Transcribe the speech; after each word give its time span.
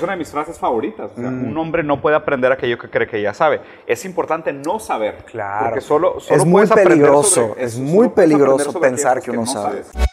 Es 0.00 0.04
una 0.04 0.12
de 0.12 0.18
mis 0.18 0.30
frases 0.30 0.58
favoritas. 0.58 1.12
O 1.12 1.20
sea, 1.20 1.28
Un 1.28 1.56
hombre 1.58 1.82
no 1.82 2.00
puede 2.00 2.16
aprender 2.16 2.50
aquello 2.50 2.78
que 2.78 2.88
cree 2.88 3.06
que 3.06 3.20
ya 3.20 3.34
sabe. 3.34 3.60
Es 3.86 4.04
importante 4.06 4.52
no 4.52 4.80
saber. 4.80 5.18
Claro. 5.26 5.66
Porque 5.66 5.80
solo, 5.82 6.18
solo 6.20 6.40
es 6.40 6.46
muy 6.46 6.66
puedes 6.66 6.84
peligroso, 6.86 7.48
sobre- 7.48 7.64
es 7.64 7.78
muy 7.78 8.08
peligroso 8.08 8.80
pensar 8.80 9.20
que 9.20 9.30
uno 9.30 9.40
no 9.42 9.46
sabe. 9.46 9.84
sabes. 9.84 10.09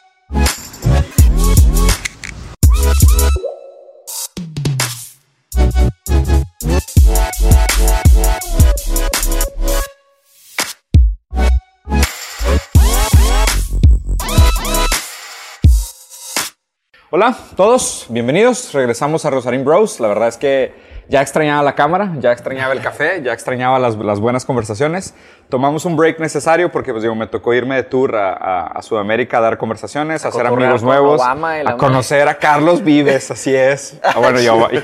Hola 17.17 17.29
a 17.29 17.55
todos, 17.55 18.05
bienvenidos. 18.09 18.71
Regresamos 18.75 19.25
a 19.25 19.31
Rosarín 19.31 19.65
Bros. 19.65 19.99
La 19.99 20.07
verdad 20.07 20.27
es 20.27 20.37
que 20.37 20.71
ya 21.09 21.19
extrañaba 21.23 21.63
la 21.63 21.73
cámara, 21.73 22.13
ya 22.19 22.31
extrañaba 22.31 22.73
el 22.73 22.79
café, 22.83 23.23
ya 23.23 23.33
extrañaba 23.33 23.79
las, 23.79 23.95
las 23.95 24.19
buenas 24.19 24.45
conversaciones. 24.45 25.15
Tomamos 25.49 25.85
un 25.85 25.95
break 25.97 26.19
necesario 26.19 26.71
porque 26.71 26.91
pues, 26.91 27.01
digo, 27.01 27.15
me 27.15 27.25
tocó 27.25 27.55
irme 27.55 27.75
de 27.75 27.81
tour 27.81 28.15
a, 28.15 28.33
a- 28.33 28.67
a 28.67 28.81
Sudamérica 28.83 29.39
a 29.39 29.41
dar 29.41 29.57
conversaciones, 29.57 30.25
a 30.25 30.27
hacer 30.27 30.43
cotorrear 30.43 30.69
amigos 30.73 30.83
nuevos, 30.83 31.19
a 31.23 31.75
conocer 31.77 32.27
a 32.27 32.35
Carlos 32.37 32.83
Vives, 32.83 33.31
así 33.31 33.55
es. 33.55 33.99
Ah, 34.03 34.19
bueno, 34.19 34.39
y, 34.39 34.45
Obama- 34.45 34.83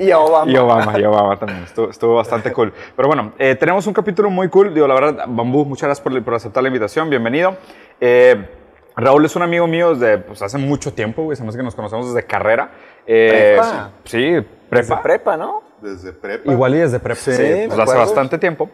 Y 0.00 0.10
a 0.10 0.18
Obama. 0.18 0.50
y 0.50 0.56
Obama, 0.56 0.98
y 0.98 1.04
Obama 1.04 1.36
también. 1.38 1.62
Estuvo, 1.62 1.90
estuvo 1.90 2.16
bastante 2.16 2.52
cool. 2.52 2.72
Pero 2.96 3.06
bueno, 3.06 3.34
eh, 3.38 3.54
tenemos 3.54 3.86
un 3.86 3.94
capítulo 3.94 4.30
muy 4.30 4.48
cool. 4.48 4.74
Digo, 4.74 4.88
la 4.88 4.94
verdad, 4.94 5.26
Bambú, 5.28 5.64
muchas 5.64 5.86
gracias 5.86 6.02
por, 6.02 6.24
por 6.24 6.34
aceptar 6.34 6.60
la 6.64 6.70
invitación. 6.70 7.08
Bienvenido. 7.08 7.56
Eh, 8.00 8.48
Raúl 8.96 9.24
es 9.24 9.34
un 9.36 9.42
amigo 9.42 9.66
mío 9.66 9.94
desde 9.94 10.18
pues, 10.18 10.42
hace 10.42 10.58
mucho 10.58 10.92
tiempo, 10.92 11.22
güey. 11.24 11.38
Hace 11.38 11.56
que 11.56 11.62
nos 11.62 11.74
conocemos 11.74 12.12
desde 12.12 12.26
carrera. 12.26 12.70
Eh, 13.06 13.56
¿Prepa? 13.58 13.90
Sí, 14.04 14.18
Desde 14.30 14.42
prepa. 14.68 15.02
prepa, 15.02 15.36
¿no? 15.36 15.62
Desde 15.80 16.12
prepa. 16.12 16.52
Igual 16.52 16.74
y 16.74 16.78
desde 16.78 17.00
prepa. 17.00 17.20
Sí, 17.20 17.32
pues, 17.66 17.76
me 17.76 17.82
hace 17.82 17.96
bastante 17.96 18.38
tiempo. 18.38 18.70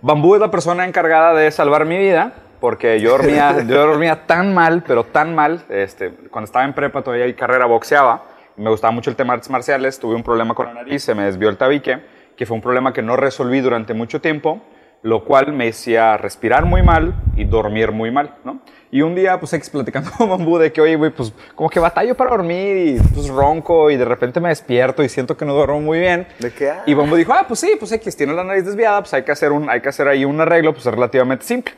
Bambú 0.00 0.34
es 0.34 0.40
la 0.40 0.50
persona 0.50 0.84
encargada 0.86 1.34
de 1.34 1.50
salvar 1.50 1.84
mi 1.84 1.98
vida. 1.98 2.32
Porque 2.60 3.00
yo 3.00 3.10
dormía, 3.10 3.56
yo 3.66 3.86
dormía 3.86 4.24
tan 4.26 4.54
mal, 4.54 4.84
pero 4.86 5.02
tan 5.04 5.34
mal. 5.34 5.64
Este, 5.68 6.10
cuando 6.30 6.44
estaba 6.44 6.64
en 6.64 6.74
prepa, 6.74 7.02
todavía 7.02 7.24
hay 7.24 7.34
carrera, 7.34 7.66
boxeaba. 7.66 8.22
y 8.56 8.62
Me 8.62 8.70
gustaba 8.70 8.92
mucho 8.92 9.10
el 9.10 9.16
tema 9.16 9.32
de 9.32 9.38
artes 9.38 9.50
marciales. 9.50 9.98
Tuve 9.98 10.14
un 10.14 10.22
problema 10.22 10.54
con 10.54 10.66
la 10.66 10.74
nariz, 10.74 11.02
se 11.02 11.12
me 11.14 11.24
desvió 11.24 11.48
el 11.48 11.56
tabique, 11.56 11.98
que 12.36 12.46
fue 12.46 12.54
un 12.54 12.60
problema 12.60 12.92
que 12.92 13.02
no 13.02 13.16
resolví 13.16 13.60
durante 13.60 13.94
mucho 13.94 14.20
tiempo, 14.20 14.60
lo 15.02 15.24
cual 15.24 15.52
me 15.52 15.68
hacía 15.68 16.16
respirar 16.16 16.64
muy 16.64 16.82
mal 16.82 17.14
y 17.36 17.44
dormir 17.44 17.90
muy 17.90 18.10
mal, 18.10 18.36
¿no? 18.44 18.60
Y 18.90 19.00
un 19.02 19.14
día, 19.14 19.40
pues, 19.40 19.70
platicando 19.70 20.10
con 20.16 20.28
Bambú 20.28 20.58
de 20.58 20.72
que, 20.72 20.80
oye, 20.80 20.96
güey, 20.96 21.10
pues, 21.10 21.32
como 21.54 21.68
que 21.70 21.80
batallo 21.80 22.14
para 22.14 22.30
dormir 22.30 22.76
y, 22.76 23.00
pues, 23.00 23.28
ronco 23.28 23.90
y 23.90 23.96
de 23.96 24.04
repente 24.04 24.38
me 24.38 24.50
despierto 24.50 25.02
y 25.02 25.08
siento 25.08 25.36
que 25.36 25.44
no 25.44 25.54
duermo 25.54 25.80
muy 25.80 25.98
bien. 25.98 26.26
¿De 26.38 26.52
qué? 26.52 26.70
Ah. 26.70 26.82
Y 26.86 26.94
Bambo 26.94 27.16
dijo, 27.16 27.32
ah, 27.32 27.44
pues 27.48 27.60
sí, 27.60 27.72
pues 27.78 27.90
X, 27.90 28.16
tiene 28.16 28.34
la 28.34 28.44
nariz 28.44 28.64
desviada, 28.64 29.00
pues 29.00 29.14
hay 29.14 29.22
que 29.22 29.32
hacer, 29.32 29.50
un, 29.50 29.68
hay 29.68 29.80
que 29.80 29.88
hacer 29.88 30.06
ahí 30.08 30.24
un 30.24 30.40
arreglo, 30.40 30.72
pues 30.72 30.86
es 30.86 30.92
relativamente 30.92 31.44
simple. 31.44 31.74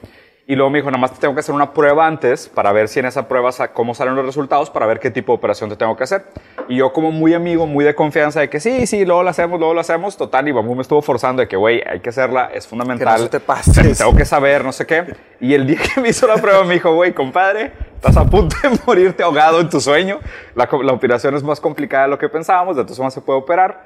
Y 0.46 0.56
luego 0.56 0.68
me 0.68 0.78
dijo, 0.78 0.90
nada 0.90 1.00
más 1.00 1.12
te 1.12 1.20
tengo 1.20 1.32
que 1.32 1.40
hacer 1.40 1.54
una 1.54 1.72
prueba 1.72 2.06
antes 2.06 2.48
para 2.48 2.70
ver 2.70 2.88
si 2.88 3.00
en 3.00 3.06
esa 3.06 3.28
prueba, 3.28 3.50
cómo 3.72 3.94
salen 3.94 4.14
los 4.14 4.26
resultados, 4.26 4.68
para 4.68 4.84
ver 4.84 5.00
qué 5.00 5.10
tipo 5.10 5.32
de 5.32 5.38
operación 5.38 5.70
te 5.70 5.76
tengo 5.76 5.96
que 5.96 6.04
hacer. 6.04 6.26
Y 6.68 6.76
yo 6.76 6.92
como 6.92 7.12
muy 7.12 7.32
amigo, 7.32 7.66
muy 7.66 7.82
de 7.82 7.94
confianza 7.94 8.40
de 8.40 8.50
que 8.50 8.60
sí, 8.60 8.86
sí, 8.86 9.06
luego 9.06 9.22
lo 9.22 9.30
hacemos, 9.30 9.58
luego 9.58 9.72
lo 9.72 9.80
hacemos, 9.80 10.18
total. 10.18 10.46
Y 10.46 10.52
Bambu 10.52 10.74
me 10.74 10.82
estuvo 10.82 11.00
forzando 11.00 11.40
de 11.40 11.48
que, 11.48 11.56
güey, 11.56 11.82
hay 11.86 12.00
que 12.00 12.10
hacerla, 12.10 12.50
es 12.52 12.66
fundamental. 12.66 13.20
se 13.20 13.28
te 13.30 13.40
pase. 13.40 13.94
Tengo 13.94 14.14
que 14.14 14.26
saber, 14.26 14.62
no 14.64 14.72
sé 14.72 14.86
qué. 14.86 15.14
Y 15.40 15.54
el 15.54 15.66
día 15.66 15.78
que 15.94 16.02
me 16.02 16.10
hizo 16.10 16.26
la 16.26 16.34
prueba 16.34 16.62
me 16.64 16.74
dijo, 16.74 16.94
güey, 16.94 17.14
compadre, 17.14 17.72
estás 17.94 18.18
a 18.18 18.26
punto 18.26 18.54
de 18.62 18.78
morirte 18.86 19.22
ahogado 19.22 19.60
en 19.60 19.70
tu 19.70 19.80
sueño. 19.80 20.20
La, 20.54 20.68
la 20.82 20.92
operación 20.92 21.34
es 21.36 21.42
más 21.42 21.58
complicada 21.58 22.04
de 22.04 22.10
lo 22.10 22.18
que 22.18 22.28
pensábamos, 22.28 22.76
de 22.76 22.82
todas 22.82 22.98
formas 22.98 23.14
se 23.14 23.22
puede 23.22 23.38
operar. 23.38 23.82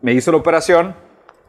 Me 0.00 0.14
hizo 0.14 0.30
la 0.30 0.38
operación, 0.38 0.94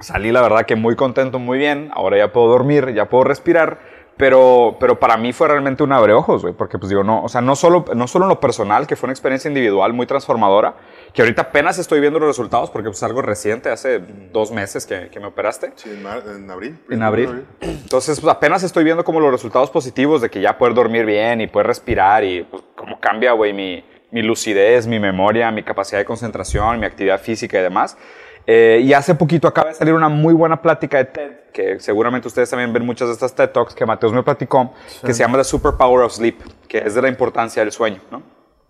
salí 0.02 0.34
la 0.34 0.42
verdad 0.42 0.66
que 0.66 0.76
muy 0.76 0.98
contento, 0.98 1.40
muy 1.40 1.58
bien. 1.58 1.92
Ahora 1.94 2.18
ya 2.18 2.34
puedo 2.34 2.48
dormir, 2.48 2.94
ya 2.94 3.08
puedo 3.08 3.24
respirar. 3.24 3.99
Pero, 4.20 4.76
pero 4.82 5.00
para 5.00 5.16
mí 5.16 5.32
fue 5.32 5.48
realmente 5.48 5.82
un 5.82 5.94
abreojos, 5.94 6.42
güey, 6.42 6.54
porque 6.54 6.78
pues 6.78 6.90
digo, 6.90 7.06
no, 7.06 7.24
o 7.24 7.30
sea, 7.30 7.40
no 7.40 7.56
solo, 7.56 7.86
no 7.96 8.06
solo 8.06 8.26
en 8.26 8.30
lo 8.30 8.42
personal, 8.42 8.86
que 8.86 8.98
fue 8.98 9.08
una 9.08 9.14
experiencia 9.14 9.48
individual 9.48 9.94
muy 9.94 10.06
transformadora, 10.08 10.76
que 11.14 11.22
ahorita 11.22 11.44
apenas 11.44 11.80
estoy 11.80 12.02
viendo 12.02 12.20
los 12.20 12.28
resultados, 12.28 12.70
porque 12.70 12.90
pues 12.90 12.98
es 12.98 13.04
algo 13.04 13.22
reciente, 13.22 13.70
hace 13.70 14.00
dos 14.34 14.52
meses 14.52 14.86
que, 14.86 15.08
que 15.10 15.22
me 15.22 15.28
operaste. 15.28 15.72
Sí, 15.76 15.90
en, 15.92 16.04
mar- 16.04 16.24
en 16.28 16.52
abril. 16.52 16.78
En 16.90 17.02
abril. 17.02 17.46
Entonces, 17.62 18.20
pues 18.20 18.30
apenas 18.36 18.62
estoy 18.64 18.84
viendo 18.84 19.06
como 19.06 19.22
los 19.22 19.32
resultados 19.32 19.70
positivos 19.70 20.20
de 20.22 20.30
que 20.30 20.42
ya 20.42 20.58
poder 20.58 20.74
dormir 20.74 21.06
bien 21.06 21.40
y 21.40 21.48
poder 21.48 21.68
respirar 21.68 22.26
y 22.26 22.44
pues, 22.44 22.62
cómo 22.76 23.00
cambia, 23.00 23.32
güey, 23.32 23.54
mi, 23.54 23.86
mi 24.12 24.22
lucidez, 24.22 24.86
mi 24.86 25.00
memoria, 25.00 25.50
mi 25.50 25.64
capacidad 25.64 25.98
de 25.98 26.04
concentración, 26.04 26.78
mi 26.78 26.86
actividad 26.86 27.22
física 27.22 27.58
y 27.58 27.62
demás. 27.62 27.98
Eh, 28.46 28.82
y 28.84 28.94
hace 28.94 29.16
poquito 29.16 29.48
acaba 29.48 29.70
de 29.70 29.76
salir 29.76 29.94
una 29.94 30.10
muy 30.10 30.34
buena 30.34 30.62
plática 30.62 30.98
de 30.98 31.06
TED, 31.06 31.32
que 31.54 31.80
seguramente 31.80 32.28
ustedes 32.28 32.50
también 32.50 32.74
ven 32.74 32.86
muchas 32.86 33.08
de 33.08 33.14
estas 33.14 33.36
TED 33.36 33.50
Talks 33.50 33.76
que 33.76 33.86
Mateus 33.86 34.12
me 34.12 34.24
platicó, 34.24 34.74
que 35.06 35.14
se 35.14 35.20
llama 35.20 35.38
The 35.38 35.44
Superpower 35.44 36.04
of 36.04 36.14
Sleep, 36.14 36.40
que 36.68 36.80
es 36.80 36.96
de 36.96 37.02
la 37.02 37.10
importancia 37.10 37.64
del 37.64 37.72
sueño, 37.72 38.02
¿no? 38.12 38.24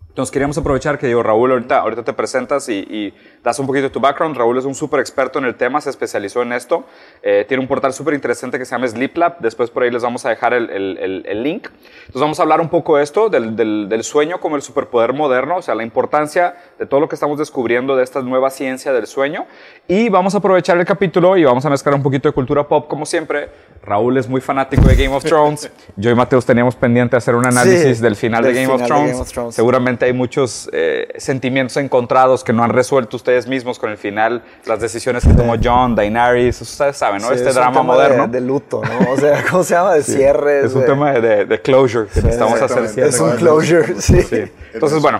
Entonces 0.09 0.33
queríamos 0.33 0.57
aprovechar 0.57 0.99
que 0.99 1.07
digo, 1.07 1.23
Raúl, 1.23 1.51
ahorita, 1.51 1.79
ahorita 1.79 2.03
te 2.03 2.11
presentas 2.11 2.67
y, 2.67 2.79
y 2.79 3.13
das 3.43 3.57
un 3.59 3.67
poquito 3.67 3.83
de 3.83 3.89
tu 3.89 3.99
background. 3.99 4.35
Raúl 4.37 4.57
es 4.57 4.65
un 4.65 4.75
súper 4.75 4.99
experto 4.99 5.39
en 5.39 5.45
el 5.45 5.55
tema, 5.55 5.79
se 5.81 5.89
especializó 5.89 6.41
en 6.41 6.53
esto. 6.53 6.83
Eh, 7.23 7.45
tiene 7.47 7.61
un 7.61 7.67
portal 7.67 7.93
súper 7.93 8.13
interesante 8.13 8.57
que 8.59 8.65
se 8.65 8.71
llama 8.71 8.87
Sleep 8.87 9.15
Lab. 9.17 9.39
Después 9.39 9.69
por 9.69 9.83
ahí 9.83 9.91
les 9.91 10.03
vamos 10.03 10.25
a 10.25 10.29
dejar 10.29 10.53
el, 10.53 10.69
el- 10.69 10.97
el- 10.97 11.25
el 11.27 11.43
link. 11.43 11.67
Entonces 12.01 12.21
vamos 12.21 12.39
a 12.39 12.43
hablar 12.43 12.59
un 12.61 12.69
poco 12.69 12.97
de 12.97 13.03
esto, 13.03 13.29
del, 13.29 13.55
del- 13.55 13.87
del 13.89 14.03
sueño 14.03 14.39
como 14.39 14.55
el 14.55 14.61
superpoder 14.61 15.13
moderno, 15.13 15.57
o 15.57 15.61
sea, 15.61 15.75
la 15.75 15.83
importancia 15.83 16.55
de 16.77 16.85
todo 16.85 16.99
lo 16.99 17.07
que 17.07 17.15
estamos 17.15 17.37
descubriendo 17.37 17.95
de 17.95 18.03
esta 18.03 18.21
nueva 18.21 18.49
ciencia 18.49 18.91
del 18.93 19.07
sueño. 19.07 19.45
Y 19.87 20.09
vamos 20.09 20.35
a 20.35 20.39
aprovechar 20.39 20.77
el 20.77 20.85
capítulo 20.85 21.37
y 21.37 21.43
vamos 21.45 21.65
a 21.65 21.69
mezclar 21.69 21.95
un 21.95 22.03
poquito 22.03 22.27
de 22.29 22.33
cultura 22.33 22.67
pop 22.67 22.87
como 22.87 23.05
siempre. 23.05 23.49
Raúl 23.81 24.17
es 24.17 24.27
muy 24.27 24.41
fanático 24.41 24.83
de 24.87 24.95
Game 24.95 25.15
of 25.15 25.23
Thrones. 25.23 25.71
Yo 25.95 26.09
y 26.11 26.15
Mateus 26.15 26.45
teníamos 26.45 26.75
pendiente 26.75 27.15
hacer 27.15 27.35
un 27.35 27.45
análisis 27.45 27.97
Sí, 27.97 28.03
del 28.03 28.15
final 28.15 28.43
del 28.43 28.53
de 28.53 28.61
Game, 28.63 28.73
of 28.73 28.81
final 28.81 28.87
de 28.89 28.93
Thrones. 28.95 29.11
Game 29.11 29.21
of 29.21 29.31
Thrones. 29.31 29.55
Seguramente 29.55 30.05
hay 30.05 30.13
muchos 30.13 30.69
eh, 30.73 31.07
sentimientos 31.17 31.77
encontrados 31.77 32.43
que 32.43 32.51
no 32.51 32.63
han 32.63 32.71
resuelto 32.71 33.15
ustedes 33.15 33.28
mismos 33.47 33.79
con 33.79 33.89
el 33.89 33.97
final, 33.97 34.43
las 34.65 34.79
decisiones 34.79 35.25
que 35.25 35.33
tomó 35.33 35.55
John, 35.61 35.95
Daenerys, 35.95 36.55
eso 36.55 36.63
ustedes 36.63 36.97
saben, 36.97 37.21
¿no? 37.21 37.27
Sí, 37.29 37.35
este 37.35 37.49
es 37.49 37.55
un 37.55 37.61
drama 37.61 37.71
tema 37.81 37.83
moderno. 37.93 38.27
De, 38.27 38.39
de 38.39 38.45
luto, 38.45 38.81
¿no? 38.83 39.11
O 39.11 39.17
sea, 39.17 39.43
¿cómo 39.49 39.63
se 39.63 39.73
llama? 39.75 39.93
De 39.93 40.03
cierres. 40.03 40.65
es 40.65 40.73
un 40.73 40.81
de- 40.81 40.87
tema 40.87 41.11
de, 41.13 41.61
closure, 41.61 42.07
que 42.07 42.21
necesitamos 42.21 42.61
hacer 42.61 42.87
cierre. 42.89 43.09
Es 43.09 43.19
un 43.19 43.31
closure, 43.37 44.01
sí. 44.01 44.21
Sí. 44.21 44.43
Entonces, 44.73 45.01
bueno, 45.01 45.19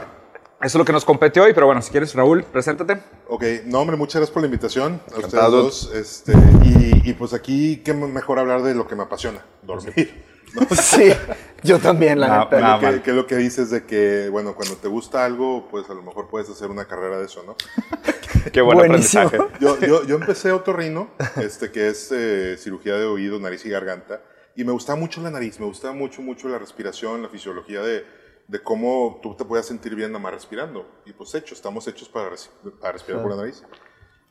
eso 0.61 0.67
es 0.67 0.75
lo 0.75 0.83
que 0.85 0.91
nos 0.93 1.05
compete 1.05 1.39
hoy, 1.39 1.53
pero 1.53 1.65
bueno, 1.65 1.81
si 1.81 1.89
quieres, 1.91 2.13
Raúl, 2.13 2.43
preséntate. 2.43 2.97
Ok, 3.29 3.43
no, 3.65 3.79
hombre, 3.79 3.95
muchas 3.95 4.15
gracias 4.15 4.33
por 4.33 4.41
la 4.41 4.47
invitación. 4.47 4.99
A 5.15 5.19
ustedes 5.19 5.51
dos. 5.51 5.91
Este, 5.93 6.33
y, 6.63 7.01
y 7.09 7.13
pues 7.13 7.33
aquí, 7.33 7.77
qué 7.83 7.93
mejor 7.93 8.39
hablar 8.39 8.61
de 8.63 8.75
lo 8.75 8.85
que 8.87 8.95
me 8.95 9.03
apasiona, 9.03 9.45
dormir. 9.63 10.25
Sí, 10.81 11.11
yo 11.63 11.79
también, 11.79 12.19
la 12.19 12.27
No, 12.27 12.43
neta. 12.45 12.77
no. 12.91 13.03
que, 13.03 13.11
lo 13.13 13.27
que 13.27 13.35
dices 13.35 13.69
de 13.69 13.85
que, 13.85 14.29
bueno, 14.29 14.55
cuando 14.55 14.75
te 14.75 14.87
gusta 14.87 15.23
algo, 15.25 15.67
pues 15.69 15.89
a 15.89 15.93
lo 15.93 16.01
mejor 16.01 16.27
puedes 16.29 16.49
hacer 16.49 16.69
una 16.69 16.85
carrera 16.85 17.19
de 17.19 17.25
eso, 17.25 17.43
¿no? 17.45 17.55
Qué 18.51 18.61
buen 18.61 18.77
Buenísimo. 18.77 19.23
aprendizaje. 19.27 19.55
Yo, 19.59 19.79
yo, 19.79 20.03
yo 20.07 20.15
empecé 20.15 20.51
otorrino, 20.51 21.09
este, 21.41 21.71
que 21.71 21.89
es 21.89 22.11
eh, 22.11 22.55
cirugía 22.57 22.95
de 22.95 23.05
oído, 23.05 23.39
nariz 23.39 23.65
y 23.65 23.69
garganta, 23.69 24.21
y 24.55 24.63
me 24.63 24.71
gustaba 24.71 24.99
mucho 24.99 25.21
la 25.21 25.29
nariz, 25.29 25.59
me 25.59 25.65
gustaba 25.65 25.93
mucho, 25.93 26.21
mucho 26.21 26.49
la 26.49 26.57
respiración, 26.59 27.21
la 27.21 27.29
fisiología 27.29 27.81
de, 27.81 28.05
de 28.47 28.63
cómo 28.63 29.19
tú 29.21 29.35
te 29.35 29.45
puedas 29.45 29.65
sentir 29.67 29.95
bien 29.95 30.11
nada 30.11 30.21
más 30.21 30.33
respirando. 30.33 30.89
Y 31.05 31.13
pues 31.13 31.33
hecho, 31.35 31.53
estamos 31.53 31.87
hechos 31.87 32.09
para, 32.09 32.29
res- 32.31 32.49
para 32.79 32.93
respirar 32.93 33.21
por 33.21 33.31
la 33.31 33.37
nariz. 33.37 33.63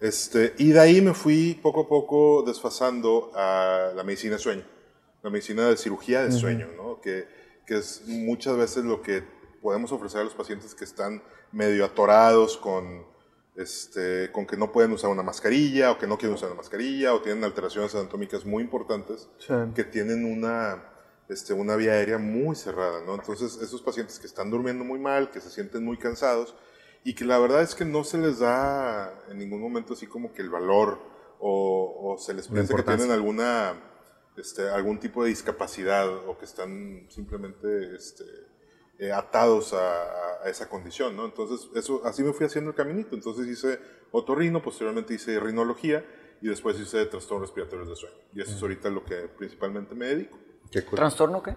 Este, 0.00 0.54
y 0.58 0.70
de 0.70 0.80
ahí 0.80 1.00
me 1.00 1.12
fui 1.14 1.58
poco 1.62 1.82
a 1.82 1.88
poco 1.88 2.44
desfasando 2.46 3.30
a 3.34 3.90
la 3.96 4.04
medicina 4.04 4.34
de 4.36 4.38
sueño, 4.40 4.62
la 5.28 5.32
medicina 5.32 5.68
de 5.68 5.76
cirugía 5.76 6.24
de 6.24 6.32
sueño, 6.32 6.68
¿no? 6.76 7.00
que, 7.00 7.26
que 7.66 7.76
es 7.78 8.02
muchas 8.06 8.56
veces 8.56 8.84
lo 8.84 9.02
que 9.02 9.22
podemos 9.62 9.92
ofrecer 9.92 10.20
a 10.22 10.24
los 10.24 10.34
pacientes 10.34 10.74
que 10.74 10.84
están 10.84 11.22
medio 11.52 11.84
atorados 11.84 12.56
con, 12.56 13.04
este, 13.56 14.30
con 14.32 14.46
que 14.46 14.56
no 14.56 14.72
pueden 14.72 14.92
usar 14.92 15.10
una 15.10 15.22
mascarilla 15.22 15.90
o 15.92 15.98
que 15.98 16.06
no 16.06 16.16
quieren 16.16 16.34
usar 16.34 16.48
una 16.48 16.56
mascarilla 16.56 17.12
o 17.14 17.20
tienen 17.20 17.44
alteraciones 17.44 17.94
anatómicas 17.94 18.44
muy 18.44 18.62
importantes 18.62 19.28
Sí. 19.38 19.52
que 19.74 19.84
tienen 19.84 20.24
una, 20.24 20.84
este, 21.28 21.52
una 21.52 21.76
vía 21.76 21.92
aérea 21.92 22.18
muy 22.18 22.54
cerrada. 22.56 23.02
¿no? 23.04 23.14
Entonces, 23.16 23.58
esos 23.60 23.82
pacientes 23.82 24.18
que 24.18 24.26
están 24.26 24.50
durmiendo 24.50 24.84
muy 24.84 24.98
mal, 24.98 25.30
que 25.30 25.40
se 25.40 25.50
sienten 25.50 25.84
muy 25.84 25.98
cansados 25.98 26.54
y 27.04 27.14
que 27.14 27.24
la 27.24 27.38
verdad 27.38 27.62
es 27.62 27.74
que 27.74 27.84
no 27.84 28.02
se 28.04 28.18
les 28.18 28.38
da 28.38 29.12
en 29.30 29.38
ningún 29.38 29.60
momento 29.60 29.92
así 29.94 30.06
como 30.06 30.32
que 30.32 30.42
el 30.42 30.50
valor 30.50 30.98
o, 31.40 32.12
o 32.14 32.18
se 32.18 32.34
les 32.34 32.48
piensa 32.48 32.74
que 32.74 32.82
tienen 32.82 33.10
alguna, 33.12 33.74
este, 34.38 34.68
algún 34.68 34.98
tipo 34.98 35.22
de 35.24 35.30
discapacidad 35.30 36.08
o 36.08 36.38
que 36.38 36.44
están 36.44 37.06
simplemente 37.10 37.94
este, 37.94 38.24
eh, 38.98 39.12
atados 39.12 39.72
a, 39.74 40.42
a 40.44 40.48
esa 40.48 40.68
condición, 40.68 41.16
¿no? 41.16 41.24
Entonces, 41.24 41.68
eso, 41.74 42.02
así 42.04 42.22
me 42.22 42.32
fui 42.32 42.46
haciendo 42.46 42.70
el 42.70 42.76
caminito. 42.76 43.14
Entonces 43.14 43.46
hice 43.46 43.78
otorrino, 44.10 44.62
posteriormente 44.62 45.14
hice 45.14 45.38
rinología 45.40 46.04
y 46.40 46.48
después 46.48 46.78
hice 46.78 47.04
trastornos 47.06 47.48
respiratorios 47.48 47.88
de 47.88 47.96
sueño. 47.96 48.16
Y 48.34 48.42
eso 48.42 48.54
es 48.56 48.62
ahorita 48.62 48.88
lo 48.90 49.04
que 49.04 49.28
principalmente 49.36 49.94
me 49.94 50.06
dedico. 50.06 50.38
¿Trastorno 50.94 51.42
qué? 51.42 51.54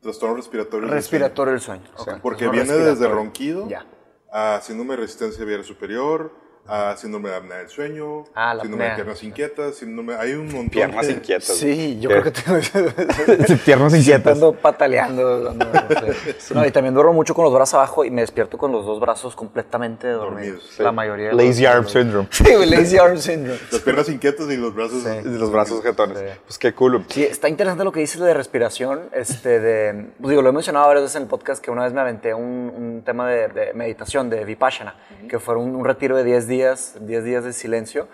Trastornos 0.00 0.38
respiratorios 0.38 0.90
Respiratorio 0.90 1.52
del 1.52 1.60
sueño. 1.60 1.84
de 1.84 1.90
Ok. 1.90 1.98
sueño. 2.04 2.20
Porque 2.22 2.44
Trastorno 2.44 2.72
viene 2.72 2.84
desde 2.84 3.08
ronquido 3.08 3.68
Ya. 3.68 3.86
a 4.32 4.60
síndrome 4.62 4.94
de 4.94 5.02
resistencia 5.02 5.44
vial 5.44 5.64
superior, 5.64 6.32
a 6.68 6.94
síndrome 6.96 7.30
de 7.30 7.36
apnea 7.36 7.58
del 7.58 7.68
sueño, 7.68 8.24
Ah, 8.34 8.52
la 8.54 8.60
síndrome 8.62 8.84
de 8.84 8.90
apnea. 8.90 9.04
piernas 9.04 9.22
inquietas, 9.24 9.74
síndrome, 9.76 10.14
hay 10.14 10.32
un 10.34 10.44
montón 10.46 10.68
Piernas 10.68 11.06
de... 11.06 11.12
inquietas. 11.14 11.46
Sí, 11.56 11.98
yo 11.98 12.10
¿Qué? 12.10 12.20
creo 12.20 12.24
que 12.24 12.30
tengo... 12.42 13.58
Piernas 13.64 13.94
inquietas. 13.94 14.34
Ando 14.34 14.52
pataleando. 14.52 15.50
ando- 15.50 16.14
sí. 16.38 16.54
No, 16.54 16.66
y 16.66 16.70
también 16.70 16.94
duermo 16.94 17.12
mucho 17.12 17.34
con 17.34 17.44
los 17.44 17.54
brazos 17.54 17.74
abajo 17.74 18.04
y 18.04 18.10
me 18.10 18.20
despierto 18.20 18.58
con 18.58 18.72
los 18.72 18.84
dos 18.84 19.00
brazos 19.00 19.34
completamente 19.34 20.08
dormidos. 20.08 20.28
Dormidos, 20.60 20.78
La 20.80 20.92
mayoría. 20.92 21.28
de 21.30 21.34
Lazy 21.34 21.66
arm 21.66 21.86
syndrome. 21.88 22.28
Sí, 22.32 22.44
lazy 22.66 22.98
arm 22.98 23.18
syndrome. 23.18 23.58
Las 23.72 23.80
piernas 23.80 24.08
inquietas 24.08 24.50
y 24.50 24.56
los 24.56 24.74
brazos... 24.74 25.04
Y 25.24 25.28
los 25.28 25.50
brazos 25.50 25.82
jetones. 25.82 26.18
Pues 26.46 26.58
qué 26.58 26.74
cool. 26.74 27.04
Sí, 27.08 27.24
está 27.24 27.48
interesante 27.48 27.84
lo 27.84 27.92
que 27.92 28.00
dices 28.00 28.20
de 28.20 28.34
respiración. 28.34 29.08
Este, 29.12 29.60
de, 29.60 30.06
pues 30.20 30.30
digo, 30.30 30.42
lo 30.42 30.50
he 30.50 30.52
mencionado 30.52 30.86
varias 30.86 31.04
veces 31.04 31.16
en 31.16 31.22
el 31.22 31.28
podcast 31.28 31.62
que 31.64 31.70
una 31.70 31.84
vez 31.84 31.92
me 31.92 32.00
aventé 32.00 32.34
un, 32.34 32.72
un 32.76 33.02
tema 33.04 33.28
de, 33.28 33.48
de 33.48 33.72
meditación, 33.74 34.28
de 34.30 34.44
Vipassana, 34.44 34.94
que 35.28 35.38
fue 35.38 35.56
un, 35.56 35.74
un 35.74 35.84
retiro 35.84 36.16
de 36.16 36.24
10 36.24 36.46
días, 36.46 36.57
10 37.00 37.24
días 37.24 37.44
de 37.44 37.52
silencio, 37.52 38.08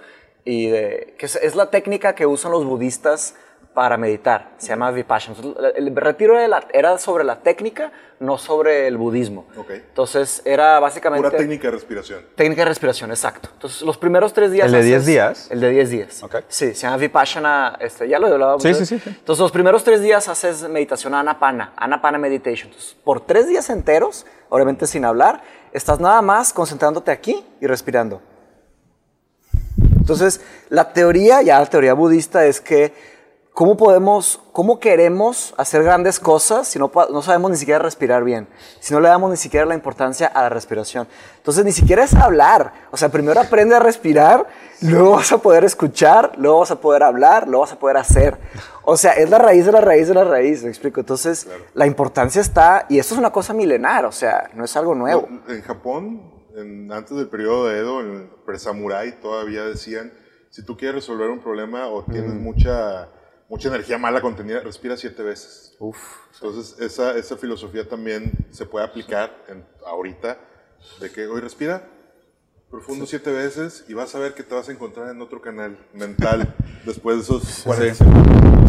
y 0.45 0.69
de, 0.69 1.15
que 1.19 1.27
es, 1.27 1.37
es 1.37 1.55
la 1.55 1.71
técnica 1.71 2.15
que 2.15 2.27
usan 2.27 2.53
los 2.53 2.65
budistas 2.65 3.35
para 3.73 3.97
meditar. 3.97 4.51
Se 4.59 4.69
llama 4.69 4.93
Vipassana. 4.93 5.37
Entonces, 5.37 5.73
El, 5.75 5.97
retiro 5.97 6.37
de 6.39 6.47
la- 6.47 6.65
era 6.73 6.97
sobre 6.99 7.25
la 7.25 7.41
técnica, 7.41 7.91
no 8.21 8.39
sobre 8.39 8.87
el 8.87 8.97
budismo. 8.97 9.47
Ok. 9.57 9.71
Entonces, 9.71 10.43
era 10.45 10.79
básicamente... 10.79 11.27
Pura 11.27 11.37
técnica 11.39 11.67
de 11.67 11.71
respiración. 11.73 12.21
Técnica 12.37 12.61
de 12.63 12.67
respiración, 12.67 13.11
exacto. 13.11 13.49
Entonces, 13.53 13.83
los 13.83 13.99
primeros 13.99 14.33
tres 14.33 14.53
días. 14.53 14.67
¿El 14.67 14.73
de 14.73 14.83
10 14.85 14.97
haces- 15.03 15.07
días? 15.07 15.51
El 15.51 15.61
de 15.61 15.71
10 15.71 15.91
días. 15.91 16.23
Ok. 16.23 16.37
Sí, 16.47 16.67
se 16.69 16.83
llama 16.83 16.99
Vipassana. 16.99 17.77
Este, 17.81 18.09
ya 18.09 18.21
lo 18.21 18.29
he 18.29 18.33
hablado. 18.33 18.61
Sí, 18.61 18.73
sí, 18.75 18.87
sí. 18.87 19.01
Entonces, 19.07 19.41
los 19.43 19.51
primeros 19.51 19.83
tres 19.83 20.01
días 20.03 20.29
haces 20.29 20.63
meditación 20.69 21.13
Anapana, 21.15 21.73
Anapana 21.77 22.17
Meditation. 22.19 22.69
Entonces, 22.69 22.95
por 23.03 23.23
tres 23.27 23.49
días 23.49 23.69
enteros, 23.71 24.25
obviamente 24.51 24.87
sin 24.87 25.05
hablar, 25.05 25.43
estás 25.73 25.99
nada 25.99 26.23
más 26.23 26.53
concentrándote 26.53 27.11
aquí 27.11 27.45
y 27.61 27.67
respirando. 27.67 28.23
Entonces, 30.05 30.43
la 30.69 30.93
teoría, 30.93 31.41
ya 31.41 31.59
la 31.59 31.65
teoría 31.65 31.95
budista 31.95 32.45
es 32.45 32.61
que 32.61 32.93
¿cómo 33.55 33.75
podemos, 33.75 34.39
cómo 34.53 34.79
queremos 34.79 35.55
hacer 35.57 35.83
grandes 35.83 36.21
cosas 36.21 36.69
si 36.69 36.79
no, 36.79 36.93
no 37.11 37.23
sabemos 37.23 37.53
ni 37.53 37.57
siquiera 37.57 37.79
respirar 37.79 38.23
bien? 38.23 38.47
Si 38.81 38.93
no 38.93 39.01
le 39.01 39.09
damos 39.09 39.31
ni 39.31 39.39
siquiera 39.39 39.65
la 39.65 39.73
importancia 39.75 40.27
a 40.27 40.43
la 40.43 40.49
respiración. 40.51 41.09
Entonces, 41.39 41.65
ni 41.65 41.73
siquiera 41.73 42.05
es 42.05 42.13
hablar. 42.15 42.75
O 42.91 42.99
sea, 42.99 43.09
primero 43.09 43.41
aprende 43.41 43.77
a 43.77 43.79
respirar, 43.79 44.47
luego 44.83 45.13
vas 45.13 45.33
a 45.33 45.39
poder 45.39 45.65
escuchar, 45.65 46.33
luego 46.37 46.59
vas 46.59 46.71
a 46.73 46.81
poder 46.83 47.03
hablar, 47.03 47.49
luego 47.49 47.63
vas 47.63 47.73
a 47.73 47.79
poder 47.79 47.97
hacer. 47.97 48.37
O 48.83 48.99
sea, 48.99 49.13
es 49.13 49.31
la 49.31 49.39
raíz 49.39 49.65
de 49.65 49.73
la 49.73 49.81
raíz 49.81 50.09
de 50.09 50.13
la 50.13 50.25
raíz, 50.25 50.65
¿me 50.65 50.69
explico? 50.69 51.01
Entonces, 51.01 51.49
la 51.73 51.87
importancia 51.87 52.43
está, 52.43 52.85
y 52.91 52.99
esto 52.99 53.15
es 53.15 53.19
una 53.19 53.33
cosa 53.33 53.55
milenar, 53.55 54.05
o 54.05 54.13
sea, 54.13 54.51
no 54.53 54.67
es 54.67 54.77
algo 54.77 54.95
nuevo. 54.95 55.27
No, 55.31 55.55
en 55.55 55.63
Japón, 55.63 56.35
en- 56.57 56.93
antes 56.93 57.17
del 57.17 57.29
periodo 57.29 57.67
de 57.69 57.79
Edo, 57.79 58.01
en 58.01 58.15
el 58.15 58.29
pre-samurai, 58.47 59.21
todavía 59.21 59.65
decían, 59.65 60.13
si 60.51 60.65
tú 60.65 60.77
quieres 60.77 60.97
resolver 60.97 61.31
un 61.31 61.41
problema 61.41 61.89
o 61.89 62.05
tienes 62.05 62.33
mucha, 62.35 63.09
mucha 63.49 63.69
energía 63.69 63.99
mala 63.99 64.21
contenida, 64.21 64.61
respira 64.61 64.97
siete 64.97 65.23
veces. 65.23 65.77
Entonces, 66.35 66.79
esa, 66.81 67.17
esa 67.17 67.37
filosofía 67.37 67.89
también 67.89 68.33
se 68.51 68.65
puede 68.67 68.85
aplicar 68.87 69.37
en- 69.49 69.65
ahorita, 69.87 70.39
de 71.01 71.11
que 71.11 71.27
hoy 71.27 71.41
respira 71.41 71.89
profundo 72.71 73.07
siete 73.07 73.31
veces 73.33 73.85
y 73.89 73.95
vas 73.95 74.15
a 74.15 74.19
ver 74.19 74.35
que 74.35 74.43
te 74.43 74.55
vas 74.55 74.69
a 74.69 74.73
encontrar 74.73 75.09
en 75.11 75.21
otro 75.23 75.41
canal 75.41 75.79
mental 75.93 76.55
después 76.85 77.17
de 77.17 77.23
esos 77.23 77.63
40 77.65 78.05
Sí. 78.05 78.05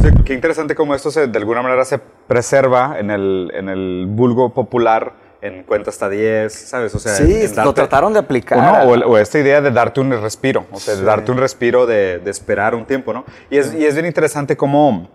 Sí, 0.04 0.24
qué 0.24 0.34
interesante 0.34 0.76
cómo 0.76 0.94
esto 0.94 1.10
se, 1.10 1.26
de 1.28 1.38
alguna 1.40 1.64
manera 1.64 1.84
se 1.86 1.98
preserva 1.98 3.00
en 3.00 3.10
el, 3.10 3.50
en 3.56 3.70
el 3.70 4.06
vulgo 4.08 4.54
popular 4.54 5.25
en 5.46 5.64
cuenta 5.64 5.90
hasta 5.90 6.10
10, 6.10 6.52
¿sabes? 6.54 6.94
O 6.96 7.00
sea, 7.00 7.14
Sí, 7.16 7.24
en 7.24 7.50
lo 7.50 7.56
darte- 7.64 7.74
trataron 7.74 8.14
de 8.14 8.20
aplicar. 8.20 8.58
O, 8.58 8.62
no, 8.62 8.92
o, 8.92 8.96
el- 8.96 9.04
o 9.04 9.18
esta 9.18 9.40
idea 9.40 9.62
de 9.62 9.72
darte 9.72 10.00
un 10.02 10.12
respiro, 10.22 10.66
o 10.72 10.80
sea, 10.80 10.96
de 10.96 11.04
darte 11.04 11.32
un 11.32 11.38
respiro 11.38 11.86
de, 11.86 12.20
de 12.20 12.32
esperar 12.32 12.76
un 12.76 12.86
tiempo, 12.86 13.14
¿no? 13.14 13.26
Y 13.50 13.58
es, 13.58 13.74
y 13.74 13.86
es 13.86 13.94
bien 13.96 14.06
interesante 14.06 14.58
cómo, 14.58 15.10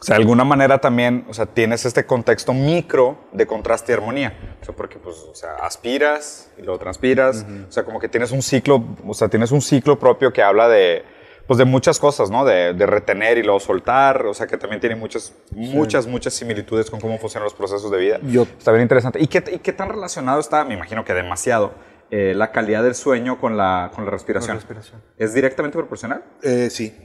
o 0.00 0.02
sea, 0.04 0.14
de 0.16 0.22
alguna 0.22 0.44
manera 0.44 0.78
también, 0.78 1.24
o 1.28 1.34
sea, 1.34 1.46
tienes 1.46 1.84
este 1.84 2.06
contexto 2.06 2.54
micro 2.54 3.18
de 3.32 3.46
contraste 3.46 3.92
y 3.92 3.94
armonía. 3.96 4.32
O 4.62 4.64
sea, 4.64 4.74
porque, 4.74 4.96
pues, 4.98 5.16
o 5.30 5.34
sea, 5.34 5.56
aspiras 5.62 6.50
y 6.56 6.62
luego 6.62 6.78
transpiras. 6.78 7.44
O 7.68 7.72
sea, 7.72 7.82
como 7.84 7.98
que 7.98 8.08
tienes 8.08 8.30
un 8.30 8.40
ciclo, 8.42 8.84
o 9.06 9.14
sea, 9.14 9.28
tienes 9.28 9.50
un 9.50 9.60
ciclo 9.60 9.98
propio 9.98 10.32
que 10.32 10.42
habla 10.42 10.68
de, 10.68 11.04
pues, 11.48 11.58
de 11.58 11.64
muchas 11.64 11.98
cosas, 11.98 12.30
¿no? 12.30 12.44
De, 12.44 12.74
de 12.74 12.86
retener 12.86 13.38
y 13.38 13.42
luego 13.42 13.58
soltar. 13.58 14.24
O 14.26 14.34
sea, 14.34 14.46
que 14.46 14.56
también 14.56 14.78
tiene 14.80 14.94
muchas, 14.94 15.34
muchas, 15.50 16.06
muchas 16.06 16.34
similitudes 16.34 16.88
con 16.90 17.00
cómo 17.00 17.18
funcionan 17.18 17.44
los 17.44 17.54
procesos 17.54 17.90
de 17.90 17.98
vida. 17.98 18.20
Yo- 18.22 18.42
Está 18.42 18.70
bien 18.70 18.82
interesante. 18.82 19.20
¿Y 19.20 19.26
qué, 19.26 19.42
y 19.52 19.58
qué 19.58 19.72
tan 19.72 19.88
relacionado 19.88 20.38
está? 20.38 20.64
Me 20.64 20.74
imagino 20.74 21.04
que 21.04 21.12
demasiado. 21.14 21.72
eh, 22.10 22.32
la 22.34 22.52
calidad 22.52 22.82
del 22.84 22.94
sueño 22.94 23.38
con 23.40 23.56
la, 23.56 23.90
con 23.94 24.04
la 24.06 24.10
respiración. 24.10 24.56
respiración. 24.56 25.02
¿Es 25.18 25.34
directamente 25.34 25.76
proporcional? 25.76 26.24
Eh, 26.42 26.70
sí. 26.70 26.96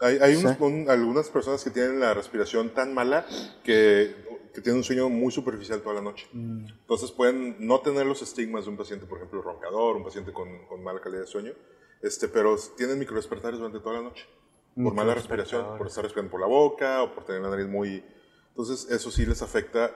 Hay, 0.00 0.18
hay 0.22 0.36
unos- 0.36 0.56
un- 0.60 0.88
algunas 0.88 1.28
personas 1.28 1.62
que 1.64 1.70
tienen 1.70 1.98
la 2.00 2.14
respiración 2.14 2.70
tan 2.70 2.94
mala 2.94 3.26
que, 3.64 4.14
que 4.54 4.60
tienen 4.62 4.78
un 4.78 4.84
sueño 4.84 5.08
muy 5.10 5.32
superficial 5.32 5.80
toda 5.82 5.96
la 5.96 6.00
noche. 6.02 6.28
Entonces 6.32 7.10
pueden 7.10 7.56
no 7.58 7.80
tener 7.80 8.06
los 8.06 8.22
estigmas 8.22 8.64
de 8.64 8.70
un 8.70 8.76
paciente, 8.76 9.04
por 9.06 9.18
ejemplo, 9.18 9.42
roncador, 9.42 9.96
un 9.96 10.04
paciente 10.04 10.32
con, 10.32 10.48
con 10.66 10.82
mala 10.82 11.00
calidad 11.00 11.22
de 11.22 11.26
sueño, 11.26 11.52
este, 12.02 12.28
pero 12.28 12.56
tienen 12.76 12.98
microdespertares 12.98 13.58
durante 13.58 13.80
toda 13.80 13.96
la 13.96 14.02
noche. 14.02 14.26
Por 14.80 14.94
mala 14.94 15.14
respiración, 15.14 15.76
por 15.76 15.88
estar 15.88 16.04
respirando 16.04 16.30
por 16.30 16.40
la 16.40 16.46
boca 16.46 17.02
o 17.02 17.12
por 17.12 17.24
tener 17.24 17.42
la 17.42 17.50
nariz 17.50 17.66
muy... 17.66 18.04
Entonces 18.50 18.88
eso 18.90 19.10
sí 19.10 19.26
les 19.26 19.42
afecta 19.42 19.90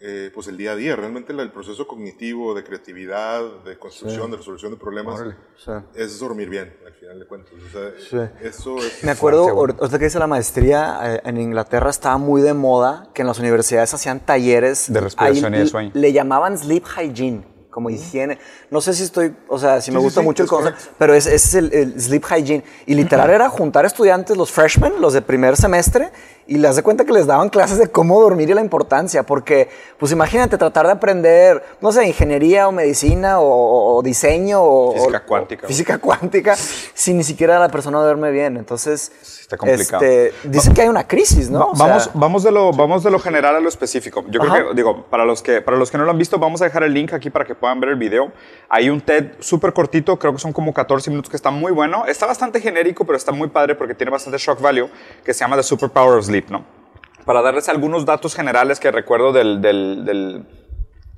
eh, 0.00 0.30
pues 0.34 0.48
el 0.48 0.56
día 0.56 0.72
a 0.72 0.76
día. 0.76 0.96
Realmente 0.96 1.32
el 1.32 1.52
proceso 1.52 1.86
cognitivo 1.86 2.54
de 2.54 2.64
creatividad, 2.64 3.62
de 3.64 3.78
construcción, 3.78 4.30
de 4.30 4.38
resolución 4.38 4.72
de 4.72 4.78
problemas 4.78 5.22
Sí. 5.56 5.70
es 5.94 6.18
dormir 6.18 6.48
bien, 6.48 6.76
al 6.84 6.92
final 6.94 7.20
de 7.20 7.26
cuentas. 7.26 7.52
O 7.52 8.00
sea, 8.10 8.32
Eso 8.40 8.78
es... 8.78 9.04
Me 9.04 9.12
acuerdo, 9.12 9.48
ahorita 9.50 9.98
que 9.98 10.06
hice 10.06 10.18
la 10.18 10.26
maestría, 10.26 10.98
eh, 11.16 11.20
en 11.24 11.36
Inglaterra 11.38 11.90
estaba 11.90 12.18
muy 12.18 12.42
de 12.42 12.52
moda 12.54 13.10
que 13.14 13.22
en 13.22 13.28
las 13.28 13.38
universidades 13.38 13.94
hacían 13.94 14.20
talleres. 14.26 14.92
De 14.92 15.00
respiración 15.00 15.52
ahí 15.54 15.60
y 15.60 15.64
de 15.64 15.68
sueño. 15.70 15.90
Le 15.94 16.12
llamaban 16.12 16.58
sleep 16.58 16.84
hygiene, 16.84 17.44
como 17.72 17.90
higiene. 17.90 18.38
No 18.70 18.80
sé 18.80 18.92
si 18.92 19.02
estoy, 19.02 19.34
o 19.48 19.58
sea, 19.58 19.80
si 19.80 19.90
me 19.90 19.98
gusta 19.98 20.20
sí, 20.20 20.26
mucho 20.26 20.42
el 20.44 20.48
concepto, 20.48 20.78
correcto. 20.78 20.94
pero 20.98 21.14
es, 21.14 21.26
ese 21.26 21.34
es 21.34 21.54
el, 21.54 21.72
el 21.72 22.00
sleep 22.00 22.22
hygiene. 22.24 22.64
Y 22.86 22.94
literal 22.94 23.30
era 23.30 23.48
juntar 23.48 23.84
estudiantes, 23.86 24.36
los 24.36 24.52
freshmen, 24.52 25.00
los 25.00 25.14
de 25.14 25.22
primer 25.22 25.56
semestre, 25.56 26.12
y 26.46 26.58
les 26.58 26.76
de 26.76 26.82
cuenta 26.82 27.04
que 27.04 27.12
les 27.12 27.26
daban 27.26 27.48
clases 27.48 27.78
de 27.78 27.88
cómo 27.88 28.20
dormir 28.20 28.50
y 28.50 28.54
la 28.54 28.60
importancia, 28.60 29.22
porque, 29.22 29.70
pues 29.98 30.12
imagínate 30.12 30.58
tratar 30.58 30.86
de 30.86 30.92
aprender, 30.92 31.62
no 31.80 31.92
sé, 31.92 32.06
ingeniería 32.06 32.68
o 32.68 32.72
medicina 32.72 33.40
o, 33.40 33.96
o 33.96 34.02
diseño 34.02 34.62
o 34.62 34.92
Física 34.92 35.24
cuántica. 35.24 35.64
o 35.64 35.68
física 35.68 35.98
cuántica, 35.98 36.56
si 36.56 37.14
ni 37.14 37.24
siquiera 37.24 37.58
la 37.58 37.68
persona 37.68 38.02
duerme 38.02 38.30
bien. 38.32 38.56
Entonces, 38.58 39.12
está 39.40 39.56
complicado. 39.56 40.02
este, 40.02 40.34
dicen 40.48 40.74
que 40.74 40.82
hay 40.82 40.88
una 40.88 41.06
crisis, 41.06 41.48
¿no? 41.48 41.70
O 41.70 41.76
sea, 41.76 41.86
vamos, 41.86 42.10
vamos, 42.12 42.42
de 42.42 42.50
lo, 42.50 42.72
vamos 42.72 43.02
de 43.02 43.10
lo 43.10 43.18
general 43.18 43.56
a 43.56 43.60
lo 43.60 43.68
específico. 43.68 44.24
Yo 44.28 44.42
Ajá. 44.42 44.52
creo 44.52 44.68
que, 44.70 44.74
digo, 44.74 45.06
para 45.06 45.24
los 45.24 45.42
que, 45.42 45.62
para 45.62 45.76
los 45.78 45.90
que 45.90 45.96
no 45.96 46.04
lo 46.04 46.10
han 46.10 46.18
visto, 46.18 46.38
vamos 46.38 46.60
a 46.60 46.64
dejar 46.64 46.82
el 46.82 46.92
link 46.92 47.12
aquí 47.12 47.30
para 47.30 47.44
que 47.44 47.54
puedan 47.62 47.80
ver 47.80 47.90
el 47.90 47.96
video. 47.96 48.32
Hay 48.68 48.90
un 48.90 49.00
TED 49.00 49.32
súper 49.38 49.72
cortito, 49.72 50.18
creo 50.18 50.32
que 50.32 50.38
son 50.38 50.52
como 50.52 50.74
14 50.74 51.08
minutos, 51.10 51.30
que 51.30 51.36
está 51.36 51.50
muy 51.50 51.72
bueno. 51.72 52.04
Está 52.06 52.26
bastante 52.26 52.60
genérico, 52.60 53.04
pero 53.06 53.16
está 53.16 53.32
muy 53.32 53.48
padre 53.48 53.74
porque 53.76 53.94
tiene 53.94 54.10
bastante 54.10 54.36
shock 54.38 54.60
value, 54.60 54.88
que 55.24 55.32
se 55.32 55.40
llama 55.40 55.56
The 55.56 55.62
Superpower 55.62 56.18
of 56.18 56.26
Sleep, 56.26 56.50
¿no? 56.50 56.64
Para 57.24 57.40
darles 57.40 57.68
algunos 57.68 58.04
datos 58.04 58.34
generales 58.34 58.80
que 58.80 58.90
recuerdo 58.90 59.32
del, 59.32 59.62
del, 59.62 60.04
del- 60.04 60.46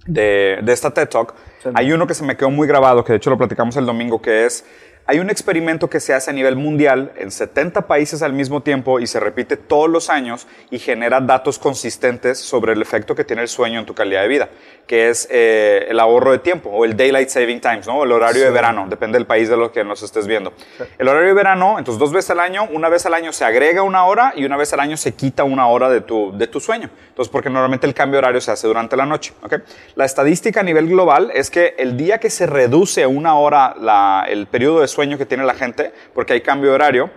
de, 0.06 0.58
de 0.62 0.72
esta 0.74 0.90
TED 0.92 1.08
Talk, 1.08 1.34
hay 1.74 1.90
uno 1.92 2.06
que 2.06 2.12
se 2.12 2.24
me 2.24 2.36
quedó 2.36 2.50
muy 2.50 2.68
grabado, 2.68 3.02
que 3.04 3.12
de 3.14 3.16
hecho 3.16 3.30
lo 3.30 3.38
platicamos 3.38 3.74
el 3.78 3.86
domingo, 3.86 4.20
que 4.20 4.44
es, 4.44 4.66
hay 5.06 5.18
un 5.18 5.28
experimento 5.28 5.90
que 5.90 6.00
se 6.00 6.14
hace 6.14 6.30
a 6.30 6.32
nivel 6.32 6.56
mundial 6.56 7.12
en 7.16 7.30
70 7.30 7.86
países 7.86 8.22
al 8.22 8.32
mismo 8.32 8.62
tiempo 8.62 9.00
y 9.00 9.06
se 9.06 9.20
repite 9.20 9.56
todos 9.58 9.90
los 9.90 10.08
años 10.08 10.46
y 10.70 10.78
genera 10.78 11.20
datos 11.20 11.58
consistentes 11.58 12.38
sobre 12.38 12.72
el 12.72 12.80
efecto 12.80 13.14
que 13.14 13.22
tiene 13.24 13.42
el 13.42 13.48
sueño 13.48 13.80
en 13.80 13.86
tu 13.86 13.94
calidad 13.94 14.22
de 14.22 14.28
vida, 14.28 14.48
que 14.86 15.10
es 15.10 15.28
eh, 15.30 15.86
el 15.88 16.00
ahorro 16.00 16.32
de 16.32 16.38
tiempo 16.38 16.70
o 16.70 16.84
el 16.86 16.96
Daylight 16.96 17.28
Saving 17.28 17.60
Times, 17.60 17.86
¿no? 17.86 18.02
el 18.02 18.12
horario 18.12 18.42
de 18.44 18.50
verano, 18.50 18.86
depende 18.88 19.18
del 19.18 19.26
país 19.26 19.48
de 19.50 19.56
lo 19.58 19.72
que 19.72 19.84
nos 19.84 20.02
estés 20.02 20.26
viendo. 20.26 20.54
El 20.98 21.06
horario 21.08 21.28
de 21.28 21.34
verano, 21.34 21.78
entonces 21.78 21.98
dos 21.98 22.12
veces 22.12 22.30
al 22.30 22.40
año, 22.40 22.66
una 22.72 22.88
vez 22.88 23.04
al 23.04 23.12
año 23.12 23.32
se 23.32 23.44
agrega 23.44 23.82
una 23.82 24.06
hora 24.06 24.32
y 24.34 24.44
una 24.46 24.56
vez 24.56 24.72
al 24.72 24.80
año 24.80 24.96
se 24.96 25.12
quita 25.12 25.44
una 25.44 25.66
hora 25.66 25.90
de 25.90 26.00
tu, 26.00 26.36
de 26.36 26.46
tu 26.46 26.60
sueño. 26.60 26.88
Entonces, 27.08 27.30
porque 27.30 27.50
normalmente 27.50 27.86
el 27.86 27.94
cambio 27.94 28.18
horario 28.18 28.40
se 28.40 28.50
hace 28.50 28.66
durante 28.66 28.96
la 28.96 29.06
noche. 29.06 29.32
¿ok? 29.42 29.54
La 29.96 30.04
estadística 30.06 30.60
a 30.60 30.62
nivel 30.64 30.88
global 30.88 31.30
es 31.34 31.50
que 31.50 31.74
el 31.78 31.96
día 31.96 32.18
que 32.18 32.30
se 32.30 32.46
reduce 32.46 33.06
una 33.06 33.36
hora 33.38 33.74
la- 33.78 34.24
el 34.28 34.46
periodo 34.46 34.80
de 34.80 34.88
sueño 34.94 35.18
que 35.18 35.26
tiene 35.26 35.44
la 35.44 35.54
gente, 35.54 35.92
porque 36.14 36.32
hay 36.32 36.40
cambio 36.40 36.70
de 36.70 36.76
horario, 36.76 37.10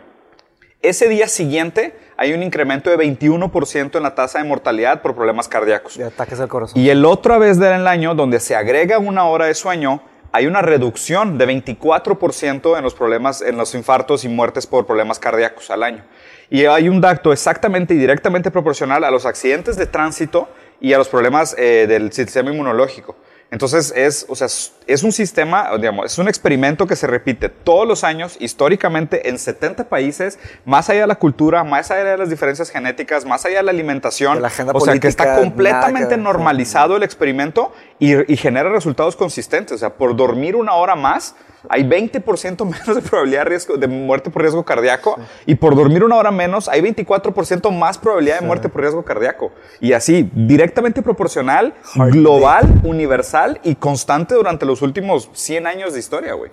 ese 0.82 1.10
día 1.10 1.28
siguiente 1.28 1.98
hay 2.18 2.34
un 2.34 2.44
incremento 2.44 2.90
de 2.90 2.98
21% 2.98 3.98
en 3.98 4.04
la 4.04 4.16
tasa 4.16 4.40
de 4.40 4.46
mortalidad 4.46 5.02
por 5.02 5.16
problemas 5.16 5.48
cardíacos. 5.48 5.98
de 5.98 6.06
ataques 6.06 6.40
al 6.40 6.48
corazón. 6.48 6.80
Y 6.80 6.90
el 6.90 7.04
otra 7.06 7.38
vez 7.38 7.60
del 7.60 7.88
año, 7.88 8.14
donde 8.14 8.40
se 8.40 8.56
agrega 8.56 9.00
una 9.00 9.26
hora 9.26 9.46
de 9.46 9.54
sueño, 9.54 10.02
hay 10.32 10.46
una 10.46 10.62
reducción 10.62 11.38
de 11.38 11.48
24% 11.48 12.78
en 12.78 12.84
los 12.84 12.94
problemas, 12.94 13.42
en 13.42 13.58
los 13.58 13.74
infartos 13.74 14.24
y 14.24 14.30
muertes 14.30 14.68
por 14.68 14.86
problemas 14.86 15.20
cardíacos 15.20 15.72
al 15.72 15.84
año. 15.84 16.04
Y 16.50 16.66
hay 16.66 16.90
un 16.90 17.02
dato 17.02 17.34
exactamente 17.34 17.94
y 17.94 17.98
directamente 17.98 18.52
proporcional 18.52 19.04
a 19.04 19.12
los 19.12 19.26
accidentes 19.26 19.78
de 19.78 19.88
tránsito 19.88 20.48
y 20.80 20.94
a 20.94 20.98
los 20.98 21.10
problemas 21.10 21.56
eh, 21.58 21.86
del 21.88 22.12
sistema 22.12 22.52
inmunológico. 22.52 23.16
Entonces 23.50 23.94
es, 23.96 24.26
o 24.28 24.36
sea, 24.36 24.48
es- 24.88 25.04
un 25.04 25.12
sistema, 25.14 25.70
digamos, 25.78 26.06
es 26.12 26.18
un 26.18 26.28
experimento 26.28 26.86
que 26.86 26.96
se 26.98 27.08
repite 27.08 27.48
todos 27.48 27.88
los 27.88 28.04
años, 28.04 28.36
históricamente, 28.40 29.30
en 29.30 29.40
70 29.40 29.86
países, 29.88 30.38
más 30.66 30.90
allá 30.90 31.02
de 31.02 31.08
la 31.08 31.16
cultura, 31.16 31.64
más 31.64 31.90
allá 31.92 32.04
de 32.04 32.18
las 32.18 32.30
diferencias 32.30 32.70
genéticas, 32.70 33.26
más 33.26 33.46
allá 33.46 33.58
de 33.58 33.64
la 33.64 33.72
alimentación. 33.72 34.36
De 34.36 34.42
la 34.42 34.48
agenda 34.48 34.74
o 34.76 34.80
sea, 34.82 35.00
que 35.00 35.08
está 35.08 35.36
completamente 35.40 36.18
nada 36.18 36.24
normalizado 36.24 36.98
el 36.98 37.04
experimento 37.04 37.74
y, 38.00 38.32
y 38.32 38.38
genera 38.38 38.70
resultados 38.70 39.16
consistentes. 39.16 39.74
O 39.76 39.78
sea, 39.78 39.94
por 39.96 40.16
dormir 40.16 40.56
una 40.56 40.74
hora 40.74 40.96
más, 40.96 41.36
hay 41.70 41.84
20% 41.84 42.64
menos 42.70 42.96
de 42.96 43.02
probabilidad 43.02 43.42
de, 43.44 43.50
riesgo, 43.50 43.78
de 43.78 43.88
muerte 43.88 44.30
por 44.30 44.42
riesgo 44.44 44.64
cardíaco 44.64 45.18
y 45.46 45.56
por 45.56 45.76
dormir 45.76 46.04
una 46.04 46.16
hora 46.16 46.32
menos 46.32 46.68
hay 46.70 46.82
24% 46.82 47.72
más 47.72 47.98
probabilidad 47.98 48.40
de 48.40 48.46
muerte 48.46 48.70
por 48.70 48.82
riesgo 48.82 49.04
cardíaco. 49.04 49.52
Y 49.80 49.94
así, 49.94 50.30
directamente 50.34 51.02
proporcional, 51.02 51.74
global, 52.12 52.82
universal 52.84 53.60
y 53.64 53.76
constante 53.76 54.36
durante 54.36 54.66
los 54.66 54.82
últimos 54.82 55.30
100 55.34 55.68
años 55.68 55.94
de 55.94 56.00
historia, 56.00 56.34
güey. 56.34 56.52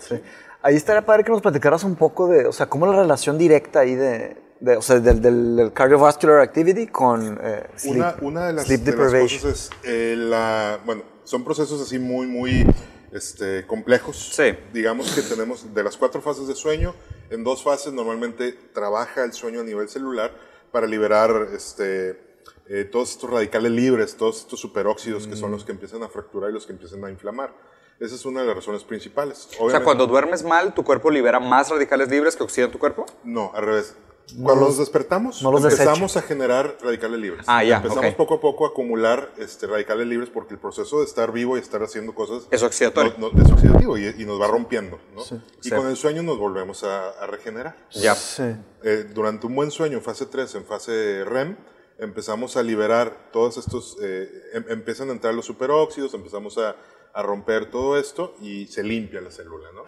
Ahí 0.63 0.77
estaría 0.77 1.03
padre 1.05 1.25
que 1.25 1.31
nos 1.31 1.43
platicaras 1.43 1.85
un 1.85 1.95
poco 1.95 2.27
de, 2.27 2.47
o 2.47 2.53
sea, 2.53 2.67
cómo 2.67 2.87
la 2.87 2.97
relación 2.97 3.37
directa 3.37 3.81
ahí 3.81 3.95
de, 3.95 4.39
de- 4.61 4.77
o 4.79 4.83
sea, 4.83 4.99
del, 4.99 5.21
del- 5.21 5.57
del 5.57 5.73
cardiovascular 5.75 6.41
activity 6.41 6.87
con 6.87 7.39
eh, 7.43 7.65
sleep, 7.77 7.97
Una, 7.97 8.15
una 8.23 8.47
de 8.47 8.53
las, 8.55 8.65
sleep 8.65 8.81
de 8.81 8.93
las 8.97 9.13
cosas 9.13 9.45
es, 9.45 9.71
eh, 9.83 10.15
la, 10.17 10.79
bueno, 10.87 11.03
son 11.25 11.45
procesos 11.45 11.81
así 11.81 11.99
muy, 11.99 12.27
muy 12.27 12.67
este, 13.13 13.67
complejos. 13.67 14.31
Sí. 14.35 14.57
Digamos 14.73 15.13
que 15.13 15.23
tenemos 15.23 15.75
de 15.75 15.83
las 15.83 15.97
cuatro 15.97 16.21
fases 16.21 16.47
de 16.47 16.55
sueño, 16.55 16.95
en 17.31 17.45
dos 17.45 17.63
fases 17.63 17.93
normalmente 17.93 18.53
trabaja 18.73 19.25
el 19.25 19.33
sueño 19.33 19.61
a 19.61 19.65
nivel 19.65 19.89
celular 19.89 20.33
para 20.71 20.87
liberar 20.87 21.49
este, 21.55 22.21
eh, 22.69 22.85
todos 22.85 23.11
estos 23.13 23.31
radicales 23.31 23.71
libres, 23.71 24.17
todos 24.17 24.41
estos 24.41 24.59
superóxidos 24.61 25.27
que 25.27 25.37
son 25.37 25.51
los 25.51 25.65
que 25.65 25.73
empiezan 25.73 26.03
a 26.03 26.09
fracturar 26.09 26.51
y 26.51 26.55
los 26.55 26.67
que 26.67 26.73
empiezan 26.73 27.05
a 27.05 27.11
inflamar. 27.11 27.53
Esa 28.01 28.17
es 28.17 28.25
una 28.25 28.41
de 28.41 28.47
las 28.49 28.57
razones 28.57 28.83
principales. 28.83 29.49
O 29.61 29.71
sea, 29.71 29.85
cuando 29.85 30.07
duermes 30.07 30.43
mal, 30.43 30.75
tu 30.75 30.83
cuerpo 30.83 31.11
libera 31.11 31.39
más 31.39 31.71
radicales 31.71 32.09
libres 32.09 32.35
que 32.35 32.43
oxidan 32.43 32.73
tu 32.73 32.79
cuerpo. 32.79 33.07
No, 33.23 33.53
al 33.55 33.65
revés. 33.65 33.95
Cuando 34.43 34.65
nos 34.67 34.79
despertamos, 34.79 35.43
no 35.43 35.53
los 35.53 35.63
empezamos 35.65 36.17
a 36.17 36.23
generar 36.23 36.79
radicales 36.83 37.21
libres. 37.21 37.45
Ah, 37.47 37.63
ya, 37.63 37.77
Empezamos 37.77 38.07
ok. 38.11 38.17
poco 38.17 38.35
a 38.35 38.41
poco 38.41 38.65
a 38.65 38.69
acumular 38.69 39.31
este, 39.39 39.67
radicales 39.67 40.07
libres 40.07 40.31
porque 40.31 40.55
el 40.55 40.61
proceso 40.61 41.01
de 41.01 41.05
estar 41.05 41.31
vivo 41.31 41.57
y 41.57 41.61
estar 41.61 41.83
haciendo 41.83 42.15
cosas 42.15 42.49
Es 42.51 42.63
oxidatorio. 42.63 43.15
no- 43.19 43.31
no- 43.31 43.43
es 43.45 43.53
oxidativo 43.53 43.99
y, 43.99 44.07
y 44.19 44.25
nos 44.25 44.41
va 44.41 44.47
rompiendo. 44.47 44.99
¿no? 45.15 45.23
Y 45.23 45.69
Sí. 45.69 45.71
con 45.71 45.87
el 45.89 45.97
sueño 45.97 46.23
nos 46.23 46.39
volvemos 46.39 46.85
a, 46.85 47.11
a 47.11 47.27
regenerar. 47.27 47.77
Ya. 47.93 48.15
Sí. 48.15 48.43
Eh, 48.83 49.11
durante 49.15 49.47
un 49.47 49.55
buen 49.55 49.71
sueño, 49.71 49.99
en 49.99 50.03
fase 50.03 50.27
3, 50.27 50.55
en 50.55 50.65
fase 50.65 51.25
REM, 51.25 51.57
empezamos 51.99 52.57
a 52.57 52.63
liberar 52.63 53.29
todos 53.31 53.57
estos, 53.59 53.97
eh, 54.03 54.29
em- 54.55 54.65
empiezan 54.69 55.11
a 55.11 55.13
entrar 55.13 55.35
los 55.35 55.45
superóxidos, 55.47 56.15
empezamos 56.15 56.57
a, 56.59 56.77
a 57.13 57.23
romper 57.23 57.71
todo 57.71 57.97
esto 57.99 58.35
y 58.41 58.67
se 58.67 58.83
limpia 58.83 59.21
la 59.21 59.31
célula, 59.31 59.69
¿no? 59.73 59.85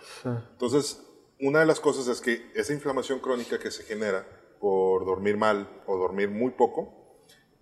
Entonces, 0.52 1.00
una 1.40 1.60
de 1.60 1.66
las 1.66 1.80
cosas 1.80 2.08
es 2.08 2.20
que 2.20 2.50
esa 2.54 2.72
inflamación 2.72 3.18
crónica 3.20 3.58
que 3.58 3.70
se 3.70 3.82
genera 3.84 4.24
por 4.60 5.04
dormir 5.04 5.36
mal 5.36 5.68
o 5.86 5.96
dormir 5.96 6.30
muy 6.30 6.50
poco, 6.52 6.92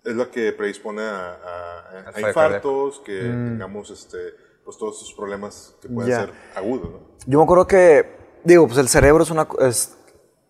es 0.03 0.15
la 0.15 0.29
que 0.29 0.51
predispone 0.53 1.01
a, 1.01 1.33
a- 1.33 2.11
a 2.13 2.21
infartos, 2.21 2.99
que 2.99 3.19
tengamos 3.19 3.89
este, 3.89 4.17
pues 4.63 4.77
todos 4.77 4.95
estos 4.99 5.13
problemas 5.13 5.75
que 5.81 5.89
pueden 5.89 6.11
Ya. 6.11 6.19
ser 6.21 6.33
agudos, 6.55 6.91
¿no? 6.91 6.99
Yo 7.25 7.39
me 7.39 7.43
acuerdo 7.43 7.67
que, 7.67 8.15
digo, 8.43 8.65
pues 8.67 8.77
el 8.77 8.87
cerebro 8.87 9.23
es, 9.23 9.31
una, 9.31 9.47
es 9.61 9.97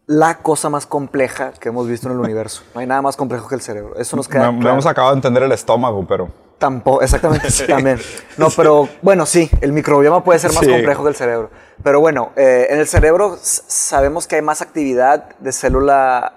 la 0.08 0.40
cosa 0.44 0.70
más 0.70 0.86
compleja 0.86 1.54
que 1.54 1.70
hemos 1.70 1.88
visto 1.88 2.08
en 2.08 2.14
el 2.16 2.20
universo. 2.20 2.64
No 2.74 2.82
hay 2.82 2.88
nada 2.88 3.02
más 3.02 3.16
complejo 3.16 3.48
que 3.48 3.56
el 3.56 3.62
cerebro. 3.62 3.96
Eso 3.96 4.16
nos 4.18 4.28
queda 4.28 4.48
No, 4.48 4.52
no 4.52 4.60
claro. 4.60 4.74
hemos 4.74 4.86
acabado 4.86 5.14
de 5.14 5.20
entender 5.20 5.44
el 5.44 5.52
estómago, 5.54 6.06
pero... 6.08 6.30
Tampoco, 6.58 7.02
exactamente, 7.02 7.48
también. 7.68 8.00
No, 8.38 8.48
pero 8.56 8.88
bueno, 9.02 9.26
sí, 9.26 9.50
el 9.62 9.74
microbioma 9.74 10.24
puede 10.24 10.40
ser 10.40 10.54
más 10.54 10.64
Sí. 10.66 10.72
complejo 10.72 11.04
que 11.04 11.10
el 11.10 11.16
cerebro. 11.16 11.50
Pero 11.84 12.00
bueno, 12.00 12.32
eh, 12.36 12.68
en 12.70 12.80
el 12.80 12.88
cerebro 12.88 13.38
sabemos 13.42 14.26
que 14.28 14.36
hay 14.38 14.42
más 14.42 14.62
actividad 14.62 15.36
de 15.40 15.52
célula 15.52 16.34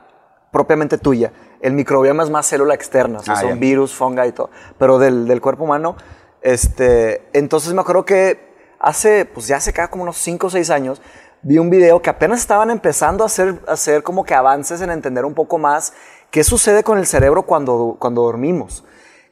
propiamente 0.51 0.99
tuya. 0.99 1.33
El 1.61 1.73
microbioma 1.73 2.23
es 2.25 2.31
más 2.31 2.47
célula 2.49 2.75
externa, 2.75 3.19
o 3.19 3.23
sea, 3.23 3.35
Ah, 3.35 3.41
son 3.41 3.51
ya. 3.51 3.57
virus, 3.57 3.95
fungi 3.95 4.23
y 4.29 4.33
todo. 4.33 4.51
Pero 4.79 4.99
del, 4.99 5.27
del 5.29 5.41
cuerpo 5.41 5.65
humano, 5.65 5.97
este, 6.43 7.29
entonces 7.33 7.73
me 7.75 7.81
acuerdo 7.81 8.05
que 8.05 8.49
hace, 8.81 9.25
pues 9.25 9.47
ya 9.47 9.57
hace 9.57 9.73
cada 9.73 9.89
como 9.89 10.05
unos 10.05 10.17
5 10.19 10.47
o 10.47 10.51
6 10.51 10.71
años, 10.71 11.01
vi 11.43 11.59
un 11.59 11.71
video 11.71 12.01
que 12.03 12.11
apenas 12.11 12.41
estaban 12.41 12.71
empezando 12.71 13.23
a 13.25 13.27
hacer, 13.27 13.61
a 13.69 13.73
hacer 13.73 14.03
como 14.03 14.25
que 14.25 14.35
avances 14.35 14.81
en 14.81 14.91
entender 14.91 15.25
un 15.25 15.35
poco 15.35 15.59
más 15.59 15.93
qué 16.31 16.43
sucede 16.45 16.83
con 16.83 16.99
el 16.99 17.07
cerebro 17.07 17.43
cuando, 17.43 17.97
cuando 17.99 18.23
dormimos. 18.23 18.85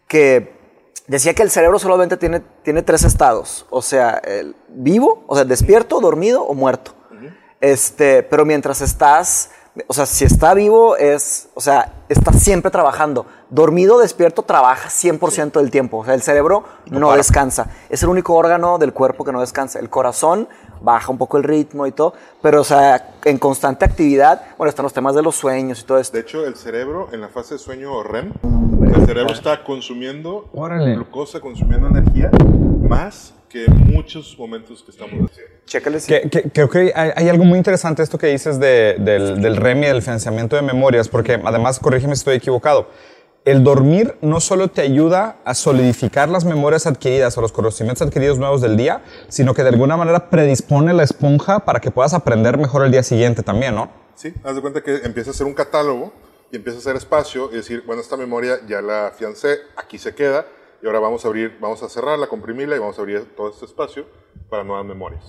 Que 0.09 0.56
decía 1.07 1.35
que 1.35 1.43
el 1.43 1.51
cerebro 1.51 1.79
solamente 1.79 2.17
tiene, 2.17 2.41
tiene 2.63 2.83
tres 2.83 3.05
estados, 3.05 3.67
o 3.71 3.83
sea, 3.83 4.21
el 4.25 4.57
vivo, 4.69 5.25
o 5.27 5.35
sea, 5.35 5.45
despierto, 5.45 6.01
dormido 6.01 6.43
o 6.43 6.55
muerto. 6.55 6.93
Este, 7.61 8.23
pero 8.23 8.45
mientras 8.45 8.83
estás, 8.83 9.51
o 9.87 9.93
sea, 9.93 10.07
si 10.07 10.25
está 10.25 10.55
vivo 10.55 10.97
es, 10.97 11.49
o 11.55 11.61
sea, 11.61 11.93
está 12.09 12.33
siempre 12.33 12.71
trabajando. 12.71 13.27
Dormido, 13.51 13.99
despierto, 13.99 14.43
trabaja 14.43 14.89
100% 14.89 15.53
del 15.53 15.71
tiempo. 15.71 15.99
O 15.99 16.05
sea, 16.05 16.15
el 16.15 16.23
cerebro 16.23 16.65
no, 16.91 17.13
descansa. 17.13 17.69
Es 17.89 18.03
el 18.03 18.09
único 18.09 18.35
órgano 18.35 18.79
del 18.79 18.93
cuerpo 18.93 19.25
que 19.25 19.33
no 19.33 19.41
descansa. 19.41 19.79
El 19.79 19.91
corazón 19.91 20.49
baja 20.80 21.11
un 21.11 21.18
poco 21.18 21.37
el 21.37 21.45
ritmo 21.45 21.87
y 21.87 21.92
todo, 21.92 22.14
pero, 22.42 22.61
o 22.61 22.64
sea, 22.64 23.14
en 23.25 23.38
constante 23.38 23.85
actividad, 23.85 24.42
bueno, 24.59 24.68
están 24.68 24.85
los 24.85 24.92
temas 24.92 25.14
de 25.14 25.23
los 25.23 25.35
sueños 25.37 25.80
y 25.80 25.85
todo 25.85 25.99
esto. 25.99 26.16
De 26.16 26.23
hecho, 26.23 26.47
el 26.47 26.54
cerebro 26.56 27.09
en 27.12 27.21
la 27.21 27.28
fase 27.28 27.54
de 27.54 27.59
sueño 27.59 28.02
REM, 28.02 28.33
el 28.95 29.06
cerebro 29.06 29.33
está 29.33 29.64
consumiendo 29.64 30.49
Órale. 30.52 30.95
glucosa, 30.95 31.40
consumiendo 31.40 31.88
energía 31.88 32.30
más 32.88 33.35
que 33.49 33.66
muchos 33.68 34.37
momentos 34.38 34.83
que 34.83 34.90
estamos 34.90 35.12
haciendo. 35.30 35.52
Chécale 35.66 36.00
si- 36.00 36.12
Que- 36.12 36.28
que- 36.28 36.50
creo 36.50 36.68
que 36.68 36.92
hay, 36.95 37.11
hay 37.14 37.28
algo 37.28 37.45
muy 37.45 37.59
interesante 37.59 38.02
esto 38.02 38.18
que 38.18 38.26
dices 38.28 38.59
de- 38.61 38.97
del, 38.99 39.40
del 39.40 39.56
REM 39.56 39.83
y 39.85 39.87
del 39.87 40.02
financiamiento 40.02 40.56
de 40.56 40.62
memorias, 40.62 41.09
porque 41.09 41.40
además, 41.45 41.78
corrígeme 41.78 42.14
si 42.16 42.21
estoy 42.21 42.37
equivocado, 42.37 42.88
el 43.47 43.62
dormir 43.62 44.17
no 44.23 44.41
solo 44.41 44.69
te 44.69 44.83
ayuda 44.83 45.37
a 45.45 45.55
solidificar 45.55 46.29
las 46.29 46.45
memorias 46.45 46.85
adquiridas 46.87 47.38
o 47.38 47.41
los 47.41 47.53
conocimientos 47.53 48.05
adquiridos 48.07 48.38
nuevos 48.38 48.61
del 48.61 48.76
día, 48.76 49.03
sino 49.29 49.55
que 49.55 49.62
de 49.62 49.69
alguna 49.69 49.97
manera 49.97 50.31
predispone 50.31 50.93
la 50.93 51.05
esponja 51.05 51.61
para 51.61 51.79
que 51.79 51.93
puedas 51.93 52.12
aprender 52.12 52.59
mejor 52.59 52.85
el 52.85 52.91
día 52.91 53.05
siguiente 53.05 53.45
también, 53.45 53.76
¿no? 53.76 53.88
Sí, 54.17 54.35
haz 54.43 54.57
de 54.57 54.61
cuenta 54.61 54.83
que 54.83 54.97
empieza 54.97 55.31
a 55.31 55.33
hacer 55.33 55.47
un 55.47 55.55
catálogo 55.55 56.12
y 56.50 56.57
empieza 56.57 56.79
a 56.79 56.81
hacer 56.81 56.97
espacio 56.97 57.49
y 57.53 57.57
decir, 57.57 57.85
bueno, 57.87 58.03
esta 58.03 58.17
memoria 58.17 58.59
ya 58.67 58.83
la 58.83 59.07
afiancé, 59.07 59.59
aquí 59.76 59.97
se 59.97 60.12
queda 60.12 60.45
y 60.83 60.87
ahora 60.87 61.00
vamos 61.00 61.25
a 61.25 61.28
abrir, 61.28 61.56
vamos 61.61 61.83
a 61.83 61.88
cerrarla, 61.88 62.26
comprimirla 62.26 62.76
y 62.76 62.78
vamos 62.78 62.99
a 62.99 63.02
abrir 63.02 63.25
todo 63.37 63.50
este 63.50 63.64
espacio 63.64 64.06
para 64.50 64.62
nuevas 64.64 64.85
memorias. 64.87 65.25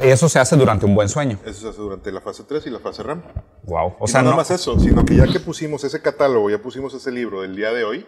Eso 0.00 0.28
se 0.28 0.38
hace 0.38 0.56
durante 0.56 0.86
un 0.86 0.94
buen 0.94 1.08
sueño. 1.08 1.38
Eso 1.44 1.60
se 1.60 1.68
hace 1.68 1.78
durante 1.80 2.10
la 2.12 2.20
fase 2.20 2.44
3 2.44 2.66
y 2.66 2.70
la 2.70 2.78
fase 2.80 3.02
REM. 3.02 3.22
Wow. 3.64 3.94
O 4.00 4.04
Y 4.04 4.08
sea, 4.08 4.20
no 4.20 4.24
nada 4.26 4.30
no, 4.32 4.36
más 4.38 4.50
eso, 4.50 4.78
sino 4.80 5.04
que 5.04 5.16
ya 5.16 5.26
que 5.26 5.40
pusimos 5.40 5.84
ese 5.84 6.00
catálogo, 6.02 6.50
ya 6.50 6.58
pusimos 6.60 6.92
ese 6.94 7.10
libro 7.12 7.42
del 7.42 7.54
día 7.56 7.72
de 7.72 7.84
hoy, 7.84 8.06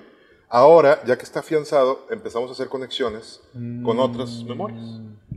ahora, 0.49 1.01
ya 1.07 1.17
que 1.17 1.25
está 1.25 1.41
afianzado, 1.41 2.07
empezamos 2.11 2.49
a 2.51 2.53
hacer 2.55 2.69
conexiones 2.69 3.41
con 3.85 3.99
otras 3.99 4.43
memorias. 4.45 4.85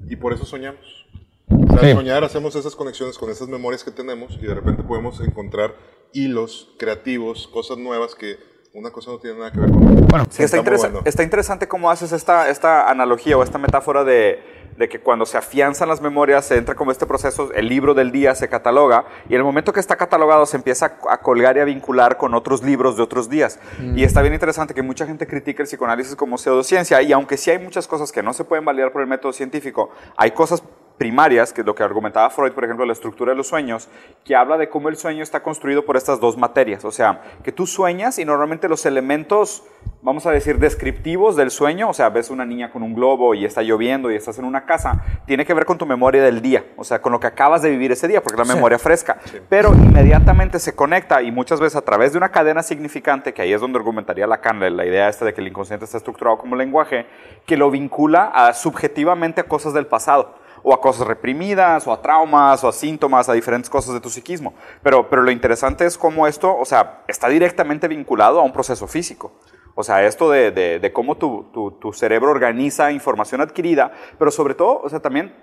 Y 0.10 0.16
por 0.16 0.34
eso 0.34 0.46
soñamos. 0.46 1.06
O 1.50 1.74
sea, 1.74 1.80
Sí. 1.82 1.86
al 1.92 1.96
soñar 1.98 2.24
hacemos 2.24 2.56
esas 2.56 2.76
conexiones 2.76 3.18
con 3.18 3.30
esas 3.30 3.48
memorias 3.48 3.84
que 3.84 3.92
tenemos 3.92 4.34
y 4.42 4.46
de 4.46 4.54
repente 4.56 4.84
podemos 4.84 5.20
encontrar 5.22 5.76
hilos 6.14 6.70
creativos, 6.78 7.48
cosas 7.48 7.78
nuevas 7.78 8.16
que 8.16 8.38
una 8.74 8.90
cosa 8.90 9.12
no 9.12 9.20
tiene 9.20 9.38
nada 9.38 9.52
que 9.52 9.60
ver 9.60 9.70
con 9.70 9.84
otra. 9.88 10.06
Bueno, 10.08 10.26
Sí, 10.30 10.44
está, 10.44 10.58
muy 10.58 10.62
interesa- 10.66 10.88
bueno. 10.90 11.02
está 11.06 11.24
interesante 11.24 11.68
cómo 11.68 11.92
haces 11.92 12.12
esta, 12.14 12.50
esta 12.50 12.90
analogía 12.90 13.38
o 13.38 13.44
esta 13.44 13.58
metáfora 13.58 14.04
de, 14.06 14.40
de 14.78 14.88
que 14.88 15.02
cuando 15.02 15.26
se 15.26 15.38
afianzan 15.38 15.90
las 15.90 16.00
memorias 16.02 16.46
se 16.46 16.56
entra 16.56 16.74
como 16.76 16.92
este 16.92 17.06
proceso, 17.06 17.52
el 17.54 17.68
libro 17.68 17.94
del 17.94 18.12
día 18.14 18.34
se 18.34 18.48
cataloga 18.48 19.04
y 19.28 19.34
en 19.34 19.40
el 19.40 19.44
momento 19.44 19.74
que 19.74 19.82
está 19.82 19.98
catalogado 19.98 20.46
se 20.46 20.56
empieza 20.56 20.98
a, 21.10 21.18
colgar 21.20 21.58
y 21.58 21.60
a 21.60 21.66
vincular 21.66 22.16
con 22.18 22.34
otros 22.34 22.64
libros 22.64 22.96
de 22.96 23.04
otros 23.04 23.30
días. 23.30 23.60
Y 23.94 24.04
está 24.06 24.22
bien 24.22 24.34
interesante 24.34 24.74
que 24.74 24.82
mucha 24.82 25.06
gente 25.06 25.28
critica 25.28 25.62
el 25.64 25.68
psicoanálisis 25.68 26.16
como 26.16 26.38
pseudociencia 26.38 27.02
y 27.02 27.12
aunque 27.12 27.36
sí 27.36 27.52
hay 27.52 27.60
muchas 27.60 27.88
cosas 27.88 28.12
que 28.14 28.24
no 28.24 28.32
se 28.34 28.46
pueden 28.46 28.64
validar 28.64 28.94
por 28.94 29.02
el 29.02 29.08
método 29.08 29.34
científico, 29.34 29.90
hay 30.16 30.32
cosas 30.32 30.64
primarias, 31.02 31.52
que 31.52 31.62
es 31.62 31.66
lo 31.66 31.74
que 31.74 31.82
argumentaba 31.82 32.30
Freud, 32.30 32.52
por 32.52 32.64
ejemplo, 32.64 32.86
la 32.86 32.94
estructura 32.94 33.32
de 33.32 33.36
los 33.36 33.48
sueños, 33.48 33.90
que 34.24 34.36
habla 34.36 34.56
de 34.60 34.70
cómo 34.70 34.88
el 34.88 34.98
sueño 34.98 35.24
está 35.24 35.42
construido 35.42 35.84
por 35.84 35.98
estas 35.98 36.20
dos 36.20 36.38
materias. 36.38 36.86
O 36.86 36.92
sea, 36.92 37.24
que 37.44 37.52
tú 37.52 37.66
sueñas 37.66 38.20
y 38.20 38.26
normalmente 38.26 38.70
los 38.70 38.86
elementos, 38.86 39.64
vamos 40.04 40.28
a 40.28 40.32
decir, 40.32 40.60
descriptivos 40.60 41.36
del 41.36 41.50
sueño, 41.50 41.90
o 41.90 41.94
sea, 41.96 42.10
ves 42.10 42.30
una 42.30 42.46
niña 42.46 42.70
con 42.70 42.84
un 42.84 42.94
globo 42.94 43.34
y 43.34 43.46
está 43.46 43.64
lloviendo 43.64 44.12
y 44.12 44.16
estás 44.16 44.38
en 44.38 44.46
una 44.46 44.68
casa, 44.68 45.04
tiene 45.26 45.44
que 45.44 45.56
ver 45.56 45.66
con 45.66 45.80
tu 45.80 45.88
memoria 45.88 46.22
del 46.22 46.40
día, 46.40 46.66
o 46.78 46.84
sea, 46.84 47.02
con 47.02 47.12
lo 47.12 47.20
que 47.20 47.26
acabas 47.26 47.64
de 47.64 47.72
vivir 47.72 47.92
ese 47.92 48.08
día, 48.08 48.22
porque 48.22 48.40
es 48.40 48.48
la 48.48 48.54
memoria 48.54 48.78
fresca. 48.78 49.18
Pero 49.50 49.74
inmediatamente 49.74 50.60
se 50.60 50.76
conecta 50.76 51.24
y 51.24 51.32
muchas 51.32 51.60
veces 51.60 51.78
a 51.78 51.82
través 51.82 52.12
de 52.12 52.20
una 52.20 52.30
cadena 52.30 52.62
significante, 52.62 53.34
que 53.34 53.42
ahí 53.42 53.54
es 53.54 53.60
donde 53.60 53.80
argumentaría 53.80 54.28
Lacan 54.28 54.60
la, 54.60 54.70
la 54.70 54.86
idea 54.86 55.10
esta 55.10 55.26
de 55.26 55.34
que 55.34 55.42
el 55.42 55.48
inconsciente 55.48 55.86
está 55.86 55.98
estructurado 55.98 56.38
como 56.38 56.56
lenguaje, 56.56 57.08
que 57.48 57.58
lo 57.58 57.72
vincula 57.72 58.26
a, 58.26 58.54
subjetivamente 58.54 59.42
a 59.42 59.46
cosas 59.46 59.74
del 59.74 59.88
pasado 59.88 60.41
o 60.64 60.74
a 60.74 60.82
cosas 60.82 61.08
reprimidas, 61.08 61.88
o 61.88 61.94
a 61.94 62.02
traumas, 62.02 62.64
o 62.64 62.68
a 62.68 62.72
síntomas, 62.74 63.30
a 63.30 63.34
diferentes 63.34 63.70
cosas 63.70 63.94
de 63.94 64.00
tu 64.00 64.10
psiquismo. 64.10 64.54
Pero, 64.84 65.10
pero 65.10 65.22
lo 65.22 65.32
interesante 65.32 65.86
es 65.86 65.98
cómo 65.98 66.28
esto, 66.28 66.56
o 66.58 66.66
sea, 66.66 67.04
está 67.08 67.28
directamente 67.30 67.88
vinculado 67.88 68.40
a 68.40 68.44
un 68.44 68.54
proceso 68.54 68.88
físico. 68.88 69.32
O 69.76 69.84
sea, 69.84 70.06
esto 70.06 70.30
de, 70.30 70.52
de- 70.52 70.94
cómo 70.94 71.16
tu, 71.18 71.46
tu- 71.54 71.72
tu 71.80 71.94
cerebro 71.94 72.32
organiza 72.32 72.92
información 72.92 73.40
adquirida, 73.42 73.92
pero 74.20 74.30
sobre 74.30 74.54
todo, 74.54 74.82
o 74.84 74.90
sea, 74.90 75.00
también, 75.00 75.34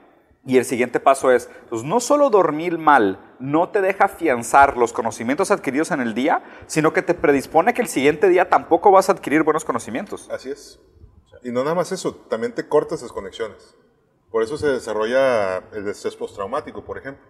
y 0.45 0.59
el 0.59 0.65
siguiente 0.65 1.01
paso 1.01 1.31
es, 1.33 1.51
pues 1.71 1.83
no 1.83 1.99
solo 2.01 2.31
dormir 2.31 2.79
mal 2.79 3.35
no 3.41 3.71
te 3.71 3.81
deja 3.81 4.05
afianzar 4.05 4.77
los 4.77 4.93
conocimientos 4.93 5.51
adquiridos 5.51 5.91
en 5.93 6.01
el 6.01 6.13
día, 6.15 6.43
sino 6.67 6.93
que 6.93 7.03
te 7.03 7.15
predispone 7.15 7.73
que 7.75 7.83
el 7.83 7.89
siguiente 7.89 8.29
día 8.29 8.49
tampoco 8.49 8.91
vas 8.91 9.09
a 9.09 9.13
adquirir 9.13 9.43
buenos 9.45 9.65
conocimientos. 9.65 10.29
Así 10.31 10.51
es. 10.51 10.79
Y 11.43 11.51
no 11.51 11.63
nada 11.65 11.75
más 11.75 11.93
eso, 11.93 12.15
también 12.15 12.53
te 12.55 12.69
cortas 12.69 12.99
esas 13.01 13.13
conexiones. 13.13 13.77
Por 14.31 14.43
eso 14.43 14.59
se 14.59 14.67
desarrolla 14.69 15.59
el 15.73 15.89
estrés 15.89 16.15
postraumático, 16.17 16.85
por 16.85 16.99
ejemplo. 16.99 17.25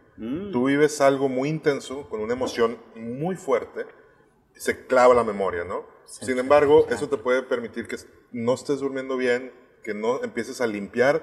Tú 0.53 0.65
vives 0.67 1.01
algo 1.01 1.29
muy 1.29 1.49
intenso, 1.49 2.09
con 2.09 2.21
una 2.21 2.33
emoción 2.33 2.77
muy 2.97 3.37
fuerte, 3.37 3.87
se 4.55 4.87
clava 4.87 5.15
la 5.15 5.23
memoria, 5.23 5.63
¿no? 5.65 5.85
Sin 6.07 6.39
embargo, 6.39 6.87
eso 6.91 7.09
te 7.09 7.17
puede 7.17 7.43
permitir 7.45 7.87
que 7.87 7.97
no 8.33 8.55
estés 8.55 8.81
durmiendo 8.81 9.17
bien, 9.17 9.53
que 9.85 9.95
no 9.95 10.23
empieces 10.25 10.61
a 10.61 10.67
limpiar, 10.67 11.23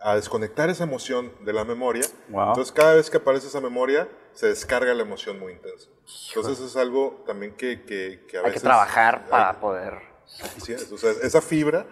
a 0.00 0.14
desconectar 0.14 0.70
esa 0.70 0.84
emoción 0.84 1.32
de 1.40 1.52
la 1.52 1.64
memoria. 1.64 2.04
Wow. 2.28 2.48
Entonces, 2.50 2.70
cada 2.72 2.94
vez 2.94 3.10
que 3.10 3.16
aparece 3.16 3.48
esa 3.48 3.60
memoria, 3.60 4.08
se 4.32 4.46
descarga 4.46 4.94
la 4.94 5.02
emoción 5.02 5.40
muy 5.40 5.54
intensa. 5.54 5.88
Entonces, 6.36 6.60
es 6.64 6.76
algo 6.76 7.24
también 7.26 7.56
que, 7.56 7.82
que, 7.84 8.24
que 8.28 8.36
a 8.36 8.40
Hay 8.40 8.44
que 8.44 8.50
veces... 8.50 8.62
trabajar 8.62 9.22
hay- 9.24 9.30
para 9.30 9.58
poder. 9.58 9.94
Es, 10.68 10.90
o 10.92 10.98
sea, 10.98 11.12
esa 11.22 11.40
fibra 11.40 11.86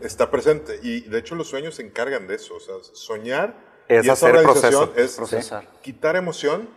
está 0.00 0.30
presente 0.30 0.78
y 0.82 1.00
de 1.02 1.18
hecho 1.18 1.34
los 1.34 1.48
sueños 1.48 1.74
se 1.74 1.82
encargan 1.82 2.26
de 2.26 2.36
eso, 2.36 2.54
o 2.54 2.60
sea, 2.60 2.74
soñar 2.92 3.56
Es 3.88 4.06
y 4.06 4.10
esa 4.10 4.26
organización 4.26 4.90
proceso. 4.90 5.04
es 5.04 5.16
Procesar. 5.16 5.68
quitar 5.82 6.16
emoción 6.16 6.68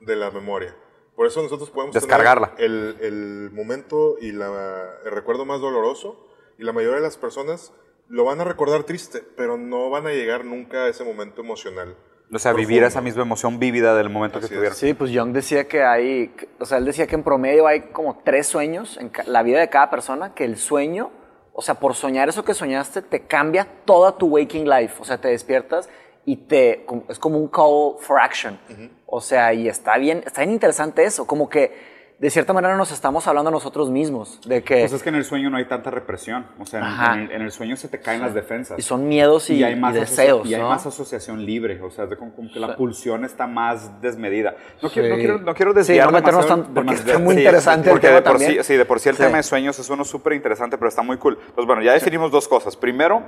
de 0.00 0.16
la 0.16 0.30
memoria. 0.30 0.74
Por 1.16 1.26
eso 1.26 1.42
nosotros 1.42 1.70
podemos 1.70 1.94
Descargarla. 1.94 2.54
tener 2.54 2.70
el, 2.70 2.96
el 3.00 3.50
momento 3.52 4.16
y 4.20 4.32
la, 4.32 4.94
el 5.04 5.10
recuerdo 5.10 5.44
más 5.44 5.60
doloroso 5.60 6.26
y 6.56 6.62
la 6.64 6.72
mayoría 6.72 6.96
de 6.96 7.02
las 7.02 7.16
personas 7.18 7.72
lo 8.08 8.24
van 8.24 8.40
a 8.40 8.44
recordar 8.44 8.84
triste, 8.84 9.22
pero 9.36 9.56
no 9.58 9.90
van 9.90 10.06
a 10.06 10.10
llegar 10.10 10.44
nunca 10.44 10.84
a 10.84 10.88
ese 10.88 11.04
momento 11.04 11.42
emocional. 11.42 11.96
O 12.32 12.38
sea, 12.38 12.52
vivir 12.52 12.82
esa 12.84 13.00
misma 13.00 13.22
emoción 13.22 13.58
vívida 13.58 13.94
del 13.96 14.08
momento 14.08 14.38
que 14.38 14.46
Así 14.46 14.54
es. 14.54 14.58
tuvieron. 14.58 14.76
Sí, 14.78 14.94
pues 14.94 15.10
Jung 15.12 15.32
decía 15.32 15.66
que 15.66 15.82
hay, 15.82 16.32
o 16.58 16.64
sea, 16.64 16.78
él 16.78 16.84
decía 16.84 17.06
que 17.06 17.16
en 17.16 17.24
promedio 17.24 17.66
hay 17.66 17.80
como 17.92 18.20
tres 18.24 18.46
sueños 18.46 18.96
en 18.98 19.10
la 19.26 19.42
vida 19.42 19.58
de 19.58 19.68
cada 19.68 19.90
persona, 19.90 20.32
que 20.34 20.44
el 20.44 20.56
sueño, 20.56 21.10
o 21.52 21.62
sea, 21.62 21.74
por 21.74 21.94
soñar 21.94 22.28
eso 22.28 22.44
que 22.44 22.54
soñaste, 22.54 23.02
te 23.02 23.22
cambia 23.26 23.66
toda 23.84 24.16
tu 24.16 24.28
waking 24.28 24.68
life, 24.68 24.94
o 25.00 25.04
sea, 25.04 25.18
te 25.20 25.28
despiertas 25.28 25.88
y 26.24 26.36
te, 26.36 26.86
es 27.08 27.18
como 27.18 27.38
un 27.38 27.48
call 27.48 27.96
for 27.98 28.20
action. 28.20 28.58
O 29.06 29.20
sea, 29.20 29.52
y 29.52 29.68
está 29.68 29.98
bien, 29.98 30.22
está 30.24 30.42
bien 30.42 30.52
interesante 30.52 31.02
eso, 31.02 31.26
como 31.26 31.48
que 31.48 31.72
de 32.20 32.28
cierta 32.28 32.52
manera 32.52 32.76
nos 32.76 32.92
estamos 32.92 33.26
hablando 33.26 33.48
a 33.48 33.50
nosotros 33.50 33.88
mismos, 33.90 34.40
de 34.46 34.62
que, 34.62 34.80
Pues 34.80 34.92
es 34.92 35.02
que 35.02 35.08
en 35.08 35.14
el 35.14 35.24
sueño 35.24 35.48
no 35.48 35.56
hay 35.56 35.64
tanta 35.64 35.90
represión. 35.90 36.46
O 36.58 36.66
sea, 36.66 36.80
en- 36.80 36.84
Ajá. 36.84 37.14
en, 37.14 37.20
el, 37.22 37.30
en 37.32 37.40
el 37.42 37.50
sueño 37.50 37.76
se 37.78 37.88
te 37.88 37.98
caen 37.98 38.20
las 38.20 38.34
defensas. 38.34 38.78
y 38.78 38.82
son 38.82 39.08
miedos 39.08 39.48
y, 39.48 39.54
y 39.54 39.64
hay 39.64 39.72
y 39.72 39.76
más, 39.76 39.96
asocia- 39.96 40.00
deseos, 40.24 40.46
y 40.46 40.54
hay 40.54 40.60
¿no? 40.60 40.68
más 40.68 40.84
asociación 40.84 41.46
libre, 41.46 41.80
o 41.82 41.90
sea, 41.90 42.04
de 42.04 42.18
como, 42.18 42.34
como 42.34 42.52
que 42.52 42.60
la 42.60 42.76
pulsión 42.76 43.24
está 43.24 43.46
más 43.46 44.02
desmedida. 44.02 44.54
No 44.82 44.90
quiero, 44.90 45.08
no 45.08 45.14
Sí. 45.14 45.20
quiero, 45.22 45.38
no 45.38 45.54
quiero 45.54 45.72
Sí, 45.72 45.76
desviar 45.78 46.06
no 46.06 46.12
meternos 46.12 46.46
tan- 46.46 46.74
porque 46.74 46.92
está 46.94 47.18
muy 47.18 47.36
interesante 47.36 47.88
el 47.88 47.94
porque 47.94 48.06
tema 48.08 48.16
de 48.18 48.22
por 48.22 48.32
también. 48.32 48.52
Sí, 48.52 48.64
sí, 48.64 48.76
de 48.76 48.84
por 48.84 49.00
sí 49.00 49.08
el 49.08 49.16
Sí. 49.16 49.22
tema 49.22 49.38
de 49.38 49.42
sueños 49.42 49.78
es 49.78 49.88
uno 49.88 50.04
súper 50.04 50.34
interesante, 50.34 50.76
pero 50.76 50.90
está 50.90 51.00
muy 51.00 51.16
cool. 51.16 51.38
Pues 51.54 51.66
bueno, 51.66 51.80
ya 51.80 51.94
definimos 51.94 52.30
dos 52.30 52.46
cosas. 52.46 52.76
Primero, 52.76 53.22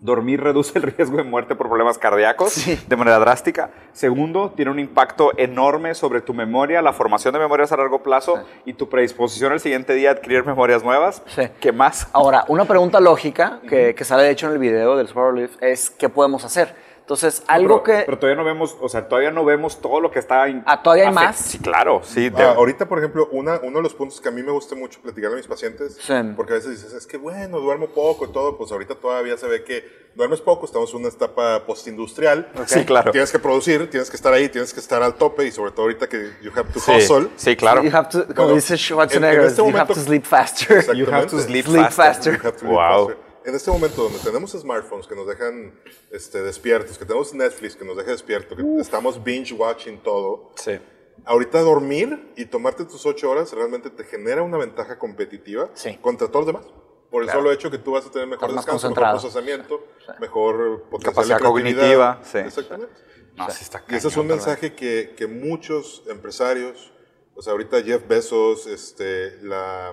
dormir 0.00 0.40
reduce 0.42 0.78
el 0.78 0.82
riesgo 0.84 1.16
de 1.18 1.22
muerte 1.24 1.54
por 1.54 1.68
problemas 1.68 1.98
cardíacos 1.98 2.52
Sí. 2.52 2.78
de 2.86 2.96
manera 2.96 3.18
drástica. 3.18 3.70
Segundo, 3.92 4.50
tiene 4.56 4.70
un 4.70 4.78
impacto 4.78 5.32
enorme 5.36 5.94
sobre 5.94 6.20
tu 6.20 6.32
memoria, 6.34 6.80
la 6.82 6.92
formación 6.92 7.34
de 7.34 7.40
memorias 7.40 7.70
a 7.72 7.76
largo 7.76 8.02
plazo 8.02 8.42
y 8.64 8.72
tu 8.74 8.88
predisposición 8.88 9.52
al 9.52 9.60
siguiente 9.60 9.94
día 9.94 10.10
a 10.10 10.12
adquirir 10.12 10.44
memorias 10.44 10.82
nuevas. 10.82 11.22
Sí. 11.26 11.42
¿Qué 11.60 11.72
más? 11.72 12.08
Ahora, 12.12 12.44
una 12.48 12.64
pregunta 12.64 12.98
lógica 13.00 13.60
que, 13.68 13.94
que 13.94 14.04
sale 14.04 14.22
de 14.22 14.30
hecho 14.30 14.46
en 14.46 14.52
el 14.52 14.58
video 14.58 14.96
del 14.96 15.06
Superlift 15.08 15.62
es 15.62 15.90
¿qué 15.90 16.08
podemos 16.08 16.44
hacer? 16.44 16.74
Entonces, 17.10 17.42
algo 17.48 17.82
pero, 17.82 17.98
que... 17.98 18.04
pero 18.04 18.18
todavía 18.20 18.40
no 18.40 18.46
vemos, 18.46 18.76
o 18.80 18.88
sea, 18.88 19.08
todavía 19.08 19.32
no 19.32 19.44
vemos 19.44 19.80
todo 19.80 20.00
lo 20.00 20.12
que 20.12 20.20
está. 20.20 20.48
in- 20.48 20.62
Ah, 20.64 20.80
¿todavía 20.80 21.08
hay 21.08 21.12
más? 21.12 21.36
Sí, 21.38 21.58
claro, 21.58 22.02
sí. 22.04 22.30
te- 22.30 22.40
Ah, 22.40 22.52
ahorita, 22.56 22.86
por 22.88 22.98
ejemplo, 22.98 23.28
una, 23.32 23.58
uno 23.64 23.78
de 23.78 23.82
los 23.82 23.94
puntos 23.94 24.20
que 24.20 24.28
a 24.28 24.30
mí 24.30 24.44
me 24.44 24.52
gusta 24.52 24.76
mucho 24.76 25.00
platicar 25.02 25.32
a 25.32 25.34
mis 25.34 25.48
pacientes, 25.48 25.98
Sí. 26.00 26.14
porque 26.36 26.52
a 26.52 26.56
veces 26.56 26.70
dices, 26.70 26.92
es 26.92 27.08
que 27.08 27.16
bueno, 27.16 27.58
duermo 27.58 27.88
poco 27.88 28.26
y 28.26 28.32
todo, 28.32 28.56
pues 28.56 28.70
ahorita 28.70 28.94
todavía 28.94 29.36
se 29.36 29.48
ve 29.48 29.64
que 29.64 30.08
duermes 30.14 30.40
poco, 30.40 30.66
estamos 30.66 30.88
en 30.94 31.00
una 31.00 31.08
etapa 31.08 31.66
postindustrial. 31.66 32.48
Sí, 32.66 32.84
claro. 32.84 33.10
Tienes 33.10 33.32
que 33.32 33.40
producir, 33.40 33.90
tienes 33.90 34.08
que 34.08 34.14
estar 34.16 34.32
ahí, 34.32 34.48
tienes 34.48 34.72
que 34.72 34.78
estar 34.78 35.02
al 35.02 35.14
tope 35.16 35.44
y 35.46 35.50
sobre 35.50 35.72
todo 35.72 35.82
ahorita 35.86 36.08
que 36.08 36.30
you 36.42 36.52
have 36.54 36.72
to 36.72 36.78
sí, 36.78 36.92
hustle. 36.92 37.28
sí, 37.34 37.56
claro. 37.56 37.82
You 37.82 37.90
have 37.92 38.08
to, 38.08 38.22
como 38.26 38.34
Bueno, 38.36 38.54
dice 38.54 38.74
en- 38.74 38.78
Schwarzenegger, 38.78 39.40
en 39.40 39.46
este 39.48 39.56
you 39.62 39.64
have 39.64 39.72
momento- 39.72 39.94
to 39.94 40.00
sleep 40.00 40.24
faster. 40.24 40.94
You 40.94 41.06
have 41.12 41.26
to 41.26 41.40
sleep, 41.40 41.66
Sleep 41.66 41.90
faster. 41.90 42.04
faster. 42.04 42.32
You 42.40 42.46
have 42.48 42.56
to 42.58 42.66
Wow. 42.66 43.08
faster. 43.08 43.29
En 43.50 43.56
este 43.56 43.70
momento 43.72 44.04
donde 44.04 44.20
tenemos 44.20 44.52
smartphones 44.52 45.08
que 45.08 45.16
nos 45.16 45.26
dejan 45.26 45.74
este, 46.12 46.40
despiertos, 46.40 46.96
que 46.96 47.04
tenemos 47.04 47.34
Netflix 47.34 47.74
que 47.74 47.84
nos 47.84 47.96
deja 47.96 48.12
despierto, 48.12 48.54
que 48.54 48.62
estamos 48.80 49.22
binge 49.24 49.52
watching 49.54 49.98
todo, 50.04 50.52
Sí. 50.54 50.78
ahorita 51.24 51.60
dormir 51.62 52.32
y 52.36 52.44
tomarte 52.44 52.84
tus 52.84 53.04
ocho 53.06 53.28
horas 53.28 53.52
realmente 53.52 53.90
te 53.90 54.04
genera 54.04 54.42
una 54.42 54.56
ventaja 54.56 55.00
competitiva 55.00 55.68
Sí. 55.74 55.98
contra 56.00 56.28
todos 56.28 56.46
los 56.46 56.54
demás. 56.54 56.72
Por 57.10 57.22
el 57.22 57.26
Claro. 57.26 57.40
solo 57.40 57.52
hecho 57.52 57.72
que 57.72 57.78
tú 57.78 57.90
vas 57.90 58.06
a 58.06 58.10
tener 58.12 58.28
mejor 58.28 58.50
descanso, 58.54 58.66
mejor 58.70 58.80
concentrado. 58.82 59.18
procesamiento, 59.18 59.84
mejor 60.20 60.82
potencial 60.88 61.12
Capacidad 61.14 61.40
cognitiva, 61.40 62.20
sí. 62.22 62.38
Exactamente. 62.38 62.94
No, 63.34 63.50
sí 63.50 63.64
está 63.64 63.82
Y 63.88 63.96
ese 63.96 64.06
es 64.08 64.16
un 64.16 64.28
mensaje 64.28 64.74
que, 64.76 65.14
que 65.16 65.26
muchos 65.26 66.04
empresarios, 66.08 66.92
o 67.34 67.42
sea, 67.42 67.50
ahorita 67.52 67.82
Jeff 67.82 68.06
Bezos, 68.06 68.68
este, 68.68 69.42
la, 69.42 69.92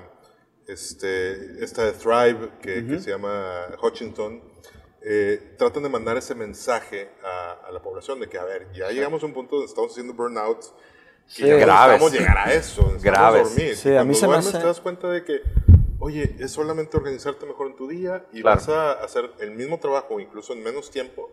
este, 0.67 1.63
esta 1.63 1.85
de 1.85 1.93
Thrive, 1.93 2.49
que, 2.61 2.85
que 2.85 2.99
se 2.99 3.09
llama 3.11 3.67
Hutchinson, 3.81 4.41
eh, 5.01 5.55
tratan 5.57 5.83
de 5.83 5.89
mandar 5.89 6.17
ese 6.17 6.35
mensaje 6.35 7.09
a, 7.23 7.67
a 7.67 7.71
la 7.71 7.81
población 7.81 8.19
de 8.19 8.27
que, 8.27 8.37
a 8.37 8.43
ver, 8.43 8.67
ya 8.73 8.89
llegamos 8.91 9.23
a 9.23 9.25
un 9.25 9.33
punto 9.33 9.55
donde 9.55 9.69
estamos 9.69 9.91
haciendo 9.91 10.13
burnouts, 10.13 10.73
que 11.27 11.33
Sí. 11.43 11.47
ya 11.47 11.55
Graves. 11.57 12.01
necesitamos 12.01 12.11
llegar 12.13 12.37
a 12.37 12.53
eso, 12.53 12.93
Graves. 13.01 13.43
dormir. 13.55 13.75
Sí, 13.75 13.95
a 13.95 14.03
mí 14.03 14.13
se 14.13 14.21
me 14.21 14.27
duermes 14.33 14.47
hace- 14.47 14.59
te 14.59 14.65
das 14.65 14.81
cuenta 14.81 15.09
de 15.09 15.23
que, 15.23 15.41
oye, 15.99 16.35
es 16.39 16.51
solamente 16.51 16.97
organizarte 16.97 17.45
mejor 17.45 17.67
en 17.67 17.75
tu 17.75 17.87
día 17.87 18.25
y 18.33 18.41
Claro. 18.41 18.57
vas 18.57 18.69
a 18.69 18.91
hacer 19.03 19.31
el 19.39 19.51
mismo 19.51 19.79
trabajo, 19.79 20.19
incluso 20.19 20.53
en 20.53 20.63
menos 20.63 20.89
tiempo, 20.91 21.29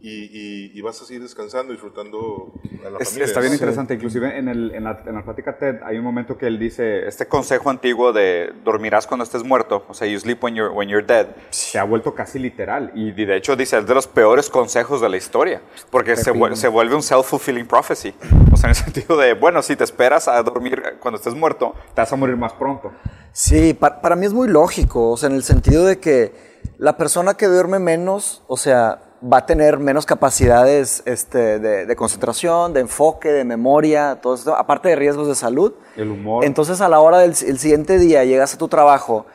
y, 0.00 0.08
y- 0.10 0.72
y 0.74 0.80
vas 0.80 1.00
a 1.02 1.04
seguir 1.04 1.22
descansando, 1.22 1.72
disfrutando 1.72 2.52
a 2.86 2.90
la 2.90 2.98
Es- 2.98 3.08
familia. 3.08 3.26
está 3.26 3.40
bien 3.40 3.52
interesante. 3.52 3.94
Inclusive 3.94 4.38
en, 4.38 4.48
el, 4.48 4.74
en, 4.74 4.84
la, 4.84 5.02
en 5.06 5.14
la 5.14 5.22
plática 5.24 5.58
TED 5.58 5.76
hay 5.84 5.98
un 5.98 6.04
momento 6.04 6.38
que 6.38 6.46
él 6.46 6.58
dice, 6.58 7.06
este 7.06 7.26
consejo 7.26 7.68
antiguo 7.70 8.12
de 8.12 8.52
dormirás 8.64 9.06
cuando 9.06 9.24
estés 9.24 9.44
muerto, 9.44 9.84
o 9.88 9.94
sea, 9.94 10.06
you 10.08 10.18
sleep 10.18 10.42
when 10.42 10.54
you're, 10.54 10.72
when 10.74 10.88
you're 10.88 11.06
dead, 11.06 11.26
se 11.50 11.78
ha 11.78 11.84
vuelto 11.84 12.14
casi 12.14 12.38
literal. 12.38 12.92
Y 12.94 13.12
de 13.12 13.36
hecho 13.36 13.56
dice, 13.56 13.76
es 13.78 13.86
de 13.86 13.94
los 13.94 14.06
peores 14.06 14.48
consejos 14.48 15.00
de 15.00 15.08
la 15.10 15.16
historia, 15.18 15.60
porque 15.90 16.16
se, 16.16 16.32
se 16.56 16.68
vuelve 16.68 16.94
un 16.94 17.02
self-fulfilling 17.02 17.66
prophecy. 17.66 18.14
O 18.52 18.56
sea, 18.56 18.70
en 18.70 18.70
el 18.70 18.76
sentido 18.84 19.16
de, 19.18 19.34
bueno, 19.34 19.60
si 19.62 19.76
te 19.76 19.84
esperas 19.84 20.28
a 20.28 20.42
dormir 20.42 20.82
cuando 21.00 21.18
estés 21.18 21.34
muerto, 21.34 21.74
te 21.94 22.00
vas 22.00 22.12
a 22.12 22.16
morir 22.16 22.36
más 22.36 22.52
pronto. 22.54 22.90
Sí, 23.32 23.74
pa- 23.74 24.00
para 24.00 24.16
mí 24.16 24.24
es 24.26 24.32
muy 24.32 24.48
lógico, 24.48 25.10
o 25.10 25.16
sea, 25.16 25.28
en 25.28 25.36
el 25.36 25.42
sentido 25.44 25.84
de 25.84 25.98
que 26.00 26.32
la 26.78 26.96
persona 26.96 27.34
que 27.34 27.46
duerme 27.46 27.78
menos, 27.78 28.42
o 28.48 28.56
sea, 28.56 29.02
va 29.22 29.38
a 29.38 29.46
tener 29.46 29.78
menos 29.78 30.06
capacidades 30.06 31.02
este, 31.04 31.58
de, 31.58 31.86
de 31.86 31.96
concentración, 31.96 32.72
de 32.72 32.80
enfoque, 32.80 33.30
de 33.30 33.44
memoria, 33.44 34.18
todo 34.20 34.34
esto, 34.34 34.54
aparte 34.54 34.88
de 34.88 34.96
riesgos 34.96 35.28
de 35.28 35.34
salud. 35.34 35.72
El 35.96 36.10
humor. 36.10 36.44
Entonces, 36.44 36.80
a 36.80 36.88
la 36.88 37.00
hora 37.00 37.18
del 37.18 37.30
el 37.30 37.58
siguiente 37.58 37.98
día 37.98 38.24
llegas 38.24 38.54
a 38.54 38.58
tu 38.58 38.68
trabajo 38.68 39.26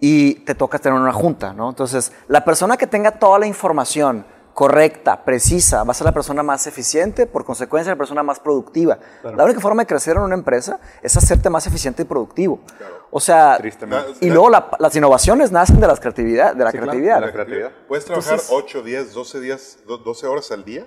y 0.00 0.34
te 0.40 0.54
toca 0.54 0.78
tener 0.78 0.98
una 0.98 1.12
junta, 1.12 1.52
¿no? 1.52 1.70
Entonces, 1.70 2.12
la 2.28 2.44
persona 2.44 2.76
que 2.76 2.86
tenga 2.86 3.12
toda 3.12 3.38
la 3.38 3.46
información 3.46 4.24
correcta, 4.54 5.24
precisa, 5.24 5.82
va 5.84 5.92
a 5.92 5.94
ser 5.94 6.04
la 6.04 6.12
persona 6.12 6.42
más 6.42 6.66
eficiente, 6.66 7.26
por 7.26 7.44
consecuencia, 7.44 7.92
la 7.92 7.96
persona 7.98 8.22
más 8.22 8.38
productiva. 8.40 8.98
La 9.22 9.44
única 9.44 9.60
forma 9.60 9.82
de 9.82 9.86
crecer 9.86 10.16
en 10.16 10.22
una 10.22 10.34
empresa 10.34 10.78
es 11.02 11.16
hacerte 11.16 11.48
más 11.50 11.66
eficiente 11.66 12.02
y 12.02 12.04
productivo. 12.04 12.60
O 13.10 13.20
sea, 13.20 13.56
Tristemente. 13.58 14.24
y 14.24 14.28
luego 14.30 14.50
la- 14.50 14.70
las 14.78 14.94
innovaciones 14.96 15.52
nacen 15.52 15.80
de, 15.80 15.86
las 15.86 16.00
creatividad, 16.00 16.54
de 16.54 16.64
la 16.64 16.70
Sí, 16.70 16.78
claro, 16.78 16.90
creatividad. 16.92 17.14
de 17.20 17.26
la 17.26 17.32
creatividad. 17.32 17.70
Puedes 17.88 18.04
trabajar 18.04 18.32
Entonces- 18.34 18.54
8, 18.54 18.82
10, 18.82 19.12
12 19.12 19.40
días, 19.40 19.78
do- 19.86 19.98
12 19.98 20.26
horas 20.26 20.50
al 20.52 20.64
día 20.64 20.86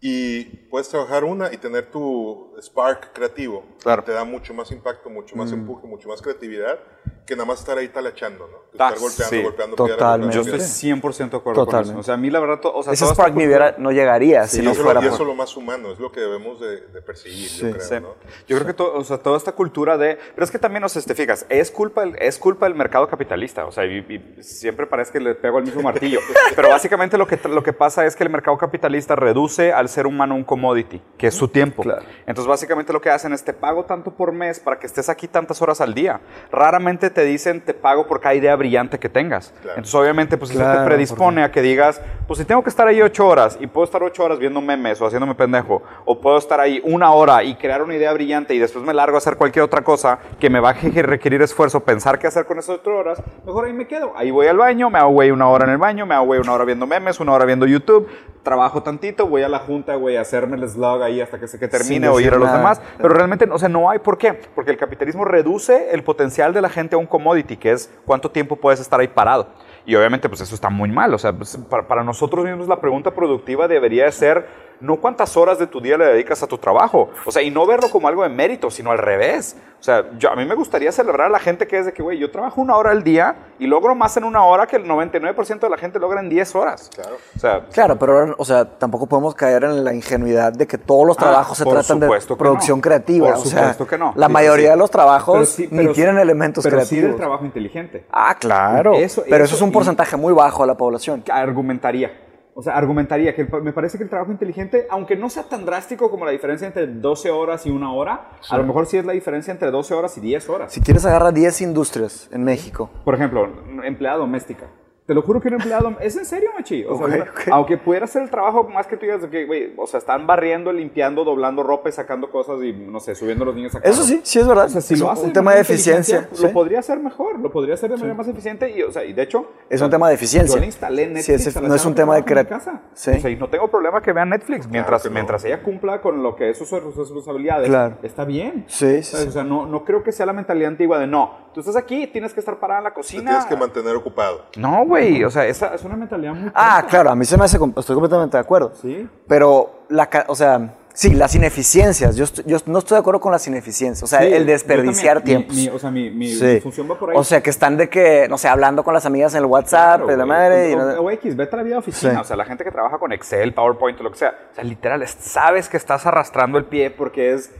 y 0.00 0.44
puedes 0.70 0.88
trabajar 0.88 1.24
una 1.24 1.52
y 1.52 1.58
tener 1.58 1.90
tu 1.90 2.54
spark 2.60 3.12
creativo. 3.12 3.64
Claro. 3.82 4.02
Te 4.02 4.12
da 4.12 4.24
mucho 4.24 4.54
más 4.54 4.70
impacto, 4.72 5.10
mucho 5.10 5.36
más 5.36 5.52
empuje, 5.52 5.86
mucho 5.86 6.08
más 6.08 6.22
creatividad 6.22 6.78
que 7.26 7.36
nada 7.36 7.46
más 7.46 7.60
estar 7.60 7.78
ahí 7.78 7.86
talachando, 7.88 8.48
¿no? 8.48 8.56
Ah, 8.78 8.90
Estar 8.90 8.98
golpeando, 8.98 9.36
sí. 9.36 9.42
golpeando 9.42 9.76
Totalmente. 9.76 10.34
Yo 10.34 10.42
piedra, 10.42 10.58
estoy 10.64 10.90
golpeando 10.90 11.08
100% 11.18 11.30
de 11.30 11.36
acuerdo 11.36 11.60
con 11.60 11.66
Totalmente. 11.66 11.92
eso. 11.92 12.00
O 12.00 12.02
sea, 12.02 12.14
a 12.14 12.16
mí 12.16 12.28
la 12.30 12.40
verdad, 12.40 12.60
o 12.64 12.82
sea, 12.82 12.92
Ese 12.92 13.06
spark 13.06 13.34
ni 13.36 13.46
hubiera- 13.46 13.76
no 13.78 13.92
llegaría 13.92 14.48
si 14.48 14.58
piedra. 14.60 14.74
no 14.76 14.82
fuera 14.82 15.00
y 15.02 15.06
eso 15.06 15.18
por- 15.18 15.26
lo 15.28 15.34
más 15.36 15.56
humano, 15.56 15.92
es 15.92 16.00
lo 16.00 16.10
que 16.10 16.20
debemos 16.20 16.58
de, 16.60 16.80
de 16.88 17.02
perseguir, 17.02 17.48
yo 17.50 17.70
creo, 17.70 17.80
Sí. 17.86 17.94
¿no? 18.00 18.14
Yo 18.48 18.56
creo 18.56 18.66
que 18.66 18.74
to- 18.74 18.94
o 18.94 19.04
sea, 19.04 19.18
toda 19.18 19.36
esta 19.36 19.52
cultura 19.52 19.96
de... 19.96 20.18
Pero 20.34 20.44
es 20.44 20.50
que 20.50 20.58
también, 20.58 20.82
o 20.82 20.88
sea, 20.88 21.00
te 21.02 21.14
fijas, 21.14 21.46
es 21.50 21.70
culpa, 21.70 22.00
del- 22.00 22.16
es 22.20 22.36
culpa 22.38 22.66
del 22.66 22.74
mercado 22.74 23.06
capitalista. 23.08 23.64
O 23.66 23.70
sea, 23.70 23.84
y, 23.86 23.98
y 24.38 24.42
siempre 24.42 24.86
parece 24.88 25.12
que 25.12 25.20
le 25.20 25.34
pego 25.36 25.58
al 25.58 25.64
mismo 25.64 25.82
martillo. 25.82 26.18
Pero 26.56 26.68
básicamente 26.70 27.16
lo 27.16 27.28
que, 27.28 27.38
lo 27.48 27.62
que 27.62 27.72
pasa 27.72 28.06
es 28.06 28.16
que 28.16 28.24
el 28.24 28.30
mercado 28.30 28.58
capitalista 28.58 29.14
reduce 29.14 29.72
al 29.72 29.88
ser 29.90 30.06
humano 30.06 30.34
un 30.34 30.44
commodity, 30.44 31.00
que 31.18 31.26
es 31.26 31.34
su 31.34 31.48
tiempo. 31.48 31.82
Claro. 31.82 32.02
Entonces, 32.26 32.46
básicamente 32.48 32.92
lo 32.92 33.00
que 33.00 33.10
hacen 33.10 33.32
es 33.32 33.44
te 33.44 33.52
pago 33.52 33.84
tanto 33.84 34.10
por 34.10 34.32
mes 34.32 34.58
para 34.58 34.78
que 34.78 34.86
estés 34.86 35.08
aquí 35.08 35.28
tantas 35.28 35.60
horas 35.60 35.80
al 35.80 35.92
día. 35.94 36.20
Raramente 36.50 37.10
te 37.10 37.24
dicen, 37.24 37.60
te 37.60 37.74
pago 37.74 38.06
por 38.06 38.20
cada 38.20 38.34
idea 38.34 38.56
brillante 38.56 38.98
que 38.98 39.08
tengas. 39.08 39.52
Claro. 39.60 39.76
Entonces, 39.76 39.94
obviamente, 39.94 40.38
pues 40.38 40.50
eso 40.50 40.60
te 40.60 40.80
Claro, 40.80 40.84
predispone 40.84 41.42
a 41.42 41.50
que 41.50 41.62
digas, 41.62 42.00
pues 42.26 42.38
si 42.38 42.44
tengo 42.44 42.62
que 42.62 42.70
estar 42.70 42.86
ahí 42.86 43.02
ocho 43.02 43.26
horas 43.26 43.58
y 43.60 43.66
puedo 43.66 43.84
estar 43.84 44.02
ocho 44.02 44.24
horas 44.24 44.38
viendo 44.38 44.60
memes 44.60 45.00
o 45.00 45.06
haciéndome 45.06 45.34
pendejo, 45.34 45.82
o 46.04 46.20
puedo 46.20 46.38
estar 46.38 46.60
ahí 46.60 46.80
una 46.84 47.12
hora 47.12 47.42
y 47.42 47.54
crear 47.56 47.82
una 47.82 47.94
idea 47.94 48.12
brillante 48.12 48.54
y 48.54 48.58
después 48.58 48.84
me 48.84 48.94
largo 48.94 49.16
a 49.16 49.18
hacer 49.18 49.36
cualquier 49.36 49.64
otra 49.64 49.82
cosa 49.82 50.18
que 50.38 50.48
me 50.50 50.60
va 50.60 50.70
a 50.70 50.72
requerir 50.72 51.42
esfuerzo 51.42 51.80
pensar 51.80 52.18
qué 52.18 52.26
hacer 52.26 52.46
con 52.46 52.58
esas 52.58 52.78
ocho 52.80 52.90
horas, 52.94 53.22
mejor 53.44 53.64
ahí 53.66 53.72
me 53.72 53.86
quedo. 53.86 54.12
Ahí 54.16 54.30
voy 54.30 54.46
al 54.46 54.56
baño, 54.56 54.90
me 54.90 54.98
hago 54.98 55.10
güey 55.10 55.30
una 55.30 55.48
hora 55.48 55.64
en 55.64 55.72
el 55.72 55.78
baño, 55.78 56.06
me 56.06 56.14
hago 56.14 56.26
güey 56.26 56.40
una 56.40 56.52
hora 56.52 56.64
viendo 56.64 56.86
memes, 56.86 57.20
una 57.20 57.32
hora 57.32 57.44
viendo 57.44 57.66
YouTube, 57.66 58.08
trabajo 58.42 58.82
tantito, 58.82 59.26
voy 59.26 59.42
a 59.42 59.48
la 59.48 59.58
junta, 59.58 59.79
güey, 59.94 60.16
hacerme 60.16 60.56
el 60.56 60.68
slug 60.68 61.02
ahí 61.02 61.20
hasta 61.20 61.38
que 61.38 61.48
se 61.48 61.58
que 61.58 61.68
termine 61.68 62.08
o 62.08 62.20
ir 62.20 62.32
a 62.32 62.38
los 62.38 62.52
demás. 62.52 62.80
Pero 62.96 63.10
realmente, 63.10 63.48
o 63.50 63.58
sea, 63.58 63.68
no 63.68 63.90
hay 63.90 63.98
por 63.98 64.18
qué. 64.18 64.34
Porque 64.54 64.70
el 64.70 64.76
capitalismo 64.76 65.24
reduce 65.24 65.92
el 65.92 66.02
potencial 66.02 66.52
de 66.52 66.60
la 66.60 66.68
gente 66.68 66.94
a 66.94 66.98
un 66.98 67.06
commodity, 67.06 67.56
que 67.56 67.72
es 67.72 67.90
cuánto 68.04 68.30
tiempo 68.30 68.56
puedes 68.56 68.80
estar 68.80 69.00
ahí 69.00 69.08
parado. 69.08 69.48
Y 69.86 69.94
obviamente, 69.94 70.28
pues 70.28 70.40
eso 70.40 70.54
está 70.54 70.70
muy 70.70 70.90
mal. 70.90 71.12
O 71.14 71.18
sea, 71.18 71.32
pues, 71.32 71.56
para, 71.68 71.86
para 71.86 72.04
nosotros 72.04 72.44
mismos 72.44 72.68
la 72.68 72.80
pregunta 72.80 73.12
productiva 73.12 73.68
debería 73.68 74.04
de 74.04 74.12
ser 74.12 74.69
no 74.80 74.96
cuántas 74.96 75.36
horas 75.36 75.58
de 75.58 75.66
tu 75.66 75.80
día 75.80 75.96
le 75.98 76.06
dedicas 76.06 76.42
a 76.42 76.46
tu 76.46 76.58
trabajo. 76.58 77.10
O 77.26 77.30
sea, 77.32 77.42
y 77.42 77.50
no 77.50 77.66
verlo 77.66 77.90
como 77.90 78.08
algo 78.08 78.22
de 78.22 78.28
mérito, 78.28 78.70
sino 78.70 78.90
al 78.90 78.98
revés. 78.98 79.56
O 79.78 79.82
sea, 79.82 80.04
yo, 80.18 80.30
a 80.30 80.36
mí 80.36 80.44
me 80.44 80.54
gustaría 80.54 80.92
celebrar 80.92 81.28
a 81.28 81.30
la 81.30 81.38
gente 81.38 81.66
que 81.66 81.78
es 81.78 81.86
de 81.86 81.92
que, 81.94 82.02
güey, 82.02 82.18
yo 82.18 82.30
trabajo 82.30 82.60
una 82.60 82.76
hora 82.76 82.90
al 82.90 83.02
día 83.02 83.34
y 83.58 83.66
logro 83.66 83.94
más 83.94 84.14
en 84.18 84.24
una 84.24 84.44
hora 84.44 84.66
que 84.66 84.76
el 84.76 84.84
99% 84.84 85.58
de 85.60 85.70
la 85.70 85.78
gente 85.78 85.98
logra 85.98 86.20
en 86.20 86.28
10 86.28 86.54
horas. 86.54 86.90
Claro. 86.94 87.16
O 87.34 87.38
sea, 87.38 87.66
Claro, 87.72 87.98
pero, 87.98 88.34
o 88.36 88.44
sea, 88.44 88.64
tampoco 88.66 89.06
podemos 89.06 89.34
caer 89.34 89.64
en 89.64 89.82
la 89.84 89.94
ingenuidad 89.94 90.52
de 90.52 90.66
que 90.66 90.76
todos 90.76 91.06
los 91.06 91.16
Ah, 91.18 91.20
trabajos 91.22 91.56
se 91.56 91.64
tratan 91.64 92.00
de 92.00 92.08
producción 92.36 92.78
no. 92.78 92.82
creativa. 92.82 93.26
Por 93.28 93.36
o 93.36 93.40
sea, 93.40 93.58
supuesto 93.58 93.86
que 93.86 93.96
no. 93.96 94.12
La 94.16 94.26
Sí, 94.26 94.32
mayoría 94.32 94.66
sí. 94.66 94.70
de 94.72 94.76
los 94.76 94.90
trabajos 94.90 95.34
Pero 95.34 95.46
sí- 95.46 95.68
ni 95.70 95.88
tienen 95.94 96.18
elementos 96.18 96.62
pero 96.62 96.80
sí 96.80 96.86
creativos. 96.88 97.10
del 97.12 97.16
trabajo 97.20 97.44
inteligente. 97.46 98.04
Ah, 98.12 98.34
claro. 98.38 98.94
Eso- 98.94 99.22
pero 99.28 99.44
eso 99.44 99.54
eso, 99.54 99.56
es 99.56 99.62
un 99.62 99.72
porcentaje 99.72 100.16
muy 100.16 100.34
bajo 100.34 100.62
de 100.62 100.66
la 100.66 100.76
población. 100.76 101.24
argumentaría. 101.32 102.12
O 102.60 102.62
sea, 102.62 102.76
argumentaría 102.76 103.34
que 103.34 103.40
el- 103.40 103.62
me 103.62 103.72
parece 103.72 103.96
que 103.96 104.04
el 104.04 104.10
trabajo 104.10 104.30
inteligente, 104.32 104.86
aunque 104.90 105.16
no 105.16 105.30
sea 105.30 105.44
tan 105.44 105.64
drástico 105.64 106.10
como 106.10 106.26
la 106.26 106.30
diferencia 106.30 106.66
entre 106.66 106.86
12 106.86 107.30
horas 107.30 107.64
y 107.64 107.70
una 107.70 107.90
hora, 107.90 108.32
a 108.50 108.58
lo 108.58 108.64
mejor 108.64 108.84
sí 108.84 108.98
es 108.98 109.06
la 109.06 109.14
diferencia 109.14 109.50
entre 109.50 109.70
12 109.70 109.94
horas 109.94 110.18
y 110.18 110.20
10 110.20 110.46
horas. 110.50 110.70
Si 110.70 110.82
quieres 110.82 111.06
agarrar 111.06 111.32
10 111.32 111.58
industrias 111.62 112.28
en 112.30 112.44
México. 112.44 112.90
Por 113.02 113.14
ejemplo, 113.14 113.48
empleada 113.82 114.18
doméstica. 114.18 114.66
Te 115.10 115.14
lo 115.14 115.22
juro 115.22 115.40
que 115.40 115.48
un 115.48 115.54
empleado... 115.54 115.96
¿Es 116.00 116.16
en 116.16 116.24
serio, 116.24 116.50
Machi? 116.56 116.84
O 116.84 116.96
sea. 116.96 117.26
Aunque 117.50 117.76
pudiera 117.76 118.04
hacer 118.04 118.22
el 118.22 118.30
trabajo 118.30 118.62
más 118.68 118.86
que 118.86 118.96
tú 118.96 119.06
digas 119.06 119.26
que, 119.26 119.44
güey, 119.44 119.72
o 119.76 119.84
sea, 119.84 119.98
están 119.98 120.24
barriendo, 120.24 120.72
limpiando, 120.72 121.24
doblando 121.24 121.64
ropa 121.64 121.88
y 121.88 121.92
sacando 121.92 122.30
cosas 122.30 122.62
y, 122.62 122.72
no 122.72 123.00
sé, 123.00 123.16
subiendo 123.16 123.42
a 123.42 123.46
los 123.46 123.56
niños 123.56 123.74
a 123.74 123.78
Eso 123.78 124.04
sí, 124.04 124.20
sí 124.22 124.38
es 124.38 124.46
verdad. 124.46 124.66
O 124.66 124.68
sea, 124.68 124.80
si 124.80 124.94
es 124.94 125.00
lo 125.00 125.06
un- 125.06 125.12
hace 125.12 125.26
un 125.26 125.32
tema 125.32 125.52
de 125.52 125.62
eficiencia. 125.62 126.28
Lo 126.40 126.52
podría 126.52 126.78
hacer 126.78 127.00
mejor, 127.00 127.40
lo 127.40 127.50
podría 127.50 127.74
hacer 127.74 127.90
de 127.90 127.96
manera 127.96 128.14
más 128.14 128.28
eficiente 128.28 128.70
y, 128.70 128.82
o 128.84 128.92
sea, 128.92 129.04
y 129.04 129.12
de 129.12 129.22
hecho... 129.22 129.50
Es 129.68 129.80
un 129.80 129.90
tema 129.90 130.08
de 130.08 130.14
eficiencia. 130.14 130.54
Yo 130.54 130.60
le 130.60 130.66
instalé 130.66 131.08
Netflix 131.08 131.42
Sí, 131.54 131.60
no 131.60 131.74
es 131.74 131.84
un 131.84 131.94
tema 131.96 132.14
de 132.14 132.22
creatividad. 132.22 132.64
casa. 132.64 132.82
Sí. 132.94 133.10
O 133.10 133.20
sea, 133.20 133.30
y 133.30 133.34
no 133.34 133.48
tengo 133.48 133.66
problema 133.68 134.00
que 134.00 134.12
vean 134.12 134.28
Netflix 134.28 134.68
mientras, 134.68 135.04
no. 135.06 135.10
mientras 135.10 135.44
ella 135.44 135.60
cumpla 135.60 136.00
con 136.00 136.22
lo 136.22 136.36
que 136.36 136.50
es 136.50 136.58
sus 136.58 136.70
responsabilidades. 136.70 137.66
Claro. 137.68 137.96
Está 138.04 138.24
bien. 138.24 138.64
Sí. 138.68 138.98
O 138.98 139.02
sea, 139.32 139.42
no, 139.42 139.66
no 139.66 139.84
creo 139.84 140.04
que 140.04 140.12
sea 140.12 140.24
la 140.24 140.34
mentalidad 140.34 140.68
antigua 140.68 141.00
de 141.00 141.08
no, 141.08 141.49
tú 141.54 141.60
estás 141.60 141.76
aquí, 141.76 142.06
tienes 142.06 142.32
que 142.32 142.40
estar 142.40 142.58
parada 142.58 142.78
en 142.80 142.84
la 142.84 142.90
Te 142.90 142.96
cocina. 142.96 143.30
tienes 143.30 143.46
que 143.46 143.56
mantener 143.56 143.96
ocupado. 143.96 144.46
No, 144.56 144.84
güey, 144.86 145.24
o 145.24 145.30
sea, 145.30 145.46
esa 145.46 145.74
es 145.74 145.82
una 145.84 145.96
mentalidad 145.96 146.34
muy 146.34 146.50
Ah, 146.54 146.76
tonta. 146.80 146.88
claro, 146.88 147.10
a 147.10 147.14
mí 147.16 147.24
se 147.24 147.36
me 147.36 147.44
hace, 147.44 147.56
estoy 147.76 147.94
completamente 147.94 148.36
de 148.36 148.40
acuerdo. 148.40 148.72
Sí. 148.80 149.08
Pero, 149.26 149.84
la, 149.88 150.08
o 150.28 150.34
sea, 150.34 150.74
sí, 150.92 151.14
las 151.14 151.34
ineficiencias, 151.34 152.16
yo, 152.16 152.24
estoy- 152.24 152.44
yo 152.46 152.56
no 152.66 152.78
estoy 152.78 152.96
de 152.96 153.00
acuerdo 153.00 153.20
con 153.20 153.32
las 153.32 153.46
ineficiencias, 153.46 154.02
o 154.02 154.06
sea, 154.06 154.20
Sí, 154.20 154.32
el 154.32 154.46
desperdiciar 154.46 155.18
también. 155.18 155.38
Mi- 155.40 155.44
tiempos. 155.46 155.56
mi- 155.56 155.68
o 155.68 155.78
sea, 155.78 155.90
mi, 155.90 156.10
mi- 156.10 156.28
Sí. 156.32 156.44
mi 156.44 156.60
función 156.60 156.90
va 156.90 156.98
por 156.98 157.10
ahí. 157.10 157.16
O 157.16 157.24
sea, 157.24 157.42
que 157.42 157.50
están 157.50 157.76
de 157.76 157.88
que, 157.88 158.26
no 158.28 158.38
sé, 158.38 158.48
hablando 158.48 158.82
con 158.84 158.94
las 158.94 159.06
amigas 159.06 159.32
en 159.34 159.38
el 159.40 159.46
WhatsApp, 159.46 159.96
Claro, 160.02 160.06
de 160.06 160.16
la 160.16 160.26
madre. 160.26 160.70
y 160.70 160.74
O, 160.74 160.78
no- 160.78 161.00
o 161.00 161.10
X, 161.10 161.36
vete 161.36 161.54
a 161.54 161.58
la 161.58 161.62
vida 161.62 161.74
de 161.74 161.78
oficina. 161.80 162.12
Sí. 162.14 162.18
O 162.20 162.24
sea, 162.24 162.36
la 162.36 162.44
gente 162.44 162.64
que 162.64 162.70
trabaja 162.70 162.98
con 162.98 163.12
Excel, 163.12 163.54
PowerPoint 163.54 163.98
o 164.00 164.02
lo 164.04 164.10
que 164.12 164.18
sea. 164.18 164.34
O 164.52 164.54
sea, 164.54 164.64
literal, 164.64 165.02
es- 165.02 165.16
sabes 165.18 165.68
que 165.68 165.76
estás 165.76 166.06
arrastrando 166.06 166.58
el 166.58 166.64
pie 166.66 166.90
porque 166.90 167.32
es. 167.34 167.52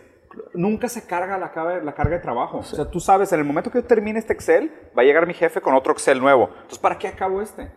Nunca 0.54 0.88
se 0.88 1.06
carga 1.06 1.36
la 1.38 1.50
carga, 1.50 1.82
la 1.82 1.92
carga 1.94 2.16
de 2.16 2.22
trabajo. 2.22 2.58
O 2.58 2.62
sea, 2.62 2.84
tú 2.90 3.00
sabes, 3.00 3.32
en 3.32 3.40
el 3.40 3.44
momento 3.44 3.70
que 3.70 3.80
yo 3.80 3.84
termine 3.86 4.18
este 4.18 4.32
Excel, 4.32 4.70
va 4.96 5.02
a 5.02 5.04
llegar 5.04 5.26
mi 5.26 5.34
jefe 5.34 5.60
con 5.60 5.74
otro 5.74 5.92
Excel 5.92 6.20
nuevo. 6.20 6.50
Entonces, 6.54 6.78
¿para 6.78 6.96
qué 6.98 7.08
acabo 7.08 7.42
este? 7.42 7.70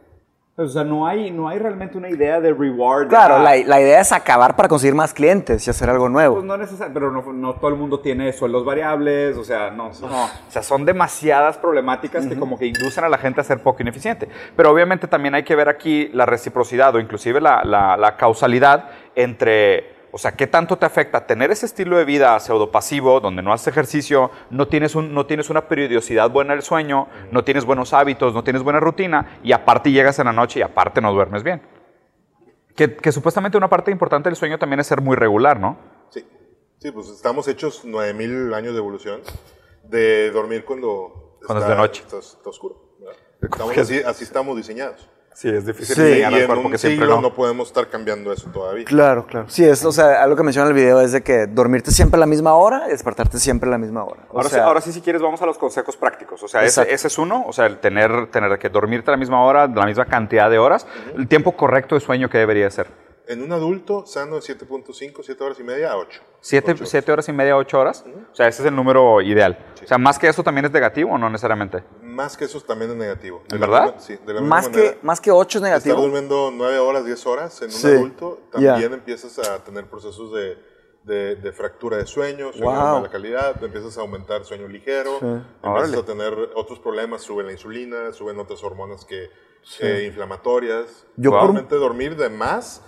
O 0.56 0.68
sea, 0.68 0.84
no 0.84 1.08
hay, 1.08 1.32
no 1.32 1.48
hay 1.50 1.58
realmente 1.58 1.98
una 1.98 2.12
idea 2.12 2.40
de 2.40 2.54
reward. 2.54 3.08
Claro, 3.08 3.40
la, 3.40 3.56
la 3.56 3.82
idea 3.82 4.00
es 4.02 4.12
acabar 4.12 4.56
para 4.56 4.70
conseguir 4.70 4.94
más 4.94 5.12
clientes 5.12 5.66
y 5.66 5.70
hacer 5.72 5.90
algo 5.90 6.10
nuevo. 6.10 6.36
Pues 6.36 6.46
no 6.46 6.56
necesariamente, 6.58 6.94
pero 7.00 7.12
no, 7.12 7.34
no 7.34 7.56
todo 7.56 7.70
el 7.70 7.76
mundo 7.76 8.02
tiene 8.02 8.32
sueldos 8.34 8.64
variables, 8.64 9.36
o 9.36 9.44
sea, 9.44 9.72
no, 9.72 9.86
no. 10.02 10.26
O 10.26 10.30
sea, 10.50 10.62
son 10.62 10.86
demasiadas 10.86 11.58
problemáticas 11.58 12.28
que 12.28 12.38
como 12.38 12.60
que 12.60 12.68
inducen 12.68 13.04
a 13.04 13.10
la 13.10 13.18
gente 13.18 13.42
a 13.42 13.44
ser 13.44 13.64
poco 13.64 13.82
ineficiente. 13.82 14.30
Pero 14.56 14.70
obviamente 14.70 15.08
también 15.08 15.34
hay 15.34 15.42
que 15.44 15.56
ver 15.56 15.70
aquí 15.70 16.10
la 16.14 16.28
reciprocidad 16.28 16.94
o 16.94 17.00
inclusive 17.00 17.42
la, 17.42 17.64
la- 17.64 17.98
la 17.98 18.16
causalidad 18.16 18.92
entre, 19.16 19.93
o 20.16 20.20
sea, 20.20 20.34
qué 20.34 20.46
tanto 20.46 20.78
te 20.78 20.86
afecta 20.86 21.26
tener 21.26 21.50
ese 21.50 21.66
estilo 21.66 21.98
de 21.98 22.06
vida 22.06 22.40
pseudopasivo, 22.40 23.20
donde 23.20 23.42
no 23.42 23.52
haces 23.52 23.70
ejercicio, 23.70 24.30
no 24.52 24.68
tienes, 24.68 24.94
un, 24.94 25.12
no 25.12 25.26
tienes 25.26 25.50
una 25.50 25.68
periodicidad 25.68 26.30
buena 26.30 26.54
del 26.54 26.62
sueño, 26.62 27.08
no 27.32 27.44
tienes 27.44 27.66
buenos 27.66 27.94
hábitos, 27.94 28.32
no 28.32 28.44
tienes 28.44 28.62
buena 28.62 28.80
rutina, 28.80 29.40
y 29.44 29.54
aparte 29.54 29.92
llegas 29.92 30.20
en 30.20 30.26
la 30.26 30.32
noche 30.32 30.60
y 30.60 30.62
aparte 30.62 31.02
no 31.02 31.12
duermes 31.12 31.42
bien. 31.42 31.64
Que, 32.76 32.96
que 32.96 33.12
supuestamente 33.12 33.58
una 33.58 33.70
parte 33.70 33.90
importante 33.90 34.30
del 34.30 34.36
sueño 34.36 34.60
también 34.60 34.80
es 34.80 34.86
ser 34.86 35.02
muy 35.02 35.16
regular, 35.16 35.60
¿no? 35.60 35.80
Sí. 36.12 36.24
Sí, 36.78 36.92
pues 36.92 37.08
estamos 37.10 37.48
hechos 37.48 37.84
9000 37.84 38.54
años 38.54 38.74
de 38.74 38.78
evolución 38.78 39.22
de 39.84 40.30
dormir 40.30 40.64
cuando, 40.64 41.40
Cuando 41.48 41.64
es 41.64 41.70
de 41.70 41.76
noche. 41.76 42.04
Está, 42.04 42.20
está 42.20 42.50
oscuro. 42.52 42.98
¿verdad? 43.00 43.16
Estamos 43.42 43.78
así, 43.80 44.00
así 44.06 44.24
estamos 44.24 44.56
diseñados. 44.58 45.10
Sí, 45.34 45.50
es 45.50 45.66
difícil 45.66 45.96
Sí. 45.96 46.22
al 46.24 46.34
en 46.36 46.46
cuerpo 46.46 46.66
un 46.66 46.72
que 46.72 46.78
siempre 46.78 47.08
no. 47.08 47.20
no. 47.22 47.34
podemos 47.34 47.68
estar 47.68 47.90
cambiando 47.90 48.32
eso 48.32 48.50
todavía. 48.52 48.86
Claro, 48.86 49.26
claro. 49.26 49.50
Sí, 49.50 49.66
es, 49.66 49.84
o 49.84 49.92
sea, 49.92 50.22
algo 50.22 50.36
que 50.36 50.44
menciona 50.44 50.68
el 50.68 50.74
video 50.76 51.02
es 51.02 51.12
de 51.12 51.22
que 51.24 51.48
dormirte 51.48 51.92
siempre 51.92 52.18
a 52.18 52.20
la 52.20 52.26
misma 52.28 52.54
hora 52.54 52.84
y 52.88 52.92
despertarte 52.92 53.40
siempre 53.40 53.68
a 53.68 53.72
la 53.72 53.78
misma 53.78 54.04
hora. 54.04 54.22
O 54.30 54.38
Ahora, 54.38 54.50
sea, 54.50 54.60
sí, 54.60 54.66
ahora 54.66 54.82
sí, 54.82 54.92
si 54.94 55.02
quieres, 55.02 55.22
vamos 55.22 55.42
a 55.42 55.46
los 55.46 55.58
consejos 55.58 55.98
prácticos. 55.98 56.42
O 56.44 56.48
sea, 56.48 56.64
ese, 56.64 56.84
ese 56.94 57.08
es 57.08 57.18
uno, 57.18 57.44
o 57.48 57.52
sea, 57.54 57.66
el 57.66 57.80
tener, 57.80 58.28
tener 58.32 58.58
que 58.60 58.70
dormirte 58.70 59.10
a 59.10 59.14
la 59.14 59.18
misma 59.18 59.44
hora, 59.44 59.68
la 59.68 59.86
misma 59.86 60.06
cantidad 60.06 60.50
de 60.50 60.60
horas, 60.60 60.86
el 61.16 61.28
tiempo 61.28 61.54
correcto 61.54 61.96
de 61.96 62.02
sueño 62.02 62.30
que 62.30 62.38
debería 62.38 62.70
ser. 62.70 62.88
En 63.26 63.42
un 63.42 63.54
adulto 63.54 64.06
sano 64.06 64.36
de 64.36 64.42
7.5, 64.42 65.22
7 65.24 65.44
horas 65.44 65.58
y 65.60 65.64
media 65.64 65.92
a 65.94 65.98
8. 65.98 66.22
Siete, 66.42 66.72
Ocho. 66.74 66.86
siete 66.86 67.10
horas 67.10 67.30
y 67.30 67.32
media, 67.32 67.56
ocho 67.56 67.80
horas. 67.80 68.04
O 68.34 68.36
sea, 68.36 68.50
ese 68.50 68.64
es 68.64 68.68
el 68.68 68.76
número 68.76 69.22
ideal. 69.22 69.58
O 69.82 69.88
sea, 69.88 69.98
más 69.98 70.20
que 70.20 70.28
eso 70.28 70.44
también 70.44 70.66
es 70.66 70.72
negativo 70.74 71.14
o 71.14 71.18
no 71.18 71.30
necesariamente. 71.30 71.86
Más 72.14 72.38
que 72.38 72.46
eso 72.46 72.60
también 72.62 72.92
es 72.92 72.98
negativo. 72.98 73.42
De 73.50 73.56
¿En 73.56 73.62
la 73.62 73.68
verdad? 73.68 73.86
misma- 73.96 74.00
sí, 74.02 74.14
de 74.26 74.34
la 74.34 74.42
misma 74.42 74.56
más, 74.56 74.70
manera, 74.70 74.92
que, 74.94 75.00
más 75.02 75.22
que 75.22 75.32
8 75.32 75.58
es 75.58 75.64
Estar 75.64 75.70
negativo. 75.72 76.02
durmiendo 76.02 76.52
9 76.54 76.78
horas, 76.80 77.06
10 77.06 77.26
horas 77.26 77.62
en 77.62 77.68
un 77.68 77.72
Sí. 77.74 77.88
adulto, 77.88 78.40
también 78.52 78.94
empiezas 78.94 79.40
a 79.40 79.64
tener 79.64 79.90
procesos 79.90 80.32
de, 80.34 80.58
de- 81.04 81.36
de 81.36 81.52
fractura 81.52 81.98
de 81.98 82.06
sueño, 82.06 82.52
sueño 82.54 82.72
de 82.72 82.78
Wow. 82.78 82.96
mala 83.00 83.10
calidad, 83.10 83.62
empiezas 83.64 83.98
a 83.98 84.02
aumentar 84.02 84.46
sueño 84.46 84.68
ligero, 84.68 85.16
empiezas 85.18 85.46
Órale. 85.64 85.98
a 85.98 86.06
tener 86.06 86.34
otros 86.56 86.80
problemas, 86.80 87.22
sube 87.24 87.44
la 87.44 87.52
insulina, 87.52 88.14
suben 88.14 88.40
otras 88.40 88.64
hormonas 88.64 89.04
que, 89.04 89.30
eh, 89.80 90.04
inflamatorias. 90.08 91.06
Yo 91.18 91.32
por- 91.32 91.42
Realmente 91.42 91.76
dormir 91.76 92.16
de 92.16 92.30
más, 92.30 92.82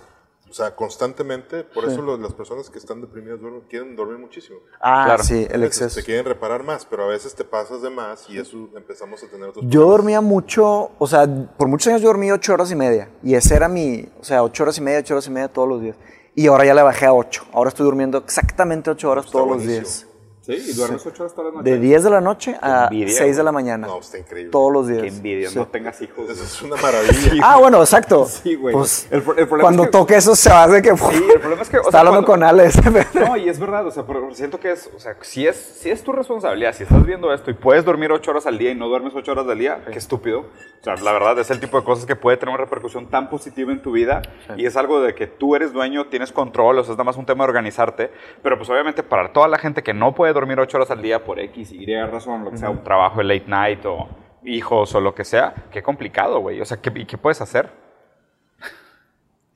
o 0.48 0.52
sea, 0.52 0.74
constantemente, 0.76 1.64
por 1.64 1.84
eso 1.84 2.00
lo- 2.02 2.16
las 2.16 2.32
personas 2.32 2.70
que 2.70 2.78
están 2.78 3.00
deprimidas 3.00 3.40
duermen- 3.40 3.64
quieren 3.68 3.96
dormir 3.96 4.18
muchísimo. 4.18 4.58
Ah, 4.80 5.04
Claro. 5.06 5.22
sí, 5.24 5.46
el 5.50 5.64
exceso. 5.64 5.96
Te 6.00 6.04
quieren 6.04 6.24
reparar 6.24 6.62
más, 6.62 6.84
pero 6.86 7.04
a 7.04 7.08
veces 7.08 7.34
te 7.34 7.44
pasas 7.44 7.82
de 7.82 7.90
más 7.90 8.28
y 8.30 8.38
eso 8.38 8.68
empezamos 8.76 9.22
a 9.22 9.28
tener 9.28 9.48
otros 9.48 9.64
Yo 9.64 9.70
problemas. 9.80 9.90
dormía 9.90 10.20
mucho, 10.20 10.90
o 10.98 11.06
sea, 11.06 11.26
por 11.56 11.68
muchos 11.68 11.88
años 11.88 12.00
yo 12.02 12.08
dormí 12.08 12.30
8 12.30 12.54
horas 12.54 12.70
y 12.70 12.76
media. 12.76 13.10
Y 13.22 13.34
ese 13.34 13.56
era 13.56 13.68
mi, 13.68 14.08
o 14.20 14.24
sea, 14.24 14.42
8 14.44 14.62
horas 14.62 14.78
y 14.78 14.80
media, 14.80 15.00
8 15.00 15.14
horas 15.14 15.26
y 15.26 15.30
media 15.30 15.48
todos 15.48 15.68
los 15.68 15.80
días. 15.82 15.96
Y 16.34 16.46
ahora 16.48 16.64
ya 16.64 16.74
le 16.74 16.82
bajé 16.82 17.06
a 17.06 17.12
8. 17.14 17.44
Ahora 17.52 17.68
estoy 17.68 17.84
durmiendo 17.84 18.18
exactamente 18.18 18.90
8 18.90 19.10
horas 19.10 19.26
todos 19.26 19.48
los 19.48 19.62
días. 19.66 20.06
Sí, 20.46 20.52
y 20.70 20.72
duermes 20.74 21.04
ocho 21.04 21.24
horas 21.24 21.34
todas 21.34 21.52
las 21.52 21.62
noches. 21.64 21.72
De 21.72 21.80
10 21.80 22.04
de 22.04 22.10
la 22.10 22.20
noche 22.20 22.56
a 22.62 22.84
envidia, 22.84 23.18
6 23.18 23.36
de 23.36 23.42
la 23.42 23.50
mañana. 23.50 23.86
No, 23.88 23.98
está 23.98 24.18
increíble. 24.18 24.52
Todos 24.52 24.72
los 24.72 24.86
días. 24.86 25.02
Qué 25.02 25.08
envidia, 25.08 25.48
Sí. 25.50 25.58
no 25.58 25.66
tengas 25.66 26.00
hijos. 26.02 26.30
Eso 26.30 26.44
es 26.44 26.62
una 26.62 26.76
maravilla. 26.76 27.42
Ah, 27.42 27.58
bueno, 27.58 27.80
exacto. 27.80 28.26
Sí, 28.26 28.54
güey. 28.54 28.72
Pues, 28.72 29.08
El 29.10 29.18
el 29.18 29.22
problema 29.24 29.60
cuando 29.60 29.82
es 29.82 29.88
que- 29.88 29.92
toque 29.98 30.14
eso 30.16 30.36
se 30.36 30.48
va 30.50 30.60
a 30.62 30.64
hacer 30.66 30.82
que... 30.82 30.96
Sí, 30.96 31.24
el 31.34 31.40
problema 31.40 31.62
es 31.62 31.68
que, 31.68 31.78
o 31.78 31.80
está 31.80 31.90
sea, 31.90 32.00
hablando 32.00 32.24
cuando- 32.24 32.46
con 32.46 32.60
Alex. 32.60 32.76
No, 33.14 33.36
y 33.36 33.48
es 33.48 33.58
verdad, 33.58 33.86
o 33.86 33.90
sea, 33.90 34.04
pero 34.06 34.32
siento 34.34 34.60
que 34.60 34.70
es, 34.70 34.88
o 34.94 35.00
sea, 35.00 35.16
si 35.22 35.46
es, 35.48 35.56
si 35.56 35.90
es 35.90 36.02
tu 36.04 36.12
responsabilidad, 36.12 36.72
si 36.74 36.84
estás 36.84 37.04
viendo 37.04 37.32
esto 37.34 37.50
y 37.50 37.54
puedes 37.54 37.84
dormir 37.84 38.12
ocho 38.12 38.30
horas 38.30 38.46
al 38.46 38.56
día 38.56 38.70
y 38.70 38.74
no 38.76 38.86
duermes 38.88 39.14
ocho 39.16 39.32
horas 39.32 39.46
al 39.48 39.58
día, 39.58 39.82
qué 39.90 39.98
estúpido. 39.98 40.40
O 40.80 40.84
sea, 40.84 40.94
la 40.96 41.12
verdad 41.12 41.36
es 41.40 41.50
el 41.50 41.58
tipo 41.58 41.76
de 41.78 41.84
cosas 41.84 42.06
que 42.06 42.14
puede 42.14 42.36
tener 42.36 42.54
una 42.54 42.62
repercusión 42.62 43.08
tan 43.08 43.28
positiva 43.28 43.72
en 43.72 43.82
tu 43.82 43.90
vida 43.90 44.22
y 44.56 44.66
es 44.66 44.76
algo 44.76 45.00
de 45.00 45.14
que 45.16 45.26
tú 45.26 45.56
eres 45.56 45.72
dueño, 45.72 46.06
tienes 46.06 46.30
control, 46.30 46.78
o 46.78 46.84
sea, 46.84 46.92
es 46.92 46.96
nada 46.98 47.04
más 47.04 47.16
un 47.16 47.26
tema 47.26 47.42
de 47.44 47.48
organizarte, 47.48 48.12
pero 48.42 48.56
pues 48.56 48.70
obviamente 48.70 49.02
para 49.02 49.32
toda 49.32 49.48
la 49.48 49.58
gente 49.58 49.82
que 49.82 49.92
no 49.92 50.14
puede 50.14 50.32
dormir 50.36 50.58
ocho 50.60 50.76
horas 50.76 50.90
al 50.90 51.02
día 51.02 51.24
por 51.24 51.38
X, 51.40 51.72
Y 51.72 51.86
razón, 52.04 52.44
lo 52.44 52.50
que 52.50 52.58
sea, 52.58 52.70
un 52.70 52.84
trabajo 52.84 53.18
de 53.18 53.24
late 53.24 53.44
night 53.48 53.84
o 53.86 54.08
hijos 54.44 54.94
o 54.94 55.00
lo 55.00 55.14
que 55.14 55.24
sea, 55.24 55.54
qué 55.70 55.82
complicado, 55.82 56.40
güey. 56.40 56.60
O 56.60 56.64
sea, 56.64 56.76
¿qué, 56.76 56.92
¿y 56.94 57.04
qué 57.06 57.18
puedes 57.18 57.40
hacer? 57.40 57.70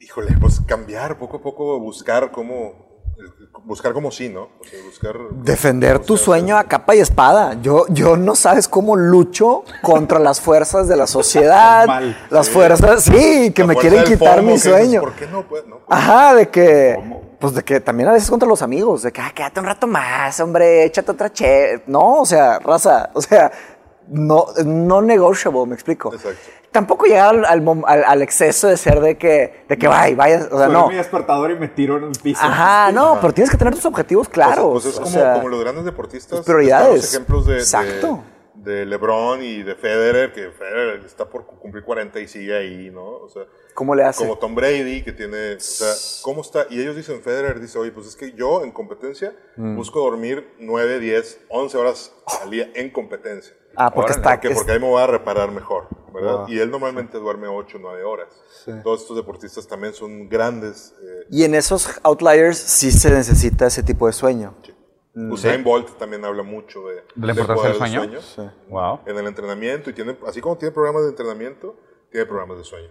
Híjole, 0.00 0.36
pues 0.40 0.60
cambiar 0.62 1.18
poco 1.18 1.36
a 1.36 1.42
poco, 1.42 1.78
buscar 1.78 2.30
cómo 2.30 2.88
buscar 3.64 3.92
como 3.92 4.10
sí, 4.10 4.30
¿no? 4.30 4.44
O 4.60 4.64
sea, 4.64 4.82
buscar... 4.82 5.14
Defender 5.30 5.98
tu 5.98 6.14
buscar- 6.14 6.24
sueño 6.24 6.56
a 6.56 6.64
capa 6.64 6.94
y 6.94 7.00
espada. 7.00 7.54
Yo, 7.60 7.84
yo 7.90 8.16
no 8.16 8.34
sabes 8.34 8.66
cómo 8.66 8.96
lucho 8.96 9.64
contra 9.82 10.18
las 10.18 10.40
fuerzas 10.40 10.88
de 10.88 10.96
la 10.96 11.06
sociedad. 11.18 11.86
Mal. 11.86 12.16
Las 12.30 12.48
fuerzas, 12.48 13.04
sí, 13.04 13.52
que 13.52 13.62
La 13.62 13.68
me 13.68 13.76
quieren 13.76 14.04
quitar 14.04 14.38
FOMO, 14.38 14.52
mi 14.52 14.58
sueño. 14.58 15.02
¿Por 15.02 15.12
qué 15.12 15.26
no? 15.26 15.46
Pues, 15.46 15.66
no, 15.66 15.76
pues. 15.80 15.86
Ajá, 15.88 16.34
de 16.34 16.48
que. 16.48 16.96
Pues 17.40 17.54
de 17.54 17.62
que 17.64 17.80
también 17.80 18.08
a 18.08 18.12
veces 18.12 18.28
contra 18.30 18.48
los 18.48 18.60
amigos, 18.62 19.02
de 19.02 19.12
que, 19.12 19.20
ah, 19.20 19.32
quédate 19.34 19.60
un 19.60 19.66
rato 19.66 19.86
más, 19.86 20.38
hombre, 20.40 20.84
échate 20.84 21.10
otra 21.12 21.32
che. 21.32 21.82
No, 21.86 22.20
o 22.20 22.26
sea, 22.26 22.58
raza, 22.58 23.10
o 23.14 23.22
sea, 23.22 23.50
no, 24.08 24.46
no 24.64 25.00
negotiable, 25.02 25.66
me 25.66 25.74
explico. 25.74 26.12
Exacto. 26.14 26.38
Tampoco 26.70 27.06
llegar 27.06 27.34
al, 27.34 27.44
al 27.46 28.04
al- 28.06 28.22
exceso 28.22 28.68
de 28.68 28.76
ser 28.76 29.00
de 29.00 29.18
que, 29.18 29.64
de 29.68 29.76
que 29.76 29.88
vaya, 29.88 30.14
vaya, 30.14 30.36
o 30.36 30.40
sea, 30.40 30.48
Suena 30.66 30.68
no. 30.68 30.88
mi 30.88 30.94
despertador 30.94 31.50
y 31.50 31.56
me 31.58 31.66
tiro 31.66 31.96
en 31.96 32.04
el 32.04 32.12
piso. 32.12 32.40
Ajá, 32.44 32.92
no, 32.94 33.18
pero 33.20 33.32
tienes 33.32 33.50
que 33.50 33.56
tener 33.56 33.74
tus 33.74 33.86
objetivos 33.86 34.28
claros. 34.28 34.70
Pues, 34.82 34.84
pues 34.84 34.94
es 34.94 35.00
o 35.00 35.02
como, 35.02 35.12
sea, 35.12 35.32
como 35.34 35.48
los 35.48 35.60
grandes 35.60 35.84
deportistas. 35.84 36.40
prioridades. 36.44 36.94
Los 36.96 37.12
ejemplos 37.14 37.46
de, 37.46 37.54
de- 37.54 37.58
Exacto. 37.60 38.06
de 38.06 38.39
LeBron 38.64 39.42
y 39.42 39.62
de 39.62 39.74
Federer, 39.74 40.32
que 40.32 40.50
Federer 40.50 41.04
está 41.04 41.28
por 41.28 41.46
cumplir 41.46 41.82
40 41.84 42.20
y 42.20 42.28
sigue 42.28 42.56
ahí, 42.56 42.90
¿no? 42.90 43.04
O 43.06 43.28
sea, 43.28 43.42
¿Cómo 43.74 43.94
le 43.94 44.04
hace? 44.04 44.22
como 44.22 44.38
Tom 44.38 44.54
Brady, 44.54 45.02
que 45.02 45.12
tiene, 45.12 45.54
o 45.54 45.60
sea, 45.60 45.92
¿cómo 46.22 46.42
está? 46.42 46.66
Y 46.70 46.80
ellos 46.80 46.94
dicen, 46.96 47.22
Federer 47.22 47.58
dice, 47.60 47.78
oye, 47.78 47.90
pues 47.92 48.06
es 48.06 48.16
que 48.16 48.32
yo 48.32 48.62
en 48.64 48.70
competencia 48.72 49.34
Mm. 49.56 49.76
busco 49.76 50.00
dormir 50.00 50.54
9, 50.58 50.98
10, 51.00 51.40
11 51.48 51.76
horas 51.78 52.12
al 52.42 52.50
día 52.50 52.70
en 52.74 52.90
competencia. 52.90 53.54
Ah, 53.76 53.90
porque 53.92 54.12
Órale, 54.12 54.20
está. 54.20 54.40
Porque, 54.40 54.54
porque 54.54 54.72
ahí 54.72 54.80
me 54.80 54.86
voy 54.88 55.00
a 55.02 55.06
reparar 55.06 55.50
mejor, 55.52 55.86
¿verdad? 56.12 56.38
Wow. 56.38 56.48
Y 56.48 56.58
él 56.58 56.70
normalmente 56.70 57.18
duerme 57.18 57.46
8, 57.46 57.78
9 57.80 58.02
horas. 58.04 58.28
Todos 58.82 59.02
estos 59.02 59.16
deportistas 59.16 59.66
también 59.68 59.94
son 59.94 60.28
grandes. 60.28 60.92
eh, 61.02 61.26
Y 61.30 61.44
en 61.44 61.54
esos 61.54 61.88
outliers 62.02 62.58
sí 62.58 62.90
se 62.90 63.10
necesita 63.10 63.66
ese 63.68 63.82
tipo 63.82 64.06
de 64.06 64.12
sueño. 64.12 64.54
Usain 65.14 65.64
Bolt 65.64 65.96
también 65.98 66.24
habla 66.24 66.42
mucho 66.42 66.86
de, 66.88 67.02
¿De 67.14 67.26
la 67.26 67.32
importancia 67.32 67.68
del 67.70 68.20
sueño? 68.20 68.52
Wow. 68.68 69.00
en 69.06 69.18
el 69.18 69.26
entrenamiento 69.26 69.90
y 69.90 69.92
tiene, 69.92 70.16
así 70.26 70.40
como 70.40 70.56
tiene 70.56 70.72
programas 70.72 71.02
de 71.02 71.08
entrenamiento, 71.10 71.76
tiene 72.10 72.26
programas 72.26 72.58
de 72.58 72.64
sueño. 72.64 72.88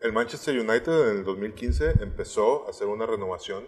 El 0.00 0.12
Manchester 0.12 0.58
United 0.58 1.10
en 1.10 1.18
el 1.18 1.24
2015 1.24 2.02
empezó 2.02 2.66
a 2.66 2.70
hacer 2.70 2.88
una 2.88 3.06
renovación 3.06 3.64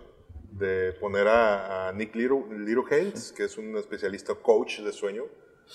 de 0.51 0.93
poner 1.01 1.29
a, 1.29 1.89
a 1.89 1.93
Nick 1.93 2.15
Little, 2.17 2.45
Littlehales, 2.59 3.33
que 3.33 3.45
es 3.45 3.57
un 3.57 3.77
especialista 3.77 4.35
coach 4.35 4.81
de 4.81 4.93
sueño, 4.93 5.25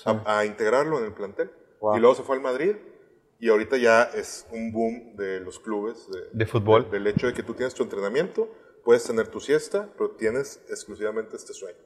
a, 0.06 0.40
a 0.40 0.46
integrarlo 0.46 1.00
en 1.00 1.06
el 1.06 1.14
plantel. 1.14 1.50
Wow. 1.80 1.96
Y 1.96 2.00
luego 2.02 2.16
se 2.16 2.24
fue 2.24 2.36
al 2.36 2.42
Madrid 2.42 2.76
y 3.40 3.48
ahorita 3.50 3.78
ya 3.78 4.04
es 4.04 4.46
un 4.52 4.74
boom 4.74 5.16
de 5.16 5.40
los 5.40 5.60
clubes 5.60 6.10
de, 6.12 6.24
De 6.34 6.46
fútbol. 6.46 6.92
del 6.92 7.08
hecho 7.08 7.28
de 7.28 7.34
que 7.34 7.42
tú 7.44 7.54
tienes 7.54 7.74
tu 7.74 7.84
entrenamiento, 7.84 8.50
puedes 8.84 9.04
tener 9.04 9.28
tu 9.28 9.40
siesta, 9.40 9.88
pero 9.98 10.12
tienes 10.12 10.62
exclusivamente 10.70 11.36
este 11.36 11.54
sueño. 11.54 11.78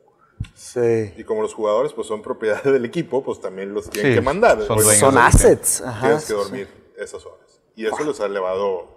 Sí. 0.56 1.14
Y 1.18 1.24
como 1.24 1.42
los 1.42 1.54
jugadores 1.54 1.94
pues 1.94 2.08
son 2.08 2.22
propiedad 2.22 2.64
del 2.64 2.86
equipo, 2.86 3.24
pues 3.24 3.40
también 3.40 3.74
los 3.74 3.90
tienen 3.90 4.12
Sí, 4.14 4.16
que 4.18 4.22
mandar. 4.22 4.62
son 4.64 4.78
dueños 4.78 4.98
Son 4.98 5.18
assets. 5.18 5.82
Ajá. 5.82 6.02
Tienes 6.08 6.22
que 6.26 6.28
sí, 6.28 6.34
dormir 6.34 6.68
esas 6.98 7.26
horas. 7.26 7.62
Y 7.76 7.86
eso 7.86 8.04
les 8.04 8.20
ha 8.20 8.26
elevado 8.26 8.88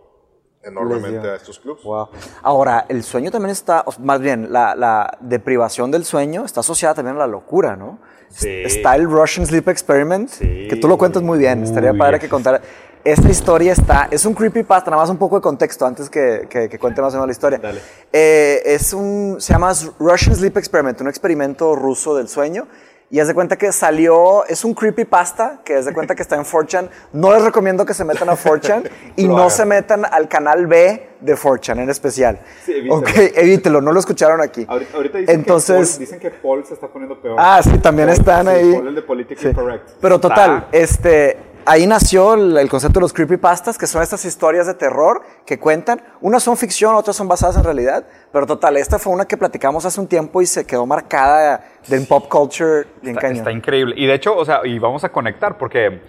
enormemente 0.63 1.29
a 1.29 1.37
estos 1.37 1.59
clubes. 1.61 1.83
Wow. 1.85 2.09
Ahora, 2.43 2.87
el 2.89 3.03
sueño 3.05 3.31
también 3.31 3.53
está, 3.53 3.85
más 4.01 4.21
bien, 4.21 4.53
la, 4.53 4.75
la 4.75 5.17
deprivación 5.21 5.91
del 5.91 6.05
sueño 6.05 6.45
está 6.45 6.61
asociada 6.61 6.95
también 6.95 7.17
a 7.17 7.21
la 7.21 7.27
locura, 7.29 7.77
¿no? 7.77 8.01
Sí. 8.29 8.49
Está 8.65 8.97
el 8.97 9.05
Russian 9.09 9.47
Sleep 9.47 9.69
Experiment, 9.69 10.29
Sí. 10.29 10.67
que 10.69 10.77
tú 10.77 10.89
lo 10.89 10.99
cuentas 10.99 11.23
muy 11.23 11.39
bien. 11.39 11.63
Estaría 11.63 11.93
Uy. 11.93 11.99
padre 11.99 12.19
que 12.19 12.29
contar. 12.29 12.61
Esta 13.07 13.29
historia 13.29 13.73
está, 13.73 14.09
es 14.11 14.27
un 14.27 14.35
creepypasta, 14.35 14.91
nada 14.91 15.01
más 15.01 15.11
un 15.11 15.17
poco 15.17 15.37
de 15.37 15.41
contexto 15.43 15.87
antes 15.87 16.11
que, 16.11 16.49
que, 16.51 16.69
que 16.69 16.77
cuente 16.77 17.01
más 17.01 17.13
o 17.15 17.17
menos 17.19 17.29
la 17.29 17.33
historia. 17.33 17.59
Dale. 17.63 17.81
Eh, 18.13 18.63
es 18.65 18.93
un, 18.93 19.37
se 19.39 19.53
llama 19.53 19.73
Russian 20.01 20.35
Sleep 20.35 20.57
Experiment, 20.57 21.01
un 21.03 21.09
experimento 21.09 21.77
ruso 21.77 22.17
del 22.17 22.27
sueño. 22.29 22.67
Y 23.09 23.21
haz 23.21 23.29
de 23.29 23.35
cuenta 23.35 23.57
que 23.57 23.71
salió, 23.71 24.45
es 24.47 24.65
un 24.65 24.75
creepypasta, 24.75 25.61
que 25.65 25.77
haz 25.77 25.85
de 25.85 25.93
cuenta 25.93 26.17
que 26.17 26.23
está 26.23 26.35
en 26.35 26.43
4chan. 26.43 26.89
No 27.13 27.33
les 27.33 27.45
recomiendo 27.45 27.87
que 27.87 27.95
se 27.95 28.05
metan 28.05 28.29
a 28.29 28.37
4chan 28.37 28.91
y 29.17 29.29
no 29.29 29.37
hagan. 29.37 29.51
se 29.53 29.65
metan 29.65 30.05
al 30.05 30.27
canal 30.27 30.67
B 30.67 31.11
de 31.21 31.37
4chan 31.37 31.79
en 31.83 31.89
especial. 31.91 32.41
Sí, 32.65 32.73
evítelo. 32.73 32.97
ok, 32.97 33.09
evítelo, 33.37 33.81
no 33.81 33.93
lo 33.93 34.01
escucharon 34.01 34.41
aquí. 34.41 34.67
Ahorita, 34.69 34.97
ahorita 34.97 35.19
dicen, 35.19 35.35
Entonces, 35.37 35.91
que 35.91 35.95
Paul, 35.95 36.01
dicen 36.01 36.19
que 36.19 36.31
Paul 36.33 36.65
se 36.67 36.75
está 36.75 36.89
poniendo 36.89 37.23
peor. 37.23 37.37
Ah, 37.39 37.61
sí, 37.63 37.79
también 37.79 38.09
Paul, 38.09 38.19
están 38.19 38.47
sí, 38.47 38.53
ahí. 38.53 38.73
Paul, 38.73 38.89
el 38.89 38.95
de 38.97 39.03
Politically 39.03 39.49
Sí. 39.51 39.55
Correct. 39.55 39.89
Pero 40.01 40.19
total, 40.19 40.67
Está- 40.73 40.77
este, 40.77 41.37
ahí 41.67 41.87
nació 41.87 42.35
el, 42.35 42.57
el 42.57 42.69
concepto 42.69 43.01
de 43.01 43.03
los 43.03 43.13
creepypastas, 43.13 43.77
que 43.77 43.87
son 43.87 44.03
estas 44.03 44.25
historias 44.25 44.67
de 44.67 44.75
terror 44.75 45.23
que 45.45 45.59
cuentan. 45.59 46.01
Unas 46.21 46.43
son 46.43 46.57
ficción, 46.57 46.95
otras 46.95 47.17
son 47.17 47.29
basadas 47.29 47.57
en 47.57 47.65
realidad. 47.65 48.07
Pero 48.33 48.47
total, 48.47 48.77
esta 48.77 48.99
fue 48.99 49.13
una 49.13 49.27
que 49.27 49.37
platicamos 49.37 49.85
hace 49.85 50.01
un 50.01 50.07
tiempo 50.07 50.41
y 50.41 50.47
se 50.47 50.65
quedó 50.67 50.87
marcada 50.87 51.65
de 51.87 51.97
en 51.97 52.07
pop 52.07 52.29
culture 52.29 52.87
bien 53.03 53.17
Está, 53.17 53.21
cañón. 53.21 53.37
está 53.39 53.53
increíble. 53.53 53.95
Y 53.99 54.07
de 54.07 54.15
hecho, 54.15 54.37
o 54.37 54.45
sea, 54.45 54.61
y 54.65 54.79
vamos 54.79 55.05
a 55.05 55.11
conectar 55.11 55.59
porque 55.59 56.01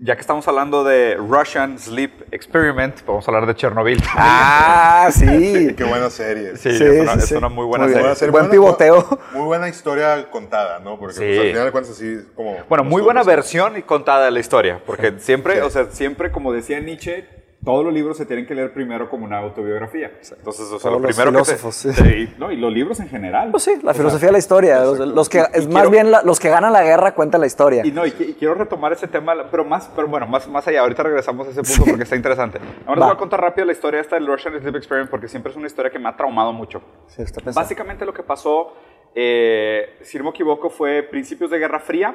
ya 0.00 0.14
que 0.16 0.20
estamos 0.20 0.46
hablando 0.48 0.82
de 0.84 1.14
Russian 1.16 1.78
Sleep 1.78 2.12
Experiment, 2.32 3.04
vamos 3.06 3.26
a 3.26 3.30
hablar 3.30 3.46
de 3.46 3.54
Chernobyl. 3.54 4.02
Ah, 4.16 5.08
sí. 5.12 5.72
Qué 5.76 5.84
buena 5.84 6.10
serie. 6.10 6.56
Sí, 6.56 6.76
Sí, 6.76 6.84
es, 6.84 7.00
una, 7.02 7.12
sí, 7.14 7.18
es 7.20 7.28
sí. 7.28 7.34
una 7.36 7.48
muy 7.48 7.64
buena 7.64 7.84
Muy 7.86 7.94
serie. 7.94 8.10
Buen 8.30 8.32
Buena- 8.32 8.50
pivoteo. 8.50 9.18
Muy 9.32 9.44
buena 9.46 9.68
historia 9.68 10.28
contada, 10.30 10.80
¿no? 10.80 10.98
Porque 10.98 11.14
Sí. 11.14 11.20
pues, 11.24 11.38
al 11.40 11.46
final 11.48 11.64
de 11.66 11.72
cuentas 11.72 11.92
así 11.92 12.18
como... 12.34 12.56
Bueno, 12.68 12.84
muy 12.84 13.02
buena 13.02 13.22
versión 13.22 13.76
y 13.78 13.82
contada 13.82 14.24
de 14.26 14.30
la 14.32 14.40
historia, 14.40 14.80
porque 14.84 15.14
siempre, 15.18 15.54
Sí. 15.54 15.60
o 15.60 15.70
sea, 15.70 15.86
siempre, 15.90 16.32
como 16.32 16.52
decía 16.52 16.80
Nietzsche, 16.80 17.26
todos 17.64 17.84
los 17.84 17.94
libros 17.94 18.16
se 18.16 18.26
tienen 18.26 18.46
que 18.46 18.54
leer 18.54 18.72
primero 18.72 19.08
como 19.08 19.24
una 19.24 19.38
autobiografía. 19.38 20.10
Entonces, 20.36 20.66
o 20.66 20.78
sea, 20.78 20.90
Todos 20.90 20.92
lo 20.92 20.98
los 21.08 21.16
primero 21.16 21.30
que 21.32 21.38
te- 21.38 21.44
filósofos, 21.56 21.74
sí. 21.74 21.92
sí, 21.94 22.34
no, 22.38 22.52
y 22.52 22.56
los 22.56 22.72
libros 22.72 23.00
en 23.00 23.08
general. 23.08 23.50
Pues 23.52 23.62
sí, 23.62 23.70
la 23.82 23.90
O 23.90 23.94
sea, 23.94 23.94
filosofía 23.94 24.28
de 24.28 24.32
la 24.32 24.38
historia. 24.38 24.80
Los, 24.84 24.98
los 24.98 25.28
que, 25.28 25.38
Y- 25.38 25.40
y 25.40 25.66
más 25.66 25.74
quiero- 25.74 25.90
bien 25.90 26.10
la- 26.10 26.22
los 26.22 26.38
que 26.38 26.48
ganan 26.50 26.72
la 26.72 26.82
guerra 26.82 27.14
cuentan 27.14 27.40
la 27.40 27.46
historia. 27.46 27.86
Y 27.86 27.90
no, 27.90 28.04
y, 28.06 28.10
y 28.18 28.34
quiero 28.38 28.54
retomar 28.54 28.92
ese 28.92 29.08
tema, 29.08 29.34
pero 29.50 29.64
más, 29.64 29.90
pero 29.96 30.06
bueno, 30.08 30.26
más, 30.26 30.46
más 30.48 30.66
allá. 30.68 30.80
Ahorita 30.82 31.02
regresamos 31.04 31.46
a 31.46 31.50
ese 31.50 31.62
punto 31.62 31.84
porque 31.90 32.02
está 32.02 32.16
interesante. 32.16 32.58
Ahora 32.86 33.00
les 33.00 33.04
voy 33.06 33.14
a 33.14 33.18
contar 33.18 33.40
rápido 33.40 33.64
la 33.66 33.72
historia 33.72 34.00
esta 34.00 34.16
del 34.16 34.26
Russian 34.26 34.60
Sleep 34.60 34.76
Experiment 34.76 35.10
porque 35.10 35.28
siempre 35.28 35.50
es 35.50 35.56
una 35.56 35.66
historia 35.66 35.90
que 35.90 35.98
me 35.98 36.08
ha 36.08 36.16
traumado 36.16 36.52
mucho. 36.52 36.82
Sí, 37.06 37.22
está. 37.22 37.40
Básicamente 37.50 38.04
lo 38.04 38.12
que 38.12 38.22
pasó, 38.22 38.74
eh, 39.14 39.96
si 40.02 40.18
no 40.18 40.24
me 40.24 40.30
equivoco, 40.30 40.68
fue 40.70 41.02
principios 41.02 41.50
de 41.50 41.58
Guerra 41.58 41.80
Fría, 41.80 42.14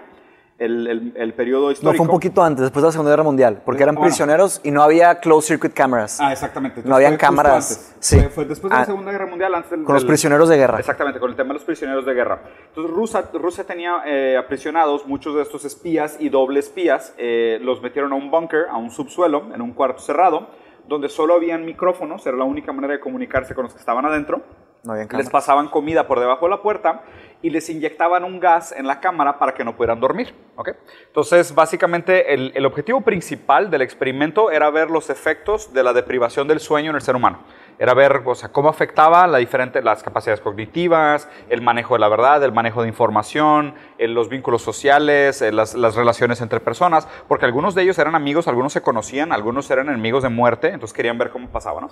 el, 0.59 0.87
el, 0.87 1.13
el 1.15 1.33
periodo 1.33 1.65
No, 1.67 1.71
histórico. 1.71 1.97
fue 2.03 2.05
un 2.05 2.11
poquito 2.11 2.43
antes, 2.43 2.61
después 2.63 2.81
de 2.83 2.87
la 2.87 2.91
Segunda 2.91 3.11
Guerra 3.11 3.23
Mundial, 3.23 3.61
porque 3.65 3.83
eran 3.83 3.95
Bueno. 3.95 4.07
prisioneros 4.07 4.59
y 4.63 4.71
no 4.71 4.83
había 4.83 5.19
closed 5.19 5.47
circuit 5.47 5.73
cameras. 5.73 6.19
Ah, 6.21 6.31
exactamente. 6.33 6.81
No 6.83 6.95
habían 6.95 7.17
cámaras, 7.17 7.95
sí. 7.99 8.19
Fue, 8.19 8.29
fue 8.29 8.45
después 8.45 8.69
de 8.71 8.75
la 8.77 8.81
Ah, 8.83 8.85
Segunda 8.85 9.11
Guerra 9.11 9.25
Mundial, 9.27 9.55
antes 9.55 9.71
del, 9.71 9.83
con 9.83 9.93
los 9.93 10.03
del- 10.03 10.07
prisioneros 10.09 10.49
de 10.49 10.57
guerra. 10.57 10.79
Exactamente, 10.79 11.19
con 11.19 11.29
el 11.29 11.35
tema 11.35 11.47
de 11.49 11.53
los 11.55 11.63
prisioneros 11.63 12.05
de 12.05 12.13
guerra. 12.13 12.41
Entonces, 12.67 12.93
Rusia, 12.93 13.23
Rusia 13.33 13.63
tenía 13.63 14.01
eh, 14.05 14.37
aprisionados 14.37 15.07
muchos 15.07 15.35
de 15.35 15.41
estos 15.43 15.65
espías 15.65 16.17
y 16.19 16.29
doble 16.29 16.59
espías. 16.59 17.13
eh, 17.17 17.59
los 17.61 17.81
metieron 17.81 18.11
a 18.11 18.15
un 18.15 18.29
búnker, 18.29 18.65
a 18.69 18.77
un 18.77 18.91
subsuelo, 18.91 19.53
en 19.53 19.61
un 19.61 19.71
cuarto 19.73 19.99
cerrado, 20.01 20.47
donde 20.87 21.07
solo 21.09 21.35
habían 21.35 21.65
micrófonos, 21.65 22.25
era 22.25 22.35
la 22.35 22.43
única 22.45 22.73
manera 22.73 22.93
de 22.93 22.99
comunicarse 22.99 23.53
con 23.55 23.63
los 23.63 23.73
que 23.73 23.79
estaban 23.79 24.05
adentro. 24.05 24.41
No 24.83 24.93
habían 24.93 25.03
Les 25.07 25.09
cámaras. 25.11 25.29
pasaban 25.29 25.67
comida 25.67 26.07
por 26.07 26.19
debajo 26.19 26.45
de 26.45 26.51
la 26.51 26.61
puerta 26.61 27.01
y 27.41 27.49
les 27.49 27.69
inyectaban 27.69 28.23
un 28.23 28.39
gas 28.39 28.73
en 28.73 28.85
la 28.85 28.99
cámara 28.99 29.39
para 29.39 29.53
que 29.53 29.63
no 29.63 29.75
pudieran 29.75 29.99
dormir. 29.99 30.33
¿ok? 30.55 30.71
Entonces, 31.07 31.55
básicamente, 31.55 32.33
el, 32.33 32.51
el 32.53 32.65
objetivo 32.65 33.01
principal 33.01 33.69
del 33.69 33.81
experimento 33.81 34.51
era 34.51 34.69
ver 34.69 34.89
los 34.89 35.09
efectos 35.09 35.73
de 35.73 35.83
la 35.83 35.93
deprivación 35.93 36.47
del 36.47 36.59
sueño 36.59 36.89
en 36.89 36.95
el 36.95 37.01
ser 37.01 37.15
humano. 37.15 37.39
Era 37.79 37.93
ver 37.93 38.23
o 38.25 38.35
sea, 38.35 38.49
cómo 38.49 38.67
afectaba 38.67 39.25
la 39.25 39.37
diferente, 39.37 39.81
las 39.81 40.03
capacidades 40.03 40.41
cognitivas, 40.41 41.29
el 41.47 41.61
manejo 41.61 41.93
de 41.93 42.01
la 42.01 42.09
verdad, 42.09 42.43
el 42.43 42.51
manejo 42.51 42.81
de 42.81 42.89
información, 42.89 43.73
eh, 43.97 44.09
los 44.09 44.27
vínculos 44.27 44.61
sociales, 44.61 45.41
eh, 45.41 45.53
las, 45.53 45.75
las 45.75 45.95
relaciones 45.95 46.41
entre 46.41 46.59
personas, 46.59 47.07
porque 47.29 47.45
algunos 47.45 47.75
de 47.75 47.83
ellos 47.83 47.97
eran 47.97 48.15
amigos, 48.15 48.49
algunos 48.49 48.73
se 48.73 48.81
conocían, 48.81 49.31
algunos 49.31 49.71
eran 49.71 49.87
enemigos 49.87 50.23
de 50.23 50.29
muerte, 50.29 50.67
entonces 50.67 50.93
querían 50.93 51.17
ver 51.17 51.29
cómo 51.29 51.47
pasaba. 51.47 51.79
¿no? 51.79 51.89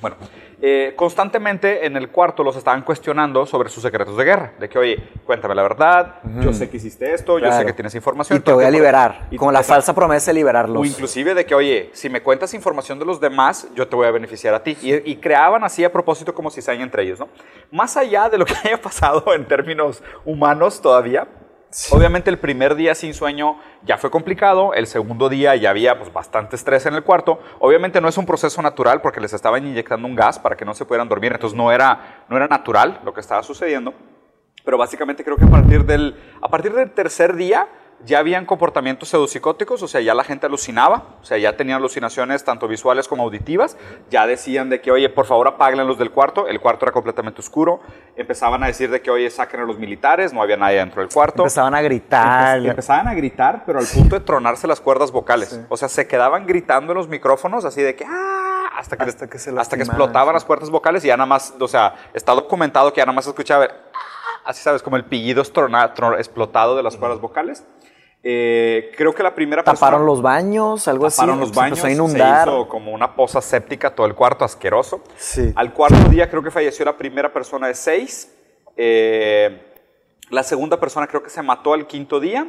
Bueno, 0.00 0.16
eh, 0.62 0.92
constantemente 0.96 1.84
en 1.86 1.96
el 1.96 2.08
cuarto 2.10 2.44
los 2.44 2.56
estaban 2.56 2.82
cuestionando 2.82 3.46
sobre 3.46 3.68
sus 3.68 3.82
secretos 3.82 4.16
de 4.16 4.24
guerra. 4.24 4.52
De 4.58 4.68
que, 4.68 4.78
oye, 4.78 5.08
cuéntame 5.24 5.54
la 5.54 5.62
verdad, 5.62 6.16
yo 6.40 6.52
sé 6.52 6.68
que 6.70 6.76
hiciste 6.76 7.12
esto, 7.12 7.38
yo 7.38 7.50
sé 7.52 7.64
que 7.66 7.72
tienes 7.72 7.94
información. 7.94 8.38
Y 8.38 8.40
te 8.40 8.52
voy 8.52 8.64
a 8.64 8.70
liberar, 8.70 9.26
y- 9.30 9.36
con 9.36 9.52
la 9.52 9.60
exacto. 9.60 9.74
falsa 9.74 9.94
promesa 9.94 10.30
de 10.30 10.34
liberarlos. 10.34 10.80
O 10.82 10.84
inclusive 10.84 11.34
de 11.34 11.44
que, 11.44 11.54
oye, 11.54 11.90
si 11.94 12.08
me 12.08 12.22
cuentas 12.22 12.54
información 12.54 12.98
de 12.98 13.04
los 13.04 13.20
demás, 13.20 13.68
yo 13.74 13.88
te 13.88 13.96
voy 13.96 14.06
a 14.06 14.10
beneficiar 14.10 14.54
a 14.54 14.62
ti. 14.62 14.76
Y, 14.82 15.10
y 15.10 15.16
creaban 15.16 15.64
así 15.64 15.84
a 15.84 15.92
propósito 15.92 16.34
como 16.34 16.50
cizaña 16.50 16.82
entre 16.84 17.02
ellos, 17.02 17.18
¿no? 17.18 17.28
Más 17.72 17.96
allá 17.96 18.28
de 18.28 18.38
lo 18.38 18.44
que 18.44 18.54
haya 18.64 18.80
pasado 18.80 19.34
en 19.34 19.46
términos 19.46 20.02
humanos 20.24 20.80
todavía, 20.80 21.26
obviamente 21.90 22.30
el 22.30 22.38
primer 22.38 22.74
día 22.74 22.94
sin 22.94 23.14
sueño 23.14 23.58
ya 23.82 23.98
fue 23.98 24.10
complicado, 24.10 24.74
el 24.74 24.86
segundo 24.86 25.28
día 25.28 25.54
ya 25.56 25.70
había 25.70 25.98
pues, 25.98 26.12
bastante 26.12 26.56
estrés 26.56 26.86
en 26.86 26.94
el 26.94 27.04
cuarto. 27.04 27.40
Obviamente 27.58 28.00
no 28.00 28.08
es 28.08 28.16
un 28.18 28.26
proceso 28.26 28.62
natural 28.62 29.00
porque 29.02 29.20
les 29.20 29.32
estaban 29.32 29.66
inyectando 29.66 30.06
un 30.06 30.14
gas 30.14 30.38
para 30.38 30.56
que 30.56 30.64
no 30.64 30.74
se 30.74 30.84
pudieran 30.84 31.08
dormir, 31.08 31.32
entonces 31.32 31.56
no 31.56 31.70
era, 31.72 32.24
no 32.28 32.36
era 32.36 32.48
natural 32.48 33.00
lo 33.04 33.12
que 33.12 33.20
estaba 33.20 33.42
sucediendo. 33.42 33.92
Pero 34.64 34.76
básicamente 34.76 35.24
creo 35.24 35.36
que 35.36 35.44
a 35.44 35.48
partir 35.48 35.84
del, 35.84 36.16
a 36.42 36.48
partir 36.48 36.72
del 36.74 36.90
tercer 36.90 37.36
día 37.36 37.68
ya 38.04 38.20
habían 38.20 38.46
comportamientos 38.46 39.08
pseudopsicóticos, 39.08 39.82
o 39.82 39.88
sea, 39.88 40.00
ya 40.00 40.14
la 40.14 40.22
gente 40.24 40.46
alucinaba, 40.46 41.16
o 41.20 41.24
sea, 41.24 41.36
ya 41.38 41.56
tenían 41.56 41.78
alucinaciones 41.78 42.44
tanto 42.44 42.68
visuales 42.68 43.08
como 43.08 43.24
auditivas, 43.24 43.76
ya 44.08 44.26
decían 44.26 44.70
de 44.70 44.80
que, 44.80 44.90
oye, 44.92 45.08
por 45.08 45.26
favor 45.26 45.48
apaguen 45.48 45.84
los 45.86 45.98
del 45.98 46.10
cuarto, 46.12 46.46
el 46.46 46.60
cuarto 46.60 46.84
era 46.84 46.92
completamente 46.92 47.40
oscuro, 47.40 47.80
empezaban 48.16 48.62
a 48.62 48.68
decir 48.68 48.90
de 48.90 49.00
que, 49.02 49.10
oye, 49.10 49.28
saquen 49.30 49.60
a 49.60 49.64
los 49.64 49.78
militares, 49.78 50.32
no 50.32 50.40
había 50.42 50.56
nadie 50.56 50.78
dentro 50.78 51.00
del 51.02 51.10
cuarto. 51.12 51.42
Empezaban 51.42 51.74
a 51.74 51.82
gritar. 51.82 52.58
Empe- 52.60 52.70
empezaban 52.70 53.08
a 53.08 53.14
gritar, 53.14 53.64
pero 53.66 53.78
al 53.80 53.86
punto 53.86 54.18
de 54.18 54.24
tronarse 54.24 54.66
las 54.68 54.80
cuerdas 54.80 55.10
vocales. 55.10 55.60
O 55.68 55.76
sea, 55.76 55.88
se 55.88 56.06
quedaban 56.06 56.46
gritando 56.46 56.92
en 56.92 56.98
los 56.98 57.08
micrófonos 57.08 57.64
así 57.64 57.82
de 57.82 57.96
que 57.96 58.04
¡ah! 58.06 58.70
hasta 58.76 58.96
que, 58.96 59.04
Hasta 59.04 59.26
que 59.28 59.38
se 59.40 59.50
hasta 59.58 59.76
que 59.76 59.82
explotaban 59.82 60.34
las 60.34 60.44
cuerdas 60.44 60.70
vocales 60.70 61.04
y 61.04 61.08
ya 61.08 61.16
nada 61.16 61.26
más, 61.26 61.52
o 61.58 61.66
sea, 61.66 61.94
está 62.14 62.32
documentado 62.32 62.92
que 62.92 62.98
ya 62.98 63.06
nada 63.06 63.14
más 63.16 63.24
se 63.24 63.30
escuchaba 63.30 63.64
¡ah! 63.64 64.40
así 64.44 64.62
sabes, 64.62 64.82
como 64.82 64.96
el 64.96 65.04
pillido 65.04 65.42
tro- 65.42 66.16
explotado 66.16 66.76
de 66.76 66.82
las 66.84 66.96
cuerdas 66.96 67.20
vocales. 67.20 67.64
Eh, 68.22 68.90
creo 68.96 69.14
que 69.14 69.22
la 69.22 69.34
primera 69.34 69.62
Taparon 69.62 70.00
persona- 70.00 70.04
los 70.04 70.22
baños, 70.22 70.88
algo 70.88 71.06
así. 71.06 71.16
taparon 71.18 71.40
los 71.40 71.50
se 71.50 71.54
baños, 71.54 71.78
empezó 71.78 71.86
a 71.86 71.90
inundar. 71.92 72.44
se 72.48 72.50
hizo 72.54 72.68
como 72.68 72.92
una 72.92 73.14
poza 73.14 73.40
séptica 73.40 73.94
todo 73.94 74.06
el 74.06 74.14
cuarto, 74.14 74.44
asqueroso. 74.44 75.02
Sí. 75.16 75.52
Al 75.54 75.72
cuarto 75.72 76.08
día 76.10 76.28
creo 76.28 76.42
que 76.42 76.50
falleció 76.50 76.84
la 76.84 76.96
primera 76.96 77.32
persona 77.32 77.68
de 77.68 77.74
seis. 77.74 78.34
Eh, 78.76 79.62
la 80.30 80.42
segunda 80.42 80.78
persona 80.80 81.06
creo 81.06 81.22
que 81.22 81.30
se 81.30 81.42
mató 81.42 81.72
al 81.74 81.86
quinto 81.86 82.18
día. 82.20 82.48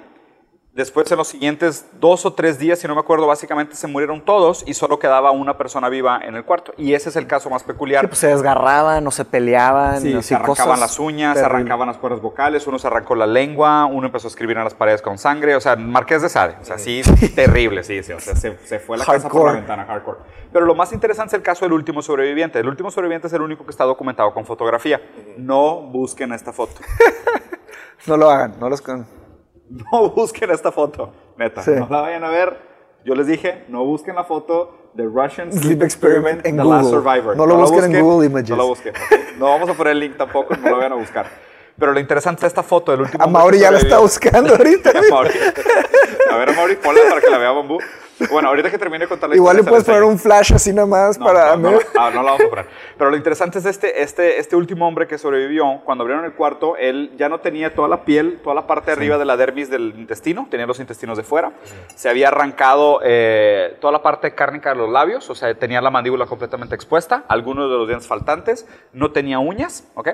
Después 0.74 1.12
en 1.12 1.18
los 1.18 1.28
siguientes 1.28 1.86
dos 2.00 2.26
o 2.26 2.34
tres 2.34 2.60
días, 2.60 2.78
si 2.80 2.88
no 2.88 2.94
me 2.94 3.02
acuerdo, 3.02 3.26
básicamente 3.26 3.76
se 3.76 3.88
murieron 3.88 4.24
todos 4.24 4.64
y 4.68 4.76
solo 4.76 5.00
quedaba 5.00 5.32
una 5.32 5.58
persona 5.58 5.90
viva 5.90 6.22
en 6.24 6.36
el 6.36 6.46
cuarto. 6.46 6.74
Y 6.78 6.94
ese 6.94 7.10
es 7.10 7.16
el 7.16 7.26
caso 7.26 7.50
más 7.50 7.64
peculiar. 7.64 8.02
Sí, 8.02 8.08
pues 8.08 8.20
se 8.20 8.28
desgarraban 8.28 9.06
o 9.06 9.12
se 9.12 9.26
peleaban. 9.26 10.00
Sí, 10.00 10.22
se 10.22 10.36
arrancaban 10.36 10.68
cosas 10.68 10.80
las 10.80 11.00
uñas, 11.00 11.38
se 11.38 11.44
arrancaban 11.44 11.88
las 11.88 11.98
cuerdas 11.98 12.22
vocales, 12.22 12.68
uno 12.68 12.78
se 12.78 12.86
arrancó 12.86 13.16
la 13.16 13.26
lengua, 13.26 13.86
uno 13.86 14.08
empezó 14.08 14.28
a 14.28 14.30
escribir 14.30 14.58
en 14.58 14.64
las 14.64 14.76
paredes 14.76 15.02
con 15.02 15.18
sangre, 15.18 15.56
o 15.56 15.60
sea, 15.60 15.76
Marqués 15.76 16.22
de 16.22 16.30
Sade, 16.30 16.56
o 16.62 16.64
sea, 16.64 16.78
sí, 16.78 17.02
terrible, 17.36 17.84
sí, 17.84 18.04
sí, 18.04 18.14
o 18.14 18.20
sea, 18.20 18.36
se, 18.36 18.58
se 18.66 18.80
fue 18.80 18.98
la 18.98 19.06
casa 19.06 19.28
por 19.28 19.48
la 19.48 19.54
ventana, 19.54 19.86
hardcore. 19.86 20.20
Pero 20.54 20.66
lo 20.66 20.76
más 20.76 20.94
interesante 20.94 21.36
es 21.36 21.40
el 21.40 21.44
caso 21.44 21.66
del 21.66 21.74
último 21.74 22.02
sobreviviente. 22.02 22.60
El 22.60 22.68
último 22.68 22.90
sobreviviente 22.92 23.28
es 23.28 23.34
el 23.34 23.42
único 23.42 23.66
que 23.66 23.72
está 23.72 23.86
documentado 23.86 24.34
con 24.34 24.46
fotografía. 24.46 25.02
No 25.38 25.82
busquen 25.82 26.32
esta 26.32 26.54
foto. 26.54 26.74
No 28.08 28.16
lo 28.16 28.30
hagan, 28.30 28.56
no 28.62 28.70
los 28.70 28.82
con... 28.82 29.06
No 29.92 30.10
busquen 30.10 30.50
esta 30.52 30.72
foto, 30.72 31.12
neta. 31.38 31.62
Sí. 31.62 31.72
No 31.72 31.88
la 31.90 32.02
vayan 32.02 32.24
a 32.24 32.30
ver. 32.30 32.58
Yo 33.06 33.16
les 33.16 33.28
dije, 33.28 33.64
no 33.70 33.86
busquen 33.86 34.16
la 34.16 34.24
foto 34.26 34.92
de 34.94 35.06
Russian 35.06 35.54
Sleep 35.54 35.82
Experiment 35.84 36.46
en 36.46 36.58
The 36.58 36.64
Last 36.64 36.90
Google. 36.90 37.02
Survivor. 37.04 37.38
No 37.38 37.46
lo 37.46 37.56
la 37.56 37.62
busquen 37.64 37.96
en 37.96 38.04
Google 38.04 38.28
Images. 38.28 38.50
No 38.50 38.56
lo 38.58 38.68
busquen. 38.68 38.94
No 39.38 39.46
vamos 39.46 39.70
a 39.70 39.74
poner 39.74 39.92
el 39.94 40.00
link 40.02 40.18
tampoco, 40.18 40.56
no 40.56 40.70
lo 40.70 40.78
vayan 40.78 40.92
a 40.94 40.96
buscar. 40.96 41.28
Pero 41.78 41.94
lo 41.94 42.00
interesante 42.00 42.42
es 42.46 42.48
esta 42.48 42.62
foto 42.62 42.92
del 42.92 43.02
último. 43.02 43.24
A 43.24 43.28
Mauri 43.28 43.60
ya 43.60 43.72
la 43.72 43.78
está 43.78 44.00
buscando 44.00 44.54
ahorita. 44.58 44.90
A 44.90 45.02
Mauri. 45.10 45.30
A 46.30 46.36
ver, 46.38 46.54
Mauri, 46.56 46.76
ponla 46.76 47.02
para 47.08 47.22
que 47.22 47.30
la 47.30 47.38
vea 47.38 47.52
Bambú. 47.52 47.78
Bueno, 48.32 48.50
ahorita 48.50 48.70
que 48.70 48.78
termine 48.78 49.06
de 49.06 49.10
contar 49.10 49.30
la 49.30 49.36
Igual 49.36 49.58
le 49.58 49.64
puedes 49.64 49.84
poner 49.84 50.04
un 50.04 50.20
flash 50.20 50.54
así 50.54 50.74
nada 50.74 50.88
más 50.88 51.18
No, 51.18 51.26
para... 51.26 51.56
no, 51.56 51.72
no, 51.72 51.80
ah, 51.98 52.12
no 52.14 52.24
la 52.24 52.32
vamos 52.32 52.46
a 52.46 52.50
poner. 52.50 52.66
Pero 52.98 53.10
lo 53.10 53.18
interesante 53.18 53.60
es 53.60 53.66
este, 53.66 54.02
este, 54.02 54.40
este 54.40 54.56
último 54.56 54.88
hombre 54.88 55.08
que 55.08 55.18
sobrevivió, 55.18 55.82
cuando 55.86 56.04
abrieron 56.04 56.26
el 56.26 56.34
cuarto, 56.34 56.76
él 56.78 57.12
ya 57.18 57.30
no 57.30 57.40
tenía 57.40 57.74
toda 57.74 57.88
la 57.88 58.04
piel, 58.04 58.40
toda 58.44 58.56
la 58.56 58.68
parte 58.68 58.88
de 58.88 58.98
arriba 58.98 59.18
de 59.18 59.26
la 59.26 59.38
dermis 59.38 59.70
del 59.70 59.94
intestino, 59.98 60.48
tenía 60.50 60.66
los 60.66 60.80
intestinos 60.80 61.18
de 61.18 61.24
fuera. 61.24 61.54
Se 61.96 62.10
había 62.10 62.28
arrancado 62.28 63.00
eh, 63.04 63.78
toda 63.80 63.94
la 63.94 64.02
parte 64.02 64.34
cárnica 64.36 64.72
de 64.72 64.76
los 64.76 64.90
labios, 64.90 65.30
o 65.30 65.36
sea, 65.36 65.54
tenía 65.56 65.82
la 65.82 65.92
mandíbula 65.92 66.26
completamente 66.26 66.76
expuesta, 66.76 67.24
algunos 67.28 67.70
de 67.70 67.78
los 67.78 67.88
dientes 67.88 68.08
faltantes, 68.08 68.68
no 68.94 69.12
tenía 69.12 69.40
uñas, 69.40 69.86
¿ok? 69.96 70.10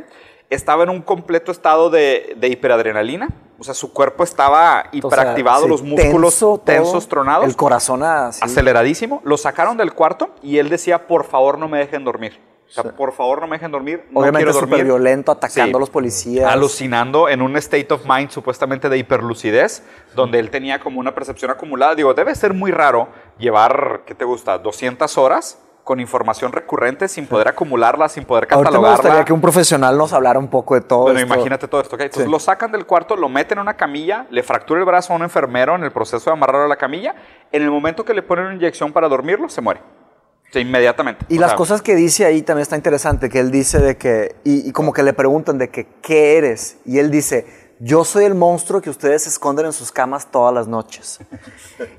Estaba 0.49 0.83
en 0.83 0.89
un 0.89 1.01
completo 1.01 1.51
estado 1.51 1.89
de, 1.89 2.35
de 2.37 2.47
hiperadrenalina, 2.49 3.29
o 3.57 3.63
sea, 3.63 3.73
su 3.73 3.91
cuerpo 3.93 4.23
estaba 4.23 4.81
O 4.81 4.83
sea, 4.83 4.89
hiperactivado, 4.93 5.63
sí, 5.63 5.69
los 5.69 5.81
músculos 5.81 6.33
tenso 6.33 6.61
tensos, 6.63 7.07
tronados 7.07 7.45
El 7.45 7.55
corazón 7.55 8.03
así. 8.03 8.41
aceleradísimo. 8.43 9.21
Lo 9.23 9.37
sacaron 9.37 9.75
del 9.77 9.93
cuarto 9.93 10.29
y 10.43 10.57
él 10.59 10.69
decía, 10.69 11.07
por 11.07 11.23
favor, 11.25 11.57
no 11.57 11.67
me 11.67 11.79
dejen 11.79 12.03
dormir. 12.03 12.39
O 12.67 12.71
sea, 12.71 12.83
por 12.83 13.13
favor, 13.13 13.41
no 13.41 13.47
me 13.47 13.57
dejen 13.57 13.71
dormir. 13.71 14.05
No 14.09 14.19
Obviamente 14.21 14.39
quiero 14.45 14.53
súper 14.53 14.69
dormir. 14.69 14.85
violento, 14.85 15.31
atacando 15.31 15.69
Sí. 15.71 15.75
a 15.75 15.79
los 15.79 15.89
policías. 15.91 16.51
Alucinando 16.51 17.29
en 17.29 17.41
un 17.43 17.55
state 17.57 17.87
of 17.93 18.05
mind 18.07 18.31
supuestamente 18.31 18.89
de 18.89 18.97
hiperlucidez, 18.97 19.83
donde 20.15 20.39
él 20.39 20.49
tenía 20.49 20.79
como 20.79 20.99
una 20.99 21.13
percepción 21.13 21.51
acumulada. 21.51 21.93
Digo, 21.95 22.13
debe 22.15 22.33
ser 22.35 22.53
muy 22.55 22.71
raro 22.71 23.07
llevar, 23.37 24.01
¿qué 24.07 24.15
te 24.15 24.25
gusta? 24.25 24.57
200 24.57 25.15
horas 25.19 25.59
con 25.85 25.99
información 25.99 26.51
recurrente 26.51 27.07
sin 27.07 27.27
poder 27.27 27.47
acumularla, 27.47 28.09
sin 28.09 28.25
poder 28.25 28.45
Ahorita 28.49 28.57
me 28.57 28.63
catalogarla. 28.65 28.95
gustaría 28.97 29.23
que 29.23 29.31
un 29.33 29.39
profesional 29.39 29.95
nos 29.97 30.11
hablara 30.13 30.39
un 30.39 30.47
poco 30.49 30.73
de 30.73 30.81
todo 30.81 31.03
Bueno, 31.03 31.19
esto. 31.19 31.33
imagínate 31.33 31.67
todo 31.67 31.79
esto, 31.79 31.95
¿ok? 31.95 32.01
Entonces 32.01 32.25
Sí. 32.25 32.31
lo 32.31 32.39
sacan 32.39 32.71
del 32.71 32.87
cuarto, 32.87 33.15
lo 33.15 33.29
meten 33.29 33.59
en 33.59 33.61
una 33.61 33.75
camilla, 33.77 34.25
le 34.31 34.41
fractura 34.41 34.79
el 34.79 34.85
brazo 34.85 35.13
a 35.13 35.15
un 35.15 35.21
enfermero 35.21 35.75
en 35.75 35.83
el 35.83 35.91
proceso 35.91 36.25
de 36.25 36.33
amarrarlo 36.33 36.65
a 36.65 36.67
la 36.67 36.75
camilla. 36.75 37.13
En 37.51 37.61
el 37.61 37.69
momento 37.69 38.03
que 38.03 38.15
le 38.15 38.23
ponen 38.23 38.45
una 38.45 38.55
inyección 38.55 38.91
para 38.91 39.07
dormirlo, 39.07 39.47
se 39.47 39.61
muere. 39.61 39.79
Sea, 40.51 40.59
inmediatamente. 40.61 41.23
Y 41.29 41.37
O 41.37 41.41
las 41.41 41.51
sea, 41.51 41.57
cosas 41.57 41.81
que 41.83 41.93
dice 41.95 42.25
ahí 42.25 42.41
también 42.41 42.63
está 42.63 42.75
interesante, 42.75 43.29
que 43.29 43.39
él 43.39 43.51
dice 43.51 43.79
de 43.79 43.95
que, 43.95 44.35
y, 44.43 44.67
y 44.67 44.71
como 44.71 44.91
que 44.91 45.03
le 45.03 45.13
preguntan 45.13 45.59
de 45.59 45.69
que, 45.69 45.85
¿qué 46.01 46.37
eres? 46.39 46.77
Y 46.85 46.97
él 46.97 47.11
dice, 47.11 47.45
yo 47.79 48.03
soy 48.05 48.25
el 48.25 48.35
monstruo 48.35 48.81
que 48.81 48.89
ustedes 48.89 49.27
esconden 49.27 49.65
en 49.67 49.73
sus 49.73 49.91
camas 49.91 50.31
todas 50.31 50.53
las 50.53 50.67
noches. 50.67 51.19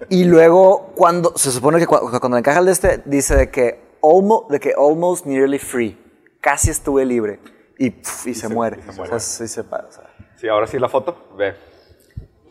y 0.09 0.25
luego, 0.25 0.93
cuando, 0.95 1.33
se 1.37 1.51
supone 1.51 1.79
que 1.79 1.87
cuando, 1.87 2.19
cuando 2.21 2.37
le 2.37 2.41
encaja 2.41 2.61
el 2.61 2.67
de 2.67 2.73
este, 2.73 3.03
dice 3.05 3.37
de 3.37 3.51
que, 3.51 3.97
almost, 4.03 4.51
de 4.51 4.61
que 4.61 4.73
almost 4.77 5.27
nearly 5.27 5.59
free, 5.59 5.99
casi 6.41 6.71
estuve 6.71 7.05
libre. 7.05 7.41
Y, 7.79 7.91
pf, 7.91 8.31
y 8.31 8.35
se, 8.35 8.41
se- 8.43 8.49
muere. 8.49 8.79
y 8.79 8.83
se 8.83 8.89
O 8.91 8.93
sea, 8.93 9.05
muere. 9.05 9.21
sí 9.21 9.49
se 9.49 9.65
para, 9.65 9.89
o 9.89 9.93
sea. 9.93 10.05
Sí, 10.37 10.49
ahora 10.49 10.67
sí 10.67 10.79
la 10.79 10.89
foto. 10.89 11.29
Ve. 11.37 11.55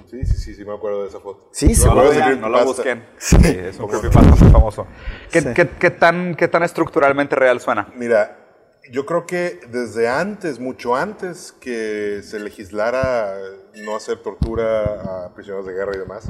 Sí, 0.09 0.23
sí, 0.23 0.37
sí, 0.37 0.53
sí, 0.55 0.63
me 0.63 0.73
acuerdo 0.75 1.01
de 1.01 1.09
esa 1.09 1.19
foto. 1.19 1.49
Sí, 1.51 1.69
No, 1.69 1.73
se 1.75 1.87
No 1.87 1.95
la, 1.95 2.35
no, 2.35 2.49
no 2.49 2.65
busquen. 2.65 3.03
Sí, 3.17 3.35
es 3.43 3.79
un 3.79 3.87
creepypasta 3.87 4.35
famoso. 4.51 4.85
¿Qué, 5.31 5.41
Sí. 5.41 5.47
qué- 5.55 5.69
qué 5.79 5.89
tan, 5.89 6.35
¿Qué 6.35 6.47
tan 6.47 6.61
estructuralmente 6.61 7.35
real 7.35 7.59
suena? 7.59 7.91
Mira, 7.95 8.44
yo 8.91 9.05
creo 9.05 9.25
que 9.25 9.59
desde 9.69 10.07
antes, 10.07 10.59
mucho 10.59 10.95
antes 10.95 11.51
que 11.59 12.21
se 12.23 12.39
legislara 12.39 13.37
no 13.83 13.95
hacer 13.95 14.19
tortura 14.19 15.25
a 15.25 15.33
prisioneros 15.33 15.65
de 15.67 15.73
guerra 15.73 15.95
y 15.95 15.99
demás, 15.99 16.29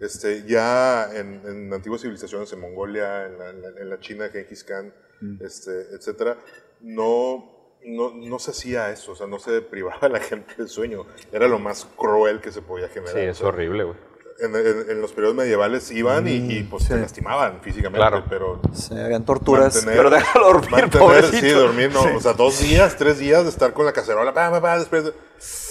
este, 0.00 0.44
ya 0.46 1.08
en, 1.14 1.42
en 1.46 1.72
antiguas 1.74 2.00
civilizaciones, 2.00 2.52
en 2.52 2.60
Mongolia, 2.60 3.26
en 3.26 3.38
la, 3.38 3.50
en 3.50 3.90
la- 3.90 4.00
China 4.00 4.28
Genghis 4.30 4.64
Khan, 4.64 4.92
este, 5.40 5.70
etcétera, 5.94 6.38
no, 6.80 7.76
no, 7.84 8.14
no 8.14 8.38
se 8.38 8.52
hacía 8.52 8.90
eso, 8.90 9.12
o 9.12 9.14
sea, 9.14 9.26
no 9.26 9.38
se 9.38 9.60
privaba 9.60 9.98
a 10.02 10.08
la 10.08 10.20
gente 10.30 10.54
del 10.56 10.68
sueño. 10.68 11.04
Era 11.32 11.48
lo 11.48 11.58
más 11.58 11.86
cruel 11.96 12.40
que 12.40 12.50
se 12.50 12.62
podía 12.62 12.88
generar. 12.88 13.14
Sí, 13.14 13.20
o 13.26 13.30
es 13.30 13.36
sea, 13.38 13.48
horrible, 13.48 13.84
güey. 13.84 13.96
En, 14.42 14.56
en- 14.56 14.90
en 14.90 15.00
los 15.02 15.12
periodos 15.12 15.36
medievales 15.36 15.90
iban 15.90 16.26
y, 16.26 16.36
y, 16.36 16.62
pues 16.62 16.88
te 16.88 16.96
lastimaban 16.96 17.60
físicamente, 17.60 17.98
Claro. 17.98 18.24
pero 18.28 18.60
Sí, 18.72 18.98
habían 18.98 19.24
torturas. 19.24 19.74
mantener- 19.74 19.96
Pero 19.96 20.10
déjalo 20.10 20.46
dormir, 20.46 20.70
mantener, 20.70 20.98
pobrecito. 20.98 21.40
Sí, 21.46 21.50
dormir, 21.50 21.90
no. 21.92 22.16
O 22.16 22.20
sea, 22.20 22.32
dos 22.32 22.58
días, 22.60 22.96
tres 22.96 23.18
días 23.18 23.44
de 23.44 23.50
estar 23.50 23.72
con 23.72 23.84
la 23.86 23.92
cacerola, 23.92 24.32
pa, 24.32 24.50
pa, 24.50 24.60
pa, 24.60 24.78
después. 24.78 25.04
de- 25.04 25.14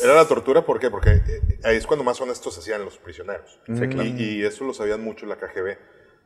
Era 0.03 0.13
la 0.15 0.27
tortura, 0.27 0.65
¿por 0.65 0.79
qué? 0.79 0.89
Porque 0.91 1.09
eh, 1.11 1.59
ahí 1.63 1.77
es 1.77 1.87
cuando 1.87 2.03
más 2.03 2.19
honestos 2.21 2.53
se 2.53 2.59
hacían 2.59 2.85
los 2.85 2.97
prisioneros. 2.97 3.59
y, 3.67 4.23
y 4.23 4.43
eso 4.43 4.63
lo 4.65 4.73
sabían 4.73 5.03
mucho 5.03 5.25
la 5.25 5.35
KGB. 5.37 5.77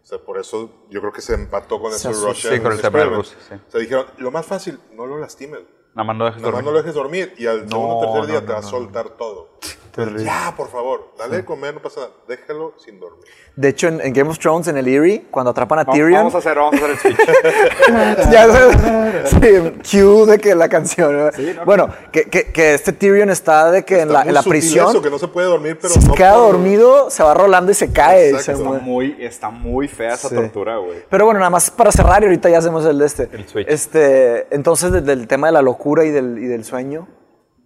O 0.02 0.06
sea, 0.06 0.18
por 0.20 0.38
eso 0.38 0.86
yo 0.90 1.00
creo 1.00 1.14
que 1.14 1.22
se 1.22 1.34
empató 1.34 1.80
con 1.80 1.92
Se 1.92 1.98
eso 1.98 2.10
asoció. 2.10 2.28
Russian 2.28 2.54
Sí, 2.56 2.60
con 2.60 2.72
el 2.74 2.82
tema 2.82 3.00
del 3.00 3.08
Experiment. 3.14 3.16
Rus, 3.16 3.36
sí. 3.48 3.56
O 3.68 3.72
sea, 3.72 3.80
dijeron, 3.80 4.06
lo 4.18 4.32
más 4.32 4.46
fácil, 4.46 4.78
no 4.94 5.06
lo 5.06 5.18
lastimes. 5.18 5.62
Nada 5.96 6.04
más 6.06 6.18
no 6.18 6.26
dejes 6.26 6.42
Nada 6.42 6.52
más 6.52 6.64
dormir. 6.64 6.66
no 6.66 6.72
lo 6.72 6.78
dejes 6.80 6.94
dormir 6.96 7.34
y 7.38 7.46
al 7.46 7.70
segundo 7.70 7.96
o 7.98 8.02
tercer 8.02 8.20
no, 8.22 8.26
día 8.28 8.40
no, 8.42 8.46
te 8.48 8.52
va 8.52 8.58
a 8.58 8.62
no, 8.62 8.68
soltar 8.68 9.10
todo. 9.12 9.60
Terrible. 9.94 10.24
Ya, 10.24 10.52
por 10.58 10.70
favor, 10.72 11.14
dale 11.20 11.38
de 11.38 11.46
comer, 11.46 11.76
no 11.76 11.82
pasa 11.82 12.00
nada. 12.02 12.12
Déjalo 12.28 12.74
sin 12.84 13.00
dormir. 13.00 13.24
De 13.56 13.68
hecho, 13.70 13.88
en, 13.90 14.02
en 14.02 14.12
Game 14.12 14.28
of 14.28 14.40
Thrones, 14.40 14.68
en 14.68 14.78
el 14.78 14.88
Eerie, 14.88 15.26
cuando 15.30 15.52
atrapan 15.52 15.78
a 15.80 15.86
Tyrion, 15.86 16.14
Vamos 16.14 16.34
a 16.34 16.38
hacer, 16.40 16.58
vamos 16.58 16.74
a 16.74 16.78
hacer 16.78 16.90
el 16.90 16.98
switch. 16.98 17.18
ya 18.32 18.48
sabes, 18.52 19.80
sí, 19.84 20.02
cue 20.02 20.26
de 20.26 20.40
que 20.40 20.56
la 20.56 20.68
canción. 20.68 21.16
¿no? 21.16 21.26
no, 21.26 21.66
bueno, 21.66 21.90
que, 22.12 22.24
que, 22.24 22.52
que 22.52 22.74
este 22.74 22.92
Tyrion 22.94 23.30
está 23.30 23.70
de 23.70 23.86
que 23.86 24.02
en 24.02 24.12
la, 24.12 24.22
muy 24.22 24.30
en 24.30 24.34
la 24.34 24.42
prisión, 24.42 24.90
Eso, 24.90 25.02
que 25.04 25.12
no 25.12 25.20
se 25.20 25.28
puede 25.28 25.46
dormir, 25.48 25.78
pero 25.80 25.94
si 25.94 26.02
se 26.02 26.08
no 26.08 26.16
queda 26.16 26.34
por- 26.34 26.54
dormido, 26.54 27.12
se 27.12 27.22
va 27.22 27.36
rolando 27.36 27.72
y 27.72 27.76
se 27.76 27.92
cae. 27.94 28.26
y 28.26 28.30
Exacto. 28.30 28.46
se 28.46 28.52
está, 28.54 28.64
muere. 28.64 28.84
muy, 28.84 29.16
está 29.20 29.50
muy 29.52 29.88
fea 29.88 30.16
esa 30.16 30.30
Sí. 30.30 30.36
tortura, 30.36 30.78
güey. 30.78 31.04
Pero 31.08 31.26
bueno, 31.26 31.40
nada 31.40 31.52
más 31.52 31.70
para 31.70 31.92
cerrar 31.92 32.24
y 32.24 32.26
ahorita 32.26 32.50
ya 32.50 32.58
hacemos 32.58 32.84
el 32.86 32.98
de 32.98 33.06
este. 33.06 33.30
El 33.32 33.48
switch. 33.48 33.68
Este, 33.70 34.48
entonces, 34.56 34.92
desde 34.92 35.12
el 35.14 35.28
tema 35.28 35.48
de 35.48 35.54
la 35.54 35.62
locura 35.62 36.04
y 36.04 36.10
del, 36.10 36.40
y 36.40 36.48
del 36.48 36.64
sueño. 36.66 37.08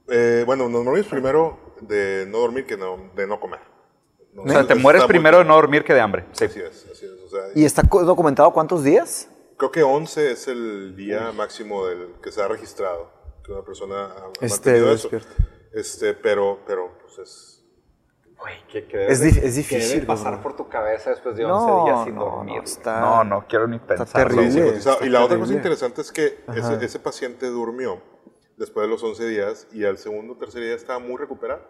Eh, 0.09 0.43
bueno, 0.45 0.67
nos 0.67 0.83
morimos 0.83 1.07
primero 1.09 1.57
de 1.81 2.25
no 2.27 2.39
dormir 2.39 2.65
que 2.65 2.77
no, 2.77 3.11
de 3.15 3.27
no 3.27 3.39
comer. 3.39 3.59
No, 4.33 4.43
O 4.43 4.47
sea, 4.49 4.65
te 4.67 4.75
mueres 4.75 5.01
está 5.01 5.07
primero 5.07 5.39
de 5.39 5.45
no 5.45 5.55
dormir 5.55 5.83
que 5.83 5.93
de 5.93 6.01
hambre. 6.01 6.25
Sí. 6.33 6.45
Así 6.45 6.59
es, 6.59 6.87
así 6.91 7.05
es. 7.05 7.11
O 7.25 7.29
sea, 7.29 7.41
¿Y 7.55 7.65
está 7.65 7.81
documentado 7.83 8.51
cuántos 8.51 8.83
días? 8.83 9.29
creo 9.57 9.71
que 9.71 9.81
11 9.81 10.31
es 10.31 10.47
el 10.47 10.95
día 10.95 11.31
máximo 11.31 11.87
del 11.87 12.13
que 12.21 12.31
se 12.31 12.41
ha 12.43 12.47
registrado 12.47 13.09
que 13.43 13.51
una 13.51 13.63
persona 13.63 13.95
ha, 14.05 14.25
ha 14.27 14.45
Esté 14.45 14.71
mantenido 14.81 14.91
eso. 14.93 15.09
Este, 15.73 16.13
pero, 16.13 16.59
pero, 16.67 16.91
pues 17.01 17.17
es... 17.19 17.53
Güey, 18.37 18.53
¿qué, 18.71 18.85
qué 18.87 19.07
Es 19.07 19.19
debe- 19.19 19.29
es 19.29 19.41
qué 19.41 19.49
difícil, 19.49 19.93
debe 19.95 20.05
pasar 20.05 20.33
bro. 20.33 20.43
por 20.43 20.55
tu 20.55 20.69
cabeza 20.69 21.09
después 21.09 21.35
de 21.35 21.41
No, 21.43 21.57
11 21.57 21.85
días 21.91 22.05
sin 22.05 22.15
no, 22.15 22.25
dormir. 22.25 22.57
no, 22.57 22.63
está- 22.63 22.99
no, 23.01 23.23
no 23.23 23.47
quiero 23.47 23.67
ni 23.67 23.79
pensarlo. 23.79 24.13
terrible. 24.13 24.43
güey. 24.43 24.51
psicotizado. 24.51 24.93
está 24.97 25.05
y 25.07 25.09
la 25.09 25.19
otra 25.23 25.37
cosa 25.37 25.47
terrible. 25.47 25.55
interesante 25.57 26.01
es 26.01 26.11
que 26.11 26.43
ese, 26.55 26.85
ese 26.85 26.99
paciente 26.99 27.47
durmió 27.47 27.99
después 28.57 28.85
de 28.87 28.89
los 28.91 29.01
11 29.03 29.25
días 29.27 29.67
y 29.71 29.85
al 29.85 29.97
segundo 29.97 30.33
o 30.33 30.37
tercer 30.37 30.61
día 30.63 30.73
estaba 30.75 30.99
muy 30.99 31.17
recuperado. 31.17 31.61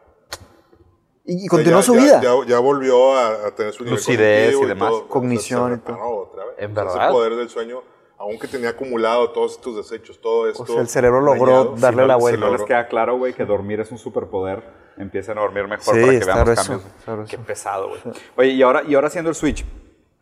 Y, 1.26 1.34
y 1.34 1.36
O 1.36 1.40
sea, 1.42 1.50
continuó 1.50 1.80
ya- 1.80 1.84
su 1.86 1.96
ya- 1.96 2.02
vida. 2.02 2.22
Ya, 2.22 2.48
ya 2.48 2.60
volvió 2.60 3.14
a, 3.16 3.48
a 3.48 3.52
tener 3.56 3.74
su 3.74 3.84
nivel 3.84 3.96
Lucidez 3.98 4.56
cognitivo 4.56 4.64
y 4.64 4.68
demás. 4.68 4.90
todo, 4.90 4.98
o 4.98 5.02
sea, 5.02 5.10
Cognición 5.10 5.70
se 5.72 5.76
y 5.76 5.80
todo. 5.94 6.16
otra 6.16 6.46
vez. 6.46 6.54
En 6.58 6.72
O 6.72 6.74
sea, 6.76 6.84
verdad. 6.86 7.04
Ese 7.06 7.12
poder 7.14 7.36
del 7.36 7.50
sueño, 7.50 7.84
aunque 8.18 8.48
tenía 8.48 8.70
acumulado 8.70 9.32
todos 9.32 9.52
estos 9.54 9.76
desechos, 9.76 10.22
todo 10.22 10.48
esto. 10.50 10.64
O 10.64 10.66
sea, 10.66 10.80
el 10.82 10.88
cerebro 10.88 11.20
logró 11.22 11.52
dañado, 11.52 11.76
darle 11.78 12.02
sí, 12.04 12.08
la 12.08 12.16
vuelta. 12.16 12.46
Si 12.46 12.52
no 12.52 12.58
les 12.58 12.66
queda 12.66 12.88
claro, 12.88 13.18
güey, 13.18 13.34
que 13.34 13.44
dormir 13.46 13.82
es 13.82 13.92
un 13.92 13.98
superpoder, 13.98 14.64
empiecen 14.98 15.38
a 15.38 15.42
dormir 15.42 15.68
mejor 15.68 15.94
Sí, 15.94 16.00
para 16.02 16.20
que 16.20 16.26
veamos 16.26 16.44
grueso, 16.46 16.82
cambios. 17.06 17.30
Qué 17.30 17.38
pesado, 17.38 17.90
güey. 17.90 18.00
Oye, 18.38 18.50
y 18.52 18.62
ahora, 18.64 18.84
y 18.88 18.96
ahora 18.96 19.08
haciendo 19.08 19.30
el 19.30 19.36
switch. 19.36 19.66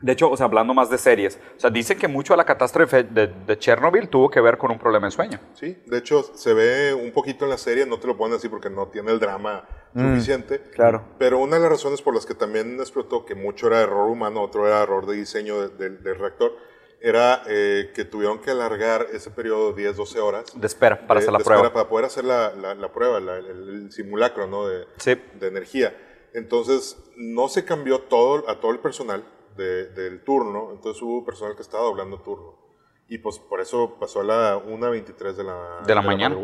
De 0.05 0.11
hecho, 0.11 0.29
o 0.29 0.37
sea, 0.37 0.45
hablando 0.45 0.71
más 0.75 0.91
de 0.91 0.99
series, 0.99 1.39
o 1.57 1.59
sea, 1.59 1.71
dicen 1.71 1.97
que 1.97 2.07
mucho 2.07 2.33
de 2.33 2.37
la 2.37 2.45
catástrofe 2.45 3.01
de, 3.03 3.25
de 3.25 3.57
Chernobyl 3.57 4.07
tuvo 4.07 4.29
que 4.29 4.39
ver 4.39 4.55
con 4.59 4.69
un 4.69 4.77
problema 4.77 5.07
de 5.07 5.11
sueño. 5.11 5.39
Sí, 5.55 5.81
de 5.87 5.97
hecho 5.97 6.21
se 6.35 6.53
ve 6.53 6.93
un 6.93 7.11
poquito 7.11 7.45
en 7.45 7.49
la 7.49 7.57
serie, 7.57 7.87
no 7.87 7.97
te 7.99 8.05
lo 8.05 8.15
ponen 8.15 8.37
así 8.37 8.47
porque 8.47 8.69
no 8.69 8.87
tiene 8.89 9.11
el 9.11 9.19
drama 9.19 9.67
suficiente. 9.95 10.59
Mm, 10.59 10.69
claro. 10.75 11.03
Pero 11.17 11.39
una 11.39 11.55
de 11.55 11.61
las 11.63 11.69
razones 11.71 12.03
por 12.03 12.13
las 12.13 12.27
que 12.27 12.35
también 12.35 12.79
explotó, 12.79 13.25
que 13.25 13.33
mucho 13.33 13.65
era 13.65 13.81
error 13.81 14.07
humano, 14.07 14.43
otro 14.43 14.67
era 14.67 14.83
error 14.83 15.07
de 15.07 15.15
diseño 15.15 15.59
de- 15.69 15.89
de- 15.89 15.97
del 15.97 16.19
reactor, 16.19 16.55
era 17.01 17.41
eh, 17.47 17.91
que 17.95 18.05
tuvieron 18.05 18.37
que 18.41 18.51
alargar 18.51 19.07
ese 19.11 19.31
periodo 19.31 19.73
10, 19.73 19.95
12 19.97 20.19
horas. 20.19 20.45
De 20.53 20.67
espera 20.67 21.07
para 21.07 21.19
de- 21.19 21.23
hacer 21.23 21.31
la 21.33 21.39
de 21.39 21.43
prueba. 21.45 21.61
espera 21.63 21.73
Para 21.73 21.89
poder 21.89 22.05
hacer 22.05 22.25
la, 22.25 22.51
la- 22.53 22.75
la 22.75 22.91
prueba, 22.93 23.19
la- 23.19 23.37
el 23.37 23.91
simulacro 23.91 24.45
¿no? 24.45 24.67
de, 24.67 24.85
Sí. 24.97 25.19
de 25.39 25.47
energía. 25.47 25.97
Entonces, 26.35 26.95
no 27.17 27.47
se 27.47 27.65
cambió 27.65 28.01
todo, 28.01 28.47
a 28.47 28.59
todo 28.59 28.71
el 28.71 28.79
personal 28.79 29.23
de- 29.55 29.89
del 29.91 30.23
turno, 30.23 30.71
entonces 30.71 31.01
hubo 31.01 31.23
personal 31.25 31.55
que 31.55 31.61
estaba 31.61 31.83
doblando 31.83 32.19
turno. 32.19 32.64
Y 33.07 33.19
pues 33.19 33.37
por 33.37 33.61
eso 33.61 33.97
pasó 33.99 34.21
a 34.21 34.23
la 34.23 34.57
1.23 34.57 35.33
de 35.35 35.43
la, 35.43 35.81
De 35.85 35.93
la 35.93 36.01
mañana. 36.01 36.35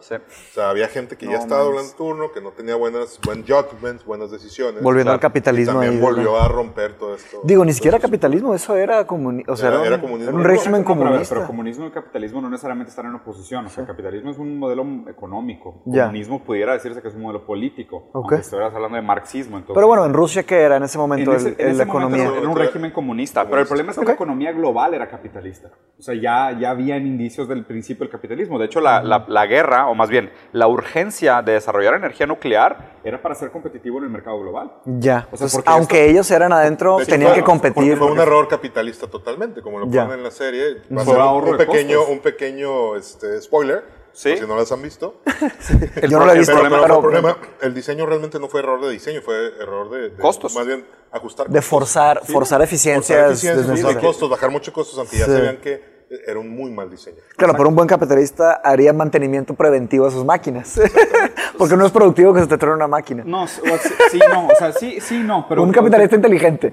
Sí. 0.00 0.14
O 0.14 0.52
sea, 0.52 0.70
había 0.70 0.86
gente 0.86 1.16
que 1.16 1.26
ya 1.26 1.32
No 1.32 1.38
estaba 1.38 1.62
mames. 1.64 1.74
doblando 1.74 1.96
turno, 1.96 2.32
que 2.32 2.40
no 2.40 2.52
tenía 2.52 2.76
buenas, 2.76 3.18
buen 3.26 3.42
judgments, 3.44 4.04
buenas 4.04 4.30
decisiones. 4.30 4.80
Volviendo 4.80 5.10
al 5.10 5.18
capitalismo 5.18 5.72
Y 5.72 5.86
también 5.86 5.94
ahí, 5.94 6.00
volvió 6.00 6.32
¿verdad? 6.34 6.46
a 6.46 6.52
romper 6.52 6.96
todo 6.98 7.16
esto. 7.16 7.40
Digo, 7.42 7.64
ni 7.64 7.72
siquiera 7.72 7.98
capitalismo, 7.98 8.54
eso 8.54 8.76
era 8.76 9.04
comunismo. 9.08 9.52
O 9.52 9.56
sea, 9.56 9.70
Era- 9.70 9.78
era, 9.78 9.86
era 9.88 9.96
un- 9.96 10.02
comunismo. 10.02 10.28
era 10.30 10.36
un 10.36 10.42
No, 10.44 10.48
régimen 10.48 10.80
No, 10.82 10.86
comunista. 10.86 11.34
pero 11.34 11.46
comunismo 11.48 11.86
y 11.88 11.90
capitalismo 11.90 12.40
no 12.40 12.48
necesariamente 12.50 12.90
están 12.90 13.06
en 13.06 13.14
oposición. 13.16 13.66
O 13.66 13.68
sea, 13.68 13.84
capitalismo 13.84 14.30
es 14.30 14.38
un 14.38 14.56
modelo 14.56 14.84
económico. 15.08 15.82
Ya. 15.86 16.02
Comunismo 16.04 16.44
pudiera 16.44 16.74
decirse 16.74 17.02
que 17.02 17.08
es 17.08 17.14
un 17.16 17.22
modelo 17.22 17.44
político. 17.44 18.10
Aunque 18.14 18.36
estuvieras 18.36 18.72
hablando 18.72 18.94
de 18.94 19.02
marxismo. 19.02 19.56
Entonces, 19.56 19.74
Pero 19.74 19.88
bueno, 19.88 20.04
en 20.06 20.12
Rusia, 20.12 20.44
¿qué 20.44 20.60
era 20.60 20.76
en 20.76 20.84
ese 20.84 20.96
momento 20.96 21.32
en 21.32 21.40
el- 21.40 21.46
ese, 21.48 21.48
en 21.60 21.66
el- 21.70 21.74
ese 21.74 21.78
la 21.86 21.92
momento 21.92 22.16
economía? 22.16 22.38
era 22.40 22.48
un 22.48 22.56
régimen 22.56 22.92
comunista, 22.92 23.44
pero 23.48 23.62
el 23.62 23.66
problema 23.66 23.90
es 23.90 23.98
que 23.98 24.04
la 24.04 24.12
economía 24.12 24.52
global 24.52 24.94
era 24.94 25.08
capitalista. 25.08 25.70
O 26.04 26.06
sea, 26.06 26.14
ya, 26.20 26.54
ya 26.60 26.68
habían 26.68 27.06
indicios 27.06 27.48
del 27.48 27.64
principio 27.64 28.04
del 28.04 28.10
capitalismo. 28.10 28.58
De 28.58 28.66
hecho, 28.66 28.78
la, 28.82 29.02
la- 29.02 29.24
la 29.26 29.46
guerra, 29.46 29.88
o 29.88 29.94
más 29.94 30.10
bien, 30.10 30.30
la 30.52 30.68
urgencia 30.68 31.40
de 31.40 31.52
desarrollar 31.52 31.94
energía 31.94 32.26
nuclear 32.26 32.98
era 33.02 33.22
para 33.22 33.34
ser 33.34 33.50
competitivo 33.50 33.96
en 33.96 34.04
el 34.04 34.10
mercado 34.10 34.38
global. 34.38 34.70
Ya. 34.84 35.20
O 35.32 35.38
sea, 35.38 35.46
Entonces, 35.46 35.54
porque 35.54 35.70
aunque 35.70 36.10
ellos 36.10 36.30
eran 36.30 36.52
adentro, 36.52 36.98
De 36.98 37.04
hecho, 37.04 37.12
tenían 37.12 37.30
fue- 37.30 37.38
que 37.40 37.44
competir. 37.46 37.74
Porque 37.74 37.96
fue 37.96 38.12
un 38.12 38.20
error 38.20 38.46
capitalista 38.48 39.06
totalmente, 39.06 39.62
como 39.62 39.78
lo 39.78 39.86
Ya. 39.88 40.02
ponen 40.04 40.18
en 40.18 40.24
la 40.24 40.30
serie. 40.30 40.82
Va 40.94 41.00
a 41.00 41.04
ser 41.06 41.16
un- 41.16 41.48
un 41.52 41.56
pequeño, 41.56 41.96
costos. 41.96 42.14
un 42.14 42.20
pequeño 42.20 42.96
este, 42.96 43.40
spoiler. 43.40 44.04
Sí. 44.12 44.28
por 44.30 44.38
si 44.38 44.46
no 44.46 44.56
las 44.56 44.70
han 44.70 44.80
visto. 44.80 45.22
El 45.96 46.08
Yo 46.10 46.20
no 46.20 46.26
lo 46.26 46.32
he 46.32 46.38
visto, 46.38 46.52
Pero, 46.54 46.68
pero 46.68 46.82
pero- 46.82 46.94
el 46.96 47.00
problema, 47.00 47.36
el 47.62 47.74
diseño 47.74 48.06
realmente 48.06 48.38
no 48.38 48.46
fue 48.48 48.60
error 48.60 48.80
de 48.80 48.90
diseño, 48.92 49.20
fue 49.22 49.54
error 49.60 49.90
de, 49.90 50.10
de- 50.10 50.16
Costos. 50.22 50.54
Más 50.54 50.64
bien 50.66 50.84
ajustar 51.10 51.46
De 51.48 51.54
costos. 51.54 51.64
forzar, 51.68 52.20
Sí, 52.24 52.32
forzar 52.32 52.62
eficiencias. 52.62 53.18
forzar 53.26 53.52
eficiencias, 53.58 53.94
de 53.96 54.00
costos, 54.00 54.30
bajar 54.30 54.50
muchos 54.50 54.72
costos, 54.72 54.96
aunque 54.98 55.16
ya 55.18 55.24
Sí. 55.24 55.32
se 55.32 55.40
vean 55.40 55.56
que 55.56 55.93
era 56.26 56.38
un 56.38 56.48
muy 56.48 56.70
mal 56.70 56.90
diseño. 56.90 57.16
Claro, 57.36 57.54
pero 57.56 57.68
un 57.68 57.74
buen 57.74 57.88
capitalista 57.88 58.60
haría 58.64 58.92
mantenimiento 58.92 59.54
preventivo 59.54 60.06
a 60.06 60.10
sus 60.10 60.24
máquinas. 60.24 60.80
Porque 61.58 61.76
no 61.76 61.86
es 61.86 61.92
productivo 61.92 62.34
que 62.34 62.40
se 62.40 62.46
te 62.46 62.58
truene 62.58 62.76
una 62.76 62.88
máquina. 62.88 63.22
No, 63.24 63.46
sí, 63.46 63.60
o- 63.62 64.28
no, 64.28 64.48
o 64.48 64.54
sea, 64.56 64.72
sí, 64.72 64.98
sí, 65.00 65.18
no, 65.22 65.46
pero... 65.48 65.62
un 65.62 65.72
capitalista 65.72 66.16
inteligente. 66.16 66.72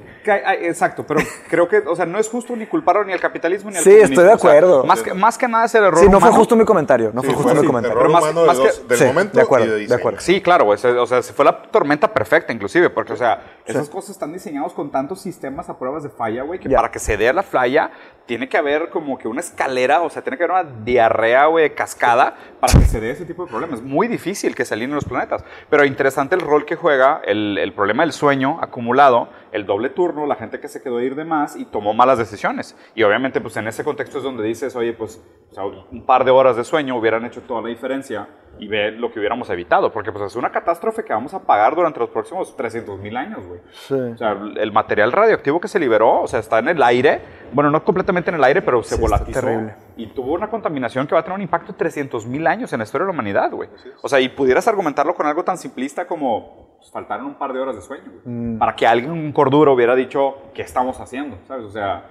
Exacto, 0.61 1.05
pero 1.07 1.19
creo 1.49 1.67
que, 1.67 1.77
o 1.79 1.95
sea, 1.95 2.05
no 2.05 2.17
es 2.19 2.27
justo 2.29 2.55
ni 2.55 2.65
culparlo 2.65 3.03
ni 3.03 3.13
al 3.13 3.19
capitalismo 3.19 3.69
ni 3.69 3.77
al 3.77 3.83
Sí, 3.83 3.91
estoy 3.91 4.23
de 4.25 4.33
O 4.33 4.37
sea, 4.39 4.51
acuerdo. 4.51 4.83
más, 4.83 5.01
que, 5.03 5.13
más 5.13 5.37
que 5.37 5.47
nada 5.47 5.65
es 5.65 5.75
el 5.75 5.83
error 5.83 5.99
Sí, 5.99 6.05
no 6.05 6.19
fue 6.19 6.29
humano. 6.29 6.35
justo 6.35 6.55
mi 6.55 6.65
comentario. 6.65 7.11
No 7.13 7.21
Sí, 7.21 7.27
fue 7.27 7.35
justo 7.35 7.49
fue 7.49 7.53
mi 7.55 7.61
sí, 7.61 7.67
comentario. 7.67 7.97
error 7.97 8.03
Pero 8.07 8.13
más- 8.13 8.23
humano 8.23 8.41
de 8.41 8.47
más 8.47 8.57
que- 8.59 8.67
dos- 8.67 8.87
del 8.87 8.97
sí, 8.97 9.03
momento 9.05 9.37
de 9.37 9.41
acuerdo, 9.43 9.77
y 9.77 9.81
de 9.81 9.87
de 9.87 9.95
acuerdo. 9.95 10.19
Sí, 10.19 10.41
claro. 10.41 10.67
O 10.67 10.77
sea, 10.77 11.21
se 11.21 11.33
fue 11.33 11.45
la 11.45 11.61
tormenta 11.63 12.11
perfecta, 12.13 12.51
inclusive, 12.53 12.89
porque, 12.89 13.13
o 13.13 13.17
sea, 13.17 13.60
esas 13.65 13.89
cosas 13.89 14.11
están 14.11 14.33
diseñadas 14.33 14.73
con 14.73 14.91
tantos 14.91 15.21
sistemas 15.21 15.69
a 15.69 15.77
pruebas 15.77 16.03
de 16.03 16.09
falla, 16.09 16.43
güey, 16.43 16.59
que 16.59 16.69
Ya. 16.69 16.77
para 16.77 16.91
que 16.91 16.99
se 16.99 17.17
dé 17.17 17.31
la 17.33 17.43
falla, 17.43 17.91
tiene 18.25 18.47
que 18.47 18.57
haber 18.57 18.89
como 18.89 19.17
que 19.17 19.27
una 19.27 19.41
escalera, 19.41 20.01
o 20.01 20.09
sea, 20.09 20.21
tiene 20.21 20.37
que 20.37 20.43
haber 20.45 20.63
una 20.65 20.83
diarrea, 20.83 21.47
güey, 21.47 21.73
cascada, 21.75 22.35
para 22.59 22.73
que 22.73 22.85
se 22.85 22.99
dé 23.01 23.11
ese 23.11 23.25
tipo 23.25 23.43
de 23.45 23.49
problemas. 23.51 23.79
Es 23.79 23.85
muy 23.85 24.07
difícil 24.07 24.55
que 24.55 24.63
se 24.65 24.73
alineen 24.73 24.95
los 24.95 25.05
planetas. 25.05 25.43
Pero 25.69 25.83
interesante 25.85 26.35
el 26.35 26.41
rol 26.41 26.65
que 26.65 26.75
juega 26.75 27.21
el, 27.25 27.57
el 27.57 27.73
problema 27.73 28.03
del 28.03 28.13
sueño 28.13 28.59
acumulado, 28.61 29.29
el 29.51 29.65
doble 29.65 29.89
turno, 29.89 30.25
la 30.25 30.35
gente 30.35 30.59
que 30.59 30.67
se 30.69 30.81
quedó 30.81 30.97
a 30.97 31.03
ir 31.03 31.15
de 31.15 31.25
más 31.25 31.55
y 31.55 31.65
tomó 31.65 31.93
malas 31.93 32.17
decisiones. 32.17 32.75
Y 32.95 33.03
obviamente, 33.03 33.41
pues 33.41 33.57
en 33.57 33.67
ese 33.67 33.83
contexto 33.83 34.19
es 34.19 34.23
donde 34.23 34.43
dices, 34.43 34.75
oye, 34.75 34.93
pues 34.93 35.21
o 35.51 35.53
sea, 35.53 35.65
un 35.65 36.05
par 36.05 36.23
de 36.23 36.31
horas 36.31 36.55
de 36.55 36.63
sueño 36.63 36.95
hubieran 36.97 37.25
hecho 37.25 37.41
toda 37.41 37.61
la 37.61 37.67
diferencia 37.67 38.27
y 38.61 38.67
ve 38.67 38.91
lo 38.91 39.11
que 39.11 39.17
hubiéramos 39.17 39.49
evitado. 39.49 39.91
Porque 39.91 40.11
pues 40.11 40.23
es 40.23 40.35
una 40.35 40.51
catástrofe 40.51 41.03
que 41.03 41.11
vamos 41.11 41.33
a 41.33 41.39
pagar 41.39 41.75
durante 41.75 41.99
los 41.99 42.09
próximos 42.09 42.55
300 42.55 42.99
mil 42.99 43.17
años, 43.17 43.45
güey. 43.45 43.59
Sí. 43.71 43.95
O 43.95 44.17
sea, 44.17 44.37
el 44.55 44.71
material 44.71 45.11
radioactivo 45.11 45.59
que 45.59 45.67
se 45.67 45.79
liberó, 45.79 46.21
o 46.21 46.27
sea, 46.27 46.39
está 46.39 46.59
en 46.59 46.67
el 46.67 46.81
aire, 46.83 47.21
bueno, 47.53 47.71
no 47.71 47.83
completamente 47.83 48.29
en 48.29 48.35
el 48.35 48.43
aire, 48.43 48.61
pero 48.61 48.83
se 48.83 48.95
Sí, 48.95 49.31
terrible. 49.31 49.73
Y 49.97 50.07
tuvo 50.07 50.33
una 50.33 50.47
contaminación 50.47 51.07
que 51.07 51.15
va 51.15 51.21
a 51.21 51.23
tener 51.23 51.35
un 51.35 51.41
impacto 51.41 51.71
de 51.71 51.77
300 51.79 52.27
mil 52.27 52.45
años 52.45 52.71
en 52.71 52.79
la 52.79 52.83
historia 52.83 53.05
de 53.05 53.07
la 53.07 53.13
humanidad, 53.13 53.51
güey. 53.51 53.67
O 54.03 54.07
sea, 54.07 54.19
y 54.19 54.29
pudieras 54.29 54.67
argumentarlo 54.67 55.15
con 55.15 55.25
algo 55.25 55.43
tan 55.43 55.57
simplista 55.57 56.05
como 56.05 56.77
pues, 56.77 56.91
faltaron 56.91 57.25
un 57.25 57.35
par 57.35 57.53
de 57.53 57.59
horas 57.59 57.75
de 57.75 57.81
sueño, 57.81 58.11
güey. 58.23 58.35
Mm. 58.35 58.59
Para 58.59 58.75
que 58.75 58.85
alguien 58.85 59.11
con 59.11 59.31
cordura 59.31 59.71
hubiera 59.71 59.95
dicho, 59.95 60.35
¿qué 60.53 60.61
estamos 60.61 60.99
haciendo? 60.99 61.39
¿Sabes? 61.47 61.65
O 61.65 61.71
sea, 61.71 62.03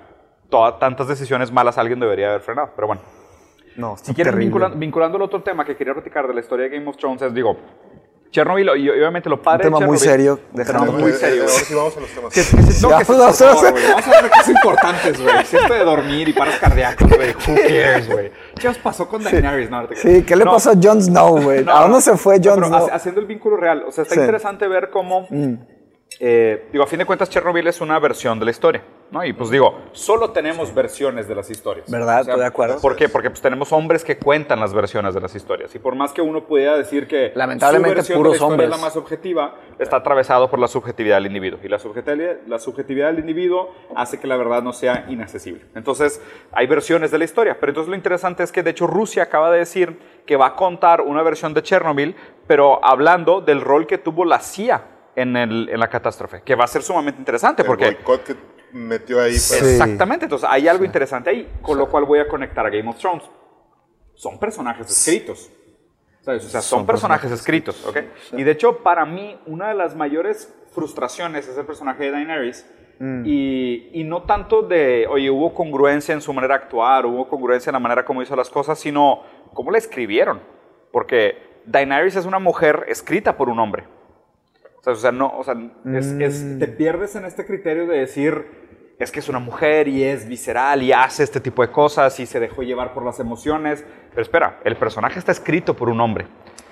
todas 0.48 0.80
tantas 0.80 1.06
decisiones 1.06 1.52
malas 1.52 1.78
alguien 1.78 2.00
debería 2.00 2.30
haber 2.30 2.40
frenado. 2.40 2.70
Pero 2.74 2.88
bueno, 2.88 3.02
No, 3.76 3.96
si 3.96 4.12
quieren, 4.14 4.36
vinculando, 4.38 4.76
vinculando 4.76 5.16
el 5.16 5.22
otro 5.22 5.42
tema 5.42 5.64
que 5.64 5.76
quería 5.76 5.94
platicar 5.94 6.26
de 6.28 6.34
la 6.34 6.40
historia 6.40 6.68
de 6.68 6.76
Game 6.76 6.88
of 6.88 6.96
Thrones, 6.96 7.22
es, 7.22 7.32
digo, 7.32 7.56
Chernobyl, 8.30 8.68
y 8.78 8.88
obviamente 8.90 9.28
lo 9.28 9.42
padre 9.42 9.66
Un 9.66 9.74
tema 9.74 9.80
de 9.80 9.86
muy 9.86 9.96
Chernobyl- 9.96 10.00
serio, 10.00 10.40
Un 10.52 10.56
dejando- 10.56 10.86
tema 10.86 10.98
muy 10.98 11.12
serio, 11.12 11.42
Ahora 11.42 11.52
sí 11.54 11.74
vamos 11.74 11.96
a 11.96 12.00
los 12.00 12.10
temas. 12.10 12.32
Que 12.34 12.42
se- 12.42 12.56
no, 12.82 12.90
Ya, 12.90 12.98
que 12.98 13.04
se- 13.04 13.12
vamos 13.18 13.40
a- 13.42 13.54
favor, 13.54 13.70
güey, 13.72 13.84
Vamos 13.88 14.02
a 14.02 14.06
hablar 14.06 14.22
de 14.24 14.30
cosas 14.30 14.48
importantes, 14.50 15.20
güey. 15.22 15.44
Si 15.46 15.56
esto 15.56 15.74
de 15.74 15.84
dormir 15.84 16.28
y 16.28 16.32
paros 16.32 16.54
cardíacos, 16.60 17.08
güey. 17.08 17.30
Who 17.30 17.54
cares, 17.56 18.08
güey? 18.12 18.30
¿Qué 18.60 18.68
os 18.68 18.78
pasó 18.78 19.08
con 19.08 19.24
Daenerys? 19.24 19.68
No, 19.70 19.82
no 19.82 19.88
te. 19.88 19.96
Sí, 19.96 20.22
¿qué 20.24 20.36
le 20.36 20.44
No, 20.44 20.52
pasó 20.52 20.70
a 20.70 20.74
Jon 20.80 21.02
Snow, 21.02 21.42
güey? 21.42 21.64
no, 21.64 21.72
¿A 21.72 21.80
no. 21.80 21.82
dónde 21.88 22.00
se 22.02 22.16
fue 22.16 22.38
No, 22.38 22.50
Jon 22.54 22.64
Snow? 22.66 22.88
haciendo 22.92 23.20
el 23.20 23.26
vínculo 23.26 23.56
real. 23.56 23.82
O 23.88 23.90
sea, 23.90 24.02
está 24.02 24.14
Sí. 24.14 24.20
Mm. 24.20 24.22
interesante 24.24 24.68
ver 24.68 24.90
cómo. 24.90 25.26
Eh, 26.22 26.68
digo, 26.70 26.84
a 26.84 26.86
fin 26.86 26.98
de 26.98 27.06
cuentas, 27.06 27.30
Chernobyl 27.30 27.66
es 27.66 27.80
una 27.80 27.98
versión 27.98 28.38
de 28.38 28.44
la 28.44 28.50
historia. 28.50 28.82
¿no? 29.10 29.24
Y 29.24 29.32
pues 29.32 29.48
digo, 29.48 29.78
solo 29.92 30.32
tenemos 30.32 30.74
versiones 30.74 31.26
de 31.26 31.34
las 31.34 31.50
historias. 31.50 31.90
¿Verdad? 31.90 32.20
Estoy 32.20 32.38
de 32.38 32.44
acuerdo. 32.44 32.78
¿Por 32.78 32.94
qué? 32.94 33.08
Porque 33.08 33.30
pues, 33.30 33.40
tenemos 33.40 33.72
hombres 33.72 34.04
que 34.04 34.18
cuentan 34.18 34.60
las 34.60 34.74
versiones 34.74 35.14
de 35.14 35.20
las 35.22 35.34
historias. 35.34 35.74
Y 35.74 35.78
por 35.78 35.94
más 35.94 36.12
que 36.12 36.20
uno 36.20 36.44
pudiera 36.44 36.76
decir 36.76 37.08
que 37.08 37.32
Lamentablemente, 37.34 37.88
su 37.90 37.96
versión 37.96 38.18
puros 38.18 38.34
de 38.34 38.38
la 38.38 38.46
hombres. 38.46 38.64
es 38.66 38.70
la 38.70 38.76
más 38.76 38.96
objetiva, 38.96 39.54
está 39.78 39.96
atravesado 39.96 40.50
por 40.50 40.58
la 40.58 40.68
subjetividad 40.68 41.16
del 41.16 41.26
individuo. 41.26 41.58
Y 41.62 41.68
la 41.68 41.78
subjetividad, 41.78 42.36
la 42.46 42.58
subjetividad 42.58 43.06
del 43.06 43.20
individuo 43.20 43.74
hace 43.96 44.20
que 44.20 44.26
la 44.26 44.36
verdad 44.36 44.62
no 44.62 44.74
sea 44.74 45.06
inaccesible. 45.08 45.62
Entonces, 45.74 46.20
hay 46.52 46.66
versiones 46.66 47.10
de 47.10 47.16
la 47.16 47.24
historia. 47.24 47.56
Pero 47.58 47.70
entonces 47.70 47.88
lo 47.88 47.96
interesante 47.96 48.42
es 48.42 48.52
que, 48.52 48.62
de 48.62 48.72
hecho, 48.72 48.86
Rusia 48.86 49.22
acaba 49.22 49.50
de 49.50 49.60
decir 49.60 49.98
que 50.26 50.36
va 50.36 50.48
a 50.48 50.54
contar 50.54 51.00
una 51.00 51.22
versión 51.22 51.54
de 51.54 51.62
Chernobyl, 51.62 52.14
pero 52.46 52.84
hablando 52.84 53.40
del 53.40 53.62
rol 53.62 53.86
que 53.86 53.96
tuvo 53.96 54.26
la 54.26 54.40
CIA 54.40 54.99
en, 55.20 55.36
el- 55.36 55.68
en 55.70 55.78
la 55.80 55.88
catástrofe, 55.88 56.42
que 56.42 56.54
va 56.54 56.64
a 56.64 56.68
ser 56.68 56.82
sumamente 56.82 57.18
interesante. 57.20 57.62
El 57.62 57.66
porque 57.66 57.86
boicot 57.86 58.24
que 58.24 58.36
metió 58.72 59.20
ahí. 59.20 59.30
pues, 59.32 59.42
Sí. 59.42 59.64
Exactamente, 59.64 60.26
entonces 60.26 60.48
hay 60.50 60.68
algo 60.68 60.84
interesante 60.84 61.30
ahí, 61.30 61.50
con 61.62 61.78
lo 61.78 61.88
cual 61.88 62.04
voy 62.04 62.18
a 62.20 62.28
conectar 62.28 62.64
a 62.66 62.70
Game 62.70 62.88
of 62.88 62.98
Thrones. 62.98 63.24
Son 64.14 64.38
personajes 64.38 64.90
escritos. 64.90 65.50
¿sabes? 66.22 66.44
O 66.44 66.48
sea, 66.50 66.60
son, 66.60 66.84
personajes 66.84 67.32
escritos, 67.32 67.82
¿ok? 67.86 67.96
Y 68.36 68.42
de 68.42 68.50
hecho, 68.50 68.78
para 68.82 69.06
mí, 69.06 69.40
una 69.46 69.68
de 69.68 69.74
las 69.74 69.96
mayores 69.96 70.52
frustraciones 70.72 71.48
es 71.48 71.56
el 71.56 71.64
personaje 71.64 72.04
de 72.04 72.10
Daenerys. 72.10 72.66
Y, 73.24 73.88
y 73.94 74.04
no 74.04 74.24
tanto 74.24 74.60
de, 74.60 75.06
oye, 75.08 75.30
hubo 75.30 75.54
congruencia 75.54 76.12
en 76.12 76.20
su 76.20 76.34
manera 76.34 76.58
de 76.58 76.64
actuar, 76.64 77.06
hubo 77.06 77.26
congruencia 77.30 77.70
en 77.70 77.72
la 77.72 77.78
manera 77.80 78.04
como 78.04 78.20
hizo 78.20 78.36
las 78.36 78.50
cosas, 78.50 78.78
sino 78.78 79.22
cómo 79.54 79.70
la 79.70 79.78
escribieron. 79.78 80.42
Porque 80.92 81.62
Daenerys 81.64 82.16
es 82.16 82.26
una 82.26 82.38
mujer 82.38 82.84
escrita 82.88 83.38
por 83.38 83.48
un 83.48 83.58
hombre. 83.58 83.86
O 84.80 84.82
sea, 84.84 84.92
o 84.92 84.96
sea, 84.96 85.12
no, 85.12 85.32
o 85.38 85.44
sea, 85.44 85.54
es, 85.94 86.06
es- 86.06 86.58
te 86.58 86.66
pierdes 86.66 87.14
en 87.16 87.24
este 87.24 87.44
criterio 87.46 87.86
de 87.86 87.98
decir, 87.98 88.44
es 88.98 89.10
que 89.12 89.18
es 89.20 89.28
una 89.28 89.38
mujer 89.38 89.88
y 89.88 90.02
es 90.04 90.26
visceral 90.26 90.82
y 90.82 90.92
hace 90.92 91.22
este 91.22 91.40
tipo 91.40 91.62
de 91.62 91.70
cosas 91.70 92.18
y 92.20 92.26
se 92.26 92.40
dejó 92.40 92.62
llevar 92.62 92.92
por 92.94 93.04
las 93.04 93.20
emociones. 93.20 93.84
Pero 94.10 94.22
espera, 94.22 94.60
el 94.64 94.76
personaje 94.76 95.18
está 95.18 95.32
escrito 95.32 95.74
por 95.74 95.88
un 95.88 96.00
hombre. 96.00 96.26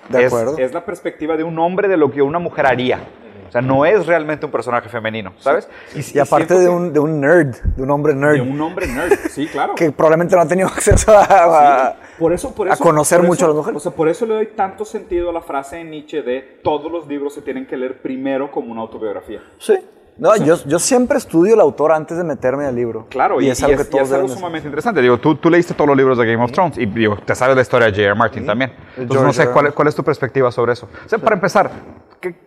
De 0.08 0.20
Es- 0.24 0.32
acuerdo. 0.32 0.56
Es, 0.58 0.72
la 0.72 0.84
perspectiva 0.84 1.36
de 1.36 1.44
un 1.44 1.58
hombre 1.58 1.88
de 1.88 1.96
lo 1.98 2.10
que 2.10 2.22
una 2.22 2.38
mujer 2.38 2.66
haría. 2.66 3.00
O 3.48 3.52
sea, 3.52 3.62
no 3.62 3.84
es 3.84 4.06
realmente 4.06 4.46
un 4.46 4.52
personaje 4.52 4.88
femenino, 4.88 5.32
¿sabes? 5.38 5.68
Y, 5.94 6.18
aparte 6.18 6.58
de 6.58 6.68
un, 6.68 6.92
de 6.92 7.00
un 7.00 7.20
nerd, 7.20 7.56
de 7.76 7.82
un 7.82 7.90
hombre 7.90 8.14
nerd. 8.14 8.34
De 8.34 8.40
un 8.42 8.60
hombre 8.60 8.86
nerd, 8.86 9.18
sí, 9.30 9.46
claro. 9.46 9.74
que 9.74 9.90
probablemente 9.90 10.36
no 10.36 10.42
ha 10.42 10.48
tenido 10.48 10.68
acceso 10.68 11.12
a, 11.16 11.96
por 12.18 12.32
eso, 12.32 12.54
por 12.54 12.70
a 12.70 12.76
conocer 12.76 13.22
mucho 13.22 13.46
a 13.46 13.48
las 13.48 13.56
mujeres. 13.56 13.76
O 13.76 13.80
sea, 13.80 13.92
por 13.92 14.08
eso 14.08 14.26
le 14.26 14.34
doy 14.34 14.46
tanto 14.48 14.84
sentido 14.84 15.30
a 15.30 15.32
la 15.32 15.40
frase 15.40 15.80
en 15.80 15.90
Nietzsche 15.90 16.22
de 16.22 16.60
todos 16.62 16.90
los 16.90 17.06
libros 17.06 17.34
se 17.34 17.42
tienen 17.42 17.66
que 17.66 17.76
leer 17.76 18.00
primero 18.02 18.50
como 18.50 18.72
una 18.72 18.82
autobiografía. 18.82 19.42
Sí. 19.58 19.74
No, 20.18 20.36
yo, 20.36 20.56
yo, 20.66 20.80
siempre 20.80 21.16
estudio 21.16 21.54
el 21.54 21.60
autor 21.60 21.92
antes 21.92 22.16
de 22.16 22.24
meterme 22.24 22.66
al 22.66 22.74
libro. 22.74 23.06
Claro, 23.08 23.40
y, 23.40 23.48
es 23.48 23.62
algo, 23.62 23.78
que 23.78 23.84
todos 23.84 24.08
y 24.08 24.10
es 24.10 24.12
algo 24.12 24.28
sumamente 24.28 24.66
interesante. 24.66 25.00
Digo, 25.00 25.18
tú, 25.18 25.36
tú, 25.36 25.48
leíste 25.48 25.74
todos 25.74 25.86
los 25.86 25.96
libros 25.96 26.18
de 26.18 26.26
Game 26.26 26.42
of 26.42 26.50
Thrones 26.50 26.76
y 26.76 26.86
digo, 26.86 27.16
te 27.24 27.36
sabes 27.36 27.54
la 27.54 27.62
historia 27.62 27.86
de 27.86 27.92
J.R. 27.92 28.14
Martin 28.16 28.44
también. 28.44 28.72
Entonces, 28.96 29.24
no 29.24 29.32
sé, 29.32 29.48
¿cuál, 29.50 29.72
¿cuál, 29.72 29.86
es 29.86 29.94
tu 29.94 30.02
perspectiva 30.02 30.50
sobre 30.50 30.72
eso? 30.72 30.88
O 31.06 31.08
sea, 31.08 31.20
para 31.20 31.36
empezar, 31.36 31.70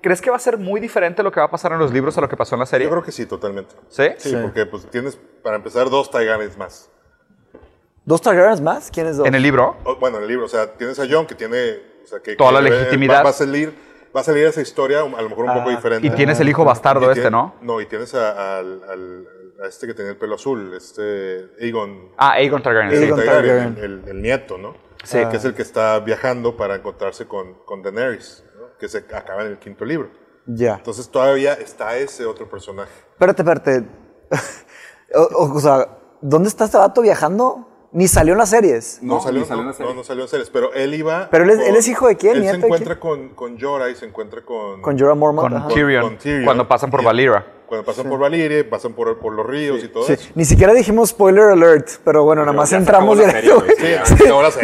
¿crees 0.01 0.21
que 0.21 0.29
va 0.29 0.35
a 0.35 0.39
ser 0.39 0.57
muy 0.57 0.81
diferente 0.81 1.23
lo 1.23 1.31
que 1.31 1.39
va 1.39 1.45
a 1.45 1.49
pasar 1.49 1.71
en 1.71 1.79
los 1.79 1.93
libros 1.93 2.17
a 2.17 2.21
lo 2.21 2.27
que 2.27 2.35
pasó 2.35 2.55
en 2.55 2.59
la 2.59 2.65
serie? 2.65 2.87
Yo 2.87 2.91
creo 2.91 3.03
que 3.03 3.13
sí, 3.13 3.25
totalmente. 3.25 3.73
¿Sí? 3.87 4.03
Sí, 4.17 4.35
porque 4.41 4.65
pues, 4.65 4.85
tienes, 4.87 5.17
para 5.41 5.55
empezar, 5.55 5.89
dos 5.89 6.11
Targaryens 6.11 6.57
más. 6.57 6.89
¿Dos 8.03 8.21
Targaryens 8.21 8.59
más? 8.59 8.91
¿Quiénes 8.91 9.15
dos? 9.15 9.25
¿En 9.25 9.35
el 9.35 9.43
libro? 9.43 9.77
bueno, 10.01 10.17
en 10.17 10.23
el 10.23 10.29
libro. 10.29 10.45
O 10.45 10.49
sea, 10.49 10.73
tienes 10.73 10.99
a 10.99 11.07
Jon 11.09 11.25
que 11.25 11.35
tiene... 11.35 11.91
O 12.03 12.07
sea, 12.07 12.19
que, 12.19 12.35
Toda 12.35 12.51
la 12.51 12.61
legitimidad. 12.61 13.23
Va, 13.23 13.29
a 13.29 13.33
salir 13.33 13.73
va 14.15 14.21
a 14.21 14.23
salir 14.23 14.45
esa 14.45 14.61
historia, 14.61 14.99
a 15.01 15.03
lo 15.21 15.29
mejor 15.29 15.45
un 15.45 15.53
poco 15.53 15.69
Ah, 15.69 15.75
diferente. 15.75 16.07
Y 16.07 16.09
tienes 16.11 16.39
el 16.39 16.49
hijo 16.49 16.63
bastardo 16.65 17.11
este, 17.11 17.29
¿no? 17.31 17.55
No, 17.61 17.79
y 17.81 17.85
tienes 17.85 18.13
a, 18.15 18.57
al- 18.59 18.81
al- 18.89 19.27
a 19.63 19.67
este 19.67 19.85
que 19.87 19.93
tenía 19.93 20.11
el 20.11 20.17
pelo 20.17 20.35
azul, 20.35 20.73
este 20.73 21.49
Aegon. 21.61 22.11
Ah, 22.17 22.31
Aegon 22.33 22.61
Targaryen. 22.63 22.91
sí. 22.91 23.03
Aegon 23.03 23.17
Targaryen, 23.19 23.75
Targaryen. 23.75 24.01
El, 24.05 24.09
el 24.09 24.21
nieto, 24.21 24.57
¿no? 24.57 24.75
Sí. 25.03 25.19
Que 25.29 25.37
es 25.37 25.45
el 25.45 25.53
que 25.53 25.61
está 25.61 25.99
viajando 25.99 26.55
para 26.57 26.75
encontrarse 26.75 27.27
con, 27.27 27.53
con 27.65 27.81
Daenerys, 27.83 28.43
¿no? 28.59 28.77
que 28.77 28.87
se 28.87 28.99
acaba 28.99 29.41
en 29.43 29.47
el 29.51 29.59
quinto 29.59 29.85
libro. 29.85 30.09
Ya. 30.45 30.75
Entonces 30.75 31.09
todavía 31.09 31.53
está 31.53 31.95
ese 31.97 32.25
otro 32.25 32.49
personaje. 32.49 32.91
Espérate, 33.13 33.41
espérate. 33.43 33.87
o, 35.15 35.21
o- 35.43 35.53
o 35.55 35.59
sea, 35.59 35.87
¿dónde 36.21 36.49
está 36.49 36.65
este 36.65 36.77
vato 36.77 37.01
viajando? 37.01 37.67
Ni 37.93 38.07
salió 38.07 38.33
en 38.33 38.37
las 38.39 38.49
series. 38.49 38.99
No, 39.01 39.15
No, 39.15 39.21
salió, 39.21 39.41
ni 39.41 39.45
salió 39.45 39.61
en 39.61 39.65
no, 39.67 39.71
la 39.71 39.77
serie. 39.77 39.91
no, 39.93 39.97
no 39.99 40.03
salió 40.05 40.23
en 40.23 40.29
series, 40.29 40.49
pero 40.49 40.73
él 40.73 40.93
iba... 40.93 41.27
Pero 41.29 41.43
él 41.43 41.49
es- 41.49 41.59
él 41.67 41.75
es 41.75 41.87
hijo 41.89 42.07
de 42.07 42.15
quién, 42.15 42.35
Él 42.37 42.41
nieto 42.41 42.55
se 42.55 42.61
de 42.61 42.65
encuentra 42.67 42.99
con, 42.99 43.29
con 43.29 43.59
Jorah 43.59 43.89
y 43.89 43.95
se 43.95 44.05
encuentra 44.05 44.41
con... 44.43 44.81
Con 44.81 44.97
Jorah 44.97 45.13
Mormont. 45.15 45.49
Con. 45.51 45.67
Tyrion, 45.67 46.01
con 46.03 46.17
Tyrion. 46.17 46.45
Cuando 46.45 46.67
pasan 46.67 46.89
por 46.89 47.01
Y- 47.01 47.05
Valira. 47.05 47.45
Cuando 47.71 47.85
pasan 47.85 48.09
por 48.09 48.19
Valiria, 48.19 48.69
pasan 48.69 48.91
por, 48.91 49.17
por 49.17 49.31
los 49.31 49.45
ríos 49.47 49.81
y 49.81 49.87
todo 49.87 50.03
Sí, 50.05 50.11
eso. 50.11 50.27
Ni 50.35 50.43
siquiera 50.43 50.73
dijimos 50.73 51.11
spoiler 51.11 51.45
alert, 51.51 51.87
pero 52.03 52.25
bueno, 52.25 52.41
nada 52.41 52.51
más 52.51 52.69
entramos 52.73 53.17
directo. 53.17 53.63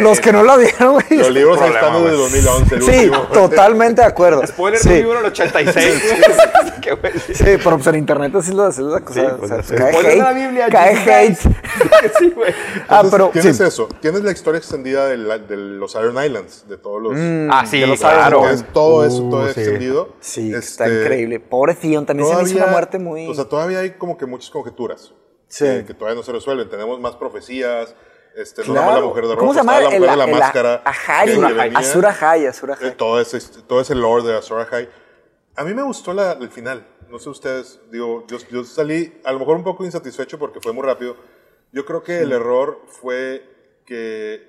Los 0.00 0.20
que 0.20 0.30
no 0.30 0.42
la 0.42 0.56
vieron, 0.58 0.92
güey. 0.92 1.18
Los 1.18 1.30
libros 1.30 1.58
están 1.58 2.02
desde 2.04 2.16
güey. 2.16 2.42
2011, 2.42 2.74
el 2.74 2.82
Sí, 2.82 2.90
último. 3.08 3.22
totalmente 3.32 4.02
de 4.02 4.06
acuerdo. 4.08 4.46
Spoiler 4.46 4.78
sí. 4.78 4.90
del 4.90 4.98
libro 5.04 5.16
del 5.22 5.26
86. 5.28 6.02
Qué 6.82 6.92
güey. 6.96 7.12
Sí, 7.32 7.44
pero 7.64 7.76
pues 7.76 7.86
en 7.86 7.94
internet 7.94 8.34
así 8.34 8.50
es 8.50 8.56
la, 8.56 8.66
así 8.66 8.82
es 8.82 8.86
la 8.88 9.00
cosa. 9.00 9.22
O 9.22 9.36
pues, 9.38 9.66
sea, 9.66 9.76
cae 9.78 10.16
la 10.18 10.28
hate. 10.30 10.36
Biblia, 10.36 10.66
cae 10.70 10.96
hate. 10.96 11.38
sí, 12.18 12.30
güey. 12.36 12.52
Ah, 12.88 13.04
pero 13.10 13.30
tienes 13.30 13.56
sí. 13.56 13.62
eso. 13.64 13.88
Tienes 14.02 14.22
la 14.22 14.32
historia 14.32 14.58
extendida 14.58 15.06
de, 15.06 15.16
la- 15.16 15.38
de 15.38 15.56
los 15.56 15.94
Iron 15.94 16.22
Islands, 16.22 16.66
de 16.68 16.76
todos 16.76 17.00
los... 17.02 17.12
Ah, 17.50 17.64
sí, 17.66 17.80
lo 17.86 17.96
claro. 17.96 18.48
Es 18.50 18.64
todo 18.72 19.04
eso, 19.06 19.22
todo 19.30 19.44
Uh, 19.44 19.46
extendido. 19.46 20.14
Sí, 20.20 20.52
Este, 20.52 20.58
está 20.58 20.88
increíble. 20.88 21.40
Pobre 21.40 21.74
Theon, 21.74 22.04
también 22.04 22.28
se 22.28 22.36
me 22.36 22.42
hizo 22.42 22.56
una 22.56 22.66
muerte 22.66 22.97
muy... 22.98 23.28
O 23.28 23.34
sea, 23.34 23.44
todavía 23.46 23.80
hay 23.80 23.92
como 23.92 24.16
que 24.18 24.26
muchas 24.26 24.50
conjeturas. 24.50 25.12
Sí. 25.48 25.64
Que, 25.64 25.84
que 25.86 25.94
todavía 25.94 26.16
no 26.16 26.22
se 26.22 26.32
resuelven. 26.32 26.68
Tenemos 26.68 27.00
más 27.00 27.16
profecías. 27.16 27.94
Este, 28.36 28.60
No 28.62 28.66
Claro. 28.72 28.80
nada 28.80 28.92
más 28.92 29.00
la 29.00 29.06
mujer 29.08 29.22
de 29.24 29.28
rojo. 29.30 29.40
¿Cómo 29.40 29.52
se 29.52 29.58
llama? 29.60 29.72
la 29.72 29.78
El- 29.78 29.84
mujer 29.84 30.00
de 30.10 30.16
la 30.16 30.24
el- 30.24 30.30
máscara. 30.38 30.82
Ahai, 30.84 31.26
que- 31.28 31.34
que 31.34 31.52
venía. 31.54 31.78
Azur 31.78 32.06
Ahai, 32.06 32.46
Azur 32.46 32.70
Ahai. 32.72 32.88
Eh, 32.88 32.90
todo, 32.92 33.20
ese, 33.20 33.40
todo 33.62 33.80
ese 33.80 33.94
lore 33.94 34.22
de 34.24 34.36
Azor 34.36 34.60
Ahai. 34.70 34.88
A 35.56 35.64
mí 35.64 35.74
me 35.74 35.82
gustó 35.82 36.12
la- 36.14 36.32
el 36.32 36.50
final. 36.50 36.86
No 37.08 37.18
sé 37.18 37.30
ustedes, 37.30 37.80
digo, 37.90 38.26
yo, 38.28 38.36
yo 38.50 38.62
salí 38.64 39.18
a 39.24 39.32
lo 39.32 39.38
mejor 39.38 39.56
un 39.56 39.64
poco 39.64 39.84
insatisfecho 39.84 40.38
porque 40.38 40.60
fue 40.60 40.72
muy 40.72 40.84
rápido. 40.84 41.16
Yo 41.72 41.84
creo 41.86 42.02
que 42.02 42.20
el 42.20 42.32
error 42.32 42.82
fue 42.86 43.42
que, 43.86 44.46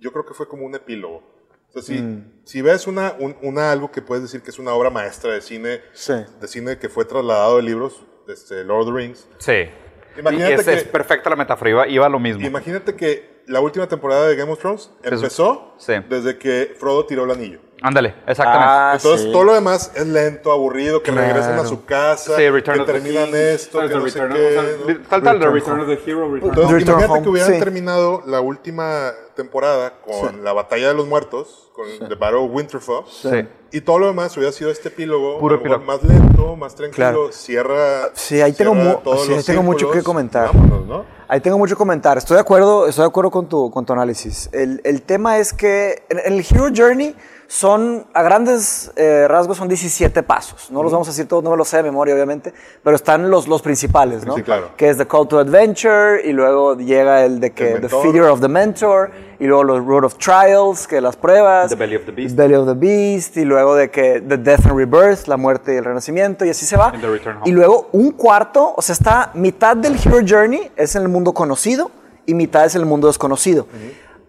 yo 0.00 0.12
creo 0.12 0.26
que 0.26 0.34
fue 0.34 0.48
como 0.48 0.66
un 0.66 0.74
epílogo. 0.74 1.22
O 1.70 1.72
sea, 1.74 1.82
si, 1.82 2.00
Mm. 2.02 2.24
si 2.44 2.62
ves 2.62 2.86
una, 2.86 3.14
un- 3.18 3.36
una, 3.42 3.70
algo 3.70 3.90
que 3.92 4.02
puedes 4.02 4.22
decir 4.24 4.42
que 4.42 4.50
es 4.50 4.58
una 4.58 4.72
obra 4.74 4.90
maestra 4.90 5.32
de 5.32 5.40
cine, 5.40 5.80
Sí. 5.92 6.14
de 6.40 6.48
cine 6.48 6.78
que 6.78 6.88
fue 6.88 7.04
trasladado 7.04 7.56
de 7.58 7.62
libros, 7.62 8.02
este, 8.28 8.64
Lord 8.64 8.82
of 8.82 8.86
the 8.88 8.92
Rings, 9.00 9.28
Sí. 9.38 9.70
Imagínate 10.18 10.50
y 10.50 10.54
es, 10.54 10.64
que- 10.64 10.74
es 10.74 10.84
perfecta 10.84 11.30
la 11.30 11.36
metáfora, 11.36 11.70
iba, 11.70 11.88
iba 11.88 12.06
a 12.06 12.08
lo 12.08 12.18
mismo. 12.18 12.44
imagínate 12.44 12.96
que 12.96 13.42
la 13.46 13.60
última 13.60 13.86
temporada 13.88 14.26
de 14.28 14.34
Game 14.36 14.50
of 14.50 14.58
Thrones 14.58 14.90
empezó 15.04 15.74
sí. 15.78 15.94
desde 16.08 16.36
que 16.38 16.74
Frodo 16.78 17.06
tiró 17.06 17.24
el 17.24 17.30
anillo. 17.30 17.60
Ándale, 17.82 18.14
exactamente. 18.26 18.66
Ah, 18.68 18.92
Entonces 18.96 19.22
sí. 19.26 19.32
todo 19.32 19.44
lo 19.44 19.54
demás 19.54 19.90
es 19.94 20.06
lento, 20.06 20.52
aburrido, 20.52 21.02
que 21.02 21.12
Claro. 21.12 21.26
regresan 21.28 21.58
a 21.58 21.64
su 21.66 21.84
casa, 21.84 22.36
Sí, 22.36 22.48
Return 22.50 22.76
que 22.76 22.80
of 22.82 22.86
the 22.86 22.92
terminan 22.92 23.26
King, 23.26 23.34
esto, 23.36 23.80
que 23.80 23.88
The 23.88 23.94
no 23.94 24.08
sé 24.08 24.12
qué. 24.12 24.28
tal, 25.08 25.22
The 25.40 25.46
Return 25.48 25.52
Return 25.54 25.80
of 25.80 25.86
the 25.86 26.10
Hero, 26.10 26.30
Return 26.32 26.50
Entonces, 26.50 26.72
Return 26.72 26.80
imagínate 26.82 27.12
Home, 27.12 27.22
que 27.22 27.28
hubieran 27.28 27.52
sí. 27.52 27.58
terminado 27.58 28.22
la 28.26 28.40
última 28.40 29.12
temporada 29.34 29.94
con 30.04 30.44
la 30.44 30.52
batalla 30.52 30.88
de 30.88 30.94
los 30.94 31.06
muertos, 31.06 31.70
con 31.74 31.86
The 32.08 32.14
Battle 32.16 32.40
of 32.40 32.50
Winterfell, 32.52 33.04
Sí. 33.08 33.48
y 33.72 33.80
todo 33.80 33.98
lo 33.98 34.06
demás 34.08 34.36
hubiera 34.36 34.52
sido 34.52 34.70
este 34.70 34.88
epílogo, 34.88 35.38
Puro 35.38 35.54
epílogo. 35.56 35.82
más 35.84 36.02
lento, 36.02 36.56
más 36.56 36.74
tranquilo, 36.74 36.94
Claro. 37.06 37.32
cierra. 37.32 38.10
Sí, 38.12 38.42
ahí 38.42 38.52
tengo 38.52 38.74
cierra 38.74 38.96
todos 39.02 39.26
los 39.28 39.38
ahí 39.38 39.44
tengo 39.44 39.62
mucho 39.62 39.90
que 39.90 40.02
comentar. 40.02 40.48
vámonos, 40.52 40.86
¿no? 40.86 41.04
Ahí 41.28 41.40
tengo 41.40 41.56
mucho 41.58 41.76
que 41.76 41.78
comentar. 41.78 42.18
Estoy 42.18 42.34
de 42.34 42.40
acuerdo, 42.40 42.88
estoy 42.88 43.04
de 43.04 43.08
acuerdo 43.08 43.30
con 43.30 43.48
tu, 43.48 43.70
con 43.70 43.86
tu 43.86 43.92
análisis. 43.92 44.50
El, 44.52 44.80
el 44.84 45.00
tema 45.02 45.38
es 45.38 45.52
que 45.52 46.02
en, 46.10 46.18
en 46.18 46.32
el 46.34 46.40
Hero 46.40 46.66
Journey 46.76 47.14
son, 47.50 48.06
a 48.14 48.22
grandes 48.22 48.92
eh, 48.94 49.26
rasgos, 49.26 49.56
son 49.56 49.66
17 49.66 50.22
pasos. 50.22 50.70
No 50.70 50.84
los 50.84 50.92
vamos 50.92 51.08
a 51.08 51.10
decir 51.10 51.26
todos, 51.26 51.42
no 51.42 51.50
me 51.50 51.56
los 51.56 51.66
sé 51.66 51.78
de 51.78 51.82
memoria, 51.82 52.14
obviamente, 52.14 52.54
pero 52.84 52.94
están 52.94 53.28
los, 53.28 53.48
los 53.48 53.60
principales, 53.60 54.24
¿no? 54.24 54.36
Sí, 54.36 54.44
claro. 54.44 54.70
Que 54.76 54.88
es 54.88 54.96
The 54.96 55.08
Call 55.08 55.26
to 55.26 55.40
Adventure, 55.40 56.22
y 56.24 56.32
luego 56.32 56.76
llega 56.76 57.24
el 57.24 57.40
de 57.40 57.50
que 57.50 57.72
El 57.72 57.80
The. 57.80 57.88
Figure 57.88 58.28
of 58.28 58.40
the 58.40 58.46
Mentor, 58.46 59.10
y 59.40 59.46
luego 59.46 59.64
los 59.64 59.84
Road 59.84 60.04
of 60.04 60.14
Trials, 60.14 60.86
que 60.86 61.00
las 61.00 61.16
pruebas. 61.16 61.70
The 61.70 61.74
Belly 61.74 61.96
of 61.96 62.04
the 62.04 62.12
Beast. 62.12 62.36
Belly 62.36 62.54
of 62.54 62.68
the 62.68 62.74
Beast, 62.74 63.36
y 63.36 63.44
luego 63.44 63.74
de 63.74 63.90
que 63.90 64.20
The 64.20 64.38
Death 64.38 64.66
and 64.66 64.76
Rebirth, 64.76 65.26
la 65.26 65.36
muerte 65.36 65.74
y 65.74 65.78
el 65.78 65.84
renacimiento, 65.84 66.44
y 66.44 66.50
así 66.50 66.64
se 66.64 66.76
va. 66.76 66.90
And 66.90 67.00
the 67.00 67.08
Return 67.08 67.38
Home. 67.38 67.48
Y 67.48 67.52
luego 67.52 67.88
un 67.90 68.12
cuarto, 68.12 68.74
o 68.76 68.80
sea, 68.80 68.92
está 68.92 69.32
mitad 69.34 69.76
del 69.76 69.96
Hero 69.96 70.20
Journey 70.24 70.70
es 70.76 70.94
en 70.94 71.02
el 71.02 71.08
mundo 71.08 71.32
conocido 71.32 71.90
y 72.26 72.34
mitad 72.34 72.64
es 72.64 72.76
en 72.76 72.82
el 72.82 72.86
mundo 72.86 73.08
desconocido. 73.08 73.66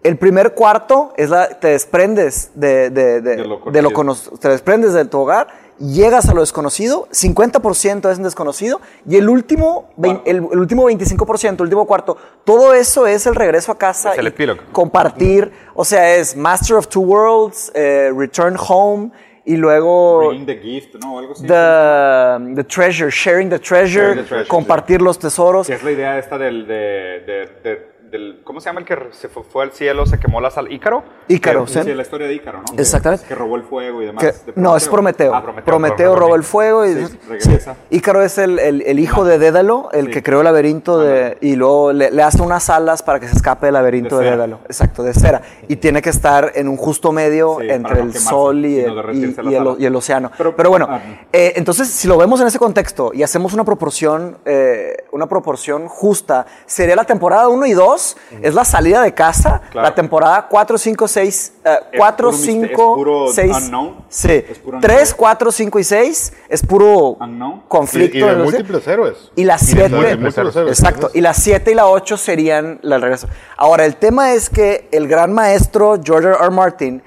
El 0.02 0.16
primer 0.18 0.54
cuarto 0.54 1.12
es 1.16 1.30
la, 1.30 1.48
te 1.60 1.68
desprendes 1.68 2.50
de, 2.54 2.90
de, 2.90 3.20
de- 3.20 3.36
De 3.36 3.44
lo 3.44 3.48
lo 3.48 3.60
conocido. 3.60 3.92
cono- 3.92 4.16
te 4.40 4.48
desprendes 4.48 4.92
de 4.94 5.04
tu 5.04 5.18
hogar, 5.20 5.46
llegas 5.78 6.28
a 6.28 6.34
lo 6.34 6.40
desconocido, 6.40 7.06
50% 7.12 8.10
es 8.10 8.16
en 8.18 8.24
desconocido 8.24 8.80
y 9.08 9.16
el 9.16 9.28
último, 9.28 9.90
Cuarto. 9.96 10.22
el, 10.26 10.36
el 10.38 10.58
último 10.58 10.88
25%, 10.90 11.54
el 11.54 11.62
último 11.62 11.86
cuarto, 11.86 12.16
todo 12.44 12.74
eso 12.74 13.06
es 13.06 13.26
el 13.26 13.34
regreso 13.36 13.70
a 13.72 13.78
casa 13.78 14.12
Es 14.12 14.18
el 14.18 14.26
epílogo. 14.26 14.60
compartir, 14.72 15.52
o 15.74 15.84
sea, 15.84 16.16
es 16.16 16.36
Master 16.36 16.76
of 16.76 16.88
Two 16.88 17.02
Worlds, 17.02 17.70
eh, 17.74 18.10
Return 18.16 18.56
Home 18.68 19.10
y 19.44 19.56
luego 19.56 20.28
Bring 20.28 20.46
the 20.46 20.56
gift, 20.58 20.94
¿no? 21.02 21.18
Algo 21.20 21.32
así. 21.32 21.46
the, 21.46 22.54
the 22.56 22.64
treasure, 22.64 23.10
sharing 23.10 23.48
the 23.50 23.58
treasure, 23.58 24.02
Sharing 24.06 24.18
the 24.22 24.28
treasure, 24.28 24.48
compartir 24.48 25.00
los 25.02 25.18
tesoros. 25.18 25.66
Que 25.68 25.74
es 25.74 25.82
la 25.82 25.90
idea 25.92 26.18
esta 26.18 26.38
del, 26.38 26.66
de, 26.66 26.74
de- 26.74 27.50
de- 27.62 27.91
del, 28.12 28.40
¿cómo 28.44 28.60
se 28.60 28.66
llama 28.68 28.80
el 28.80 28.86
que 28.86 28.96
se 29.12 29.28
fue, 29.28 29.42
fue 29.42 29.64
al 29.64 29.72
cielo, 29.72 30.06
se 30.06 30.20
quemó 30.20 30.40
la 30.40 30.50
sal? 30.50 30.70
¿Ícaro? 30.70 31.02
Ícaro, 31.28 31.64
Que- 31.64 31.82
sí. 31.82 31.94
La 31.94 32.02
historia 32.02 32.26
de 32.28 32.34
Ícaro, 32.34 32.58
¿no? 32.58 32.78
Exactamente. 32.78 33.24
Que 33.26 33.34
robó 33.34 33.56
el 33.56 33.62
fuego 33.64 34.02
y 34.02 34.06
demás. 34.06 34.22
Que- 34.22 34.52
¿De 34.52 34.60
no, 34.60 34.76
es 34.76 34.86
Prometeo. 34.88 35.34
Ah, 35.34 35.42
Prometeo, 35.42 35.64
Prometeo. 35.64 36.14
roba 36.16 36.36
el 36.36 36.42
fuego 36.44 36.86
y 36.86 37.06
Sí, 37.06 37.18
regresa. 37.28 37.74
Ícaro 37.90 38.22
es 38.22 38.36
el, 38.38 38.58
el- 38.58 38.82
el 38.82 38.98
hijo 39.00 39.24
de 39.24 39.38
Dédalo, 39.38 39.88
el 39.92 40.06
Sí. 40.06 40.12
que 40.12 40.22
creó 40.22 40.40
el 40.40 40.44
laberinto 40.44 41.00
de, 41.00 41.38
y 41.40 41.56
luego 41.56 41.92
le, 41.92 42.10
le 42.10 42.22
hace 42.22 42.42
unas 42.42 42.68
alas 42.70 43.02
para 43.02 43.18
que 43.18 43.26
se 43.28 43.34
escape 43.34 43.66
del 43.66 43.72
laberinto 43.74 44.18
De 44.18 44.26
de. 44.26 44.30
Dédalo. 44.32 44.58
Exacto, 44.66 45.02
de 45.02 45.14
cera. 45.14 45.40
Y 45.68 45.76
tiene 45.76 46.02
que 46.02 46.10
estar 46.10 46.52
en 46.54 46.68
un 46.68 46.76
justo 46.76 47.12
medio 47.12 47.60
entre 47.62 47.94
no 47.96 48.02
el 48.02 48.14
sol 48.14 48.66
y 48.66 48.78
el, 48.78 48.92
y- 49.14 49.24
el, 49.54 49.56
alas. 49.56 49.76
y 49.78 49.86
el 49.86 49.96
océano. 49.96 50.30
Pero, 50.36 50.54
Pero- 50.54 50.68
bueno, 50.70 50.86
ah. 50.90 51.00
eh, 51.32 51.54
entonces 51.56 51.88
si 51.88 52.06
lo 52.06 52.18
vemos 52.18 52.40
en 52.42 52.46
ese 52.46 52.58
contexto 52.58 53.10
y 53.14 53.22
hacemos 53.22 53.54
una 53.54 53.64
proporción, 53.64 54.36
eh, 54.44 55.04
una 55.12 55.26
proporción 55.26 55.88
justa, 55.88 56.44
sería 56.66 56.94
la 56.94 57.04
temporada 57.04 57.48
1 57.48 57.64
y 57.64 57.72
2, 57.72 58.01
es 58.42 58.54
la 58.54 58.64
salida 58.64 59.02
de 59.02 59.12
casa, 59.14 59.60
Claro. 59.70 59.88
la 59.88 59.94
temporada 59.94 60.46
4, 60.48 60.78
5, 60.78 61.08
6, 61.08 61.52
Es 61.64 61.78
4, 61.96 62.28
puro 62.30 62.36
misterio, 62.38 62.68
5, 62.68 62.82
es 62.92 62.96
puro 62.96 63.28
6. 63.32 63.56
unknown. 63.56 64.04
Sí. 64.08 64.44
Es 64.50 64.58
puro 64.58 64.78
3, 64.80 65.00
unknown. 65.10 65.16
4, 65.18 65.52
5 65.52 65.78
y 65.78 65.84
6 65.84 66.32
es 66.48 66.62
puro 66.66 67.16
Unknown. 67.20 67.62
Y, 67.64 67.68
conflicto. 67.68 68.18
y 68.18 68.22
en 68.22 68.28
de 68.28 68.34
los- 68.36 68.44
múltiples 68.44 68.86
héroes. 68.86 69.16
y 69.36 69.44
la 69.44 69.54
de 69.54 69.64
7. 69.64 69.88
múltiples 69.96 70.36
héroes. 70.56 70.78
Exacto. 70.78 71.10
Y 71.14 71.20
la 71.20 71.34
7 71.34 71.72
y 71.72 71.74
la 71.74 71.86
8 71.86 72.16
serían 72.16 72.78
la 72.82 72.96
el 72.96 73.02
regreso. 73.02 73.28
Ahora, 73.56 73.84
el 73.84 73.96
tema 73.96 74.32
es 74.32 74.48
que 74.50 74.88
el 74.92 75.08
gran 75.08 75.32
maestro 75.32 75.98
George 76.02 76.28
R. 76.28 76.36
R. 76.40 76.50
Martin 76.50 77.02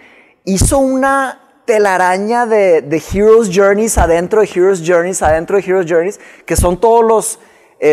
hizo 0.46 0.78
una 0.78 1.41
telaraña 1.66 2.46
de, 2.46 2.82
de 2.84 3.02
Heroes 3.12 3.50
Journeys 3.52 3.98
adentro 3.98 4.41
de 4.41 4.48
Heroes 4.54 4.84
Journeys 4.86 5.22
adentro 5.24 5.58
de 5.58 5.64
Heroes 5.64 5.88
Journeys, 5.91 6.20
que 6.46 6.56
son 6.56 6.80
todos 6.80 7.04
los 7.04 7.39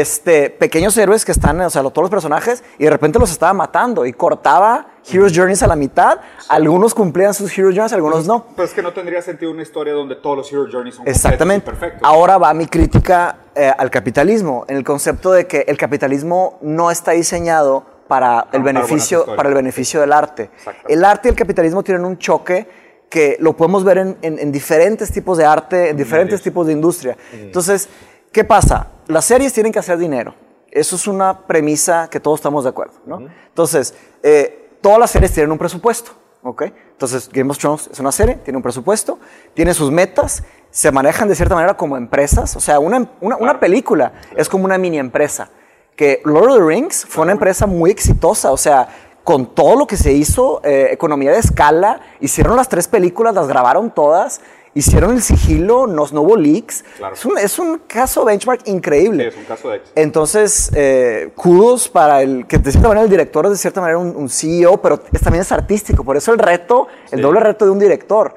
este, 0.01 0.49
pequeños 0.49 0.97
héroes 0.97 1.25
que 1.25 1.33
están, 1.33 1.61
o 1.61 1.69
sea, 1.69 1.83
todos 1.83 2.03
los 2.03 2.11
personajes, 2.11 2.65
y 2.79 2.85
de 2.85 2.91
repente 2.91 3.19
los 3.19 3.31
estaba 3.31 3.53
matando 3.53 4.07
y 4.07 4.13
cortaba 4.15 4.87
Heroes 5.11 5.33
Journeys 5.37 5.63
a 5.63 5.67
la 5.67 5.77
mitad. 5.77 6.19
Algunos 6.49 6.95
cumplían 6.95 7.35
sus 7.35 7.51
Heroes 7.57 7.75
Journeys, 7.75 7.93
algunos 7.93 8.27
no. 8.27 8.47
Pues 8.57 8.71
es 8.71 8.75
que 8.75 8.81
no 8.83 8.93
tendría 8.95 9.21
sentido 9.21 9.51
una 9.51 9.63
historia 9.63 9.93
donde 9.93 10.17
todos 10.17 10.37
los 10.39 10.53
Hero 10.53 10.67
Journeys 10.73 10.95
son 10.97 11.07
Exactamente. 11.07 11.67
perfectos. 11.67 12.01
Ahora 12.05 12.39
va 12.39 12.55
mi 12.55 12.67
crítica 12.67 13.37
eh, 13.55 13.71
al 13.77 13.91
capitalismo, 13.91 14.65
en 14.69 14.77
el 14.79 14.85
concepto 14.85 15.31
de 15.33 15.47
que 15.47 15.65
el 15.69 15.77
capitalismo 15.77 16.59
no 16.63 16.91
está 16.91 17.11
diseñado 17.13 17.85
para 18.09 18.47
el 18.53 18.63
buenas 18.63 18.85
beneficio, 18.89 19.27
para 19.37 19.49
el 19.51 19.55
beneficio 19.55 20.01
del 20.01 20.13
arte. 20.13 20.51
El 20.89 21.05
arte 21.05 21.29
y 21.29 21.31
el 21.31 21.37
capitalismo 21.37 21.83
tienen 21.83 22.05
un 22.07 22.17
choque 22.19 22.81
que 23.11 23.37
lo 23.41 23.55
podemos 23.55 23.85
ver 23.85 23.99
en, 23.99 24.17
en- 24.23 24.39
en 24.39 24.51
diferentes 24.51 25.13
tipos 25.13 25.37
de 25.37 25.45
arte, 25.45 25.91
en 25.91 25.97
diferentes 25.99 26.41
tipos 26.41 26.67
de 26.67 26.73
industria. 26.73 27.15
Entonces, 27.35 27.89
¿qué 28.33 28.45
pasa? 28.45 28.89
Las 29.07 29.25
series 29.25 29.53
tienen 29.53 29.73
que 29.73 29.79
hacer 29.79 29.99
dinero. 29.99 30.35
Eso 30.71 30.97
es 30.97 31.07
una 31.07 31.47
premisa 31.47 32.09
que 32.09 32.19
todos 32.19 32.41
estamos 32.41 32.65
de 32.65 32.71
acuerdo, 32.71 32.95
¿no? 33.05 33.27
Entonces, 33.49 33.95
eh, 34.23 34.71
todas 34.81 34.99
las 34.99 35.11
series 35.11 35.33
tienen 35.33 35.53
un 35.53 35.59
presupuesto, 35.59 36.13
¿ok? 36.43 36.63
Entonces, 36.93 37.29
Game 37.31 37.51
of 37.51 37.59
Thrones 37.59 37.91
es 37.93 38.01
una 38.01 38.11
serie, 38.11 38.37
tiene 38.37 38.57
un 38.57 38.63
presupuesto, 38.63 39.19
tiene 39.53 39.75
sus 39.75 39.91
metas, 39.91 40.43
se 40.71 40.91
manejan 40.91 41.29
de 41.29 41.35
cierta 41.35 41.55
manera 41.55 41.77
como 41.77 41.99
empresas. 41.99 42.57
O 42.57 42.61
sea, 42.61 42.79
una, 42.79 43.11
una, 43.21 43.37
una 43.37 43.61
película 43.61 44.15
es 44.35 44.49
como 44.49 44.65
una 44.65 44.79
mini 44.79 44.99
empresa. 44.99 45.51
Que 45.95 46.23
Lord 46.25 46.53
of 46.53 46.57
the 46.57 46.65
Rings 46.65 47.05
fue 47.05 47.25
una 47.25 47.33
empresa 47.33 47.67
muy 47.67 47.91
exitosa, 47.91 48.51
o 48.51 48.57
sea, 48.57 48.89
con 49.25 49.55
todo 49.55 49.77
lo 49.77 49.87
que 49.87 49.97
se 49.97 50.13
hizo, 50.13 50.61
eh, 50.65 50.89
economía 50.91 51.33
de 51.33 51.39
escala, 51.39 52.01
hicieron 52.21 52.57
las 52.57 52.69
tres 52.69 52.89
películas, 52.89 53.35
las 53.35 53.47
grabaron 53.47 53.91
todas, 53.91 54.41
hicieron 54.75 55.11
el 55.13 55.23
sigilo, 55.23 55.87
no, 55.87 56.07
no 56.13 56.23
hubo 56.23 56.37
leaks. 56.37 56.85
Claro. 56.97 57.15
Es, 57.15 57.25
un, 57.25 57.39
es 57.39 57.59
un 57.59 57.79
caso 57.87 58.25
benchmark 58.25 58.63
increíble. 58.67 59.25
Sí, 59.25 59.29
es 59.31 59.37
un 59.37 59.45
caso 59.45 59.69
de 59.69 59.77
éxito. 59.77 59.93
Entonces, 60.01 60.71
eh, 60.75 61.31
kudos 61.37 61.89
para 61.89 62.23
el 62.23 62.47
que 62.47 62.59
de 62.59 62.71
cierta 62.71 62.89
manera 62.89 63.05
el 63.05 63.11
director 63.11 63.45
es 63.47 63.53
de 63.53 63.59
cierta 63.59 63.81
manera 63.81 63.99
un, 63.99 64.15
un 64.17 64.29
CEO, 64.29 64.81
pero 64.81 65.01
es, 65.13 65.21
también 65.21 65.43
es 65.43 65.53
artístico. 65.53 66.05
Por 66.05 66.17
eso 66.17 66.33
el 66.33 66.39
reto, 66.39 66.87
el 67.11 67.21
doble 67.21 67.41
reto 67.41 67.65
de 67.65 67.71
un 67.71 67.79
director. 67.79 68.35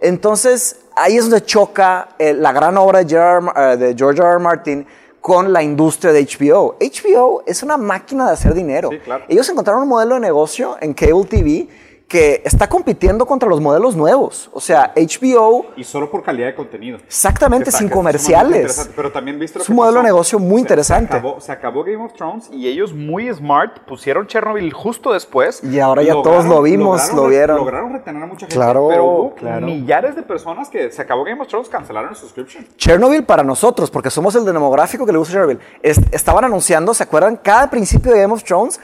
Entonces, 0.00 0.80
ahí 0.96 1.16
es 1.16 1.24
donde 1.24 1.44
choca 1.44 2.08
eh, 2.18 2.34
la 2.34 2.52
gran 2.52 2.76
obra 2.76 3.02
de. 3.04 3.40
Ma- 3.40 3.54
eh, 3.72 3.76
de 3.76 3.94
George 3.96 4.20
R. 4.20 4.28
R. 4.30 4.38
Martin 4.38 4.86
con 5.20 5.52
la 5.54 5.62
industria 5.62 6.12
de 6.12 6.22
HBO. 6.26 6.76
HBO 6.78 7.42
es 7.46 7.62
una 7.62 7.78
máquina 7.78 8.26
de 8.26 8.32
hacer 8.34 8.52
dinero. 8.52 8.90
Sí, 8.90 8.98
claro. 8.98 9.24
Ellos 9.28 9.48
encontraron 9.48 9.82
un 9.84 9.88
modelo 9.88 10.16
de 10.16 10.20
negocio 10.20 10.76
en 10.80 10.92
Cable 10.92 11.24
TV 11.24 11.68
que 12.08 12.42
está 12.44 12.68
compitiendo 12.68 13.26
contra 13.26 13.48
los 13.48 13.60
modelos 13.60 13.96
nuevos. 13.96 14.50
O 14.52 14.60
sea, 14.60 14.92
HBO 14.94 15.66
Y 15.76 15.84
solo 15.84 16.10
por 16.10 16.22
calidad 16.22 16.48
de 16.48 16.54
contenido. 16.54 16.98
exactamente 17.04 17.72
sin 17.72 17.88
comerciales. 17.88 18.90
Pero 18.94 19.10
también 19.10 19.38
viste 19.38 19.58
lo 19.58 19.62
Es 19.64 19.68
un 19.70 19.76
modelo 19.76 19.98
de 19.98 20.04
negocio 20.04 20.38
muy 20.38 20.56
Se- 20.56 20.60
interesante. 20.60 21.12
Se 21.12 21.18
acabó, 21.18 21.40
se 21.40 21.52
acabó 21.52 21.82
Game 21.82 22.04
of 22.04 22.12
Thrones 22.12 22.50
y 22.52 22.68
ellos 22.68 22.92
muy 22.92 23.32
smart 23.32 23.80
pusieron 23.88 24.26
Chernobyl 24.26 24.72
justo 24.72 25.12
después. 25.12 25.64
Y 25.64 25.80
ahora 25.80 26.02
ya 26.02 26.12
todos 26.12 26.44
lo 26.44 26.62
vimos, 26.62 27.00
lograron 27.08 27.16
lo 27.16 27.28
vieron. 27.28 27.56
Lograron 27.56 27.92
retener 27.94 28.22
a 28.22 28.26
mucha 28.26 28.40
gente. 28.46 28.54
Claro, 28.54 28.86
pero 28.90 29.04
hubo 29.04 29.34
claro. 29.34 29.66
millares 29.66 30.14
de 30.14 30.22
personas 30.22 30.68
que 30.68 30.90
se 30.92 31.00
acabó 31.02 31.24
Game 31.24 31.40
of 31.40 31.48
Thrones 31.48 31.68
cancelaron 31.68 32.10
el 32.10 32.16
subscription. 32.16 32.66
Chernobyl 32.76 33.24
para 33.24 33.42
nosotros, 33.42 33.90
porque 33.90 34.10
somos 34.10 34.34
el 34.36 34.44
demográfico 34.44 35.06
que 35.06 35.12
le 35.12 35.18
gusta 35.18 35.32
Chernobyl. 35.32 35.58
Es- 35.82 36.00
estaban 36.12 36.44
anunciando, 36.44 36.92
¿se 36.94 37.02
acuerdan? 37.02 37.36
Cada 37.42 37.68
principio 37.70 38.12
de 38.12 38.20
Game 38.20 38.34
of 38.34 38.44
Thrones, 38.44 38.78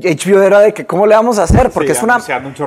HBO 0.00 0.42
era 0.42 0.60
de 0.60 0.74
que 0.74 0.84
cómo 0.86 1.06
le 1.06 1.14
vamos 1.14 1.38
a 1.38 1.44
hacer, 1.44 1.70
porque 1.70 1.88
Sí, 1.94 1.98
es 1.98 2.02
una 2.02 2.18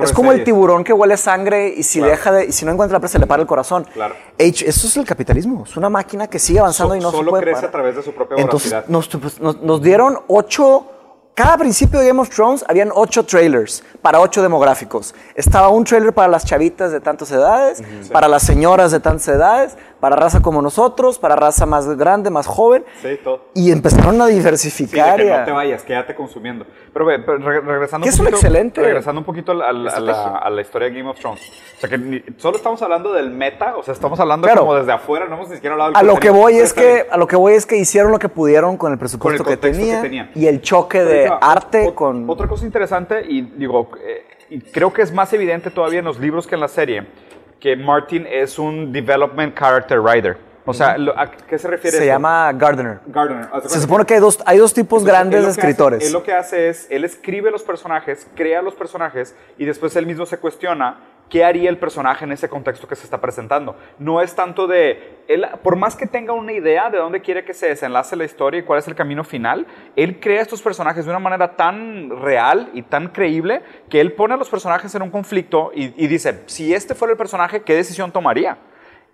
es 0.02 0.12
como 0.14 0.32
el 0.32 0.44
tiburón 0.44 0.84
que 0.84 0.94
huele 0.94 1.16
sangre 1.18 1.70
y 1.70 1.84
si 1.84 2.00
Claro. 2.00 2.12
deja 2.12 2.32
de 2.32 2.46
y 2.46 2.52
si 2.52 2.66
no 2.66 2.72
encuentra 2.72 2.96
la 2.96 3.00
presa 3.00 3.14
se 3.14 3.20
le 3.20 3.28
para 3.28 3.42
el 3.42 3.48
corazón. 3.48 3.86
Claro. 3.94 4.16
H- 4.40 4.68
eso 4.68 4.88
es 4.88 4.98
el 4.98 5.06
capitalismo, 5.06 5.64
es 5.68 5.78
una 5.78 5.90
máquina 5.90 6.28
que 6.28 6.40
sigue 6.40 6.60
avanzando 6.60 6.94
So- 6.94 6.98
y 6.98 7.00
no 7.02 7.12
se 7.12 7.18
solo 7.18 7.30
puede 7.32 7.44
crece 7.44 7.56
parar. 7.58 7.70
a 7.70 7.72
través 7.72 7.96
de 7.98 8.04
su 8.04 8.14
propia 8.14 8.38
Entonces 8.38 8.74
nos, 8.88 9.08
pues, 9.08 9.40
nos- 9.40 9.62
nos 9.62 9.82
dieron 9.82 10.18
ocho 10.28 10.86
cada 11.36 11.58
principio 11.58 12.00
de 12.02 12.08
Game 12.08 12.20
of 12.20 12.30
Thrones 12.30 12.66
habían 12.68 12.90
ocho 12.94 13.24
trailers 13.26 13.82
para 14.02 14.20
ocho 14.20 14.42
demográficos. 14.42 15.16
Estaba 15.36 15.70
un 15.70 15.86
trailer 15.86 16.12
para 16.14 16.28
las 16.28 16.44
chavitas 16.44 16.92
de 16.92 17.00
tantas 17.00 17.32
edades, 17.32 17.82
para 18.12 18.28
las 18.28 18.44
señoras 18.44 18.92
de 18.92 19.00
tantas 19.00 19.26
edades, 19.30 19.78
para 20.00 20.16
raza 20.16 20.42
como 20.42 20.62
nosotros, 20.62 21.20
para 21.20 21.36
raza 21.36 21.66
más 21.66 21.88
grande, 21.98 22.30
más 22.30 22.48
joven. 22.48 22.86
Sí, 23.02 23.20
todo. 23.24 23.46
Y 23.54 23.72
empezaron 23.72 24.22
a 24.22 24.26
Sí, 24.28 24.32
de 24.34 24.38
diversificar. 24.40 25.20
que 25.20 25.32
a- 25.34 25.40
no 25.40 25.46
te 25.46 25.52
vayas, 25.52 25.84
quédate 25.84 26.16
consumiendo. 26.16 26.66
Pero, 26.94 27.06
pero 27.06 27.38
re- 27.38 27.62
regresando 27.62 28.06
un 28.06 28.10
es 28.10 28.20
un 28.20 28.26
poquito, 28.26 28.38
excelente 28.38 28.82
regresando 28.82 29.20
un 29.22 29.26
poquito 29.26 29.52
al- 29.52 29.62
al- 29.62 29.88
a, 29.90 30.00
la, 30.00 30.38
a 30.38 30.50
la 30.50 30.62
historia 30.62 30.90
de 30.90 30.96
Game 30.98 31.10
of 31.10 31.20
Thrones. 31.20 31.42
O 31.78 31.80
sea, 31.80 31.90
que 31.90 31.98
ni- 31.98 32.24
solo 32.38 32.58
estamos 32.58 32.82
hablando 32.82 33.14
del 33.14 33.30
meta, 33.32 33.76
o 33.78 33.84
sea, 33.84 33.94
estamos 33.94 34.20
hablando 34.20 34.46
Claro. 34.48 34.62
como 34.62 34.76
desde 34.76 34.92
afuera, 34.92 35.26
no 35.28 35.36
hemos 35.36 35.50
ni 35.50 35.56
siquiera 35.56 35.74
hablado 35.74 35.92
del 35.92 35.98
a 35.98 36.04
lo 36.04 36.20
que 36.20 36.30
voy 36.30 36.56
es 36.58 36.74
que 36.74 37.06
a 37.10 37.18
lo 37.18 37.28
que 37.28 37.36
voy 37.36 37.54
es 37.54 37.66
que 37.66 37.78
hicieron 37.78 38.12
lo 38.12 38.20
que 38.20 38.30
pudieron 38.30 38.78
con 38.78 38.92
el 38.92 38.98
presupuesto 38.98 39.44
Con 39.44 39.54
el 39.54 39.60
que, 39.60 39.68
contexto 39.70 39.96
que 39.96 40.02
tenía, 40.02 40.32
y 40.36 40.48
el 40.48 40.62
choque 40.62 41.00
Pero 41.00 41.10
de 41.10 41.32
arte 41.42 41.88
Ot- 41.88 41.94
con 41.94 42.30
Otra 42.30 42.48
cosa 42.48 42.66
interesante, 42.66 43.24
y 43.28 43.42
digo, 43.42 43.90
eh, 44.04 44.26
y 44.50 44.62
creo 44.62 44.92
que 44.92 45.02
es 45.04 45.14
más 45.14 45.32
evidente 45.34 45.70
todavía 45.70 46.00
en 46.00 46.06
los 46.06 46.20
libros 46.20 46.48
que 46.48 46.56
en 46.56 46.62
la 46.62 46.68
serie, 46.68 47.06
que 47.60 47.76
Martin 47.76 48.26
es 48.30 48.58
un 48.60 48.92
development 48.92 49.58
character 49.58 50.00
writer. 50.00 50.38
O 50.66 50.74
sea, 50.74 50.96
¿a 51.18 51.32
qué 51.32 51.58
se 51.58 51.68
refiere 51.68 51.98
se 51.98 52.04
eso? 52.04 52.14
llama 52.14 52.52
Gardner. 52.54 53.00
Gardner. 53.08 53.48
Se 53.66 53.82
supone 53.82 54.06
que 54.06 54.14
hay 54.14 54.20
dos, 54.20 54.40
hay 54.46 54.60
dos 54.60 54.72
tipos 54.72 55.02
Entonces, 55.02 55.08
grandes 55.12 55.42
de 55.44 55.50
hace- 55.50 55.60
escritores. 55.62 56.06
él 56.06 56.14
lo 56.14 56.22
que 56.22 56.34
hace 56.34 56.70
es, 56.70 56.86
él 56.92 57.04
escribe 57.06 57.50
los 57.50 57.64
personajes, 57.64 58.28
crea 58.36 58.62
los 58.62 58.76
personajes 58.76 59.36
y 59.58 59.66
después 59.66 59.96
él 59.96 60.06
mismo 60.06 60.28
se 60.28 60.38
cuestiona 60.38 61.00
qué 61.30 61.46
haría 61.46 61.70
el 61.70 61.78
personaje 61.78 62.26
en 62.26 62.32
ese 62.32 62.50
contexto 62.50 62.88
que 62.88 62.96
se 62.96 63.04
está 63.04 63.22
presentando. 63.22 63.76
No 63.98 64.22
es 64.22 64.36
tanto 64.36 64.68
de, 64.68 65.20
él, 65.28 65.46
por 65.64 65.76
más 65.76 65.96
que 65.96 66.08
tenga 66.08 66.34
una 66.34 66.52
idea 66.52 66.90
de 66.90 66.98
dónde 66.98 67.22
quiere 67.22 67.46
que 67.46 67.54
se 67.54 67.68
desenlace 67.68 68.16
la 68.16 68.26
historia 68.26 68.60
y 68.60 68.64
cuál 68.64 68.80
es 68.80 68.88
el 68.88 68.96
camino 68.96 69.24
final, 69.24 69.68
él 69.96 70.20
crea 70.20 70.42
estos 70.42 70.62
personajes 70.62 71.06
de 71.06 71.12
una 71.12 71.20
manera 71.20 71.56
tan 71.56 72.10
real 72.22 72.70
y 72.74 72.82
tan 72.82 73.10
creíble 73.10 73.62
que 73.90 74.02
él 74.02 74.14
pone 74.14 74.34
a 74.34 74.38
los 74.38 74.50
personajes 74.50 74.94
en 74.96 75.02
un 75.02 75.12
conflicto 75.12 75.72
y, 75.74 75.94
y 76.04 76.08
dice, 76.08 76.44
si 76.48 76.74
este 76.74 76.96
fuera 76.96 77.12
el 77.12 77.18
personaje, 77.18 77.62
¿qué 77.62 77.76
decisión 77.76 78.12
tomaría? 78.12 78.58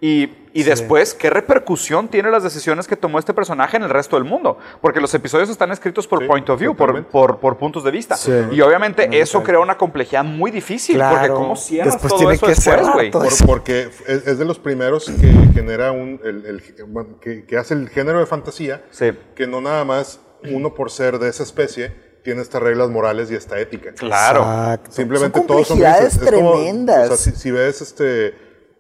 Y, 0.01 0.29
y 0.53 0.63
después, 0.63 1.13
¿qué 1.13 1.29
repercusión 1.29 2.09
tiene 2.09 2.29
las 2.29 2.43
decisiones 2.43 2.85
que 2.85 2.97
tomó 2.97 3.17
este 3.17 3.33
personaje 3.33 3.77
en 3.77 3.83
el 3.83 3.89
resto 3.89 4.17
del 4.17 4.25
mundo? 4.25 4.57
Porque 4.81 4.99
los 4.99 5.13
episodios 5.13 5.49
están 5.49 5.71
escritos 5.71 6.05
por 6.05 6.19
Sí, 6.19 6.27
point 6.27 6.49
of 6.49 6.59
view, 6.59 6.75
por, 6.75 7.05
por, 7.05 7.39
por 7.39 7.57
puntos 7.57 7.83
de 7.85 7.91
vista. 7.91 8.15
Sí. 8.17 8.31
Y 8.51 8.59
obviamente 8.61 9.07
eso 9.19 9.41
crea 9.41 9.59
una 9.59 9.77
complejidad 9.77 10.23
muy 10.25 10.51
difícil. 10.51 10.97
Porque 10.99 11.13
Claro. 11.15 11.35
¿cómo 11.35 11.55
cierras 11.55 11.93
Después 11.93 12.09
todo 12.09 12.19
tiene 12.19 12.33
eso 12.35 12.45
que 12.45 12.51
después, 12.51 12.89
güey? 12.93 13.11
Por- 13.11 13.45
porque 13.45 13.89
es, 14.05 14.27
es 14.27 14.37
de 14.37 14.45
los 14.45 14.59
primeros 14.59 15.05
que 15.09 15.33
genera 15.53 15.91
un, 15.93 16.19
el, 16.25 16.45
el- 16.45 16.61
bueno, 16.87 17.17
que, 17.21 17.45
que 17.45 17.57
hace 17.57 17.73
el 17.73 17.87
género 17.89 18.19
de 18.19 18.25
fantasía, 18.25 18.83
Sí. 18.91 19.11
que 19.33 19.47
no 19.47 19.61
nada 19.61 19.85
más 19.85 20.19
uno 20.51 20.73
por 20.73 20.91
ser 20.91 21.19
de 21.19 21.29
esa 21.29 21.43
especie 21.43 22.03
tiene 22.23 22.41
estas 22.41 22.61
reglas 22.61 22.89
morales 22.89 23.31
y 23.31 23.35
esta 23.35 23.57
ética. 23.59 23.93
Claro. 23.93 24.41
Exacto. 24.41 24.91
Simplemente 24.91 25.37
son 25.37 25.47
todos 25.47 25.67
son 25.67 25.79
grises. 25.79 26.17
Es 26.21 26.31
como, 26.31 26.53
tremendas. 26.53 27.09
o 27.11 27.15
sea, 27.15 27.33
si, 27.33 27.39
si 27.39 27.51
ves 27.51 27.81
este, 27.81 28.33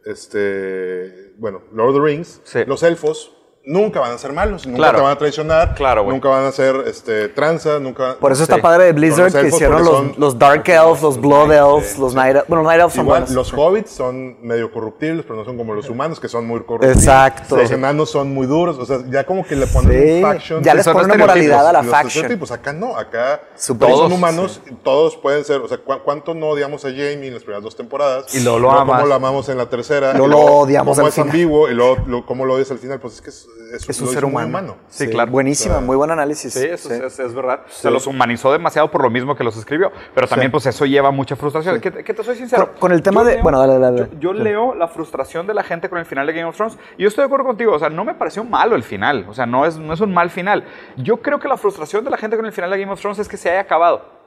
este, 0.05 1.33
bueno, 1.37 1.63
Lord 1.73 1.89
of 1.89 1.95
the 1.95 2.01
Rings, 2.01 2.41
Sí. 2.43 2.59
los 2.65 2.83
elfos 2.83 3.35
nunca 3.65 3.99
van 3.99 4.11
a 4.11 4.17
ser 4.17 4.31
malos, 4.31 4.65
nunca 4.65 4.77
Claro. 4.77 4.97
te 4.97 5.03
van 5.03 5.11
a 5.13 5.17
traicionar, 5.17 5.73
Claro, 5.75 6.03
nunca 6.03 6.29
van 6.29 6.45
a 6.45 6.51
ser 6.51 6.83
este, 6.87 7.29
tranza, 7.29 7.79
nunca... 7.79 8.15
Por 8.19 8.31
eso 8.31 8.45
Sí. 8.45 8.51
está 8.51 8.61
padre 8.61 8.85
de 8.85 8.93
Blizzard 8.93 9.31
que 9.33 9.47
hicieron 9.47 9.83
los, 9.83 9.89
son- 9.89 10.13
los 10.17 10.37
Dark 10.37 10.63
Elves, 10.69 11.01
los 11.01 11.19
Blood 11.19 11.51
Elves, 11.51 11.97
los 11.97 12.13
Night 12.13 12.35
Elves. 12.35 12.47
Bueno, 12.47 12.61
los 12.63 12.69
Night 12.71 12.79
Elves 12.81 12.93
son 12.93 13.05
Igual, 13.05 13.21
buenos. 13.21 13.35
los 13.35 13.53
hobbits 13.53 13.91
son 13.91 14.37
medio 14.45 14.71
corruptibles, 14.71 15.23
pero 15.27 15.35
no 15.39 15.45
son 15.45 15.57
como 15.57 15.73
los 15.73 15.89
humanos, 15.89 16.19
que 16.19 16.27
son 16.27 16.45
muy 16.45 16.59
corruptibles. 16.61 16.97
Exacto. 16.99 17.57
Los 17.57 17.71
enanos 17.71 18.09
son 18.11 18.33
muy 18.33 18.45
duros, 18.45 18.77
o 18.77 18.85
sea, 18.85 18.99
ya 19.09 19.25
como 19.25 19.43
que 19.45 19.55
le 19.55 19.67
ponen 19.67 20.21
faction. 20.21 20.63
ya 20.63 20.73
les 20.75 20.85
ponen 20.87 21.05
una 21.05 21.15
moralidad 21.17 21.67
a 21.67 21.73
la 21.73 21.81
los 21.81 21.91
faction. 21.91 22.07
estereotipos. 22.25 22.51
Acá 22.51 22.71
no, 22.73 22.95
acá 22.97 23.41
Super- 23.55 23.89
todos 23.89 24.01
son 24.01 24.13
humanos, 24.13 24.61
todos 24.83 25.15
pueden 25.17 25.43
ser, 25.43 25.61
o 25.61 25.67
sea, 25.67 25.77
¿cu- 25.79 25.99
¿cuánto 26.03 26.33
no 26.35 26.49
odiamos 26.49 26.85
a 26.85 26.89
Jamie 26.89 27.27
en 27.27 27.33
las 27.33 27.43
primeras 27.43 27.63
dos 27.63 27.75
temporadas? 27.75 28.33
Y 28.35 28.41
luego 28.41 28.59
lo 28.59 28.67
cómo 28.69 28.79
amas. 28.93 29.07
lo 29.07 29.13
amamos 29.15 29.49
en 29.49 29.57
la 29.57 29.67
tercera. 29.69 30.11
Luego 30.13 30.27
lo 30.27 30.37
odiamos 30.39 30.95
cómo 30.97 31.07
es 31.07 31.17
ambiguo, 31.17 31.69
y 31.69 31.73
luego 31.73 31.97
lo- 32.05 32.25
cómo 32.25 32.45
lo 32.45 32.53
odias 32.53 32.69
al 32.71 32.77
final, 32.77 32.99
pues 32.99 33.15
es 33.15 33.21
que 33.21 33.29
es, 33.31 33.47
es, 33.73 33.89
Es 33.89 34.01
un 34.01 34.07
ser 34.09 34.25
muy 34.25 34.43
humano. 34.43 34.77
Sí, 34.89 35.07
claro. 35.09 35.31
Buenísima, 35.31 35.79
muy 35.81 35.95
buen 35.95 36.11
análisis. 36.11 36.53
Sí, 36.53 36.65
eso 36.65 36.93
Es, 36.93 37.01
es- 37.01 37.19
es 37.19 37.33
verdad. 37.33 37.61
Se 37.67 37.89
los 37.91 38.07
humanizó 38.07 38.51
demasiado 38.51 38.89
por 38.91 39.01
lo 39.01 39.09
mismo 39.09 39.35
que 39.35 39.43
los 39.43 39.57
escribió. 39.57 39.91
Pero 40.13 40.27
también, 40.27 40.51
pues, 40.51 40.65
eso 40.65 40.85
lleva 40.85 41.11
mucha 41.11 41.35
frustración. 41.35 41.79
Que, 41.81 41.91
que 41.91 42.13
te 42.13 42.23
soy 42.23 42.35
sincero. 42.35 42.67
Pero 42.67 42.79
con 42.79 42.91
el 42.91 43.01
tema 43.01 43.21
yo 43.21 43.27
de- 43.27 43.41
bueno, 43.41 43.59
dale, 43.59 43.79
dale, 43.79 43.97
dale. 44.01 44.09
Yo, 44.19 44.19
yo 44.19 44.33
leo 44.33 44.75
la 44.75 44.87
frustración 44.87 45.47
de 45.47 45.53
la 45.53 45.63
gente 45.63 45.89
con 45.89 45.97
el 45.99 46.05
final 46.05 46.27
de 46.27 46.33
Game 46.33 46.45
of 46.45 46.55
Thrones. 46.55 46.77
Y 46.97 47.03
yo 47.03 47.07
estoy 47.09 47.23
de 47.23 47.25
acuerdo 47.27 47.45
contigo. 47.45 47.73
O 47.73 47.79
sea, 47.79 47.89
no 47.89 48.05
me 48.05 48.13
pareció 48.13 48.43
malo 48.43 48.75
el 48.75 48.83
final. 48.83 49.25
O 49.29 49.33
sea, 49.33 49.45
no 49.45 49.65
es, 49.65 49.77
no 49.77 49.93
es 49.93 49.99
un 50.01 50.13
mal 50.13 50.29
final. 50.29 50.63
Yo 50.97 51.17
creo 51.17 51.39
que 51.39 51.47
la 51.47 51.57
frustración 51.57 52.03
de 52.03 52.11
la 52.11 52.17
gente 52.17 52.37
con 52.37 52.45
el 52.45 52.51
final 52.51 52.69
de 52.71 52.79
Game 52.79 52.91
of 52.91 52.99
Thrones 52.99 53.19
es 53.19 53.27
que 53.27 53.37
se 53.37 53.49
haya 53.49 53.61
acabado. 53.61 54.24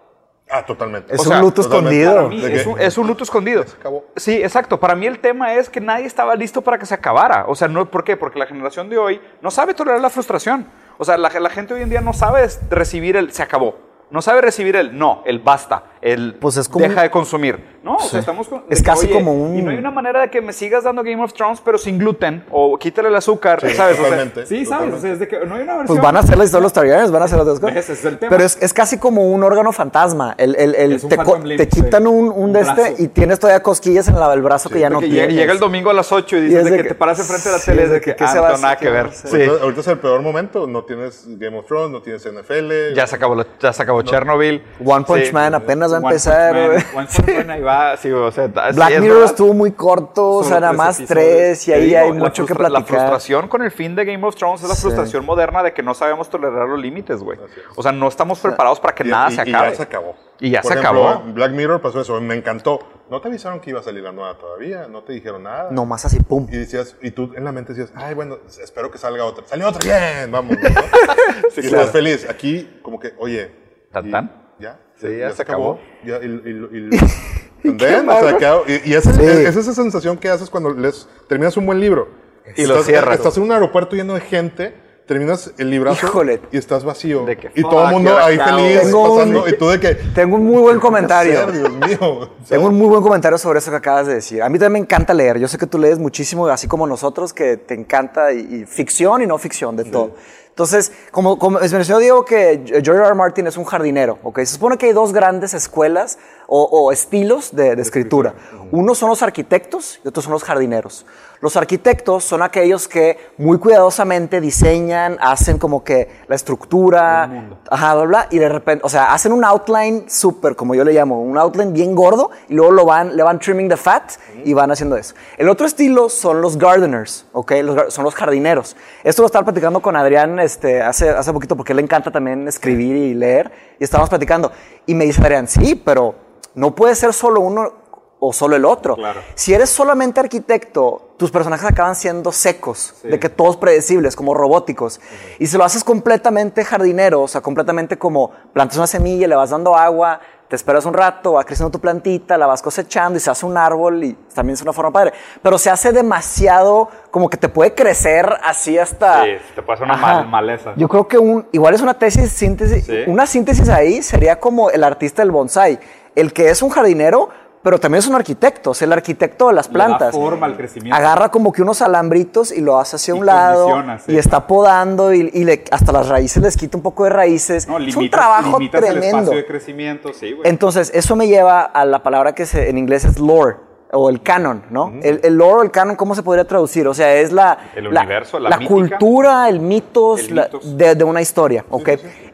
Ah, 0.51 0.65
totalmente. 0.65 1.15
Es 1.15 1.21
O 1.21 1.23
un 1.25 1.29
sea, 1.29 1.41
luto 1.41 1.61
escondido. 1.61 2.31
Es 2.79 2.99
un 2.99 3.07
luto 3.07 3.25
escondido. 3.25 3.65
Se 3.65 3.77
acabó. 3.77 4.05
Sí, 4.17 4.35
exacto. 4.43 4.81
Para 4.81 4.95
mí 4.95 5.07
el 5.07 5.19
tema 5.19 5.55
es 5.55 5.69
que 5.69 5.81
nadie 5.81 6.07
estaba 6.07 6.35
listo 6.35 6.63
para 6.63 6.79
que 6.79 6.87
se 6.87 6.95
acabara. 6.95 7.45
O 7.49 7.55
sea, 7.55 7.69
no, 7.69 7.91
¿por 7.91 8.05
qué? 8.05 8.17
Porque 8.17 8.39
la 8.39 8.47
generación 8.47 8.89
de 8.89 8.99
hoy 8.99 9.21
no 9.43 9.51
sabe 9.51 9.75
tolerar 9.75 10.01
la 10.01 10.11
frustración. 10.11 10.67
O 10.97 11.05
sea, 11.05 11.17
la, 11.19 11.29
la 11.29 11.51
gente 11.51 11.75
hoy 11.75 11.83
en 11.83 11.91
día 11.91 12.01
no 12.01 12.13
sabe 12.13 12.47
recibir 12.71 13.17
el 13.17 13.33
se 13.33 13.43
acabó. 13.43 13.77
No 14.11 14.23
sabe 14.23 14.41
recibir 14.41 14.75
el 14.77 14.97
no, 14.97 15.23
el 15.27 15.39
basta. 15.39 15.85
El 16.03 16.35
Pues 16.41 16.57
es 16.57 16.69
como 16.69 16.83
deja 16.85 16.97
un- 16.97 17.03
de 17.03 17.11
consumir. 17.11 17.79
No, 17.83 17.97
o 17.97 18.01
sea, 18.01 18.21
estamos 18.21 18.49
con- 18.49 18.65
Es 18.69 18.81
que, 18.81 18.85
casi 18.85 19.07
oye, 19.07 19.15
como 19.15 19.33
un- 19.33 19.57
Y 19.59 19.63
no 19.63 19.71
hay 19.71 19.79
una 19.79 19.91
manera 19.91 20.21
de 20.21 20.31
que 20.31 20.43
me 20.43 20.53
sigas 20.53 20.85
dando 20.85 21.03
Game 21.03 21.23
of 21.23 21.33
Thrones, 21.33 21.61
pero 21.65 21.79
sin 21.79 21.99
gluten, 21.99 22.45
o 22.51 22.77
quítale 22.79 23.09
el 23.09 23.17
azúcar, 23.17 23.61
Sí, 23.61 23.75
¿sabes? 23.75 23.95
O 23.95 23.97
sea, 24.03 24.05
totalmente, 24.11 24.47
sí, 24.47 24.65
¿sabes? 24.67 24.95
O 24.95 25.01
sea, 25.01 25.13
es 25.13 25.19
de 25.19 25.29
que 25.29 25.39
no 25.47 25.55
hay 25.55 25.63
una 25.63 25.77
versión. 25.79 25.87
Pues 25.87 26.01
van 26.01 26.17
a 26.17 26.21
hacer 26.21 26.37
la 26.37 26.45
historia 26.45 26.61
de 26.61 26.65
los 26.65 26.73
Targaryens, 26.73 27.11
van 27.11 27.23
a 27.23 27.25
hacer 27.25 27.39
otras 27.39 27.61
cosas. 27.61 27.77
Ese 27.77 27.93
es 27.95 28.05
el 28.05 28.19
tema. 28.19 28.31
Pero 28.31 28.45
es, 28.45 28.59
es 28.61 28.73
casi 28.75 28.99
como 28.99 29.31
un 29.31 29.43
órgano 29.43 29.73
fantasma. 29.73 30.35
El, 30.39 30.55
el- 30.57 30.75
el- 30.75 30.93
Es 30.93 31.05
un 31.05 31.11
te, 31.11 31.17
co- 31.17 31.25
Phantom 31.25 31.45
Limb, 31.45 31.59
te 31.59 31.69
quitan 31.69 32.03
sí. 32.03 32.09
un, 32.09 32.25
un 32.31 32.49
Un 32.49 32.53
de 32.53 32.61
este 32.61 32.95
y 33.03 33.09
tienes 33.09 33.39
todavía 33.39 33.63
cosquillas 33.63 34.09
en 34.09 34.19
la- 34.19 34.33
el 34.35 34.43
brazo 34.43 34.69
que 34.71 34.81
ya 34.81 34.91
no 34.91 35.01
tienes. 35.01 35.35
llega 35.35 35.53
el 35.53 35.59
domingo 35.59 35.91
a 35.91 35.95
las 35.95 36.13
8 36.13 36.37
y 36.37 36.41
dices 36.43 36.59
es 36.59 36.65
de 36.65 36.71
de 36.73 36.77
que, 36.79 36.83
que- 36.83 36.89
te 36.91 36.95
paras 36.95 37.19
enfrente 37.19 37.49
de 37.49 37.53
la 37.55 37.59
sí, 37.59 37.67
tele 37.71 37.83
es 37.85 37.91
de 37.91 38.01
que, 38.01 38.11
que, 38.11 38.17
¿qué 38.17 38.25
ah, 38.25 38.29
se 38.29 38.37
no 38.37 38.43
va 38.43 38.57
nada 38.59 38.77
que 38.77 38.91
ver. 38.91 39.07
¿Qué 39.09 39.29
Sí. 39.29 39.43
Ahorita, 39.63 39.81
es 39.81 39.87
el 39.89 39.99
peor 39.99 40.21
momento, 40.23 40.67
no 40.67 40.85
tienes 40.85 41.25
Game 41.27 41.57
of 41.59 41.67
Thrones, 41.67 41.91
no 41.91 42.03
tienes 42.03 42.25
NFL. 42.27 42.95
Ya 42.95 43.07
se 43.07 43.17
acabó, 43.17 43.35
lo- 43.35 43.47
ya 43.61 43.73
se 43.73 43.83
acabó 43.83 44.03
Chernobyl. 44.03 44.63
One 44.85 45.05
Punch. 45.05 45.33
Man 45.33 45.55
apenas 45.55 45.88
va 45.93 45.97
a 45.97 46.01
One 46.01 46.09
empezar. 46.09 46.53
Punch 46.53 46.63
Man, 46.63 46.67
güey. 46.71 46.85
One 46.97 47.09
Punch 47.17 47.37
Man 47.37 47.51
ahí 47.51 47.61
va, 47.63 47.97
sí, 47.97 48.11
o 48.13 48.31
sea, 48.31 48.47
Black 48.47 49.01
Mirror 49.01 49.25
estuvo 49.25 49.55
muy 49.55 49.73
corto, 49.73 50.29
o 50.37 50.45
sea, 50.45 50.61
nada 50.61 50.73
más 50.73 50.99
tres 51.07 51.67
y 51.69 51.73
ahí 51.73 51.85
digo, 51.87 51.99
hay 51.99 52.13
mucho 52.13 52.45
que 52.47 52.55
frustra- 52.55 52.69
La 52.69 52.79
platicar. 52.81 52.99
frustración 53.01 53.49
con 53.49 53.63
el 53.63 53.71
fin 53.71 53.95
de 53.95 54.05
Game 54.05 54.27
of 54.27 54.35
Thrones 54.37 54.63
es 54.63 54.69
la 54.69 54.75
Sí. 54.75 54.83
frustración 54.83 55.25
moderna 55.25 55.63
de 55.63 55.73
que 55.73 55.83
no 55.83 55.95
sabemos 55.95 56.29
tolerar 56.31 56.69
los 56.69 56.79
límites, 56.81 57.23
güey. 57.23 57.39
O 57.77 57.83
sea, 57.83 57.93
no 57.93 58.09
estamos 58.09 58.41
preparados 58.41 58.81
para 58.81 58.95
que 58.95 59.05
Y- 59.05 59.11
nada 59.11 59.29
y- 59.31 59.35
se 59.35 59.49
y 59.49 59.51
acabe. 59.55 59.71
ya 59.71 59.77
se 59.77 59.83
acabó. 59.83 60.15
Y 60.41 60.51
ya 60.51 60.61
Por 60.63 60.73
se 60.73 60.79
ejemplo, 60.79 61.09
acabó. 61.09 61.33
Black 61.33 61.51
Mirror 61.53 61.81
pasó 61.81 62.01
eso, 62.01 62.21
me 62.21 62.35
encantó. 62.37 62.79
No 63.11 63.21
te 63.21 63.29
avisaron 63.29 63.59
que 63.61 63.71
iba 63.71 63.81
a 63.81 63.83
salir 63.83 64.03
la 64.05 64.13
nueva 64.13 64.37
todavía, 64.39 64.87
no 64.87 65.03
te 65.03 65.15
dijeron 65.15 65.43
nada. 65.43 65.69
No 65.73 65.85
más 65.87 66.05
así, 66.05 66.21
pum. 66.21 66.47
Y 66.53 66.59
decías, 66.59 66.95
y 67.03 67.11
tú 67.11 67.33
en 67.35 67.43
la 67.45 67.51
mente 67.53 67.73
decías, 67.73 67.91
ay, 67.97 68.15
bueno, 68.15 68.37
espero 68.63 68.91
que 68.91 68.99
salga 68.99 69.25
otra. 69.25 69.45
Salió 69.47 69.67
otra, 69.69 69.81
bien, 69.83 70.31
vamos. 70.31 70.53
¿no? 70.53 70.59
y 71.57 71.61
claro. 71.63 71.77
estás 71.79 71.91
feliz. 71.91 72.27
Aquí, 72.29 72.79
como 72.83 73.01
que, 73.01 73.15
oye. 73.19 73.51
¿Tan, 73.91 74.09
y- 74.09 74.11
tan? 74.13 74.31
Ya. 74.61 74.79
Sí, 75.01 75.19
ya 75.19 75.33
se 75.33 75.43
acabó. 75.43 75.81
Ya, 76.05 76.19
y, 76.19 76.27
y- 76.27 76.89
y- 76.93 77.69
and 77.69 77.79
then, 77.79 78.09
o 78.09 78.21
sea, 78.21 78.37
que- 78.37 78.81
y, 78.85 78.91
y 78.91 78.95
esa, 78.95 79.13
Sí. 79.13 79.23
es 79.23 79.57
esa 79.57 79.73
sensación 79.75 80.17
que 80.19 80.29
haces 80.29 80.51
cuando 80.51 80.71
les, 80.73 81.09
terminas 81.29 81.57
un 81.57 81.67
buen 81.67 81.81
libro. 81.81 82.09
Y 82.57 82.67
lo 82.67 82.83
cierras. 82.83 83.17
Estás 83.17 83.37
en 83.37 83.43
un 83.45 83.53
aeropuerto 83.53 83.95
lleno 83.95 84.15
de 84.15 84.21
gente, 84.21 84.75
terminas 85.09 85.51
el 85.59 85.71
librazo 85.71 86.07
Híjole. 86.07 86.41
y 86.53 86.59
estás 86.59 86.85
vacío. 86.85 87.25
De 87.25 87.37
que, 87.37 87.51
y 87.57 87.63
todo 87.63 87.87
el 87.87 87.91
mundo 87.93 88.17
ahí 88.17 88.39
feliz, 88.39 88.83
Tengo 88.83 89.03
un- 89.13 89.19
pasando, 89.19 89.49
y 89.49 89.57
tú 89.59 89.69
de 89.71 89.81
que... 89.81 89.95
Tengo 90.15 90.37
un 90.37 90.45
muy 90.47 90.63
buen 90.63 90.79
comentario. 90.79 91.41
hacer, 91.41 91.53
Dios 91.53 91.73
mío. 91.73 92.31
Tengo 92.49 92.69
un 92.69 92.77
muy 92.79 92.87
buen 92.87 93.03
comentario 93.03 93.39
sobre 93.39 93.59
eso 93.59 93.71
que 93.73 93.79
acabas 93.79 94.07
de 94.07 94.15
decir. 94.15 94.43
A 94.43 94.49
mí 94.49 94.59
también 94.59 94.75
me 94.75 94.79
encanta 94.79 95.13
leer. 95.15 95.39
Yo 95.41 95.49
sé 95.49 95.59
que 95.59 95.67
tú 95.67 95.79
lees 95.79 95.99
muchísimo, 95.99 96.47
así 96.47 96.69
como 96.69 96.87
nosotros, 96.87 97.33
que 97.33 97.57
te 97.57 97.75
encanta 97.75 98.33
y, 98.33 98.39
y 98.63 98.67
ficción 98.67 99.23
y 99.23 99.27
no 99.27 99.37
ficción, 99.39 99.75
de 99.77 99.85
todo. 99.85 100.13
Entonces, 100.51 100.91
como, 101.13 101.39
como 101.39 101.61
es 101.61 101.73
mencionó 101.73 102.01
Diego 102.01 102.25
que 102.25 102.63
George 102.67 102.91
R. 102.91 103.07
R. 103.07 103.15
Martin 103.15 103.47
es 103.47 103.57
un 103.57 103.65
jardinero, 103.65 104.19
¿ok? 104.25 104.41
Se 104.41 104.47
supone 104.47 104.77
que 104.77 104.87
hay 104.87 104.93
dos 104.93 105.13
grandes 105.13 105.55
escuelas 105.55 106.19
o, 106.49 106.65
o 106.65 106.91
estilos 106.91 107.55
de, 107.55 107.77
de 107.77 107.83
escritura. 107.83 108.35
Uno 108.73 108.97
son 108.97 109.09
los 109.09 109.23
arquitectos 109.23 110.01
y 110.05 110.09
otros 110.09 110.25
son 110.25 110.33
los 110.33 110.43
jardineros. 110.43 111.07
Los 111.41 111.57
arquitectos 111.57 112.25
son 112.25 112.43
aquellos 112.43 112.89
que 112.89 113.17
muy 113.39 113.59
cuidadosamente 113.59 114.41
diseñan, 114.41 115.17
hacen 115.21 115.59
como 115.59 115.85
que 115.85 116.23
la 116.27 116.35
estructura, 116.35 117.49
ajá, 117.71 117.95
bla, 117.95 118.05
bla, 118.05 118.29
y 118.31 118.39
de 118.39 118.49
repente, 118.49 118.85
o 118.85 118.89
sea, 118.89 119.13
hacen 119.13 119.33
un 119.33 119.45
outline 119.45 120.11
súper, 120.11 120.57
como 120.57 120.75
yo 120.75 120.85
le 120.85 120.93
llamo, 120.93 121.23
un 121.23 121.39
outline 121.39 121.73
bien 121.73 121.95
gordo, 121.95 122.31
y 122.49 122.55
luego 122.55 122.73
lo 122.73 122.85
van, 122.85 123.17
le 123.17 123.23
van 123.23 123.39
trimming 123.39 123.69
the 123.69 123.77
fat 123.77 124.13
y 124.45 124.53
van 124.53 124.73
haciendo 124.73 124.97
eso. 124.97 125.15
El 125.37 125.49
otro 125.49 125.67
estilo 125.67 126.09
son 126.09 126.41
los 126.41 126.59
gardeners, 126.59 127.27
¿ok? 127.33 127.53
Los 127.63 127.95
son 127.95 128.05
los 128.05 128.15
jardineros. 128.15 128.77
Esto 129.05 129.23
lo 129.23 129.27
estaba 129.27 129.45
platicando 129.45 129.81
con 129.81 129.95
Adrián 129.95 130.39
este, 130.41 130.83
hace, 130.83 131.11
hace 131.11 131.33
poquito 131.33 131.57
porque 131.57 131.73
le 131.73 131.83
encanta 131.83 132.11
también 132.11 132.49
escribir 132.49 132.97
y 132.97 133.15
leer, 133.15 133.51
y 133.79 133.85
estábamos 133.85 134.09
platicando. 134.09 134.51
Y 134.87 134.95
me 134.95 135.05
dice 135.05 135.21
Adrián, 135.21 135.47
sí, 135.47 135.75
pero 135.77 136.15
no 136.55 136.75
puede 136.75 136.97
ser 136.97 137.13
solo 137.13 137.41
uno 137.41 137.88
o 138.21 138.33
solo 138.33 138.57
el 138.57 138.65
otro. 138.65 138.97
Claro. 138.97 139.21
Si 139.35 139.55
eres 139.55 139.71
solamente 139.71 140.19
arquitecto, 140.21 141.11
tus 141.17 141.31
personajes 141.31 141.67
acaban 141.69 141.95
siendo 141.95 142.33
secos, 142.33 142.95
de 143.03 143.19
que 143.21 143.29
todos 143.29 143.57
predecibles, 143.57 144.17
como 144.17 144.35
robóticos. 144.35 145.01
Y 145.39 145.47
si 145.47 145.57
lo 145.57 145.65
haces 145.65 145.85
completamente 145.85 146.65
jardinero, 146.65 147.23
o 147.23 147.29
sea, 147.29 147.41
completamente 147.41 147.97
como 147.97 148.31
plantas 148.53 148.77
una 148.79 148.87
semilla, 148.87 149.29
le 149.29 149.37
vas 149.37 149.51
dando 149.51 149.77
agua, 149.77 150.21
te 150.49 150.57
esperas 150.57 150.87
un 150.87 150.95
rato, 150.95 151.35
va 151.35 151.45
creciendo 151.45 151.71
tu 151.71 151.79
plantita, 151.79 152.39
la 152.39 152.47
vas 152.47 152.63
cosechando 152.63 153.19
y 153.19 153.21
se 153.21 153.31
hace 153.31 153.45
un 153.45 153.57
árbol 153.59 154.03
y 154.03 154.15
también 154.35 154.55
es 154.55 154.63
una 154.63 154.73
forma 154.73 154.91
padre. 154.91 155.13
Pero 155.43 155.59
se 155.59 155.69
hace 155.71 155.93
demasiado, 155.93 156.89
como 157.11 157.29
que 157.29 157.37
te 157.37 157.49
puede 157.49 157.75
crecer 157.75 158.29
así 158.43 158.79
hasta... 158.79 159.25
Sí, 159.25 159.31
te 159.55 159.63
puede 159.63 159.75
hacer 159.77 159.85
una 159.87 159.97
mal- 159.97 160.27
maleza. 160.29 160.73
Yo 160.77 160.89
creo 160.89 161.07
que 161.07 161.19
un, 161.19 161.47
igual 161.53 161.75
es 161.75 161.83
una 161.83 161.95
tesis, 161.95 162.33
síntesis, 162.33 162.87
Sí. 162.87 163.05
una 163.07 163.27
síntesis 163.27 163.69
ahí 163.69 164.03
sería 164.03 164.41
como 164.41 164.71
el 164.71 164.83
artista 164.85 165.23
del 165.23 165.31
bonsai, 165.31 165.79
el 166.15 166.33
que 166.33 166.49
es 166.51 166.63
un 166.63 166.71
jardinero, 166.71 167.29
pero 167.69 167.79
también 167.79 167.99
es 167.99 168.09
un 168.09 168.15
arquitecto, 168.15 168.71
o 168.71 168.75
sea, 168.75 168.87
el 168.87 168.93
arquitecto 168.95 169.49
de 169.49 169.53
las 169.55 169.67
Le 169.69 169.79
da 169.79 169.87
plantas. 169.87 170.13
forma 170.15 170.47
al 170.47 170.57
crecimiento. 170.57 170.97
Agarra 170.97 171.29
como 171.31 171.53
que 171.53 171.61
unos 171.61 171.83
alambritos 171.83 172.51
y 172.51 172.63
lo 172.63 172.79
hace 172.79 172.97
hacia 172.97 173.15
Y 173.15 173.19
un 173.19 173.27
lado 173.27 173.69
sí. 174.07 174.13
y 174.13 174.17
está 174.17 174.47
podando 174.47 175.13
y, 175.13 175.31
y 175.35 175.45
le- 175.45 175.65
hasta 175.71 175.93
las 175.93 176.09
raíces 176.09 176.43
les 176.43 176.57
quita 176.57 176.79
un 176.79 176.83
poco 176.83 177.05
de 177.05 177.11
raíces. 177.11 177.69
No, 177.69 177.79
es 177.79 177.95
un 177.95 178.09
trabajo 178.09 178.59
el 178.59 178.71
tremendo. 178.71 179.07
espacio 179.07 179.37
de 179.37 179.47
crecimiento, 179.47 180.13
sí, 180.15 180.33
güey. 180.33 180.49
Entonces, 180.49 180.91
eso 180.95 181.15
me 181.15 181.29
lleva 181.29 181.61
a 181.61 181.85
la 181.85 182.03
palabra 182.03 182.35
que 182.35 182.47
se- 182.47 182.71
en 182.71 182.79
inglés 182.79 183.05
es 183.05 183.19
lore 183.19 183.57
o 183.91 184.11
el 184.11 184.23
canon, 184.23 184.65
¿no? 184.71 184.93
el, 185.03 185.21
el 185.23 185.35
lore 185.35 185.61
o 185.61 185.63
el 185.63 185.71
canon, 185.71 185.97
¿cómo 185.97 186.15
se 186.15 186.23
podría 186.23 186.47
traducir? 186.47 186.87
O 186.89 186.93
sea, 186.93 187.15
es 187.15 187.33
la, 187.33 187.57
El 187.75 187.89
universo, 187.89 188.39
la 188.39 188.51
mítica. 188.59 188.69
cultura, 188.75 189.49
el 189.49 189.61
mitos, 189.61 190.29
El 190.29 190.37
la- 190.37 190.43
mitos. 190.45 190.77
de, 190.77 190.95
de 190.95 191.05
una 191.05 191.23
historia, 191.23 191.65
¿ok? 191.71 191.89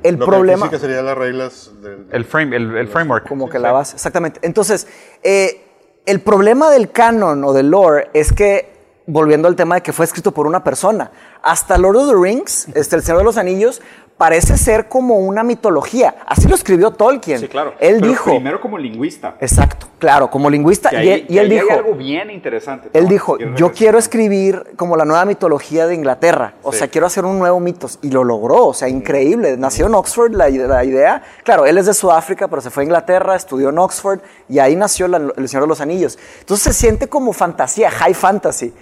El 0.04 0.16
lo 0.16 0.26
problema... 0.26 0.68
Que 0.68 0.76
aquí 0.76 0.76
sí 0.76 0.80
que 0.82 0.86
serían 0.86 1.06
las 1.06 1.18
reglas 1.18 1.72
del... 1.82 2.06
el, 2.12 2.24
frame, 2.24 2.54
el, 2.56 2.76
el 2.76 2.88
framework. 2.88 3.26
Como 3.26 3.48
que 3.48 3.58
la 3.58 3.72
base, 3.72 3.96
exactamente. 3.96 4.38
Entonces, 4.42 4.86
eh, 5.22 5.64
el 6.06 6.20
problema 6.20 6.70
del 6.70 6.90
canon 6.92 7.42
o 7.42 7.52
del 7.52 7.70
lore 7.70 8.10
es 8.12 8.32
que, 8.32 8.72
volviendo 9.06 9.48
al 9.48 9.56
tema 9.56 9.76
de 9.76 9.82
que 9.82 9.92
fue 9.92 10.04
escrito 10.04 10.32
por 10.32 10.46
una 10.46 10.62
persona, 10.62 11.10
hasta 11.42 11.78
Lord 11.78 11.96
of 11.96 12.08
the 12.10 12.16
Rings, 12.16 12.68
este, 12.74 12.96
El 12.96 13.02
Señor 13.02 13.18
de 13.18 13.24
los 13.24 13.38
Anillos, 13.38 13.80
parece 14.16 14.56
ser 14.56 14.88
como 14.88 15.16
una 15.18 15.42
mitología. 15.42 16.14
Así 16.26 16.46
lo 16.48 16.54
escribió 16.54 16.92
Tolkien. 16.92 17.40
Sí, 17.40 17.48
claro. 17.48 17.74
Él 17.80 17.96
Pero 17.98 18.06
dijo... 18.08 18.30
Primero 18.30 18.60
como 18.60 18.78
lingüista. 18.78 19.34
Exacto, 19.40 19.88
claro, 19.98 20.30
como 20.30 20.48
lingüista. 20.48 20.90
Que 20.90 20.96
y 21.04 21.08
ahí, 21.08 21.26
él, 21.38 21.52
y 21.52 21.56
dijo... 21.56 21.66
hay 21.70 21.78
algo 21.78 21.94
bien 21.94 22.30
interesante. 22.30 22.90
Él 22.92 23.08
dijo, 23.08 23.36
Quiero 23.36 23.50
yo 23.52 23.56
regresar. 23.66 23.76
quiero 23.78 23.98
escribir 23.98 24.64
como 24.76 24.96
la 24.96 25.04
nueva 25.04 25.24
mitología 25.24 25.86
de 25.86 25.94
Inglaterra. 25.96 26.54
O 26.62 26.72
Sí. 26.72 26.78
sea, 26.78 26.88
quiero 26.88 27.06
hacer 27.08 27.24
un 27.24 27.38
nuevo 27.38 27.58
mitos. 27.60 27.98
Y 28.02 28.10
lo 28.10 28.22
logró, 28.24 28.66
o 28.66 28.74
sea, 28.74 28.88
increíble. 28.88 29.56
Nació 29.56 29.86
en 29.86 29.94
Oxford 29.94 30.32
la, 30.32 30.48
la 30.48 30.84
idea. 30.84 31.22
Claro, 31.42 31.66
él 31.66 31.76
es 31.78 31.86
de 31.86 31.94
Sudáfrica, 31.94 32.46
pero 32.48 32.62
se 32.62 32.70
fue 32.70 32.82
a 32.82 32.84
Inglaterra, 32.84 33.34
estudió 33.34 33.70
en 33.70 33.78
Oxford 33.78 34.20
y 34.48 34.60
ahí 34.60 34.76
nació 34.76 35.08
la- 35.08 35.32
El 35.36 35.48
Señor 35.48 35.64
de 35.64 35.68
los 35.68 35.80
Anillos. 35.80 36.18
Entonces 36.40 36.62
se 36.74 36.80
siente 36.80 37.08
como 37.08 37.32
fantasía, 37.32 37.90
high 37.90 38.14
fantasy. 38.14 38.72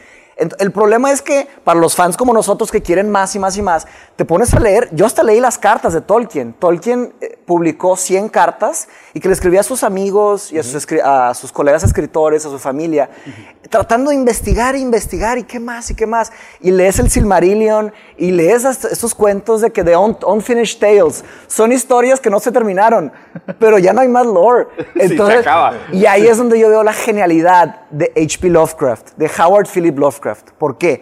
El 0.59 0.72
problema 0.72 1.11
es 1.12 1.22
que 1.22 1.47
para 1.64 1.78
los 1.78 1.95
fans 1.95 2.16
como 2.16 2.32
nosotros 2.32 2.70
que 2.70 2.82
quieren 2.82 3.11
más 3.11 3.34
y 3.34 3.38
más 3.38 3.57
y 3.57 3.62
más, 3.62 3.86
te 4.16 4.24
pones 4.24 4.53
a 4.55 4.61
leer, 4.61 4.88
yo 4.93 5.07
hasta 5.07 5.22
leí 5.22 5.40
las 5.40 5.59
cartas 5.59 5.93
de 5.93 6.01
Tolkien. 6.01 6.53
Tolkien 6.55 7.12
eh, 7.20 7.38
publicó 7.47 7.97
100 7.97 8.28
cartas 8.28 8.88
y 9.14 9.20
que 9.20 9.28
le 9.28 9.34
escribía 9.34 9.61
a 9.61 9.62
sus 9.64 9.82
amigos 9.82 10.53
y 10.53 10.59
a 10.59 10.62
sus, 10.62 10.74
escri- 10.74 11.03
a 11.03 11.34
sus 11.34 11.53
colegas 11.53 11.82
escritores, 11.82 12.45
a 12.47 12.51
su 12.51 12.59
familia, 12.59 13.11
tratando 13.70 14.11
de 14.11 14.16
investigar 14.16 14.74
e 14.74 14.78
investigar 14.78 15.38
y 15.38 15.45
qué 15.45 15.61
más 15.61 15.90
y 15.90 15.95
qué 15.95 16.07
más. 16.07 16.32
Y 16.61 16.70
lees 16.70 16.99
el 16.99 17.11
Silmarillion 17.11 17.93
y 18.16 18.30
lees 18.30 18.64
estos 18.64 19.14
cuentos 19.14 19.61
de 19.61 19.70
que 19.70 19.82
de 19.84 19.97
un- 19.97 20.16
Unfinished 20.26 20.78
Tales 20.78 21.24
son 21.47 21.72
historias 21.72 22.20
que 22.20 22.30
no 22.30 22.40
se 22.40 22.51
terminaron, 22.53 23.12
pero 23.59 23.78
ya 23.78 23.93
no 23.93 24.01
hay 24.01 24.09
más 24.09 24.26
lore. 24.26 24.66
se 24.97 25.05
Entonces, 25.05 25.40
acaba. 25.40 25.74
y 25.93 26.07
ahí 26.07 26.26
es 26.26 26.38
donde 26.38 26.59
yo 26.59 26.68
veo 26.68 26.82
la 26.82 26.93
genialidad 26.93 27.82
de 27.90 28.12
H.P. 28.16 28.49
Lovecraft, 28.49 29.11
de 29.16 29.30
Howard 29.38 29.66
Philip 29.68 29.99
Lovecraft. 29.99 30.32
¿Por 30.59 30.78
qué? 30.78 31.01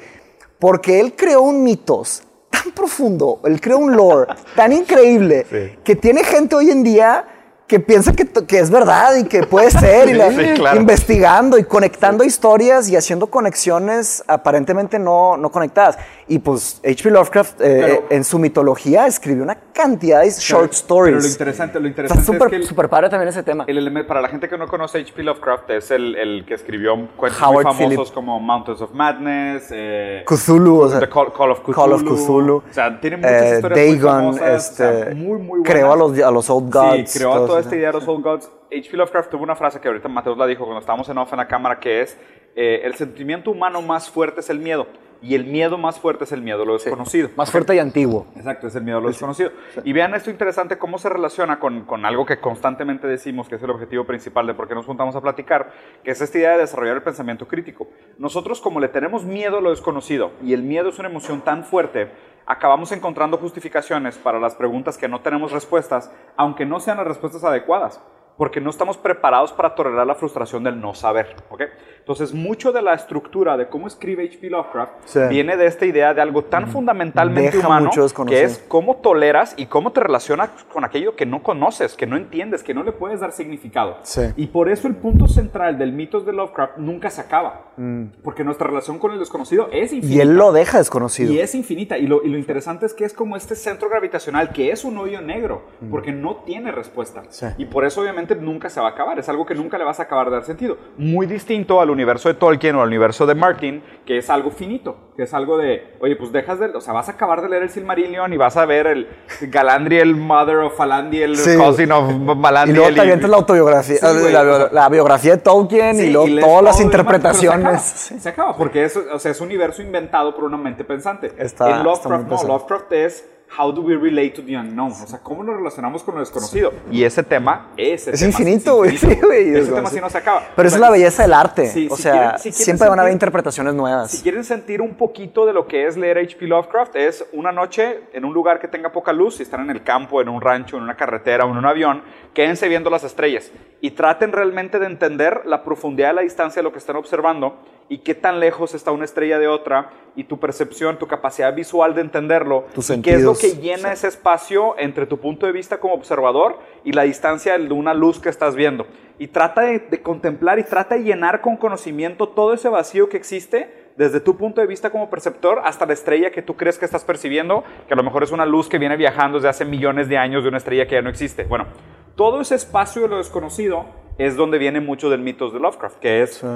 Porque 0.59 1.01
él 1.01 1.15
creó 1.17 1.43
un 1.43 1.63
mitos 1.63 2.23
tan 2.51 2.73
profundo, 2.73 3.41
él 3.45 3.61
creó 3.61 3.79
un 3.79 3.97
lore 3.97 4.33
tan 4.57 4.73
increíble 4.73 5.47
Sí. 5.49 5.79
que 5.85 5.97
tiene 5.97 6.25
gente 6.25 6.55
hoy 6.57 6.71
en 6.71 6.83
día 6.83 7.27
que 7.71 7.79
piensa 7.79 8.13
que, 8.13 8.27
que 8.27 8.59
es 8.59 8.69
verdad 8.69 9.15
y 9.15 9.23
que 9.25 9.45
puede 9.45 9.71
ser, 9.71 10.09
y 10.09 10.15
la- 10.15 10.31
Sí, 10.33 10.55
claro. 10.57 10.81
investigando 10.81 11.57
y 11.57 11.63
conectando 11.63 12.25
historias 12.25 12.89
y 12.89 12.97
haciendo 12.97 13.29
conexiones 13.29 14.25
aparentemente 14.27 14.99
no, 14.99 15.37
no 15.37 15.51
conectadas. 15.51 15.97
Y 16.27 16.41
pues 16.41 16.81
H.P. 16.85 17.11
Lovecraft 17.13 17.61
eh, 17.61 17.81
Pero- 17.81 18.05
en 18.11 18.25
su 18.25 18.39
mitología 18.41 19.07
escribió 19.07 19.45
una 19.45 19.57
cantidad 19.73 20.23
de 20.23 20.31
short 20.31 20.73
stories. 20.73 21.15
Pero 21.15 21.23
lo 21.23 21.29
interesante, 21.29 21.81
lo 21.81 21.87
Está 21.89 22.03
interesante 22.03 22.37
es 22.45 22.51
que 22.51 22.57
el- 22.57 22.67
súper 22.67 22.89
padre 22.89 23.09
también 23.09 23.29
ese 23.29 23.43
tema. 23.45 23.65
El 23.69 23.79
eleme- 23.79 24.05
para 24.05 24.21
la 24.21 24.29
gente 24.29 24.49
que 24.49 24.59
no 24.59 24.67
conoce 24.67 24.99
H.P. 24.99 25.23
Lovecraft, 25.23 25.71
es 25.71 25.91
el, 25.93 26.17
el 26.17 26.45
que 26.45 26.55
escribió 26.55 26.97
cuentos 27.17 27.41
Howard 27.41 27.67
muy 27.67 27.75
famosos 27.75 27.89
Phillip. 28.11 28.15
como 28.15 28.41
Mountains 28.41 28.81
of 28.81 28.91
Madness, 28.93 29.69
eh, 29.71 30.25
Cthulhu, 30.27 30.81
o 30.83 30.89
sea, 30.91 30.99
The 30.99 31.09
Call, 31.09 31.33
Call 31.33 31.53
of 31.53 31.61
Cthulhu. 31.61 31.75
Call 31.77 31.93
of 31.93 32.03
Cthulhu. 32.03 32.57
O 32.69 32.75
sea, 32.75 33.01
tiene 33.01 33.17
muchas 33.19 33.33
Eh, 33.43 33.55
historias 33.57 33.87
muy 33.89 33.97
Dagon, 33.99 34.15
famosas, 34.35 34.71
o 34.73 34.75
sea, 34.75 34.91
este, 35.01 35.15
muy, 35.15 35.39
muy 35.39 35.63
creó 35.63 35.87
a 35.93 35.97
buenas. 35.97 36.19
los, 36.19 36.27
a 36.27 36.31
los 36.33 36.51
Old 36.51 36.73
Gods. 36.73 37.11
Sí, 37.11 37.19
creó 37.19 37.31
todo. 37.47 37.60
Esta 37.61 37.77
idea 37.77 37.89
de 37.89 37.95
los 37.95 38.09
Old 38.09 38.23
Gods. 38.23 38.53
H.P. 38.73 38.97
Lovecraft 38.97 39.31
tuvo 39.31 39.43
una 39.43 39.57
frase 39.57 39.81
que 39.81 39.89
ahorita 39.89 40.09
Mateus 40.09 40.37
la 40.37 40.47
dijo 40.47 40.65
cuando 40.65 40.81
estábamos 40.81 41.09
en 41.09 41.19
off 41.19 41.33
en 41.33 41.39
la 41.39 41.49
cámara, 41.49 41.79
que 41.79 42.01
es, 42.03 42.19
eh, 42.57 42.83
el 42.85 42.95
sentimiento 42.95 43.51
humano 43.51 43.83
más 43.83 44.11
fuerte 44.11 44.41
es 44.41 44.51
el 44.51 44.59
miedo. 44.59 44.87
Y 45.23 45.35
el 45.35 45.45
miedo 45.45 45.77
más 45.77 45.99
fuerte 45.99 46.25
es 46.25 46.33
el 46.33 46.43
miedo 46.43 46.63
a 46.63 46.67
lo 46.67 46.73
desconocido. 46.75 47.29
Más 47.37 47.51
fuerte 47.51 47.75
y 47.75 47.79
antiguo. 47.79 48.27
Exacto, 48.37 48.67
es 48.67 48.75
el 48.75 48.83
miedo 48.83 48.99
a 48.99 49.01
lo 49.01 49.09
desconocido. 49.09 49.51
Y 49.85 49.93
vean 49.93 50.15
esto 50.15 50.31
interesante, 50.31 50.79
cómo 50.79 50.99
se 50.99 51.09
relaciona 51.09 51.59
con, 51.59 51.85
con, 51.85 52.05
algo 52.05 52.25
que 52.25 52.41
constantemente 52.41 53.07
decimos 53.07 53.49
que 53.49 53.57
es 53.57 53.63
el 53.63 53.71
objetivo 53.71 54.05
principal 54.05 54.47
de 54.47 54.55
por 54.55 54.67
qué 54.67 54.75
nos 54.75 54.87
juntamos 54.87 55.15
a 55.17 55.21
platicar, 55.21 55.73
que 56.03 56.11
es 56.11 56.21
esta 56.21 56.39
idea 56.39 56.53
de 56.53 56.59
desarrollar 56.59 56.97
el 56.97 57.03
pensamiento 57.03 57.47
crítico. 57.47 57.89
Nosotros 58.19 58.61
como 58.61 58.81
le 58.81 58.89
tenemos 58.89 59.25
miedo 59.25 59.59
a 59.59 59.61
lo 59.61 59.71
desconocido 59.71 60.33
y 60.43 60.55
el 60.55 60.63
miedo 60.63 60.89
es 60.89 60.99
una 60.99 61.09
emoción 61.09 61.43
tan 61.43 61.65
fuerte, 61.65 62.11
acabamos 62.47 62.91
encontrando 62.93 63.37
justificaciones 63.37 64.17
para 64.19 64.41
las 64.41 64.55
preguntas 64.55 64.97
que 64.97 65.09
no 65.09 65.21
tenemos 65.21 65.53
respuestas, 65.53 66.11
aunque 66.37 66.65
no 66.67 66.81
sean 66.81 66.97
las 66.97 67.07
respuestas 67.07 67.45
adecuadas 67.45 68.01
porque 68.41 68.59
no 68.59 68.71
estamos 68.71 68.97
preparados 68.97 69.53
para 69.53 69.75
tolerar 69.75 70.07
la 70.07 70.15
frustración 70.15 70.65
del 70.65 70.81
no 70.81 70.95
saber. 70.95 71.37
¿okay? 71.51 71.67
Entonces, 71.99 72.33
mucho 72.33 72.73
de 72.73 72.81
la 72.81 72.95
estructura 72.95 73.59
de 73.59 73.69
cómo 73.69 73.87
escribe 73.87 74.25
H.P. 74.25 74.49
Lovecraft 74.49 74.93
Sí. 75.05 75.21
viene 75.29 75.59
de 75.59 75.67
esta 75.67 75.85
idea 75.85 76.15
de 76.15 76.23
algo 76.23 76.45
tan 76.45 76.67
fundamentalmente 76.69 77.59
Deja 77.59 77.67
humano 77.69 77.91
que 78.27 78.43
es 78.45 78.65
cómo 78.67 78.97
toleras 78.97 79.53
y 79.59 79.67
cómo 79.67 79.93
te 79.93 80.01
relacionas 80.01 80.49
con 80.73 80.85
aquello 80.85 81.17
que 81.17 81.27
no 81.27 81.43
conoces, 81.43 81.95
que 81.97 82.07
no 82.07 82.17
entiendes, 82.17 82.63
que 82.63 82.73
no 82.73 82.83
le 82.83 82.93
puedes 82.93 83.21
dar 83.21 83.33
significado. 83.33 83.99
Sí. 84.05 84.23
Y 84.39 84.47
por 84.47 84.71
eso 84.71 84.89
el 84.89 84.97
punto 84.97 85.29
central 85.29 85.77
del 85.77 85.93
mitos 85.93 86.25
de 86.25 86.33
Lovecraft 86.33 86.79
nunca 86.79 87.11
se 87.11 87.21
acaba, 87.21 87.67
Mm. 87.77 88.05
porque 88.25 88.43
nuestra 88.43 88.69
relación 88.69 88.99
con 88.99 89.13
el 89.13 89.19
desconocido 89.19 89.69
es 89.71 89.93
infinita. 89.93 90.17
Y 90.17 90.21
él 90.23 90.35
lo 90.37 90.53
deja 90.53 90.79
desconocido. 90.79 91.31
Y 91.31 91.41
es 91.41 91.55
infinita. 91.55 91.99
Y 91.99 92.07
lo, 92.07 92.23
y 92.25 92.31
lo 92.31 92.39
interesante 92.39 92.87
es 92.87 92.95
que 92.95 93.05
es 93.05 93.13
como 93.13 93.37
este 93.37 93.55
centro 93.55 93.91
gravitacional, 93.91 94.51
que 94.51 94.71
es 94.73 94.83
un 94.85 94.97
hoyo 94.97 95.21
negro, 95.21 95.63
porque 95.91 96.11
no 96.11 96.37
tiene 96.47 96.73
respuesta. 96.73 97.21
Mm. 97.21 97.27
Sí. 97.29 97.47
Y 97.59 97.67
por 97.67 97.85
eso 97.85 98.01
obviamente 98.01 98.30
nunca 98.35 98.69
se 98.71 98.81
va 98.81 98.89
a 98.89 98.91
acabar. 98.91 99.19
Es 99.19 99.29
algo 99.29 99.47
que 99.47 99.55
nunca 99.55 99.79
le 99.79 99.85
vas 99.85 100.01
a 100.01 100.05
acabar 100.05 100.27
de 100.31 100.33
dar 100.37 100.45
sentido. 100.45 100.77
Muy 100.97 101.27
distinto 101.27 101.81
al 101.81 101.91
universo 101.91 102.29
de 102.29 102.35
Tolkien 102.35 102.77
o 102.77 102.83
al 102.83 102.89
universo 102.89 103.27
de 103.27 103.35
Martin, 103.35 103.83
que 104.07 104.19
es 104.19 104.31
algo 104.31 104.51
finito. 104.51 104.97
Que 105.17 105.25
es 105.25 105.35
algo 105.35 105.59
de, 105.59 105.97
oye, 106.01 106.17
pues 106.17 106.33
dejas 106.33 106.59
de... 106.59 106.67
O 106.69 106.81
sea, 106.81 106.95
vas 106.95 107.09
a 107.09 107.13
acabar 107.13 107.43
de 107.43 107.49
leer 107.49 107.63
el 107.65 107.71
Silmarillion 107.71 108.33
y 108.33 108.37
vas 108.39 108.57
a 108.57 108.65
ver 108.65 108.87
el 108.87 109.09
Galandriel, 109.43 110.17
Mother 110.17 110.57
of 110.59 110.77
Falandiel, 110.77 111.37
Sí. 111.37 111.57
Cousin 111.57 111.93
of 111.93 112.11
Y 112.11 112.15
Malandiel. 112.19 112.77
luego 112.79 112.95
te 112.95 113.01
avientas 113.01 113.29
la 113.31 113.37
autobiografía, 113.37 113.97
Sí, 113.97 114.19
güey, 114.21 114.33
la, 114.33 114.89
biografía 114.89 115.33
de 115.37 115.43
Tolkien 115.43 115.97
Sí, 115.97 116.07
y 116.07 116.11
luego 116.11 116.27
todas 116.41 116.63
las 116.65 116.77
y 116.77 116.79
demás, 116.79 116.81
interpretaciones. 116.85 117.83
Se 117.83 118.07
acaba, 118.15 118.21
Se 118.23 118.29
acaba, 118.29 118.57
porque 118.57 118.85
es, 118.85 118.97
o 118.97 119.19
sea, 119.19 119.31
es 119.33 119.41
un 119.41 119.49
universo 119.49 119.83
inventado 119.83 120.35
por 120.35 120.45
una 120.45 120.57
mente 120.57 120.85
pensante. 120.85 121.27
Está- 121.39 121.67
en 121.67 121.71
está 121.73 121.83
Lovecraft 121.83 122.29
no. 122.29 122.49
Lovecraft 122.49 122.93
es 122.93 123.29
how 123.59 123.73
do 123.73 123.83
we 123.83 123.97
relate 123.97 124.31
to 124.31 124.43
the 124.43 124.57
unknown, 124.57 124.93
o 124.93 125.07
sea, 125.07 125.19
cómo 125.19 125.43
nos 125.43 125.57
relacionamos 125.57 126.03
con 126.03 126.15
lo 126.15 126.21
desconocido. 126.21 126.73
Y 126.91 127.03
ese 127.05 127.23
tema, 127.23 127.69
ese 127.77 128.13
Es 128.13 128.21
tema 128.21 128.31
infinito, 128.31 128.77
güey. 128.77 128.93
infinito. 128.93 129.21
Sí, 129.21 129.27
güey. 129.27 129.49
Ese 129.51 129.59
Es 129.61 129.69
tema 129.75 129.89
así. 129.89 129.97
sí 129.97 130.01
no 130.01 130.09
se 130.11 130.19
acaba. 130.19 130.43
Pero 130.55 130.69
esa 130.69 130.77
es 130.77 130.81
la 130.81 130.91
belleza 130.91 131.23
del 131.23 131.33
arte. 131.35 131.67
sí, 131.67 131.89
o 131.91 131.97
si 131.97 132.03
sea, 132.03 132.13
quieren- 132.13 132.39
si 132.39 132.43
quieren 132.51 132.65
siempre 132.65 132.89
van 132.89 132.99
a 132.99 133.03
haber 133.03 133.13
sentir- 133.13 133.17
interpretaciones 133.17 133.75
nuevas. 133.75 134.11
si 134.11 134.23
quieren 134.23 134.45
sentir 134.45 134.81
un 134.81 134.95
poquito 134.95 135.47
de 135.47 135.53
lo 135.53 135.67
que 135.67 135.87
es 135.87 135.97
leer 135.97 136.19
H.P. 136.19 136.47
Lovecraft, 136.47 136.97
es 136.97 137.25
una 137.33 137.51
noche 137.53 138.01
en 138.13 138.25
un 138.25 138.33
lugar 138.33 138.61
que 138.61 138.69
tenga 138.69 138.93
poca 138.93 139.13
luz, 139.13 139.37
si 139.37 139.43
están 139.43 139.61
en 139.63 139.71
el 139.71 139.83
campo, 139.83 140.21
en 140.23 140.29
un 140.29 140.41
rancho, 140.41 140.77
en 140.77 140.83
una 140.85 140.97
carretera 140.97 141.45
o 141.45 141.51
en 141.51 141.57
un 141.57 141.67
avión, 141.67 142.03
quédense 142.35 142.69
viendo 142.69 142.89
las 142.91 143.05
estrellas 143.05 143.51
y 143.81 143.91
traten 143.93 144.33
realmente 144.33 144.79
de 144.79 144.87
entender 144.87 145.43
la 145.47 145.63
profundidad 145.65 146.09
de 146.09 146.15
la 146.15 146.23
distancia 146.23 146.61
de 146.61 146.65
lo 146.65 146.73
que 146.73 146.79
están 146.79 146.97
observando 146.97 147.59
y 147.91 147.99
qué 147.99 148.15
tan 148.15 148.41
lejos 148.41 148.75
está 148.75 148.93
una 148.93 149.05
estrella 149.05 149.39
de 149.39 149.49
otra 149.49 149.91
y 150.17 150.25
tu 150.25 150.39
percepción, 150.41 150.99
tu 150.99 151.07
capacidad 151.07 151.55
visual 151.55 151.95
de 151.95 152.01
entenderlo 152.01 152.65
Tus 152.73 152.89
y 152.91 153.03
qué 153.03 153.15
es 153.15 153.23
lo 153.23 153.35
sentidos. 153.35 153.61
que 153.61 153.61
llena 153.63 153.93
ese 153.93 154.07
espacio 154.09 154.75
entre 154.79 155.05
tu 155.07 155.19
punto 155.19 155.45
de 155.45 155.53
vista 155.53 155.79
como 155.81 155.95
observador 155.95 156.59
y 156.85 156.93
la 156.93 157.03
distancia 157.03 157.59
de 157.59 157.73
una 157.73 157.93
luz 157.93 158.19
que 158.21 158.29
estás 158.29 158.55
viendo. 158.55 158.87
Y 159.19 159.27
trata 159.29 159.63
de, 159.63 159.81
de 159.81 160.01
contemplar 160.03 160.59
y 160.59 160.63
trata 160.63 160.95
de 160.95 161.03
llenar 161.03 161.41
con 161.43 161.57
conocimiento 161.57 162.29
todo 162.29 162.55
ese 162.55 162.69
vacío 162.69 163.09
que 163.09 163.17
existe 163.19 163.91
desde 163.97 164.21
tu 164.21 164.37
punto 164.37 164.61
de 164.61 164.67
vista 164.69 164.91
como 164.91 165.11
perceptor 165.11 165.61
hasta 165.65 165.85
la 165.85 165.93
estrella 165.93 166.31
que 166.31 166.43
tú 166.43 166.57
crees 166.57 166.79
que 166.79 166.85
estás 166.87 167.05
percibiendo, 167.05 167.65
que 167.89 167.93
a 167.93 167.97
lo 167.97 168.03
mejor 168.05 168.23
es 168.23 168.31
una 168.31 168.47
luz 168.47 168.69
que 168.69 168.79
viene 168.79 168.97
viajando 168.97 169.39
desde 169.39 169.49
hace 169.49 169.65
millones 169.65 170.09
de 170.09 170.17
años 170.17 170.43
de 170.45 170.49
una 170.49 170.59
estrella 170.59 170.87
que 170.87 170.95
ya 170.95 171.03
no 171.03 171.11
existe. 171.11 171.43
Bueno, 171.45 171.67
todo 172.15 172.41
ese 172.41 172.55
espacio 172.55 173.03
de 173.03 173.09
lo 173.09 173.19
desconocido 173.19 173.85
es 174.17 174.37
donde 174.37 174.59
viene 174.59 174.81
mucho 174.81 175.11
del 175.11 175.21
mitos 175.21 175.53
de 175.53 175.59
Lovecraft, 175.61 175.99
que 175.99 176.23
es 176.23 176.35
Sí. 176.37 176.47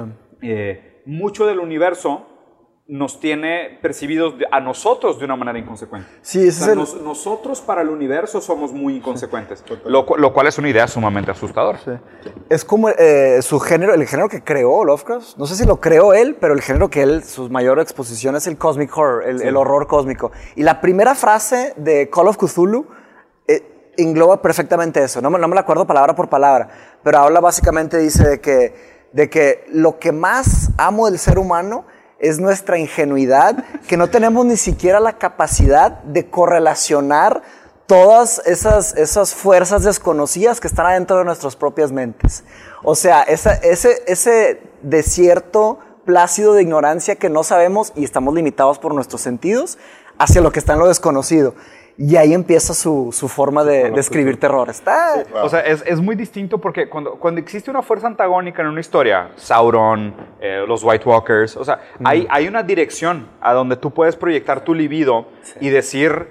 eh, 0.41 0.91
mucho 1.05 1.45
del 1.45 1.59
universo 1.59 2.27
nos 2.87 3.19
tiene 3.19 3.79
percibidos 3.81 4.35
a 4.51 4.59
nosotros 4.59 5.17
de 5.17 5.25
una 5.25 5.35
manera 5.35 5.57
inconsecuente. 5.57 6.07
Sí, 6.21 6.47
ese 6.47 6.49
O 6.49 6.51
sea, 6.51 6.65
es 6.65 6.71
el- 6.73 6.77
nos- 6.77 7.01
nosotros 7.01 7.59
para 7.61 7.81
el 7.81 7.89
universo 7.89 8.41
somos 8.41 8.71
muy 8.73 8.97
inconsecuentes, 8.97 9.63
lo, 9.85 10.05
cu- 10.05 10.17
lo 10.17 10.31
cual 10.33 10.45
es 10.45 10.59
una 10.59 10.69
idea 10.69 10.87
sumamente 10.87 11.31
asustadora. 11.31 11.79
Sí. 11.79 11.89
Es 12.47 12.63
como 12.63 12.89
eh, 12.89 13.39
su 13.41 13.59
género, 13.59 13.95
el 13.95 14.05
género 14.05 14.29
que 14.29 14.43
creó 14.43 14.85
Lovecraft. 14.85 15.35
No 15.37 15.47
sé 15.47 15.55
si 15.55 15.65
lo 15.65 15.81
creó 15.81 16.13
él, 16.13 16.37
pero 16.39 16.53
el 16.53 16.61
género 16.61 16.91
que 16.91 17.01
él, 17.01 17.23
su 17.23 17.49
mayor 17.49 17.79
exposición 17.79 18.35
es 18.35 18.45
el 18.45 18.55
cosmic 18.55 18.95
horror, 18.95 19.27
el, 19.27 19.41
el 19.41 19.55
horror 19.57 19.87
cósmico. 19.87 20.31
Y 20.55 20.61
la 20.61 20.79
primera 20.79 21.15
frase 21.15 21.73
de 21.77 22.07
Call 22.11 22.27
of 22.27 22.37
Cthulhu 22.37 22.85
eh, 23.47 23.93
engloba 23.97 24.43
perfectamente 24.43 25.03
eso. 25.03 25.21
No 25.23 25.31
me, 25.31 25.39
no 25.39 25.47
me 25.47 25.55
la 25.55 25.61
acuerdo 25.61 25.87
palabra 25.87 26.13
por 26.13 26.29
palabra, 26.29 26.69
pero 27.01 27.17
habla 27.17 27.39
básicamente, 27.39 27.97
dice, 27.97 28.27
de 28.29 28.39
que, 28.41 28.94
de 29.15 29.29
que 29.29 29.63
lo 29.71 29.97
que 29.97 30.11
más 30.11 30.71
amo 30.77 31.09
del 31.09 31.17
ser 31.17 31.39
humano 31.39 31.85
es 32.19 32.39
nuestra 32.39 32.77
ingenuidad, 32.77 33.63
que 33.87 33.95
no 33.95 34.09
tenemos 34.09 34.45
ni 34.45 34.57
siquiera 34.57 34.99
la 34.99 35.17
capacidad 35.17 36.03
de 36.03 36.29
correlacionar 36.29 37.41
todas 37.87 38.41
esas, 38.45 38.93
esas 38.97 39.33
fuerzas 39.33 39.83
desconocidas 39.83 40.59
que 40.59 40.67
están 40.67 40.87
adentro 40.87 41.17
de 41.17 41.23
nuestras 41.23 41.55
propias 41.55 41.93
mentes. 41.93 42.43
O 42.83 42.93
sea, 42.93 43.23
ese, 43.23 43.61
ese 44.05 44.61
desierto 44.81 45.79
plácido 46.03 46.53
de 46.53 46.63
ignorancia 46.63 47.15
que 47.15 47.29
no 47.29 47.43
sabemos 47.43 47.93
y 47.95 48.03
estamos 48.03 48.33
limitados 48.33 48.79
por 48.79 48.93
nuestros 48.93 49.21
sentidos 49.21 49.77
hacia 50.17 50.41
lo 50.41 50.51
que 50.51 50.59
está 50.59 50.73
en 50.73 50.79
lo 50.79 50.89
desconocido. 50.89 51.55
Y 51.97 52.17
ahí 52.17 52.33
empieza 52.33 52.73
su, 52.73 53.09
su 53.13 53.29
forma 53.29 53.63
de, 53.63 53.89
de 53.89 53.99
escribir 54.01 54.37
terror. 54.37 54.69
Está, 54.69 55.23
O 55.41 55.47
sea, 55.47 55.61
es, 55.61 55.81
es 55.87 56.01
muy 56.01 56.15
distinto 56.15 56.57
porque 56.57 56.89
cuando, 56.89 57.11
cuando 57.13 57.39
existe 57.39 57.71
una 57.71 57.81
fuerza 57.81 58.07
antagónica 58.07 58.61
en 58.61 58.67
una 58.67 58.81
historia, 58.81 59.31
Sauron, 59.37 60.13
eh, 60.41 60.65
los 60.67 60.83
White 60.83 61.07
Walkers, 61.07 61.55
o 61.55 61.63
sea, 61.63 61.79
hay, 62.03 62.27
hay 62.29 62.49
una 62.49 62.63
dirección 62.63 63.29
a 63.39 63.53
donde 63.53 63.77
tú 63.77 63.91
puedes 63.91 64.17
proyectar 64.17 64.61
tu 64.65 64.73
libido 64.73 65.27
y 65.61 65.69
decir, 65.69 66.27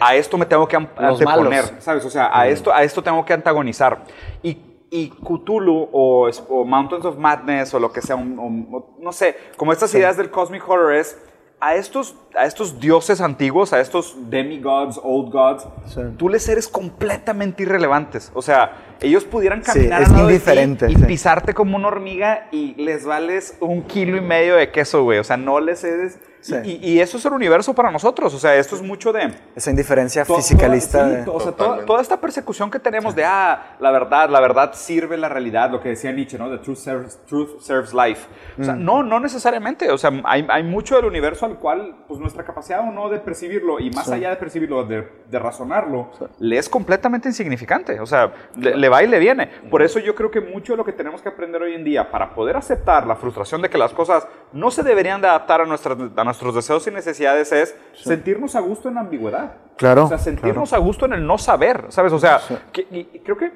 a 0.00 0.14
esto 0.14 0.38
me 0.38 0.46
tengo 0.46 0.68
que 0.68 0.76
anteponer. 0.76 1.64
¿sabes? 1.80 2.04
O 2.04 2.10
sea, 2.10 2.30
a, 2.32 2.46
esto, 2.46 2.72
a 2.72 2.84
esto 2.84 3.02
tengo 3.02 3.24
que 3.24 3.32
antagonizar. 3.32 4.04
Y, 4.40 4.56
y 4.88 5.08
Cthulhu 5.10 5.88
o, 5.92 6.30
Mountains 6.64 7.04
of 7.04 7.16
Madness 7.16 7.74
o 7.74 7.80
lo 7.80 7.90
que 7.92 8.00
sea, 8.02 8.14
un- 8.14 8.70
no 9.00 9.10
sé, 9.10 9.36
como 9.56 9.72
estas 9.72 9.92
ideas 9.96 10.16
del 10.16 10.30
Cosmic 10.30 10.68
Horror 10.68 10.94
es, 10.94 11.18
a 11.64 11.76
estos, 11.76 12.16
a 12.34 12.44
estos 12.44 12.80
dioses 12.80 13.20
antiguos, 13.20 13.72
a 13.72 13.80
estos 13.80 14.16
demigods, 14.28 14.98
old 15.00 15.30
gods, 15.32 15.64
Sí. 15.86 16.00
tú 16.18 16.28
les 16.28 16.48
eres 16.48 16.66
completamente 16.66 17.62
irrelevantes. 17.62 18.32
O 18.34 18.42
sea, 18.42 18.96
ellos 19.00 19.24
pudieran 19.24 19.62
Sí, 19.64 19.70
caminar 19.72 20.02
es 20.02 20.08
al 20.08 20.14
lado 20.14 20.26
de 20.26 20.32
ti 20.32 20.34
indiferente, 20.38 20.90
y 20.90 20.96
sí. 20.96 21.04
pisarte 21.04 21.54
como 21.54 21.76
una 21.76 21.86
hormiga 21.86 22.48
y 22.50 22.74
les 22.82 23.04
vales 23.06 23.56
un 23.60 23.82
kilo 23.82 24.16
y 24.16 24.20
medio 24.20 24.56
de 24.56 24.72
queso, 24.72 25.04
güey. 25.04 25.20
O 25.20 25.24
sea, 25.24 25.36
no 25.36 25.60
les 25.60 25.84
eres... 25.84 26.18
Sí. 26.42 26.54
Y, 26.82 26.90
y 26.94 27.00
eso 27.00 27.16
es 27.16 27.24
el 27.24 27.32
universo 27.32 27.72
para 27.72 27.90
nosotros. 27.90 28.34
O 28.34 28.38
sea, 28.38 28.54
esto 28.56 28.76
es 28.76 28.82
mucho 28.82 29.12
de... 29.12 29.32
esa 29.56 29.70
indiferencia 29.70 30.24
fisicalista. 30.24 30.98
toda- 30.98 31.08
sí, 31.08 31.24
de- 31.24 31.30
o 31.30 31.40
sea, 31.40 31.52
toda, 31.52 31.84
toda 31.86 32.02
esta 32.02 32.20
persecución 32.20 32.70
que 32.70 32.78
tenemos 32.78 33.14
de, 33.14 33.24
ah, 33.24 33.76
la 33.80 33.90
verdad, 33.90 34.28
la 34.28 34.40
verdad 34.40 34.72
sirve 34.74 35.16
la 35.16 35.28
realidad, 35.28 35.70
lo 35.70 35.80
que 35.80 35.90
decía 35.90 36.12
Nietzsche, 36.12 36.36
¿no? 36.38 36.50
The 36.50 36.58
truth 36.58 36.76
serves, 36.78 37.18
truth 37.26 37.60
serves 37.60 37.94
life. 37.94 38.26
O 38.58 38.60
Mm. 38.60 38.64
sea, 38.64 38.74
no, 38.74 39.02
no 39.02 39.18
necesariamente. 39.20 39.90
O 39.90 39.96
sea, 39.98 40.10
hay, 40.24 40.46
hay 40.50 40.62
mucho 40.62 40.96
del 40.96 41.04
universo 41.06 41.46
al 41.46 41.56
cual, 41.58 41.94
pues, 42.06 42.20
nuestra 42.20 42.44
capacidad 42.44 42.80
o 42.80 42.90
no 42.92 43.08
de 43.08 43.18
percibirlo, 43.20 43.78
y 43.80 43.90
más 43.90 44.10
allá 44.10 44.30
de 44.30 44.36
percibirlo, 44.36 44.84
de, 44.84 45.08
de 45.30 45.38
razonarlo, 45.38 46.10
le 46.40 46.58
es 46.58 46.68
completamente 46.68 47.28
insignificante. 47.28 48.00
O 48.00 48.06
sea, 48.06 48.32
le, 48.56 48.76
le 48.76 48.88
va 48.88 49.02
y 49.02 49.06
le 49.06 49.18
viene. 49.18 49.46
Por 49.70 49.82
eso 49.82 49.98
yo 50.00 50.14
creo 50.14 50.30
que 50.30 50.40
mucho 50.40 50.72
de 50.72 50.76
lo 50.76 50.84
que 50.84 50.92
tenemos 50.92 51.22
que 51.22 51.28
aprender 51.28 51.62
hoy 51.62 51.74
en 51.74 51.84
día 51.84 52.10
para 52.10 52.34
poder 52.34 52.56
aceptar 52.56 53.06
la 53.06 53.14
frustración 53.16 53.62
de 53.62 53.70
que 53.70 53.78
las 53.78 53.92
cosas 53.92 54.26
no 54.52 54.70
se 54.70 54.82
deberían 54.82 55.20
de 55.20 55.28
adaptar 55.28 55.60
a, 55.60 55.64
nuestras, 55.66 55.96
a 56.16 56.24
nuestros 56.32 56.54
deseos 56.54 56.86
y 56.86 56.90
necesidades 56.90 57.52
es 57.52 57.76
sentirnos 57.94 58.56
a 58.56 58.60
gusto 58.60 58.88
en 58.88 58.94
la 58.94 59.02
ambigüedad. 59.02 59.52
Claro, 59.76 60.04
O 60.04 60.08
sea, 60.08 60.18
sentirnos 60.18 60.72
a 60.72 60.78
gusto 60.78 61.04
en 61.06 61.12
el 61.12 61.26
no 61.26 61.36
saber, 61.38 61.86
¿sabes? 61.90 62.12
O 62.12 62.18
sea, 62.18 62.40
que- 62.72 62.86
y, 62.90 63.00
y 63.12 63.18
creo 63.20 63.36
que, 63.36 63.52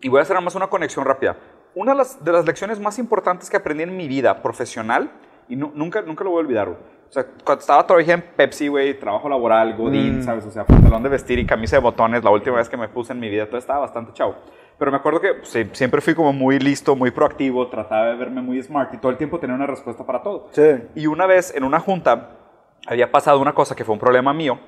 y 0.00 0.08
voy 0.08 0.18
a 0.18 0.22
hacer 0.22 0.38
más 0.40 0.54
una 0.54 0.66
conexión 0.68 1.04
rápida. 1.04 1.36
Una 1.74 1.92
de 1.92 1.98
las, 1.98 2.22
de 2.22 2.32
las 2.32 2.44
lecciones 2.44 2.78
más 2.80 2.98
importantes 2.98 3.48
que 3.48 3.56
aprendí 3.56 3.82
en 3.84 3.96
mi 3.96 4.06
vida 4.08 4.42
profesional, 4.42 5.10
y 5.48 5.56
nu- 5.56 5.72
nunca, 5.74 6.02
nunca 6.02 6.22
lo 6.24 6.30
voy 6.30 6.38
a 6.42 6.44
olvidar, 6.44 6.66
güey. 6.68 6.78
O 7.08 7.12
sea, 7.12 7.26
cuando 7.44 7.60
estaba 7.60 7.86
todavía 7.86 8.14
en 8.14 8.22
Pepsi, 8.22 8.68
güey, 8.68 8.98
trabajo 8.98 9.28
laboral, 9.28 9.74
Godín, 9.76 10.22
¿sabes? 10.22 10.46
O 10.46 10.50
sea, 10.50 10.64
pantalón 10.64 11.02
de 11.02 11.08
vestir 11.10 11.38
y 11.38 11.44
camisa 11.46 11.76
de 11.76 11.82
botones, 11.82 12.24
la 12.24 12.30
última 12.30 12.56
vez 12.56 12.68
que 12.70 12.76
me 12.76 12.88
puse 12.88 13.12
en 13.12 13.20
mi 13.20 13.28
vida, 13.28 13.46
todo 13.46 13.58
estaba 13.58 13.80
bastante 13.80 14.12
chavo. 14.14 14.34
Pero 14.78 14.90
me 14.90 14.96
acuerdo 14.96 15.20
que 15.20 15.34
pues, 15.34 15.56
siempre 15.72 16.00
fui 16.00 16.14
como 16.14 16.32
muy 16.32 16.58
listo, 16.58 16.96
muy 16.96 17.10
proactivo, 17.10 17.68
trataba 17.68 18.06
de 18.06 18.16
verme 18.16 18.42
muy 18.42 18.60
smart 18.62 18.92
y 18.94 18.98
todo 18.98 19.12
el 19.12 19.18
tiempo 19.18 19.38
tenía 19.38 19.54
una 19.54 19.66
respuesta 19.66 20.04
para 20.04 20.22
todo. 20.22 20.48
Sí. 20.52 20.62
Y 20.94 21.06
una 21.06 21.26
vez 21.26 21.54
en 21.54 21.64
una 21.64 21.78
junta 21.78 22.38
había 22.86 23.12
pasado 23.12 23.38
una 23.40 23.54
cosa 23.54 23.76
que 23.76 23.84
fue 23.84 23.92
un 23.92 24.00
problema 24.00 24.32
mío 24.32 24.58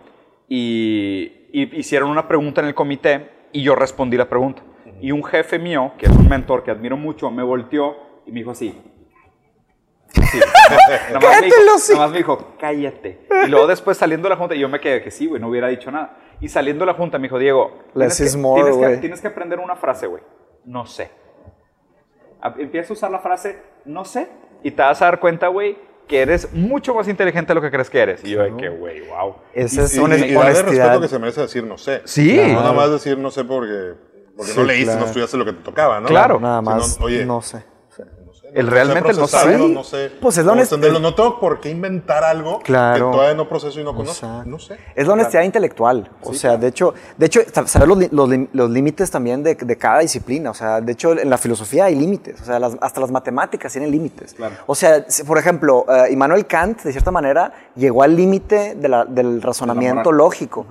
y, 0.49 1.49
y 1.53 1.77
hicieron 1.79 2.11
una 2.11 2.29
pregunta 2.29 2.61
en 2.61 2.69
el 2.69 2.75
comité 2.75 3.31
y 3.53 3.63
yo 3.63 3.75
respondí 3.75 4.17
la 4.17 4.29
pregunta. 4.29 4.63
Y 5.01 5.11
un 5.11 5.25
jefe 5.25 5.59
mío, 5.59 5.93
que 5.99 6.07
es 6.07 6.13
un 6.13 6.29
mentor 6.29 6.63
que 6.63 6.71
admiro 6.71 6.97
mucho, 6.97 7.31
me 7.31 7.43
volteó 7.43 7.97
y 8.27 8.31
me 8.33 8.41
dijo 8.41 8.53
así, 8.53 8.81
Sí. 10.15 10.39
Me 11.13 11.19
Cállate, 11.19 11.47
dijo, 11.47 11.57
Lucy. 11.73 11.93
nomás 11.93 12.11
me 12.13 12.19
dijo, 12.19 12.55
cállate. 12.59 13.27
Y 13.47 13.49
luego 13.51 13.67
después 13.67 13.97
saliendo 13.99 14.29
de 14.29 14.35
la 14.35 14.37
junta, 14.37 14.55
yo 14.55 14.69
me 14.69 14.81
quedé 14.81 15.03
que 15.03 15.11
sí, 15.11 15.27
güey, 15.27 15.41
no 15.41 15.49
hubiera 15.49 15.69
dicho 15.69 15.91
nada. 15.91 16.17
Y 16.41 16.49
saliendo 16.49 16.85
de 16.85 16.93
la 16.93 16.95
junta 16.99 17.19
me 17.19 17.25
dijo, 17.29 17.39
Diego, 17.39 17.73
tienes, 17.95 18.19
que, 18.33 18.39
more, 18.39 18.63
tienes, 18.63 18.89
que, 18.91 18.97
tienes 18.99 19.21
que 19.21 19.29
aprender 19.29 19.59
una 19.59 19.77
frase, 19.77 20.07
güey. 20.07 20.23
No 20.65 20.85
sé. 20.87 21.11
Empieza 22.59 22.93
a 22.93 22.95
usar 22.95 23.11
la 23.11 23.21
frase, 23.21 23.59
no 23.87 24.05
sé, 24.05 24.29
y 24.63 24.71
te 24.71 24.83
vas 24.83 25.01
a 25.01 25.07
dar 25.07 25.21
cuenta, 25.21 25.49
güey, 25.49 25.79
que 26.07 26.21
eres 26.21 26.53
mucho 26.53 26.95
más 26.95 27.09
inteligente 27.09 27.49
de 27.49 27.55
lo 27.55 27.63
que 27.63 27.71
crees 27.71 27.89
que 27.89 27.99
eres. 28.01 28.23
Y 28.25 28.31
yo 28.33 28.43
de 28.43 28.55
que, 28.57 28.69
güey, 28.69 29.01
wow. 29.09 29.37
Esa 29.55 29.81
Y, 29.83 29.85
es 29.85 29.95
y- 29.97 30.01
darle 30.01 30.17
respeto 30.19 30.41
honestidad. 30.41 31.01
que 31.01 31.09
se 31.09 31.19
merece 31.19 31.41
decir 31.41 31.65
no 31.65 31.79
sé. 31.79 32.03
Sí. 32.05 32.37
No 32.53 32.61
nada 32.61 32.73
más 32.75 32.91
decir 32.91 33.17
no 33.17 33.31
sé 33.31 33.45
porque, 33.45 33.95
porque 34.37 34.53
Sí, 34.53 34.59
no 34.59 34.65
leíste, 34.67 34.85
claro. 34.87 35.01
no 35.01 35.07
estudiaste 35.07 35.37
lo 35.39 35.45
que 35.47 35.53
te 35.55 35.63
tocaba, 35.63 36.01
¿no? 36.01 36.09
Claro. 36.09 36.39
Nada 36.39 36.59
Sino, 36.61 36.71
más, 36.77 37.01
oye, 37.01 37.25
no 37.25 37.41
sé. 37.41 37.65
El 38.55 38.67
no 38.67 38.73
realmente 38.73 39.13
no 39.15 39.27
saber. 39.27 39.59
no 39.61 39.83
sé 39.83 40.11
Pues 40.21 40.39
es 40.39 40.45
la 40.45 40.53
cómo 40.53 40.63
honest- 40.63 40.73
entenderlo. 40.73 41.01
No 41.01 41.15
tengo 41.15 41.41
por 41.41 41.61
qué 41.61 41.71
inventar 41.71 42.23
algo 42.25 42.61
Claro. 42.61 43.11
que 43.11 43.17
todavía 43.17 43.35
no 43.35 43.49
proceso 43.49 43.81
y 43.81 43.85
no 43.85 43.95
conozco. 43.95 44.27
Exacto. 44.27 44.49
No 44.51 44.59
sé. 44.59 44.77
Es 44.95 45.07
la 45.07 45.13
honestidad 45.15 45.43
intelectual. 45.43 46.09
O 46.23 46.33
sea, 46.35 46.57
de 46.57 46.69
hecho, 46.69 46.95
de 47.19 47.27
hecho, 47.27 47.41
sa- 47.53 47.67
saber 47.67 47.89
los, 47.89 47.99
los 48.53 48.71
límites 48.71 49.11
también 49.11 49.43
de, 49.43 49.55
de 49.57 49.77
cada 49.77 49.99
disciplina. 50.01 50.51
O 50.51 50.55
sea, 50.55 50.81
de 50.81 50.93
hecho, 50.93 51.13
en 51.19 51.29
la 51.29 51.37
filosofía 51.39 51.87
hay 51.87 51.97
límites. 51.97 52.41
O 52.41 52.45
sea, 52.45 52.59
las- 52.59 52.77
hasta 52.81 53.01
las 53.01 53.11
matemáticas 53.11 53.73
tienen 53.73 53.91
límites. 53.91 54.35
Claro. 54.35 54.55
O 54.67 54.75
sea, 54.75 55.05
por 55.27 55.39
ejemplo, 55.39 55.85
eh, 55.89 56.13
Immanuel 56.13 56.47
Kant, 56.47 56.83
de 56.83 56.93
cierta 56.93 57.11
manera, 57.11 57.53
llegó 57.75 58.03
al 58.03 58.15
límite 58.15 58.75
de 58.77 59.05
del 59.09 59.43
razonamiento 59.43 60.13
lógico. 60.13 60.67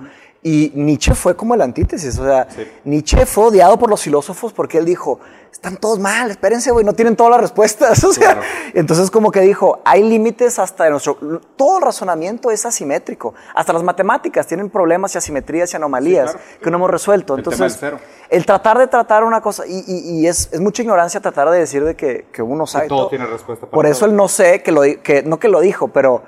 Y 0.46 0.70
Nietzsche 0.74 1.14
fue 1.14 1.34
como 1.34 1.54
el 1.54 1.62
antítesis. 1.62 2.18
O 2.18 2.24
sea, 2.24 2.46
Sí. 2.54 2.68
Nietzsche 2.84 3.24
fue 3.24 3.46
odiado 3.46 3.78
por 3.78 3.88
los 3.88 4.02
filósofos 4.02 4.52
porque 4.52 4.76
él 4.76 4.84
dijo, 4.84 5.18
están 5.50 5.78
todos 5.78 5.98
mal, 5.98 6.30
espérense, 6.30 6.70
güey, 6.70 6.84
no 6.84 6.92
tienen 6.92 7.16
todas 7.16 7.30
las 7.30 7.40
respuestas. 7.40 8.04
O 8.04 8.12
sea, 8.12 8.32
Claro. 8.34 8.42
entonces 8.74 9.10
como 9.10 9.30
que 9.30 9.40
dijo, 9.40 9.80
hay 9.86 10.02
límites 10.02 10.58
hasta 10.58 10.84
de 10.84 10.90
nuestro... 10.90 11.16
Todo 11.56 11.78
el 11.78 11.82
razonamiento 11.84 12.50
es 12.50 12.66
asimétrico. 12.66 13.32
Hasta 13.54 13.72
las 13.72 13.82
matemáticas 13.82 14.46
tienen 14.46 14.68
problemas 14.68 15.14
y 15.14 15.18
asimetrías 15.18 15.72
y 15.72 15.76
anomalías 15.76 16.32
Sí, 16.32 16.36
claro. 16.36 16.60
que 16.62 16.70
no 16.70 16.76
hemos 16.76 16.90
resuelto. 16.90 17.34
El 17.36 17.40
Entonces, 17.40 17.80
el 18.28 18.44
tratar 18.44 18.76
de 18.78 18.86
tratar 18.86 19.24
una 19.24 19.40
cosa, 19.40 19.66
y, 19.66 19.82
y- 19.86 20.20
y 20.20 20.26
es, 20.26 20.50
es 20.52 20.60
mucha 20.60 20.82
ignorancia 20.82 21.20
tratar 21.20 21.48
de 21.48 21.58
decir 21.58 21.82
de 21.84 21.96
que, 21.96 22.26
que 22.30 22.42
uno 22.42 22.66
sabe 22.66 22.88
todo 22.88 23.08
tiene 23.08 23.24
respuesta 23.24 23.64
para 23.64 23.74
Por 23.74 23.86
eso 23.86 24.04
el 24.04 24.14
no 24.14 24.28
sé, 24.28 24.62
que 24.62 24.72
lo, 24.72 24.82
que, 24.82 25.22
no 25.24 25.38
que 25.38 25.48
lo 25.48 25.60
dijo, 25.60 25.88
pero 25.88 26.22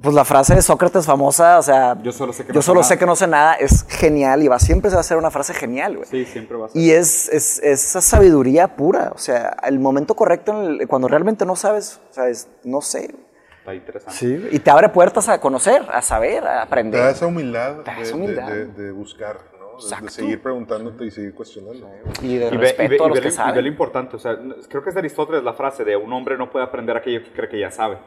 pues 0.00 0.14
la 0.14 0.24
frase 0.24 0.54
de 0.54 0.62
Sócrates 0.62 1.04
famosa, 1.04 1.58
o 1.58 1.62
sea, 1.62 1.96
Yo 2.02 2.12
solo 2.12 2.32
sé 2.32 2.44
que 2.44 2.48
yo 2.48 2.54
no 2.54 2.62
sé 2.62 2.66
solo 2.66 2.80
nada. 2.80 2.88
sé 2.88 2.98
que 2.98 3.06
no 3.06 3.16
sé 3.16 3.26
nada, 3.26 3.54
es 3.54 3.84
genial 3.88 4.42
y 4.42 4.48
va, 4.48 4.58
siempre 4.58 4.90
se 4.90 4.96
va 4.96 5.00
a 5.00 5.04
ser 5.04 5.18
una 5.18 5.30
frase 5.30 5.52
genial, 5.52 5.96
güey. 5.96 6.08
Sí, 6.08 6.24
siempre 6.24 6.56
va 6.56 6.66
a 6.66 6.68
ser. 6.70 6.80
Y 6.80 6.90
es, 6.92 7.28
es, 7.28 7.58
es 7.58 7.84
esa 7.84 8.00
sabiduría 8.00 8.74
pura, 8.76 9.12
o 9.14 9.18
sea, 9.18 9.56
el 9.64 9.78
momento 9.78 10.14
correcto 10.14 10.52
en 10.62 10.80
el- 10.80 10.88
cuando 10.88 11.08
realmente 11.08 11.44
no 11.44 11.56
sabes, 11.56 12.00
o 12.10 12.14
sea, 12.14 12.28
es, 12.28 12.48
no 12.64 12.80
sé. 12.80 13.14
Está 13.58 13.74
interesante. 13.74 14.16
Sí. 14.18 14.48
Y 14.50 14.58
te 14.60 14.70
abre 14.70 14.88
puertas 14.88 15.28
a 15.28 15.40
conocer, 15.40 15.82
a 15.92 16.00
saber, 16.02 16.38
a 16.38 16.40
Te 16.40 16.46
da 16.56 16.62
aprender. 16.62 17.06
esa 17.10 17.26
humildad, 17.26 17.76
Te 17.82 17.90
da 17.90 17.96
de, 17.96 18.02
esa 18.02 18.14
humildad. 18.16 18.48
de- 18.48 18.66
de 18.66 18.90
buscar, 18.92 19.36
¿no? 19.60 20.00
De- 20.02 20.10
seguir 20.10 20.42
preguntándote 20.42 21.04
y 21.04 21.10
seguir 21.10 21.34
cuestionando. 21.34 21.88
Y 22.22 22.38
de 22.38 22.46
Y 22.46 22.50
ve, 22.50 22.54
y 22.54 22.58
respeto 22.58 22.88
ve- 22.88 22.96
a 23.04 23.08
los 23.08 23.14
ve 23.14 23.14
que 23.14 23.14
lo- 23.14 23.18
y 23.18 23.20
ve 23.20 23.28
lo 23.28 23.30
saben. 23.30 23.66
importante, 23.66 24.16
o 24.16 24.18
sea, 24.18 24.36
creo 24.68 24.82
que 24.82 24.88
es 24.88 24.94
de 24.94 25.00
Aristóteles 25.00 25.44
la 25.44 25.52
frase 25.52 25.84
de 25.84 25.96
un 25.96 26.12
hombre 26.12 26.36
no 26.38 26.50
puede 26.50 26.64
aprender 26.64 26.96
aquello 26.96 27.22
que 27.22 27.30
cree 27.30 27.48
que 27.48 27.60
ya 27.60 27.70
sabe. 27.70 27.98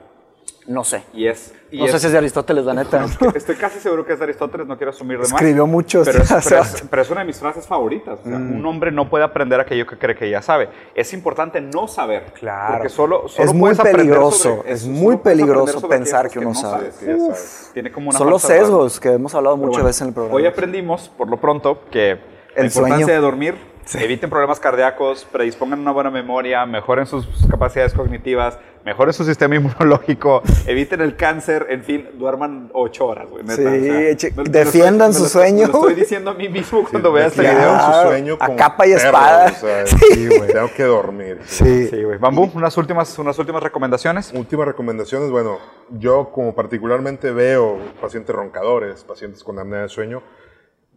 No 0.68 0.84
sé. 0.84 1.04
Y 1.14 1.28
es... 1.28 1.54
y 1.70 1.78
No 1.78 1.86
sé 1.88 1.96
es- 1.98 2.02
si 2.02 2.08
es 2.08 2.12
de 2.12 2.18
Aristóteles, 2.18 2.66
la 2.66 2.74
neta. 2.74 3.06
Estoy 3.36 3.56
casi 3.56 3.80
seguro 3.80 4.04
que 4.04 4.14
es 4.14 4.18
de 4.20 4.26
Aristóteles, 4.26 4.66
no 4.66 4.76
quiero 4.78 4.90
asumir 4.90 5.18
de 5.18 5.24
más. 5.24 5.34
Escribió 5.34 5.68
mucho, 5.68 6.02
Pero 6.04 6.24
es, 6.24 6.34
pero, 6.50 6.62
es, 6.62 6.84
pero 6.90 7.02
es 7.04 7.10
una 7.12 7.20
de 7.20 7.28
mis 7.28 7.38
frases 7.38 7.68
favoritas. 7.68 8.20
O 8.20 8.24
sea, 8.28 8.36
Un 8.36 8.66
hombre 8.66 8.92
no 8.92 9.08
puede 9.08 9.24
aprender 9.24 9.60
aquello 9.60 9.86
que 9.86 9.96
cree 10.00 10.16
que 10.16 10.28
ya 10.28 10.42
sabe. 10.42 10.70
Es 10.96 11.14
importante 11.14 11.62
no 11.62 11.88
saber. 11.88 12.34
Claro. 12.34 12.74
Porque 12.74 12.90
solo, 12.90 13.28
solo 13.28 13.48
Es 13.48 13.54
muy 13.54 13.76
peligroso, 13.76 14.56
sobre- 14.56 14.72
es 14.72 14.88
muy 14.88 15.18
peligroso 15.18 15.88
pensar 15.88 16.32
que 16.32 16.40
uno 16.40 16.56
sabe. 16.56 16.88
no 16.88 16.98
Que 17.00 17.06
ya 17.06 17.18
sabes. 17.20 17.70
Tiene 17.76 17.92
como 17.92 18.10
una 18.10 18.18
Son 18.18 18.28
los 18.32 18.42
falsa 18.42 18.56
rara. 18.56 18.66
sesgos 18.66 19.00
que 19.00 19.10
hemos 19.14 19.36
hablado 19.36 19.58
muchas 19.58 19.72
bueno, 19.74 19.86
veces 19.86 20.02
en 20.02 20.08
el 20.08 20.14
programa. 20.16 20.36
Hoy 20.36 20.48
aprendimos, 20.48 21.10
por 21.16 21.30
lo 21.30 21.38
pronto, 21.40 21.82
que 21.92 22.18
la 22.56 22.62
El 22.62 22.66
importancia 22.68 23.06
sueño. 23.06 23.08
de 23.08 23.18
dormir, 23.18 23.56
eviten 23.94 24.30
problemas 24.30 24.60
cardíacos, 24.60 25.26
predispongan 25.32 25.80
una 25.80 25.92
buena 25.92 26.10
memoria, 26.10 26.66
mejoren 26.66 27.06
sus 27.06 27.28
capacidades 27.50 27.94
cognitivas, 27.94 28.58
mejoren 28.84 29.14
su 29.14 29.24
sistema 29.24 29.56
inmunológico, 29.58 30.42
eviten 30.66 31.02
el 31.02 31.16
cáncer, 31.16 31.68
en 31.70 31.84
fin, 31.84 32.10
duerman 32.16 32.70
ocho 32.74 33.06
horas, 33.06 33.30
güey. 33.30 33.44
Sí, 33.48 33.52
o 33.54 33.56
sea, 33.56 33.74
eche- 33.74 34.32
me- 34.36 34.44
me 34.44 34.50
lo 34.50 34.52
defiendan 34.52 35.14
su 35.14 35.20
lo 35.22 35.26
estoy- 35.28 35.42
me 35.44 35.50
sueño, 35.50 35.68
lo 35.68 35.74
estoy 35.80 35.94
diciendo 35.94 36.32
a 36.32 36.34
mí 36.34 36.50
mismo 36.50 36.84
cuando 36.90 37.12
vea 37.12 37.28
este 37.28 37.42
video. 37.42 37.80
su 37.80 38.08
sueño 38.08 38.38
a 38.40 38.56
capa 38.56 38.88
y 38.88 38.90
perros, 38.92 39.06
espada. 39.06 39.46
o 39.46 39.56
sea, 39.56 39.86
Sí, 39.88 40.28
güey. 40.28 40.52
Tengo 40.52 40.70
que 40.76 40.84
dormir. 40.84 41.40
Sí. 41.46 41.88
Sí, 41.88 42.04
güey. 42.04 42.18
Bambú, 42.18 42.50
unas 42.54 42.76
últimas, 42.78 43.18
unas 43.20 43.38
últimas 43.38 43.62
recomendaciones. 43.62 44.32
Últimas 44.34 44.68
recomendaciones, 44.68 45.30
bueno, 45.30 45.60
yo 45.92 46.32
como 46.32 46.56
particularmente 46.56 47.32
veo 47.32 47.78
pacientes 48.02 48.36
roncadores, 48.36 49.04
pacientes 49.04 49.44
con 49.44 49.60
apnea 49.60 49.82
de 49.82 49.90
sueño, 49.90 50.22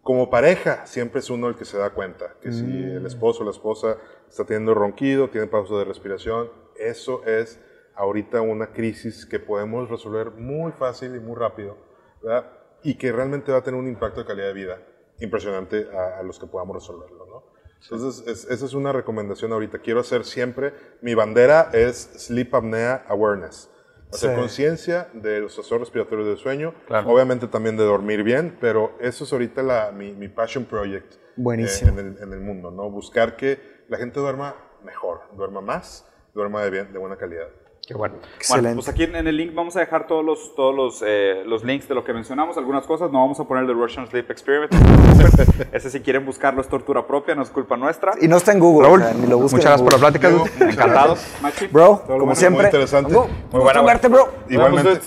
como 0.09 0.31
pareja 0.31 0.87
siempre 0.87 1.21
es 1.21 1.29
uno 1.29 1.49
el 1.49 1.55
que 1.55 1.67
se 1.67 1.77
da 1.77 1.91
cuenta 1.91 2.35
que 2.41 2.51
si 2.51 2.63
Mm. 2.65 2.97
el 2.97 3.05
esposo 3.05 3.43
o 3.43 3.45
la 3.45 3.51
esposa 3.51 3.99
está 4.27 4.43
teniendo 4.47 4.73
ronquido, 4.73 5.29
tiene 5.29 5.47
pausa 5.49 5.75
de 5.75 5.85
respiración, 5.85 6.51
eso 6.79 7.23
es 7.27 7.61
ahorita 7.95 8.41
una 8.41 8.73
crisis 8.73 9.27
que 9.27 9.39
podemos 9.39 9.91
resolver 9.91 10.31
muy 10.31 10.73
fácil 10.73 11.15
y 11.15 11.21
muy 11.21 11.37
rápido, 11.37 11.77
¿verdad? 12.23 12.51
Y 12.83 12.95
que 12.95 13.13
realmente 13.13 13.53
va 13.53 13.59
a 13.59 13.63
tener 13.63 13.79
un 13.79 13.87
impacto 13.87 14.21
de 14.21 14.27
calidad 14.27 14.47
de 14.47 14.55
vida 14.55 14.79
impresionante 15.21 15.87
a, 15.95 16.21
a 16.21 16.23
los 16.23 16.39
que 16.39 16.47
podamos 16.47 16.75
resolverlo, 16.77 17.27
¿no? 17.27 17.43
Entonces, 17.83 18.27
es- 18.27 18.51
esa 18.51 18.65
es 18.65 18.73
una 18.73 18.95
recomendación 18.95 19.53
ahorita. 19.53 19.81
Quiero 19.81 20.01
hacer 20.01 20.25
siempre, 20.25 20.73
mi 21.03 21.15
bandera 21.15 21.69
es 21.75 21.97
Sleep 22.17 22.55
Apnea 22.55 23.05
Awareness. 23.09 23.69
Hacer 24.13 24.31
Sí. 24.31 24.37
conciencia 24.37 25.09
de 25.13 25.41
los 25.41 25.55
trastornos 25.55 25.89
respiratorios 25.89 26.27
del 26.29 26.37
sueño, 26.39 26.75
Claro. 26.87 27.09
obviamente 27.11 27.47
también 27.47 27.77
de 27.77 27.85
dormir 27.85 28.23
bien, 28.23 28.57
pero 28.61 28.93
eso 29.01 29.25
es 29.25 29.33
ahorita 29.33 29.63
la, 29.63 29.93
mi, 29.93 30.13
mi 30.13 30.29
passion 30.29 30.65
project 30.65 31.15
eh, 31.15 31.19
Buenísimo. 31.37 31.99
en, 31.99 31.99
el, 32.17 32.23
en 32.23 32.33
el 32.33 32.41
mundo, 32.41 32.71
¿no? 32.71 32.91
Buscar 32.91 33.37
que 33.37 33.61
la 33.89 33.99
gente 33.99 34.19
duerma 34.19 34.55
mejor, 34.83 35.21
duerma 35.37 35.61
más, 35.61 36.07
duerma 36.35 36.63
de, 36.65 36.71
bien, 36.71 36.93
de 36.93 36.99
buena 36.99 37.17
calidad. 37.17 37.49
Qué 37.89 37.95
bueno. 37.95 38.17
Excelente. 38.37 38.69
Bueno, 38.69 38.83
pues 38.83 38.89
aquí 38.91 39.05
en, 39.05 39.27
el 39.27 39.35
link 39.35 39.55
vamos 39.55 39.75
a 39.77 39.81
dejar 39.81 40.07
todos 40.07 40.23
los, 40.23 40.55
todos 40.55 40.75
los, 40.75 41.03
eh, 41.07 41.43
los 41.47 41.65
links 41.65 41.89
de 41.89 41.95
lo 41.95 42.05
que 42.05 42.13
mencionamos, 42.13 42.59
algunas 42.59 42.87
cosas. 42.87 43.11
No 43.11 43.21
vamos 43.21 43.41
a 43.41 43.45
poner 43.45 43.63
el 43.63 43.69
de 43.69 43.73
Russian 43.73 44.07
Sleep 44.07 44.31
Experiment. 44.31 44.71
Ese 45.73 45.89
si 45.89 46.01
quieren 46.01 46.27
buscarlo 46.27 46.61
es 46.61 46.69
tortura 46.69 47.07
propia, 47.07 47.35
no 47.35 47.41
es 47.41 47.49
culpa 47.49 47.79
nuestra. 47.79 48.13
Y 48.21 48.29
no 48.29 48.37
está 48.37 48.53
en 48.53 48.59
Google. 48.59 48.89
Raúl, 48.89 49.01
o 49.01 49.05
sea, 49.07 49.15
ni 49.15 49.27
lo 49.27 49.39
busquen 49.39 49.61
muchas 49.61 49.81
gracias 49.81 49.83
por 49.83 49.93
la 49.95 49.99
plática. 49.99 50.29
Encantados. 50.71 51.27
Machi. 51.41 51.67
Bro, 51.69 52.03
como 52.07 52.19
bueno. 52.19 52.35
siempre. 52.35 52.59
Muy 52.59 52.67
interesante. 52.67 53.15
Muy 53.15 53.63
buena, 53.63 53.81
verte, 53.81 54.09
bro. 54.09 54.29
Igualmente. 54.51 55.01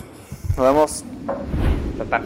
Nos 0.57 0.65
vemos, 0.65 1.03
dude. 1.05 1.05
Nos 1.05 1.05
vemos. 1.05 1.05
Ta, 1.99 2.05
ta. 2.05 2.21